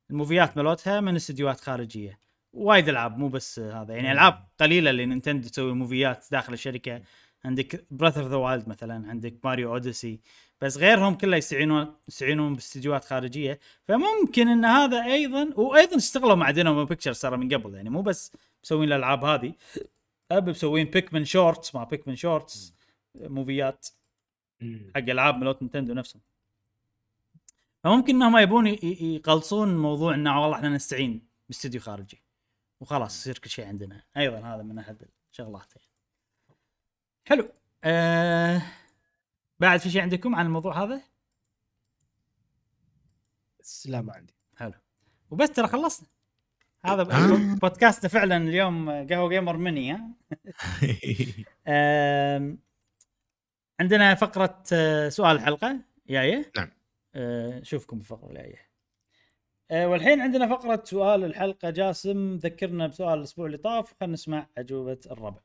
الموفيات 0.09 0.57
ملوتها 0.57 1.01
من 1.01 1.15
استديوهات 1.15 1.59
خارجية. 1.59 2.19
وايد 2.53 2.89
ألعاب 2.89 3.17
مو 3.17 3.27
بس 3.27 3.59
هذا. 3.59 3.93
يعني 3.93 4.11
ألعاب 4.11 4.47
قليلة 4.59 4.89
اللي 4.89 5.05
نينتندو 5.05 5.49
تسوي 5.49 5.73
موفيات 5.73 6.25
داخل 6.31 6.53
الشركة. 6.53 7.01
عندك 7.45 7.85
بريث 7.91 8.21
اوف 8.21 8.31
ذا 8.31 8.35
وايلد 8.35 8.69
مثلا 8.69 9.09
عندك 9.09 9.35
ماريو 9.43 9.73
اوديسي 9.73 10.19
بس 10.61 10.77
غيرهم 10.77 11.15
كله 11.15 11.37
يستعينون 11.37 11.95
يستعينون 12.07 12.53
باستديوهات 12.53 13.05
خارجية. 13.05 13.59
فممكن 13.87 14.47
إن 14.47 14.65
هذا 14.65 15.03
أيضا 15.03 15.53
وأيضا 15.55 15.97
اشتغلوا 15.97 16.35
مع 16.35 16.51
دينامو 16.51 16.85
بيكتشرز 16.85 17.19
ترى 17.19 17.37
من 17.37 17.53
قبل 17.53 17.75
يعني 17.75 17.89
مو 17.89 18.01
بس 18.01 18.31
مسوين 18.63 18.87
الألعاب 18.87 19.23
هذه. 19.23 19.53
أب 20.31 20.49
مسوين 20.49 20.85
بيكمن 20.85 21.25
shorts 21.25 21.75
مع 21.75 21.83
بيكمن 21.83 22.15
shorts 22.15 22.73
موفيات. 23.15 23.87
حق 24.95 24.97
ألعاب 24.97 25.35
ملوت 25.35 25.61
نينتندو 25.61 25.93
نفسهم. 25.93 26.21
فممكن 27.83 28.15
إنهم 28.15 28.37
يبون 28.37 28.67
يقلصون 28.67 29.77
موضوع 29.77 30.13
إنه 30.13 30.41
والله 30.41 30.57
إحنا 30.57 30.69
نستعين 30.69 31.27
باستديو 31.49 31.81
خارجي. 31.81 32.23
وخلاص 32.81 33.19
يصير 33.19 33.37
كل 33.37 33.49
شيء 33.49 33.65
عندنا. 33.65 34.03
أيضا 34.17 34.37
هذا 34.37 34.63
من 34.63 34.79
أحد 34.79 35.07
الشغلات 35.31 35.73
يعني. 35.75 35.87
حلو. 37.25 37.49
آه 37.83 38.61
بعد 39.61 39.79
في 39.79 39.89
شيء 39.89 40.01
عندكم 40.01 40.35
عن 40.35 40.45
الموضوع 40.45 40.83
هذا؟ 40.83 41.01
لا 43.85 44.01
ما 44.01 44.13
عندي. 44.13 44.33
حلو. 44.57 44.73
وبس 45.31 45.51
ترى 45.51 45.67
خلصنا. 45.67 46.07
هذا 46.85 47.01
آه. 47.11 47.55
بودكاستنا 47.55 48.09
فعلا 48.09 48.37
اليوم 48.37 48.89
قهوة 48.89 49.29
جيمر 49.29 49.57
مني 49.57 49.91
ها؟ 49.91 50.09
عندنا 53.79 54.15
فقرة 54.15 54.63
آه، 54.73 55.09
سؤال 55.09 55.35
الحلقة 55.35 55.79
جاية؟ 56.07 56.51
نعم. 56.57 56.69
نشوفكم 57.15 57.97
بالفقرة 57.97 58.29
الجاية 58.29 58.71
آه، 59.71 59.87
والحين 59.87 60.21
عندنا 60.21 60.47
فقرة 60.47 60.81
سؤال 60.85 61.23
الحلقة. 61.23 61.69
جاسم 61.69 62.35
ذكرنا 62.35 62.87
بسؤال 62.87 63.19
الأسبوع 63.19 63.45
اللي 63.45 63.57
طاف. 63.57 63.93
خلينا 63.99 64.13
نسمع 64.13 64.47
أجوبة 64.57 64.99
الربع. 65.11 65.41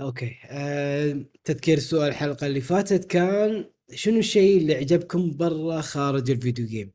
أوكي، 0.00 0.36
آه، 0.46 1.24
تذكير 1.44 1.78
سؤال 1.78 2.08
الحلقة 2.08 2.46
اللي 2.46 2.60
فاتت 2.60 3.04
كان 3.04 3.70
شنو 3.94 4.18
الشيء 4.18 4.58
اللي 4.58 4.74
عجبكم 4.74 5.36
برّا 5.36 5.80
خارج 5.80 6.30
ال 6.30 6.36
video 6.36 6.66
game؟ 6.66 6.92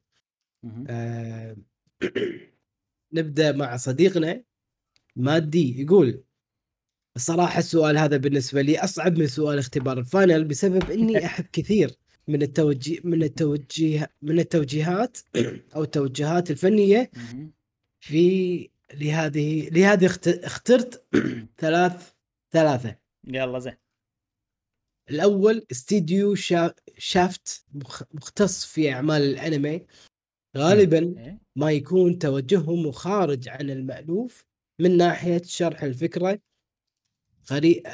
آه، 0.88 1.58
نبدأ 3.14 3.52
مع 3.52 3.78
صديقنا 3.78 4.44
مادي 5.16 5.82
يقول: 5.82 6.24
"الصراحة 7.16 7.60
السؤال 7.60 7.98
هذا 7.98 8.18
بالنسبة 8.18 8.62
لي 8.62 8.80
أصعب 8.80 9.18
من 9.18 9.28
سؤال 9.28 9.60
اختبار 9.60 10.00
ال 10.00 10.07
final 10.07 10.44
بسبب 10.44 10.92
إني 10.92 11.18
أحب 11.26 11.46
كثير 11.54 11.96
من 12.28 12.42
التوجي 12.42 13.02
من 13.04 13.24
التوجيه 13.24 14.12
من 14.22 14.40
التوجيهات 14.40 15.18
أو 15.76 15.84
التوجهات 15.84 16.52
الفنية 16.52 17.12
في 18.00 18.70
لهذه 18.94 19.70
لهذه 19.70 20.06
اخترت 20.28 21.06
ثلاث 21.62 22.19
ثلاثة. 22.52 22.96
يلا 23.24 23.60
زين. 23.60 23.76
الأول 25.10 25.66
استديو 25.72 26.36
شا... 26.36 26.74
شافت 26.98 27.66
مختص 28.14 28.66
في 28.66 28.92
أعمال 28.92 29.22
الأنمي. 29.22 29.86
غالبا 30.58 31.16
ما 31.56 31.72
يكون 31.72 32.20
توجههم 32.20 32.92
خارج 32.92 33.50
عن 33.50 33.70
المألوف 33.70 34.46
من 34.80 34.98
ناحية 34.98 35.42
شرح 35.46 35.84
الفكرة. 35.84 36.40
غريب 37.52 37.88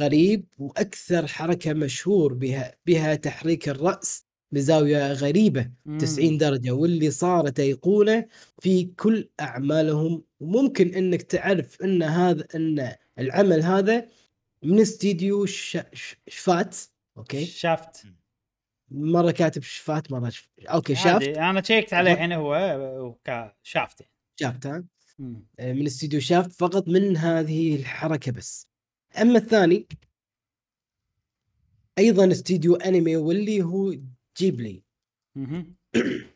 غريب 0.00 0.46
وأكثر 0.58 1.26
حركة 1.26 1.72
مشهور 1.72 2.34
بها 2.34 2.76
بها 2.86 3.14
تحريك 3.14 3.68
الرأس 3.68 4.26
بزاوية 4.52 5.12
غريبة. 5.12 5.70
مم. 5.86 5.98
90 5.98 6.38
درجة 6.38 6.70
واللي 6.70 7.10
صارت 7.10 7.60
ايقونه 7.60 8.26
في 8.60 8.84
كل 8.84 9.28
أعمالهم. 9.40 10.24
وممكن 10.40 10.94
إنك 10.94 11.22
تعرف 11.22 11.82
إن 11.82 12.02
هذا 12.02 12.46
إن 12.54 12.94
العمل 13.18 13.62
هذا 13.62 14.08
من 14.62 14.80
استديو 14.80 15.46
ش... 15.46 15.78
ش... 15.92 16.16
شفات 16.28 16.76
okay؟ 17.16 17.46
Shaft. 17.46 18.06
مرة 18.90 19.30
كاتب 19.30 19.62
شفات 19.62 20.12
مرة 20.12 20.28
شف... 20.28 20.48
okay 20.60 20.94
Shaft. 20.94 21.28
أنا 21.28 21.60
تشيكت 21.60 21.94
عليه 21.94 22.12
الحين 22.12 22.32
هو 22.32 23.16
شافت. 23.62 24.02
شافت 24.40 24.66
ها؟ 24.66 24.84
مم. 25.18 25.46
من 25.60 25.86
استوديو 25.86 26.20
شافت 26.20 26.52
فقط 26.52 26.88
من 26.88 27.16
هذه 27.16 27.76
الحركة 27.76 28.32
بس. 28.32 28.68
أما 29.22 29.38
الثاني 29.38 29.86
أيضا 31.98 32.32
استوديو 32.32 32.74
انمي 32.76 33.16
واللي 33.16 33.62
هو 33.62 33.94
جيبلي. 34.36 34.82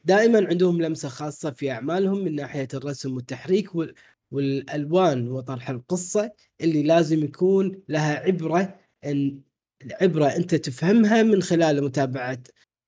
دائما 0.04 0.46
عندهم 0.48 0.82
لمسة 0.82 1.08
خاصة 1.08 1.50
في 1.50 1.70
أعمالهم 1.70 2.18
من 2.18 2.34
ناحية 2.34 2.68
الرسم 2.74 3.16
والتحريك 3.16 3.74
وال- 3.74 3.94
والألوان 4.32 5.28
وطرح 5.28 5.70
القصة 5.70 6.32
اللي 6.60 6.82
لازم 6.82 7.24
يكون 7.24 7.82
لها 7.88 8.14
عبرة 8.14 8.80
إن 9.04 9.40
العبره 9.84 10.26
أنت 10.26 10.54
تفهمها 10.54 11.22
من 11.22 11.42
خلال 11.42 11.84
متابعة 11.84 12.42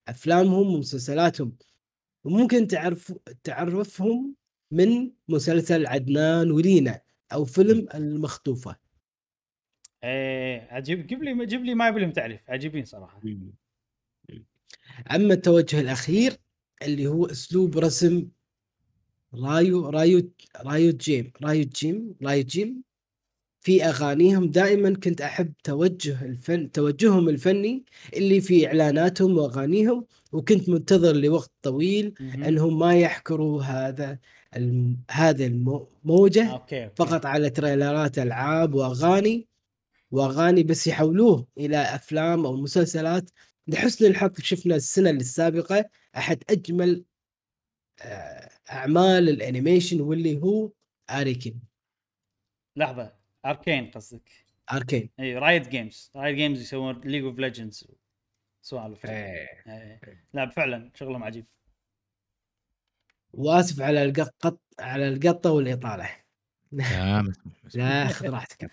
أفلامهم 0.09 0.75
ومسلسلاتهم. 0.75 1.57
وممكن 2.25 2.67
تعرف 2.67 3.13
تعرفهم 3.45 4.35
من 4.71 5.11
مسلسل 5.29 5.87
عدنان 5.87 6.51
ولينا 6.51 7.01
أو 7.33 7.45
فيلم 7.45 7.89
المخطوفة. 7.95 8.77
إيه 10.05 10.69
عجيب 10.71 11.07
Ghibli 11.07 11.47
Ghibli 11.47 11.75
ما 11.75 11.89
يبي 11.89 12.01
لهم 12.01 12.13
تعريف 12.13 12.41
عجيبين 12.49 12.85
صراحة. 12.85 13.21
أما 15.11 15.35
التوجه 15.35 15.81
الأخير 15.81 16.37
اللي 16.83 17.07
هو 17.07 17.27
أسلوب 17.27 17.79
رسم 17.79 18.29
رايو 19.43 19.89
رايو 19.89 20.31
رايو 20.65 20.93
جيم 20.93 21.33
رايو 21.43 21.65
جيم 21.65 22.15
رايو 22.23 22.45
جيم 22.45 22.83
في 23.61 23.85
أغانيهم 23.85 24.51
دائما 24.51 24.95
كنت 24.95 25.21
أحب 25.21 25.53
توجه 25.65 26.25
الفن 26.25 26.73
توجههم 26.73 27.29
الفني 27.29 27.85
اللي 28.17 28.41
في 28.41 28.67
إعلاناتهم 28.67 29.39
وأغانيهم 29.39 30.07
وكنت 30.33 30.69
منتظر 30.69 31.17
لوقت 31.17 31.53
طويل 31.63 32.15
مهم. 32.21 32.45
إنهم 32.45 32.79
ما 32.79 32.99
يحكروا 32.99 33.63
هذا 33.63 34.19
الم... 34.57 34.97
هذا 35.11 35.47
الموجه 35.47 36.53
okay, 36.53 36.85
okay. 36.85 36.95
فقط 36.97 37.27
على 37.27 37.51
تريلرات 37.51 38.19
ألعاب 38.19 38.75
وأغاني 38.75 39.49
وأغاني 40.11 40.63
بس 40.63 40.87
يحولوه 40.87 41.47
إلى 41.59 41.77
أفلام 41.77 42.47
أو 42.47 42.57
مسلسلات 42.57 43.31
لحسن 43.69 44.07
الحظ 44.07 44.41
شفنا 44.41 44.77
السنة 44.77 45.11
السابقة 45.11 45.85
أحد 46.17 46.43
أجمل 46.51 47.05
آه، 48.03 48.51
أعمال 48.71 49.29
ال 49.29 49.36
animation 49.36 50.01
واللي 50.01 50.43
هو 50.43 50.71
Arcane 51.11 51.55
لحظة 52.77 53.13
Arcane 53.47 53.91
قصدك؟ 53.91 54.31
Arcane 54.73 55.11
إي 55.21 55.39
Riot 55.39 55.69
Games 55.69 56.11
Riot 56.17 56.37
Games 56.37 56.61
يسوون 56.61 57.01
League 57.01 57.25
of 57.25 57.39
Legends 57.39 57.89
سوالف. 58.63 59.07
لا 60.35 60.51
فعلا 60.57 60.91
شغلهم 60.95 61.25
عجيب. 61.25 61.47
وآسف 63.33 63.81
على 63.81 64.03
القط 64.05 64.61
على 64.81 65.09
القطة 65.09 65.51
والإطالة. 65.51 66.11
لا 66.73 67.23
مسموح 67.23 67.65
مسموح. 67.65 67.87
لا 67.87 68.09
خذ 68.09 68.31
راحتك. 68.31 68.71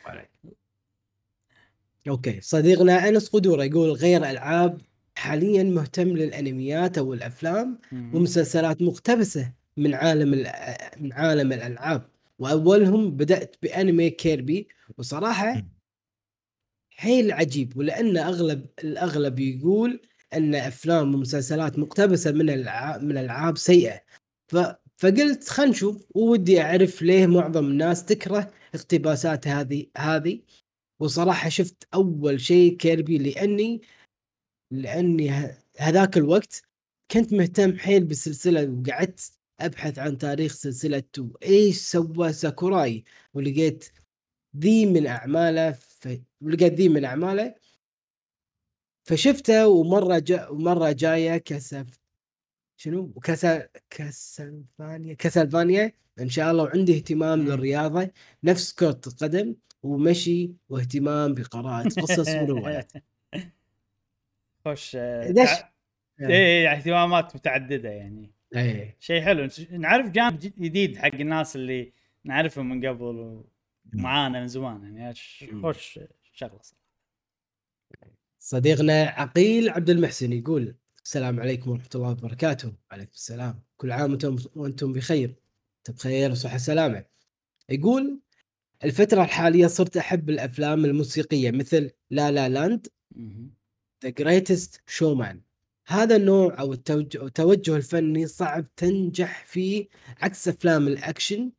okay 2.07 2.41
صديقنا 2.41 3.09
أنس 3.09 3.29
قدوره 3.29 3.63
يقول 3.63 3.91
غير 3.91 4.29
ألعاب 4.29 4.81
حاليا 5.15 5.63
مهتم 5.63 6.07
للأنميات 6.07 6.97
أو 6.97 7.13
الأفلام. 7.13 7.79
ومسلسلات 7.91 8.81
مقتبسة. 8.81 9.53
من 9.77 9.93
عالم 9.93 10.29
من 10.99 11.13
عالم 11.13 11.53
الألعاب. 11.53 12.09
وأولهم 12.39 13.11
بدأت 13.11 13.55
بأنمي 13.63 14.09
كيربي. 14.09 14.67
وصراحة. 14.97 15.65
حيل 16.91 17.31
عجيب. 17.31 17.77
ولأن 17.77 18.17
اغلب 18.17 18.65
الأغلب 18.83 19.39
يقول 19.39 20.01
أن 20.33 20.55
أفلام 20.55 21.15
ومسلسلات 21.15 21.79
مقتبسة 21.79 22.31
من 22.31 22.49
الالعاب 22.49 23.03
من 23.03 23.11
الالعاب 23.11 23.57
سيئة. 23.57 24.01
ف 24.47 24.57
فقلت 24.97 25.49
خلينا 25.49 25.71
نشوف. 25.71 26.05
وودي 26.15 26.61
أعرف 26.61 27.01
ليه 27.01 27.27
معظم 27.27 27.65
الناس 27.65 28.05
تكره 28.05 28.51
اقتباسات 28.75 29.47
هذه 29.47 29.85
هذه. 29.97 30.41
وصراحة 30.99 31.49
شفت 31.49 31.87
أول 31.93 32.41
شيء 32.41 32.77
كيربي. 32.77 33.17
لاني 33.17 33.81
لأني 34.71 35.31
هذاك 35.77 36.17
الوقت 36.17 36.61
كنت 37.11 37.33
مهتم 37.33 37.77
حيل 37.77 38.03
بالسلسله 38.03 38.69
وقعدت 38.69 39.31
أبحث 39.65 39.99
عن 39.99 40.17
تاريخ 40.17 40.53
سلسلة 40.53 41.03
وايش 41.17 41.77
سوى 41.77 42.33
ساكوراي؟ 42.33 43.03
ولقيت 43.33 43.91
ذي 44.57 44.85
من 44.85 45.07
أعماله 45.07 45.71
ف... 45.71 46.07
ولقيت 46.41 46.73
ذي 46.73 46.89
من 46.89 47.05
أعماله 47.05 47.55
فشفته 49.03 49.67
ومرة 49.67 50.19
جا... 50.19 50.47
ومرة 50.47 50.91
جاية 50.91 51.37
كسف 51.37 51.99
شنو؟ 52.77 53.13
كسا 53.23 53.67
كاسلفانيا 53.89 55.13
كاسلفانيا 55.13 55.91
إن 56.19 56.29
شاء 56.29 56.51
الله 56.51 56.63
وعندي 56.63 56.95
اهتمام. 56.95 57.41
للرياضة 57.41 58.09
نفس 58.43 58.73
كرة 58.73 59.01
القدم 59.07 59.55
ومشي 59.83 60.51
واهتمام 60.69 61.33
بقراءه 61.33 61.83
قصص 61.83 62.29
وروايات 62.29 62.91
خوش 64.65 64.95
آه، 64.95 65.31
ليش؟ 65.31 65.49
إيه 66.21 66.71
اهتمامات 66.71 67.35
متعددة 67.35 67.89
يعني. 67.89 68.31
إيه. 68.55 68.97
شيء 68.99 69.21
حلو. 69.21 69.49
نعرف 69.71 70.09
جانب 70.09 70.39
جديد 70.39 70.97
حق 70.97 71.13
الناس 71.13 71.55
اللي 71.55 71.93
نعرفهم 72.23 72.69
من 72.69 72.85
قبل 72.85 73.43
ومعانا 73.93 74.41
من 74.41 74.47
زمان 74.47 74.97
يعني. 74.97 75.13
خوش 75.61 75.99
شغلة 76.33 76.59
صراحة. 76.61 76.81
صديقنا 78.39 79.03
عقيل 79.03 79.69
عبد 79.69 79.89
المحسن 79.89 80.33
يقول 80.33 80.75
السلام 81.03 81.39
عليكم 81.39 81.71
ورحمة 81.71 81.89
الله 81.95 82.09
وبركاته. 82.11 82.73
وعليكم 82.91 83.11
السلام. 83.13 83.63
كل 83.77 83.91
عام 83.91 84.11
وأنتم 84.11 84.37
وأنتم 84.55 84.93
بخير. 84.93 85.35
انت 85.77 85.97
بخير 85.97 86.31
وصحة 86.31 86.57
سلامة. 86.57 87.05
يقول 87.69 88.19
الفترة 88.83 89.23
الحالية 89.23 89.67
صرت 89.67 89.97
أحب 89.97 90.29
الأفلام 90.29 90.85
الموسيقية 90.85 91.51
مثل 91.51 91.91
La 92.09 92.31
La 92.31 92.49
Land. 92.49 92.87
The 94.03 94.09
Greatest 94.09 94.83
Showman 94.87 95.41
هذا 95.87 96.15
النوع 96.15 96.59
أو 96.59 96.73
التوجه, 96.73 97.25
التوجه 97.25 97.75
الفني 97.75 98.27
صعب 98.27 98.75
تنجح 98.75 99.45
فيه 99.45 99.87
عكس 100.21 100.47
أفلام 100.47 100.87
الأكشن. 100.87 101.51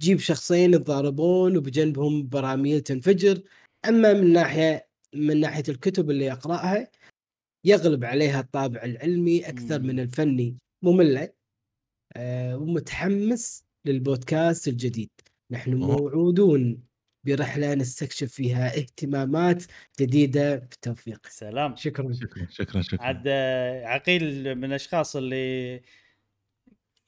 جيب 0.00 0.18
شخصين 0.18 0.74
يتضاربون 0.74 1.56
وبجنبهم 1.56 2.28
براميل 2.28 2.80
تنفجر. 2.80 3.42
أما 3.88 4.12
من 4.12 4.32
ناحية 4.32 4.88
من 5.14 5.40
ناحية 5.40 5.62
الكتب 5.68 6.10
اللي 6.10 6.32
أقرأها 6.32 6.90
يغلب 7.64 8.04
عليها 8.04 8.40
الطابع 8.40 8.82
العلمي 8.82 9.48
أكثر. 9.48 9.82
من 9.82 10.00
الفني. 10.00 10.56
ممله 10.82 11.32
آه 12.16 12.56
ومتحمس 12.56 13.64
للبودكاست 13.84 14.68
الجديد. 14.68 15.10
نحن. 15.50 15.74
موعودون. 15.74 16.82
برحلة 17.24 17.74
نستكشف 17.74 18.32
فيها 18.32 18.76
اهتمامات 18.76 19.64
جديدة. 20.00 20.54
بالتوفيق. 20.56 21.26
سلام. 21.26 21.76
شكرا. 21.76 22.12
شكرا 22.12 22.46
شكرا 22.50 22.82
شكرا. 22.82 23.02
عاد 23.02 23.22
آه، 23.26 23.86
عقيل 23.86 24.54
من 24.54 24.64
الأشخاص 24.64 25.16
اللي 25.16 25.80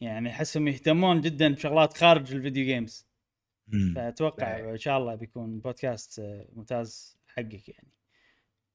يعني 0.00 0.30
أحسهم 0.30 0.68
يهتمون 0.68 1.20
جدا 1.20 1.54
بشغلات 1.54 1.96
خارج 1.96 2.34
الفيديو 2.34 2.64
جيمز. 2.64 3.06
فأتوقع. 3.94 4.70
إن 4.70 4.78
شاء 4.78 4.98
الله 4.98 5.14
بيكون 5.14 5.58
بودكاست 5.60 6.18
آه، 6.18 6.46
ممتاز 6.52 7.16
حقك 7.26 7.68
يعني. 7.68 7.88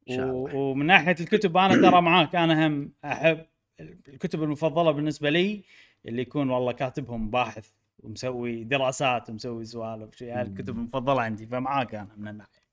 إن 0.09 0.15
شاء 0.15 0.27
و- 0.27 0.47
الله. 0.47 0.55
ومن 0.59 0.85
ناحية 0.85 1.15
الكتب 1.19 1.57
أنا 1.57 1.89
ترى 1.89 2.01
معاك 2.01 2.35
أنا 2.35 2.67
هم 2.67 2.91
أحب 3.05 3.45
الكتب 4.09 4.43
المفضلة 4.43 4.91
بالنسبة 4.91 5.29
لي 5.29 5.63
اللي 6.05 6.21
يكون 6.21 6.49
والله 6.49 6.71
كاتبهم 6.71 7.29
باحث. 7.31 7.69
ومسوي 8.05 8.63
دراسات 8.63 9.29
ومسوي 9.29 9.65
سوالف 9.65 10.15
شيء 10.15 10.33
هاي 10.33 10.41
الكتب 10.41 10.69
المفضلة 10.69 11.21
عندي 11.21 11.47
فمعاك 11.47 11.95
أنا 11.95 12.15
من 12.17 12.27
الناحية. 12.27 12.65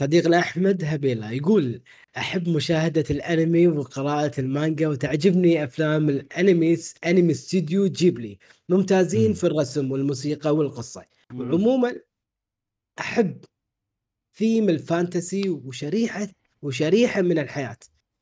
صديقنا 0.00 0.38
احمد 0.38 0.84
هبيله 0.84 1.30
يقول 1.30 1.82
أحب 2.16 2.48
مشاهدة 2.48 3.04
الأنمي 3.10 3.66
وقراءة 3.68 4.40
المانجا 4.40 4.88
وتعجبني 4.88 5.64
أفلام 5.64 6.08
الانمي 6.08 6.76
أنمي 7.06 7.32
استوديو 7.32 7.86
جيبلي 7.86 8.38
ممتازين 8.68 9.28
مم. 9.28 9.34
في 9.34 9.44
الرسم 9.44 9.92
والموسيقى 9.92 10.56
والقصة. 10.56 11.04
وعموما 11.34 11.96
أحب 13.00 13.44
theme 14.34 14.68
ال 14.68 14.78
fantasy 14.78 15.48
وشريحة 15.48 16.28
وشريحة 16.62 17.22
من 17.22 17.38
الحياة. 17.38 17.78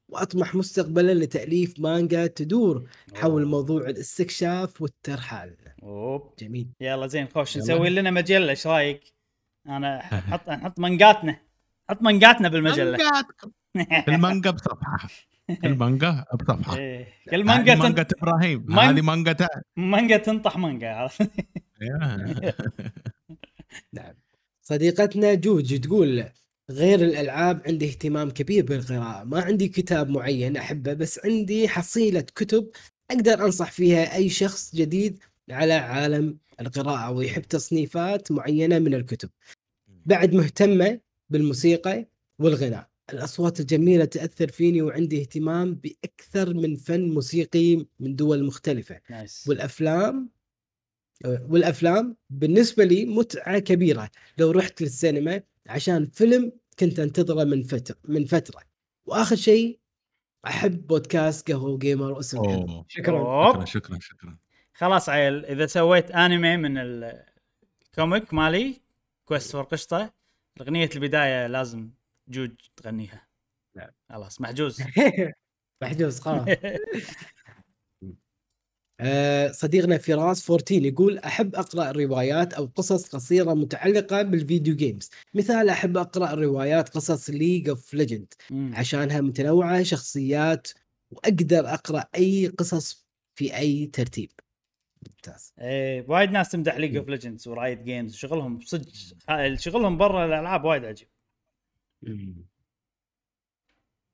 وأطمح 0.08 0.54
مستقبلا 0.54 1.14
لتأليف 1.14 1.80
مانجا 1.80 2.26
تدور 2.26 2.88
حول 3.14 3.42
أوه. 3.42 3.50
موضوع 3.50 3.80
الاستكشاف 3.88 4.82
والترحال 4.82 5.56
أوه. 5.82 6.34
جميل 6.38 6.68
يلا 6.80 7.06
زين 7.06 7.28
خوش 7.28 7.56
يلا. 7.56 7.64
نسوي 7.64 7.90
لنا 7.90 8.10
مجلة 8.10 8.50
إيش 8.50 8.66
رأيك؟ 8.66 9.02
أنا 9.66 10.14
نحط 10.14 10.48
نحط 10.50 10.78
منقاتنا 10.78 11.40
حط 11.90 12.02
منقاتنا 12.02 12.48
بالمجلة 12.48 12.84
مانجاتكم. 12.90 13.50
المانجا 14.14 14.50
بصفحة 14.50 15.08
المانجا 15.64 16.24
بصفحة 16.40 16.76
إيه. 16.76 17.08
كل 17.30 17.50
هذه 17.50 17.74
مانجا. 17.76 18.06
إبراهيم 18.22 18.78
هذه 18.78 19.00
مانجا 19.00 19.32
تا- 19.32 19.62
مانجا 19.76 20.16
تنطح 20.16 20.56
مانجا. 20.58 21.08
نعم 23.92 24.14
صديقتنا 24.62 25.34
جوج 25.34 25.80
تقول 25.80 26.28
غير 26.70 27.04
الألعاب 27.04 27.62
عندي 27.66 27.88
اهتمام 27.88 28.30
كبير 28.30 28.64
بالقراءة. 28.64 29.24
ما 29.24 29.40
عندي 29.40 29.68
كتاب 29.68 30.08
معين 30.08 30.56
أحبه 30.56 30.92
بس 30.92 31.20
عندي 31.24 31.68
حصيلة 31.68 32.20
كتب 32.20 32.70
أقدر 33.10 33.44
أنصح 33.44 33.72
فيها 33.72 34.14
أي 34.16 34.28
شخص 34.28 34.76
جديد 34.76 35.18
على 35.50 35.72
عالم 35.72 36.38
القراءة 36.60 37.10
ويحب 37.10 37.42
تصنيفات 37.42 38.32
معينة 38.32 38.78
من 38.78 38.94
الكتب. 38.94 39.30
بعد 40.06 40.34
مهتمة 40.34 41.00
بالموسيقى 41.30 42.06
والغناء. 42.38 42.88
الأصوات 43.12 43.60
الجميلة 43.60 44.04
تأثر 44.04 44.48
فيني 44.48 44.82
وعندي 44.82 45.20
اهتمام 45.20 45.74
بأكثر 45.74 46.54
من 46.54 46.76
فن 46.76 47.10
موسيقي 47.10 47.86
من 48.00 48.16
دول 48.16 48.44
مختلفة. 48.44 49.00
نايس 49.10 49.44
والأفلام 49.48 50.30
والأفلام 51.24 52.16
بالنسبة 52.30 52.84
لي 52.84 53.04
متعة 53.04 53.58
كبيرة. 53.58 54.10
لو 54.38 54.50
رحت 54.50 54.82
للسينما 54.82 55.42
عشان 55.68 56.06
فيلم 56.06 56.52
كنت 56.78 56.98
انتظره 56.98 57.44
من 57.44 57.62
فترة 57.62 57.96
من 58.04 58.24
فترة. 58.24 58.62
وآخر 59.06 59.36
شيء 59.36 59.78
أحب 60.46 60.86
بودكاست 60.86 61.50
قهوة 61.52 61.78
gamer 61.78 62.12
واسم. 62.12 62.42
شكرا. 62.42 62.84
شكرا 62.88 63.64
شكرا 63.64 63.98
شكرا. 64.00 64.38
خلاص 64.74 65.08
عيل 65.08 65.44
إذا 65.44 65.66
سويت 65.66 66.10
أنمي 66.10 66.56
من 66.56 66.78
ال 66.78 67.04
comic 67.04 68.34
مالي 68.34 68.80
Quest 69.24 69.52
for 69.52 69.62
قشطة 69.62 70.12
اغنيه 70.60 70.90
البداية 70.94 71.46
لازم 71.46 71.90
جوج 72.28 72.50
تغنيها. 72.76 73.26
نعم. 73.76 73.90
خلاص 74.08 74.40
محجوز. 74.40 74.82
محجوز 75.82 76.20
خلاص. 76.20 76.48
صديقنا 79.50 79.98
فراس 79.98 80.50
14 80.50 80.84
يقول 80.84 81.18
أحب 81.18 81.54
أقرأ 81.54 81.92
روايات 81.92 82.54
أو 82.54 82.66
قصص 82.66 83.08
قصيرة 83.08 83.54
متعلقة 83.54 84.22
بال 84.22 84.38
video 84.38 84.76
games 84.76 85.10
مثال 85.34 85.68
أحب 85.68 85.96
أقرأ 85.96 86.34
روايات 86.34 86.88
قصص 86.88 87.30
League 87.30 87.68
of 87.68 87.94
Legends. 87.94 88.34
عشانها 88.50 89.20
متنوعة 89.20 89.82
شخصيات 89.82 90.68
وأقدر 91.10 91.74
أقرأ 91.74 92.04
أي 92.14 92.46
قصص 92.46 93.06
في 93.34 93.56
أي 93.56 93.86
ترتيب. 93.86 94.30
ممتاز. 95.08 95.52
إيه 95.60 96.04
وايد 96.08 96.30
ناس 96.30 96.48
تمدح 96.48 96.76
League 96.76 96.96
of 96.96 97.08
Legends 97.08 97.48
و 97.48 97.55
Riot 97.55 97.82
Games 97.82 98.14
شغلهم 98.14 98.60
صدق 98.60 98.88
شغلهم 99.54 99.98
برا 99.98 100.26
الألعاب 100.26 100.64
وايد 100.64 100.84
عجيب. 100.84 101.08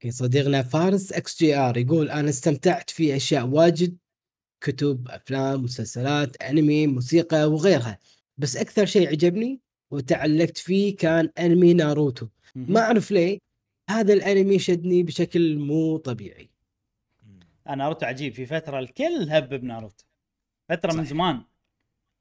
صديقنا 0.09 0.63
فارس 0.63 1.13
XGR 1.13 1.77
يقول 1.77 2.11
أنا 2.11 2.29
استمتعت 2.29 2.91
في 2.91 3.17
أشياء 3.17 3.47
واجد 3.47 3.97
كتب 4.63 5.09
أفلام 5.09 5.63
مسلسلات 5.63 6.43
أنمي 6.43 6.87
موسيقى 6.87 7.45
وغيرها. 7.45 7.99
بس 8.39 8.57
أكثر 8.57 8.87
شيء 8.87 9.09
عجبني 9.09 9.61
وتعلقت 9.91 10.59
فيه 10.59 10.97
كان 10.97 11.31
أنمي 11.39 11.75
ناروتو. 11.75 12.29
ما 12.55 12.81
أعرف 12.81 13.11
ليه 13.11 13.39
هذا 13.91 14.13
الأنمي 14.13 14.59
شدني 14.59 15.03
بشكل 15.03 15.59
مو 15.59 15.97
طبيعي. 15.97 16.51
ناروتو 17.67 18.07
عجيب. 18.07 18.35
في 18.35 18.47
فترة 18.47 18.79
الكل 18.79 19.31
هب 19.31 19.49
بناروتو. 19.55 20.05
فترة 20.69 20.93
من 20.93 21.05
صح. 21.05 21.11
زمان. 21.11 21.45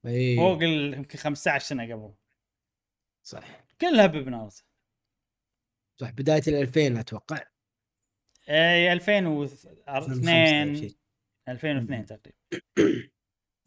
اي 0.06 0.36
فوق 0.36 0.62
ال- 0.62 0.94
يمكن 0.94 1.18
15 1.18 1.64
سنة 1.66 1.84
قبل. 1.94 2.14
صح. 3.24 3.64
كل 3.82 4.00
هب 4.00 4.12
بناروتو. 4.12 4.62
صح 5.98 6.10
بداية 6.12 6.42
ال 6.48 6.56
2000 6.56 6.98
أتوقع 6.98 7.44
اي 8.50 8.94
2005 8.94 9.70
2002 9.90 10.76
شيء. 10.76 10.96
2002 11.52 12.06
تقريبا. 12.06 12.38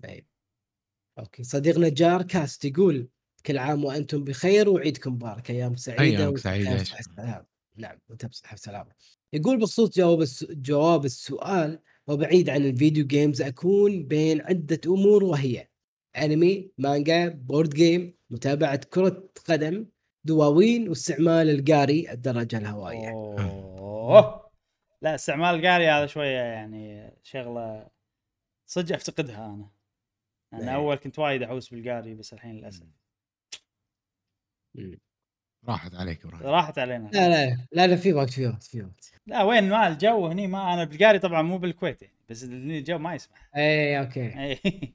طيب. 0.03 0.27
okay. 1.19 1.45
صديقنا 1.45 1.89
جار 1.89 2.23
كاست 2.23 2.65
يقول 2.65 3.09
كل 3.47 3.59
عام 3.59 3.85
وأنتم 3.85 4.25
بخير 4.25 4.69
وعيدكم 4.69 5.13
مبارك 5.13 5.51
أيام 5.51 5.77
سعيدة 5.77 6.37
شيخ. 6.37 6.99
السلام. 6.99 7.47
نعم 7.77 7.99
وانت 8.09 8.27
بصحه 8.27 8.55
وسلامه 8.55 8.93
يقول 9.33 9.59
بخصوص 9.59 9.91
جواب 9.97 10.21
الس... 10.21 10.45
جواب 10.51 11.05
السؤال 11.05 11.79
وبعيد 12.07 12.51
عن 12.51 12.65
ال 12.65 12.72
video 12.72 13.07
games 13.07 13.43
أكون 13.43 14.03
بين 14.03 14.41
عدة 14.41 14.81
أمور 14.87 15.25
وهي 15.25 15.69
انمي 16.17 16.71
مانجا 16.79 17.29
board 17.29 17.71
game 17.71 18.15
متابعة 18.31 18.77
كرة 18.77 19.29
قدم 19.49 19.87
دواوين 20.25 20.89
واستعمال 20.89 21.51
القاري 21.51 22.13
الدراجة 22.13 22.59
الهوائية. 22.59 23.09
أوه. 23.11 24.44
لا 25.05 25.15
استعمال 25.15 25.55
القاري 25.55 25.89
هذا 25.89 26.07
شوية 26.07 26.39
يعني 26.39 27.13
شغلة 27.23 27.89
صدق 28.67 28.95
أفتقدها 28.95 29.47
أنا. 29.47 29.71
أنا 30.53 30.71
إيه. 30.71 30.77
أول 30.77 30.97
كنت 30.97 31.19
وايد 31.19 31.43
احوس 31.43 31.69
بالقاري 31.69 32.15
بس 32.15 32.33
الحين 32.33 32.57
للأسف. 32.57 32.87
راحت 35.69 35.95
عليك 35.95 36.25
إبراهيم. 36.25 36.47
راحت 36.47 36.79
علينا. 36.79 37.09
لا 37.09 37.29
لا 37.29 37.67
لا 37.73 37.87
لا 37.87 37.97
في 37.97 38.13
وقت 38.13 38.31
في 38.31 38.47
وقت 38.47 38.63
في 38.63 38.83
وقت. 38.83 39.13
لا 39.27 39.43
وين؟ 39.43 39.69
ما 39.69 39.89
الجو 39.89 40.27
هني 40.27 40.47
ما 40.47 40.75
أنا 40.75 40.85
بالقاري 40.85 41.19
طبعا 41.19 41.43
مو 41.43 41.59
بالكويت 41.59 42.03
يعني 42.03 42.15
بس 42.29 42.45
هني 42.45 42.79
الجو 42.79 42.99
ما 42.99 43.15
يسمح. 43.15 43.51
اي 43.57 43.99
okay. 44.01 44.41
إيه. 44.41 44.61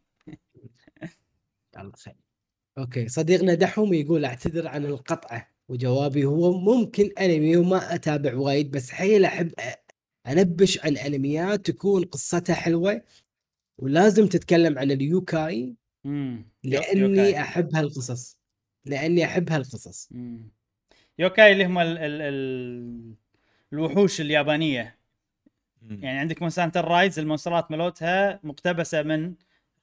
الله 1.79 1.91
خير. 1.95 2.15
okay 2.77 3.07
صديقنا 3.07 3.53
دحوم 3.53 3.93
يقول 3.93 4.25
أعتذر 4.25 4.67
عن 4.67 4.85
القطعه 4.85 5.47
وجوابي 5.67 6.25
هو 6.25 6.59
ممكن 6.59 7.09
أنمي 7.19 7.57
وما 7.57 7.95
أتابع 7.95 8.35
وايد 8.35 8.71
بس 8.71 8.91
حيل 8.91 9.25
أحب 9.25 9.53
انبش 10.29 10.85
عن 10.85 10.97
انميات 10.97 11.71
تكون 11.71 12.03
قصتها 12.03 12.53
حلوة 12.55 13.01
ولازم 13.77 14.27
تتكلم 14.27 14.79
عن 14.79 14.91
اليوكاي 14.91 15.75
لأني. 16.63 17.41
أحب 17.41 17.75
هالقصص. 17.75 18.39
لأني 18.85 19.25
أحب 19.25 19.49
هالقصص. 19.49 20.09
يوكاي 21.19 21.51
اللي 21.51 21.65
هم 21.65 21.77
ال 21.79 21.97
ال 21.97 22.21
ال 22.21 23.15
الوحوش 23.73 24.21
اليابانية. 24.21 24.99
مم. 25.81 26.03
يعني 26.03 26.19
عندك 26.19 26.41
Monster 26.41 26.85
Rise 26.85 27.19
المونسترات 27.19 27.71
ملوتها 27.71 28.39
مقتبسة 28.43 29.03
من 29.03 29.35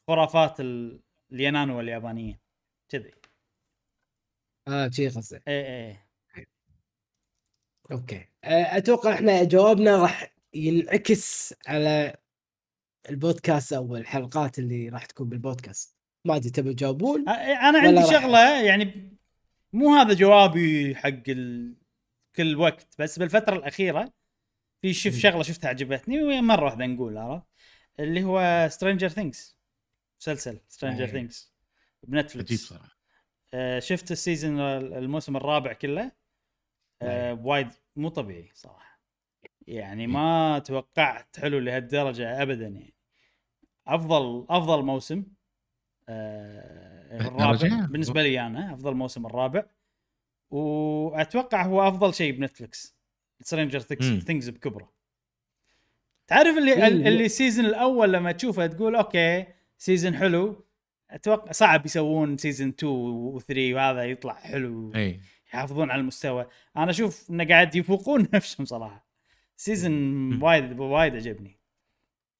خرافات 0.06 0.60
ال- 0.60 1.00
اليانانو 1.32 1.80
اليابانية. 1.80 2.40
كذي. 2.88 3.10
آه 4.68 4.90
شي 4.90 5.08
قصدي 5.08 5.40
اي 5.48 5.86
اي 5.88 5.96
okay. 7.92 8.28
آه، 8.44 8.76
أتوقع 8.76 9.14
إحنا 9.14 9.44
جوابنا 9.44 9.96
راح 10.02 10.35
ينعكس 10.64 11.54
على 11.66 12.16
البودكاست 13.10 13.72
أو 13.72 13.96
الحلقات 13.96 14.58
اللي 14.58 14.88
راح 14.88 15.04
تكون 15.04 15.28
بالبودكاست. 15.28 15.96
ما 16.24 16.36
أدري 16.36 16.50
تبي 16.50 16.74
تجاوبون؟ 16.74 17.28
أنا 17.28 17.78
عندي 17.78 18.02
شغلة 18.02 18.62
يعني 18.62 19.16
مو 19.72 19.94
هذا 19.94 20.14
جوابي 20.14 20.96
حق 20.96 21.22
ال... 21.28 21.74
كل 22.36 22.56
وقت 22.56 22.94
بس 22.98 23.18
بالفترة 23.18 23.56
الأخيرة 23.56 24.12
في 24.82 24.88
مم. 24.88 24.92
شغلة 24.94 25.42
شفتها 25.42 25.68
عجبتني 25.68 26.40
مرة 26.40 26.64
واحدة 26.64 26.86
نقول 26.86 27.18
عرفت؟ 27.18 27.46
اللي 28.00 28.24
هو 28.24 28.68
Stranger 28.70 29.08
Things 29.08 29.58
مسلسل 30.20 30.60
Stranger. 30.68 31.06
Things 31.06 31.52
عجيب 32.04 32.14
بنتفلكس 32.14 32.54
صراحة. 32.54 32.96
آه 33.54 33.78
شفت 33.78 34.10
ال 34.10 34.17
season 34.17 34.60
الموسم 34.60 35.36
الرابع 35.36 35.72
كله؟ 35.72 36.12
آه 37.02 37.34
وايد 37.44 37.68
مو 37.96 38.08
طبيعي 38.08 38.50
صراحة. 38.54 38.95
يعني 39.66 40.06
ما 40.06 40.58
توقعت 40.58 41.40
حلو 41.40 41.58
لهالدرجة 41.58 42.42
ابدا 42.42 42.66
يعني. 42.66 42.94
أفضل 43.86 44.46
أفضل 44.50 44.84
موسم 44.84 45.24
آه 46.08 47.16
الرابع. 47.20 47.52
درجة؟ 47.52 47.86
بالنسبة 47.86 48.22
لي 48.22 48.40
أنا 48.40 48.74
أفضل 48.74 48.94
موسم 48.94 49.26
الرابع. 49.26 49.64
وأتوقع 50.50 51.62
هو 51.62 51.88
أفضل 51.88 52.14
شيء 52.14 52.32
بنتفلكس 52.32 52.96
Stranger. 53.40 53.80
Things 53.80 54.48
بكبره. 54.48 54.92
تعرف 56.26 56.58
اللي 56.58 56.74
مم. 56.74 56.82
اللي 56.82 57.24
ال 57.24 57.30
season 57.30 57.64
الأول 57.66 58.12
لما 58.12 58.32
تشوفه 58.32 58.66
تقول 58.66 58.96
okay 58.96 59.46
season 59.78 60.16
حلو. 60.16 60.66
أتوقع 61.10 61.52
صعب 61.52 61.86
يسوون 61.86 62.36
season 62.36 62.68
2 62.68 63.40
و3 63.40 63.74
وهذا 63.74 64.04
يطلع 64.04 64.34
حلو. 64.34 64.94
اي 64.94 65.20
يحافظون 65.48 65.90
على 65.90 66.00
المستوى. 66.00 66.46
أنا 66.76 66.90
أشوف 66.90 67.30
إنه 67.30 67.44
قاعد 67.48 67.74
يفوقون 67.74 68.28
نفسهم 68.34 68.66
صراحة. 68.66 69.05
season 69.56 69.92
مم. 69.92 70.42
وايد 70.42 70.78
وايد 70.80 71.14
عجبني 71.14 71.60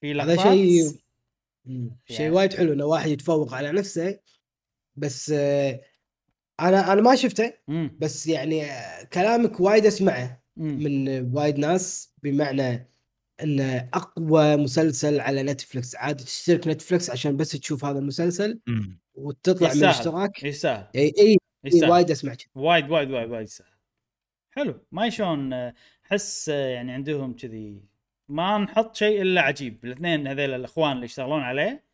في 0.00 0.12
هذا 0.12 0.34
لقطات 0.34 0.52
شيء 0.54 0.82
مم. 1.64 1.96
شيء 2.06 2.20
يعني- 2.20 2.34
وايد 2.34 2.54
حلو 2.54 2.72
إنه 2.72 2.84
واحد 2.84 3.10
يتفوق 3.10 3.54
على 3.54 3.72
نفسه 3.72 4.18
بس 4.96 5.30
آه، 5.30 5.80
أنا 6.60 6.92
أنا 6.92 7.00
ما 7.00 7.14
شفته. 7.16 7.52
بس 7.98 8.26
يعني 8.26 8.64
آه، 8.64 9.04
كلامك 9.04 9.60
وايد 9.60 9.86
أسمعه. 9.86 10.42
من 10.56 11.08
وايد 11.36 11.58
ناس 11.58 12.12
بمعنى 12.22 12.90
إنه 13.42 13.88
أقوى 13.94 14.56
مسلسل 14.56 15.20
على 15.20 15.42
نتفلكس 15.42 15.96
عاد 15.96 16.16
تشترك 16.16 16.68
نتفلكس 16.68 17.10
عشان 17.10 17.36
بس 17.36 17.50
تشوف 17.50 17.84
هذا 17.84 17.98
المسلسل. 17.98 18.60
وتطلع 19.14 19.68
من 19.68 19.74
يستاهل. 19.74 19.84
الاشتراك 19.90 20.42
يستاهل 20.44 20.86
اي 20.94 21.12
اي 21.18 21.36
وايد 21.88 22.10
اسمع. 22.10 22.36
وايد 22.54 22.90
وايد 22.90 23.10
وايد 23.10 23.30
وايد 23.30 23.42
يستاهل 23.46 23.68
حلو 24.50 24.86
ما 24.92 25.08
شلون 25.10 25.72
احس 26.06 26.48
آه، 26.48 26.68
يعني 26.68 26.92
عندهم 26.92 27.32
كذي 27.32 27.82
ما 28.28 28.58
نحط 28.58 28.96
شيء 28.96 29.22
إلا 29.22 29.40
عجيب. 29.40 29.84
الاثنين 29.84 30.26
هذيل 30.26 30.54
الإخوان 30.54 30.92
اللي 30.92 31.04
يشتغلون 31.04 31.42
عليه. 31.42 31.86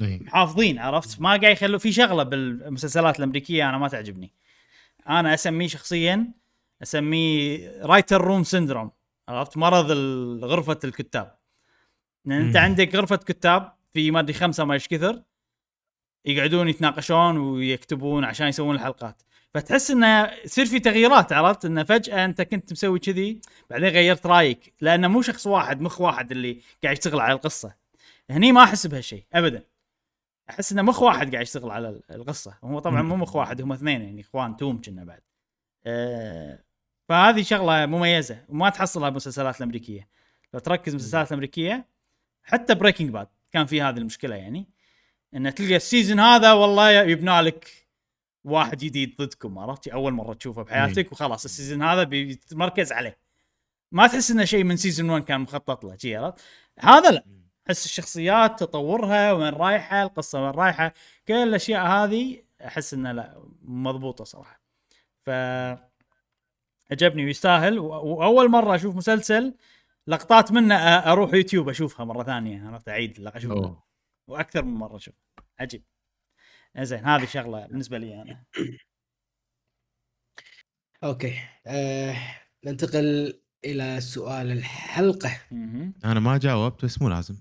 محافظين 0.00 0.78
عرفت؟ 0.78 1.20
ما 1.20 1.28
قاعد 1.28 1.44
يخلوا 1.44 1.78
في 1.78 1.92
شغلة 1.92 2.22
بالمسلسلات 2.22 3.18
الأمريكية 3.18 3.68
أنا 3.68 3.78
ما 3.78 3.88
تعجبني. 3.88 4.32
أنا 5.08 5.34
أسميه 5.34 5.66
شخصيا 5.66 6.32
أسميه 6.82 7.72
writer 7.82 8.20
room 8.20 8.44
syndrome 8.44 8.90
عرفت؟ 9.28 9.56
مرض 9.56 9.90
غرفة 10.44 10.78
الكتاب. 10.84 11.34
لأن 12.24 12.40
أنت 12.40 12.56
مم. 12.56 12.62
عندك 12.62 12.94
غرفة 12.94 13.16
كتاب 13.16 13.72
في 13.92 14.10
ما 14.10 14.20
أدري 14.20 14.32
خمسة 14.32 14.64
ما 14.64 14.74
إيش 14.74 14.88
كثر 14.88 15.22
يقعدون 16.24 16.68
يتناقشون 16.68 17.36
ويكتبون 17.36 18.24
عشان 18.24 18.46
يسوون 18.48 18.74
الحلقات. 18.74 19.22
فتحس 19.54 19.90
إنه 19.90 20.30
يصير 20.44 20.66
في 20.66 20.80
تغييرات 20.80 21.32
عرفت؟ 21.32 21.64
إنه 21.64 21.84
فجأة 21.84 22.24
أنت 22.24 22.42
كنت 22.42 22.72
مسوي 22.72 22.98
كذي 22.98 23.40
بعدين 23.70 23.88
غيرت 23.88 24.26
رأيك 24.26 24.74
لأنه 24.80 25.08
مو 25.08 25.22
شخص 25.22 25.46
واحد 25.46 25.80
مخ 25.80 26.00
واحد 26.00 26.32
اللي 26.32 26.60
قاعد 26.82 26.96
يشتغل 26.96 27.20
على 27.20 27.32
القصة. 27.32 27.74
هني 28.30 28.52
ما 28.52 28.62
أحس 28.62 28.86
بهالشيء 28.86 29.24
ابدا. 29.32 29.64
أحس 30.50 30.72
إنه 30.72 30.82
مخ 30.82 31.02
واحد 31.02 31.32
قاعد 31.32 31.42
يشتغل 31.42 31.70
على 31.70 32.00
القصة. 32.10 32.58
هو 32.64 32.78
طبعا 32.78 33.02
مو 33.02 33.16
مخ 33.16 33.36
واحد 33.36 33.60
هم 33.60 33.72
اثنين 33.72 34.02
يعني 34.02 34.20
إخوان 34.20 34.56
توم 34.56 34.80
كانوا 34.80 35.04
بعد. 35.04 35.20
أه 35.86 36.64
فهذه 37.08 37.42
شغلة 37.42 37.86
مميزة 37.86 38.44
وما 38.48 38.68
تحصلها 38.68 39.08
بالمسلسلات 39.08 39.56
الأمريكية. 39.56 40.08
لو 40.54 40.60
تركز 40.60 40.92
المسلسلات 40.92 41.28
الأمريكية 41.28 41.88
حتى 42.42 42.74
Breaking 42.74 43.10
Bad 43.10 43.28
كان 43.52 43.66
في 43.66 43.82
هذه 43.82 43.98
المشكلة 43.98 44.34
يعني 44.34 44.68
ان 45.34 45.54
تلقى 45.54 45.76
ال 45.76 45.82
season 45.82 46.20
هذا 46.20 46.52
والله 46.52 46.90
يبنى 46.90 47.40
لك 47.40 47.83
واحد 48.44 48.78
جديد 48.78 49.16
ضدكم 49.16 49.58
عرفتي 49.58 49.92
أول 49.92 50.12
مرة 50.12 50.34
تشوفه 50.34 50.62
بحياتك 50.62 51.12
وخلاص 51.12 51.44
ال 51.44 51.49
season 51.49 51.82
هذا 51.82 52.02
بيتمركز 52.02 52.92
عليه. 52.92 53.18
ما 53.92 54.06
تحس 54.06 54.30
إنه 54.30 54.44
شيء 54.44 54.64
من 54.64 54.76
season 54.76 55.10
1 55.10 55.24
كان 55.24 55.40
مخطط 55.40 55.84
له 55.84 55.96
شي 55.96 56.16
عرفت؟ 56.16 56.40
هذا 56.78 57.10
لا. 57.10 57.24
احس 57.66 57.84
الشخصيات 57.84 58.60
تطورها 58.60 59.32
وين 59.32 59.54
رايحة 59.54 60.02
القصة 60.02 60.42
وين 60.42 60.50
رايحة 60.50 60.92
كل 61.28 61.34
الأشياء 61.34 61.86
هذه 61.86 62.42
أحس 62.66 62.94
انها 62.94 63.12
لا 63.12 63.42
مضبوطة 63.62 64.24
صراحة. 64.24 64.60
ف 65.26 65.30
عجبني 66.90 67.24
ويستاهل. 67.24 67.78
وأول 67.78 68.50
مرة 68.50 68.74
أشوف 68.74 68.96
مسلسل 68.96 69.54
لقطات 70.06 70.52
منه 70.52 70.74
أروح 70.76 71.34
يوتيوب 71.34 71.68
أشوفها 71.68 72.04
مرة 72.04 72.22
ثانية 72.22 72.68
عرفت؟ 72.68 72.88
أعيد 72.88 73.26
أشوفها. 73.26 73.82
وأكثر 74.28 74.62
من 74.64 74.74
مرة 74.74 74.96
أشوف 74.96 75.14
عجيب. 75.60 75.84
زين 76.78 77.04
هذه 77.04 77.24
شغلة 77.24 77.66
بالنسبة 77.66 77.98
لي 77.98 78.22
أنا. 78.22 78.44
أوكي 81.04 81.38
آه 81.66 82.16
ننتقل 82.64 83.40
إلى 83.64 84.00
سؤال 84.00 84.52
الحلقة. 84.52 85.40
أنا 86.04 86.20
ما 86.20 86.38
جاوبت 86.38 86.84
بس 86.84 87.02
مو 87.02 87.08
لازم. 87.08 87.36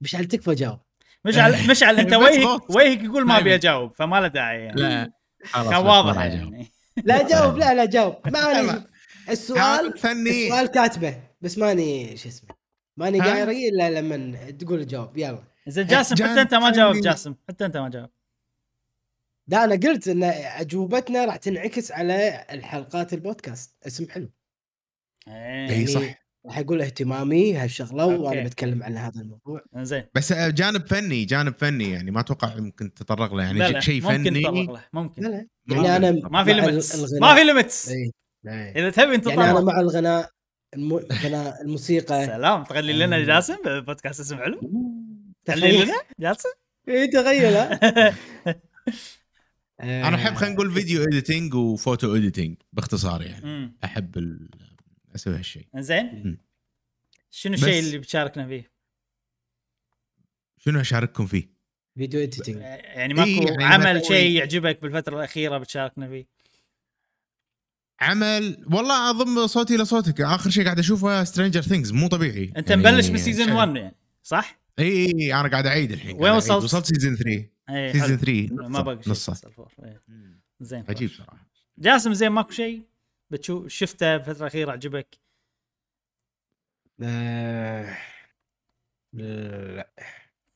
مشعل 0.00 0.24
تكفى 0.24 0.54
جاوب. 0.54 0.78
مشعل 1.24 1.52
مشعل 1.70 1.98
أنت 1.98 2.14
وجهك. 2.14 2.70
وجهك 2.70 3.02
يقول 3.02 3.26
ما 3.26 3.34
أبي 3.38 3.42
دايماً. 3.44 3.54
أجاوب 3.54 3.94
فما 3.96 4.20
له 4.20 4.28
داعي 4.28 4.60
يعني. 4.64 4.80
لا 4.80 5.12
خلاص 5.44 5.70
كان 5.70 5.86
واضح. 5.86 6.16
يعني. 6.22 6.72
لا 7.04 7.28
جاوب 7.28 7.56
لا 7.58 7.74
لا 7.74 7.84
جاوب. 7.84 8.16
ما 8.32 8.38
علي 8.38 8.84
السؤال 9.28 9.98
فني 9.98 10.30
السؤال 10.46 10.66
كاتبه 10.66 11.22
بس 11.40 11.58
ماني 11.58 12.16
شو 12.16 12.28
اسمه 12.28 12.54
ماني 12.96 13.20
ها؟ 13.20 13.24
قاير 13.24 13.50
إلا 13.50 14.00
لما 14.00 14.50
تقول 14.50 14.80
الجواب. 14.80 15.18
يلا. 15.18 15.47
زين 15.68 15.86
جاسم 15.86 16.14
حتى 16.14 16.40
أنت 16.40 16.54
ما 16.54 16.72
جاوب. 16.72 16.96
جاسم. 16.96 17.34
حتى 17.48 17.66
أنت 17.66 17.76
ما 17.76 17.88
جاوب 17.88 18.10
لا 19.48 19.64
أنا 19.64 19.74
قلت 19.74 20.08
إن 20.08 20.22
أجوبتنا 20.22 21.24
راح 21.24 21.36
تنعكس 21.36 21.92
على 21.92 22.46
الحلقات 22.50 23.12
البودكاست. 23.12 23.76
اسم 23.86 24.08
حلو. 24.08 24.30
اي 25.28 25.86
صح. 25.86 26.28
راح 26.46 26.58
أقول 26.58 26.82
اهتمامي 26.82 27.56
هالشغلة 27.56 28.06
وأنا. 28.06 28.44
بتكلم 28.44 28.82
عن 28.82 28.96
هذا 28.96 29.20
الموضوع. 29.20 29.60
زين. 29.76 30.04
بس 30.14 30.32
جانب 30.32 30.86
فني 30.86 31.24
جانب 31.24 31.54
فني 31.58 31.90
يعني 31.90 32.10
ما 32.10 32.20
أتوقع 32.20 32.56
ممكن 32.56 32.94
تتطرق 32.94 33.34
له. 33.34 33.42
يعني 33.42 33.58
لا 33.58 33.70
لا 33.70 33.80
شيء 33.80 34.02
ممكن 34.02 34.30
فني. 34.30 34.40
تطرق 34.40 34.54
له 34.54 34.72
لا 34.72 34.88
ممكن. 34.92 35.22
لا 35.22 35.46
ممكن. 35.66 35.84
يعني 35.84 36.08
أنا 36.08 36.28
ما 36.28 36.44
في 36.44 36.52
limits. 36.52 37.12
ما 37.12 37.34
في 37.34 37.44
limits 37.44 37.88
إيه، 37.88 38.10
إيه. 38.46 38.72
إذا 38.76 38.90
تبي 38.90 39.14
أنت 39.14 39.26
يعني 39.26 39.42
أنا 39.42 39.52
تطرق. 39.52 39.64
مع 39.64 39.80
الغناء 39.80 40.30
الم... 40.74 40.96
الغناء 40.96 41.62
الموسيقى. 41.62 42.26
سلام. 42.26 42.64
تغني 42.64 42.92
لنا 42.92 43.16
آه. 43.16 43.24
جاسم 43.24 43.56
بودكاست 43.64 44.20
اسم 44.20 44.36
حلو. 44.36 44.60
تخيل. 45.56 45.92
جاسم 46.20 46.48
إيه 46.88 47.10
تخيل 47.10 47.54
ها؟ 47.54 47.80
أنا 49.80 50.14
احب 50.16 50.34
خلينا 50.34 50.54
نقول 50.54 50.72
video 50.74 51.02
editing 51.04 51.54
و 51.54 51.64
photo 51.64 52.16
editing 52.16 52.56
باختصار 52.72 53.22
يعني. 53.22 53.44
أمم. 53.44 53.76
أحب 53.84 54.18
ال... 54.18 54.48
أسوي 55.14 55.34
هالشيء 55.36 55.66
زين. 55.76 56.22
مم. 56.24 56.38
شنو 57.30 57.54
الشيء 57.54 57.68
بس- 57.80 57.86
اللي 57.86 57.98
بتشاركنا 57.98 58.46
فيه؟ 58.46 58.72
شنو 60.58 60.80
أشارككم 60.80 61.26
فيه؟ 61.26 61.50
video 61.96 62.20
editing 62.22 62.56
يعني 62.56 63.14
ماكو 63.14 63.28
إيه، 63.30 63.46
يعني 63.50 63.64
عمل 63.64 64.04
شيء 64.06 64.30
يعجبك 64.38 64.82
بالفترة 64.82 65.16
الأخيرة 65.18 65.58
بتشاركنا 65.58 66.08
فيه؟ 66.08 66.26
عمل 68.00 68.64
والله 68.72 69.10
أضم 69.10 69.46
صوتي 69.46 69.76
لصوتك. 69.76 70.20
آخر 70.20 70.50
شيء 70.50 70.64
قاعد 70.64 70.78
أشوفه 70.78 71.24
Stranger 71.24 71.62
Things 71.62 71.92
مو 71.92 72.08
طبيعي. 72.08 72.52
أنت 72.56 72.70
يعني 72.70 72.82
مبلش 72.82 73.08
بال 73.08 73.18
season 73.18 73.46
شيء- 73.46 73.54
1 73.54 73.76
يعني 73.76 73.94
صح؟ 74.22 74.57
اي 74.78 74.84
اي 74.88 75.12
اي 75.22 75.34
أنا 75.34 75.48
قاعد 75.48 75.66
أعيد 75.66 75.92
الحين 75.92 76.16
وين. 76.22 76.32
وصلت؟ 76.32 76.64
وصلت 76.64 76.86
season 76.86 77.16
3 77.16 77.44
اي 77.70 77.92
season 77.92 78.08
حلو. 78.08 78.16
3 78.16 78.48
ما 78.68 78.80
بقى 78.80 79.02
شيء 79.02 79.12
نصه 79.12 79.32
مسلسل 79.32 79.52
four. 79.52 79.72
إيه. 79.84 80.02
زين 80.60 80.84
عجيب 80.88 81.10
صراحة 81.10 81.48
جاسم 81.78 82.14
زين 82.14 82.28
ماكو 82.28 82.50
شيء 82.50 82.82
بتشوف 83.30 83.68
شفته 83.68 84.16
بالفترة 84.16 84.40
الأخيرة 84.42 84.72
عجبك؟ 84.72 85.18
آه... 87.02 87.96
لا 89.12 89.90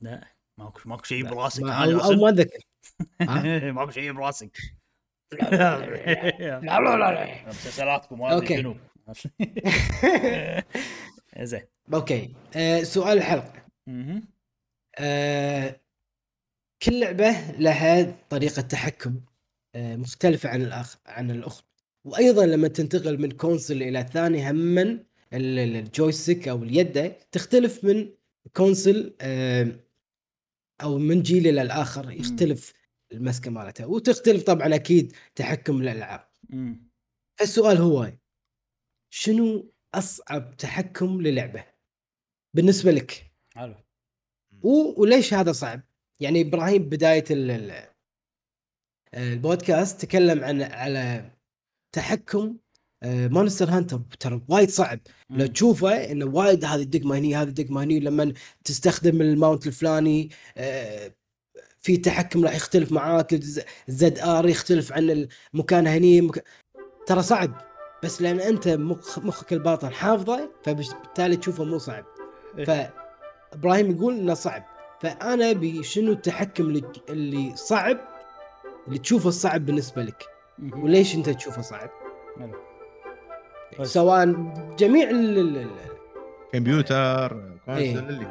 لا 0.01 0.27
ماكو 0.57 0.89
ماكو 0.89 1.03
شيء. 1.03 1.23
براسك 1.25 1.63
ما- 1.63 2.03
أو؟ 2.05 2.11
ما 2.11 2.29
اتذكر؟ 2.29 2.59
ماكو 3.71 3.91
شيء 3.91 4.11
براسك 4.11 4.57
لا 5.41 5.79
لا 5.79 6.79
لا 6.79 6.97
لا 6.97 7.47
مسلسلاتكم 7.49 8.21
okay. 8.21 8.57
شنو؟ 8.57 8.75
زين 11.41 11.61
okay 11.93 12.33
آه 12.55 12.83
سؤال 12.83 13.17
الحلقة 13.17 13.62
آه 14.99 15.79
كل 16.83 16.99
لعبة 16.99 17.51
لها 17.51 18.17
طريقة 18.29 18.61
تحكم 18.61 19.21
آه 19.75 19.95
مختلفة 19.95 20.49
عن 20.49 20.61
الآخر 20.61 20.99
عن 21.05 21.31
الاخرى 21.31 21.65
وأيضا 22.05 22.45
لما 22.45 22.67
تنتقل 22.67 23.21
من 23.21 23.31
console 23.31 23.83
إلى 23.83 23.99
الثاني 23.99 24.49
هم 24.51 24.77
ال- 24.77 25.05
ال- 25.33 25.75
ال 25.75 25.83
joystick 25.83 26.47
أو 26.47 26.63
اليد 26.63 27.13
تختلف 27.31 27.83
من 27.83 28.09
console 28.53 29.15
آه 29.21 29.79
أو 30.83 30.97
من 30.97 31.21
جيل 31.21 31.47
إلى 31.47 31.61
الآخر 31.61 32.11
يختلف 32.11 32.73
المسكة 33.11 33.51
مالتها. 33.51 33.85
وتختلف 33.85 34.43
طبعا 34.43 34.75
أكيد 34.75 35.15
تحكم 35.35 35.81
الألعاب. 35.81 36.27
مم. 36.49 36.89
فالسؤال 37.39 37.77
هو 37.77 38.13
شنو 39.09 39.73
أصعب 39.95 40.57
تحكم 40.57 41.21
للعبة؟ 41.21 41.65
بالنسبة 42.55 42.91
لك. 42.91 43.32
حلو. 43.55 43.75
و- 44.63 45.01
وليش 45.01 45.33
هذا 45.33 45.51
صعب؟ 45.51 45.81
يعني 46.19 46.41
إبراهيم 46.41 46.83
بداية 46.89 47.23
ال- 47.31 47.51
ال- 47.51 47.87
البودكاست 49.13 50.01
تكلم 50.01 50.43
عن 50.43 50.61
على 50.61 51.31
تحكم 51.95 52.57
Monster 53.05 53.69
Hunter. 53.69 54.01
ترى 54.19 54.41
وايد 54.49 54.69
صعب. 54.69 54.99
لو. 55.29 55.45
تشوفه 55.45 56.11
إنه 56.11 56.25
وايد 56.25 56.65
هذه 56.65 56.81
الدقمه 56.81 57.17
هني 57.17 57.35
هذه 57.35 57.47
الدقمه 57.47 57.83
هني 57.83 57.99
لما 57.99 58.33
تستخدم 58.65 59.21
ال 59.21 59.29
mount 59.29 59.67
الفلاني 59.67 60.29
آه، 60.57 61.11
في 61.79 61.97
تحكم 61.97 62.45
راح 62.45 62.55
يختلف 62.55 62.91
معاك. 62.91 63.33
ال 63.89 64.19
ZR 64.19 64.47
يختلف 64.49 64.93
عن 64.93 65.27
المكان 65.53 65.87
هني 65.87 66.21
مك... 66.21 66.43
ترى 67.07 67.21
صعب. 67.23 67.61
بس 68.03 68.21
لأن 68.21 68.39
أنت 68.39 68.67
مخ 68.67 69.19
مخك 69.19 69.53
الباطن 69.53 69.89
حافظه 69.93 70.51
فبالتالي 70.63 71.37
تشوفه 71.37 71.63
مو 71.63 71.77
صعب. 71.77 72.05
إيه. 72.57 73.02
فابراهيم 73.53 73.91
يقول 73.91 74.13
إنه 74.13 74.33
صعب. 74.33 74.63
فأنا 75.01 75.51
أبي 75.51 75.83
شنو 75.83 76.11
التحكم 76.11 76.63
اللي, 76.63 76.83
اللي 77.09 77.55
صعب؟ 77.55 77.97
اللي 78.87 78.99
تشوفه 78.99 79.29
صعب 79.29 79.65
بالنسبة 79.65 80.03
لك. 80.03 80.23
وليش 80.75 81.15
أنت 81.15 81.29
تشوفه 81.29 81.61
صعب؟ 81.61 81.89
حلو. 82.39 82.53
طيب. 83.77 83.83
سواء 83.85 84.25
جميع 84.77 85.09
ال 85.09 85.67
كمبيوتر 86.53 87.31
إيه. 87.69 87.95
console 87.95 88.09
اللي 88.09 88.27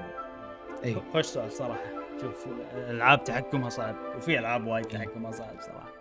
اي 0.84 0.96
خوش 1.12 1.24
سؤال 1.24 1.52
صراحة. 1.52 1.84
شوف 2.20 2.46
الألعاب 2.74 3.24
تحكمها 3.24 3.70
صعب 3.70 3.94
وفي 4.16 4.38
ألعاب 4.38 4.66
وايد 4.66 4.84
تحكمها 4.84 5.32
صعب 5.32 5.56
صراحة. 5.60 5.92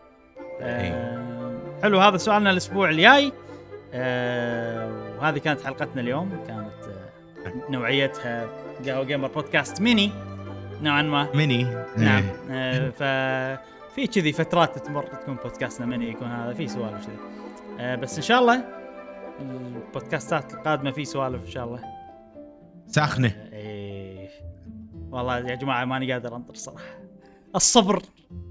آه، 0.61 1.59
حلو 1.83 1.99
هذا 1.99 2.17
سؤالنا 2.17 2.51
الأسبوع 2.51 2.89
الجاي. 2.89 3.31
آه، 3.93 5.17
وهذه 5.19 5.37
كانت 5.37 5.61
حلقتنا 5.61 6.01
اليوم. 6.01 6.43
كانت 6.47 6.83
آه، 7.45 7.71
نوعيتها 7.71 8.49
قهوه 8.89 9.03
gamer 9.03 9.27
بودكاست 9.27 9.81
ميني 9.81 10.11
نوعا 10.81 11.01
ما. 11.01 11.35
ميني. 11.35 11.63
نعم. 11.97 12.23
إيه. 12.49 12.93
آه، 13.01 13.59
ففي 13.91 14.07
كذي 14.07 14.31
فترات 14.31 14.77
تمر 14.79 15.03
تكون 15.03 15.35
بودكاستنا 15.35 15.85
ميني 15.85 16.09
يكون 16.09 16.27
هذا 16.27 16.53
في 16.53 16.67
سوالف 16.67 17.05
كذي 17.05 17.17
آه، 17.79 17.95
بس 17.95 18.15
إن 18.15 18.21
شاء 18.23 18.39
الله 18.39 18.63
البودكاستات 19.39 20.53
القادمة 20.53 20.91
في 20.91 21.05
سوالف 21.05 21.41
إن 21.45 21.51
شاء 21.51 21.65
الله. 21.65 21.79
ساخنة. 22.87 23.49
إيه. 23.53 24.29
والله 25.11 25.37
يا 25.37 25.55
جماعة 25.55 25.85
ماني 25.85 26.11
قادر 26.13 26.35
أنطر 26.35 26.55
صراحة. 26.55 27.00
الصبر. 27.55 28.01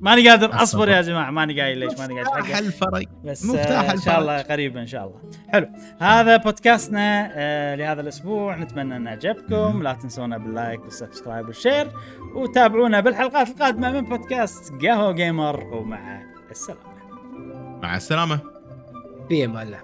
ماني 0.01 0.29
قادر 0.29 0.47
أصبر 0.47 0.63
الصبر. 0.63 0.89
يا 0.89 1.01
جماعة. 1.01 1.31
ماني 1.31 1.61
قايل 1.61 1.79
ليش 1.79 1.99
ماني 1.99 2.23
قادر 2.23 2.41
مفتاح. 2.41 2.59
الفرق. 2.59 3.05
بس 3.25 3.45
مفتاح 3.45 3.91
آه 3.91 3.93
إن 3.93 4.01
شاء 4.01 4.21
الله. 4.21 4.43
قريبا 4.43 4.81
إن 4.81 4.87
شاء 4.87 5.05
الله. 5.07 5.21
حلو. 5.49 5.69
هذا 6.01 6.37
بودكاستنا 6.37 7.31
آه 7.35 7.75
لهذا 7.75 8.01
الأسبوع. 8.01 8.57
نتمنى 8.57 8.97
ان 8.97 9.09
عجبكم. 9.09 9.83
لا 9.83 9.93
تنسونا 9.93 10.39
بال 10.39 10.53
like 10.53 10.81
وال 10.81 10.93
subscribe 10.93 11.47
وال 11.47 11.58
share. 11.58 11.91
وتابعونا 12.35 13.01
بالحلقات 13.01 13.49
القادمة 13.49 13.91
من 13.91 14.01
بودكاست 14.01 14.73
قهوة 14.83 15.13
gamer. 15.13 15.65
ومع 15.65 16.23
السلامة. 16.51 16.81
مع 17.83 17.97
السلامة. 17.97 18.41
في 19.29 19.45
أمان 19.45 19.67
الله. 19.67 19.81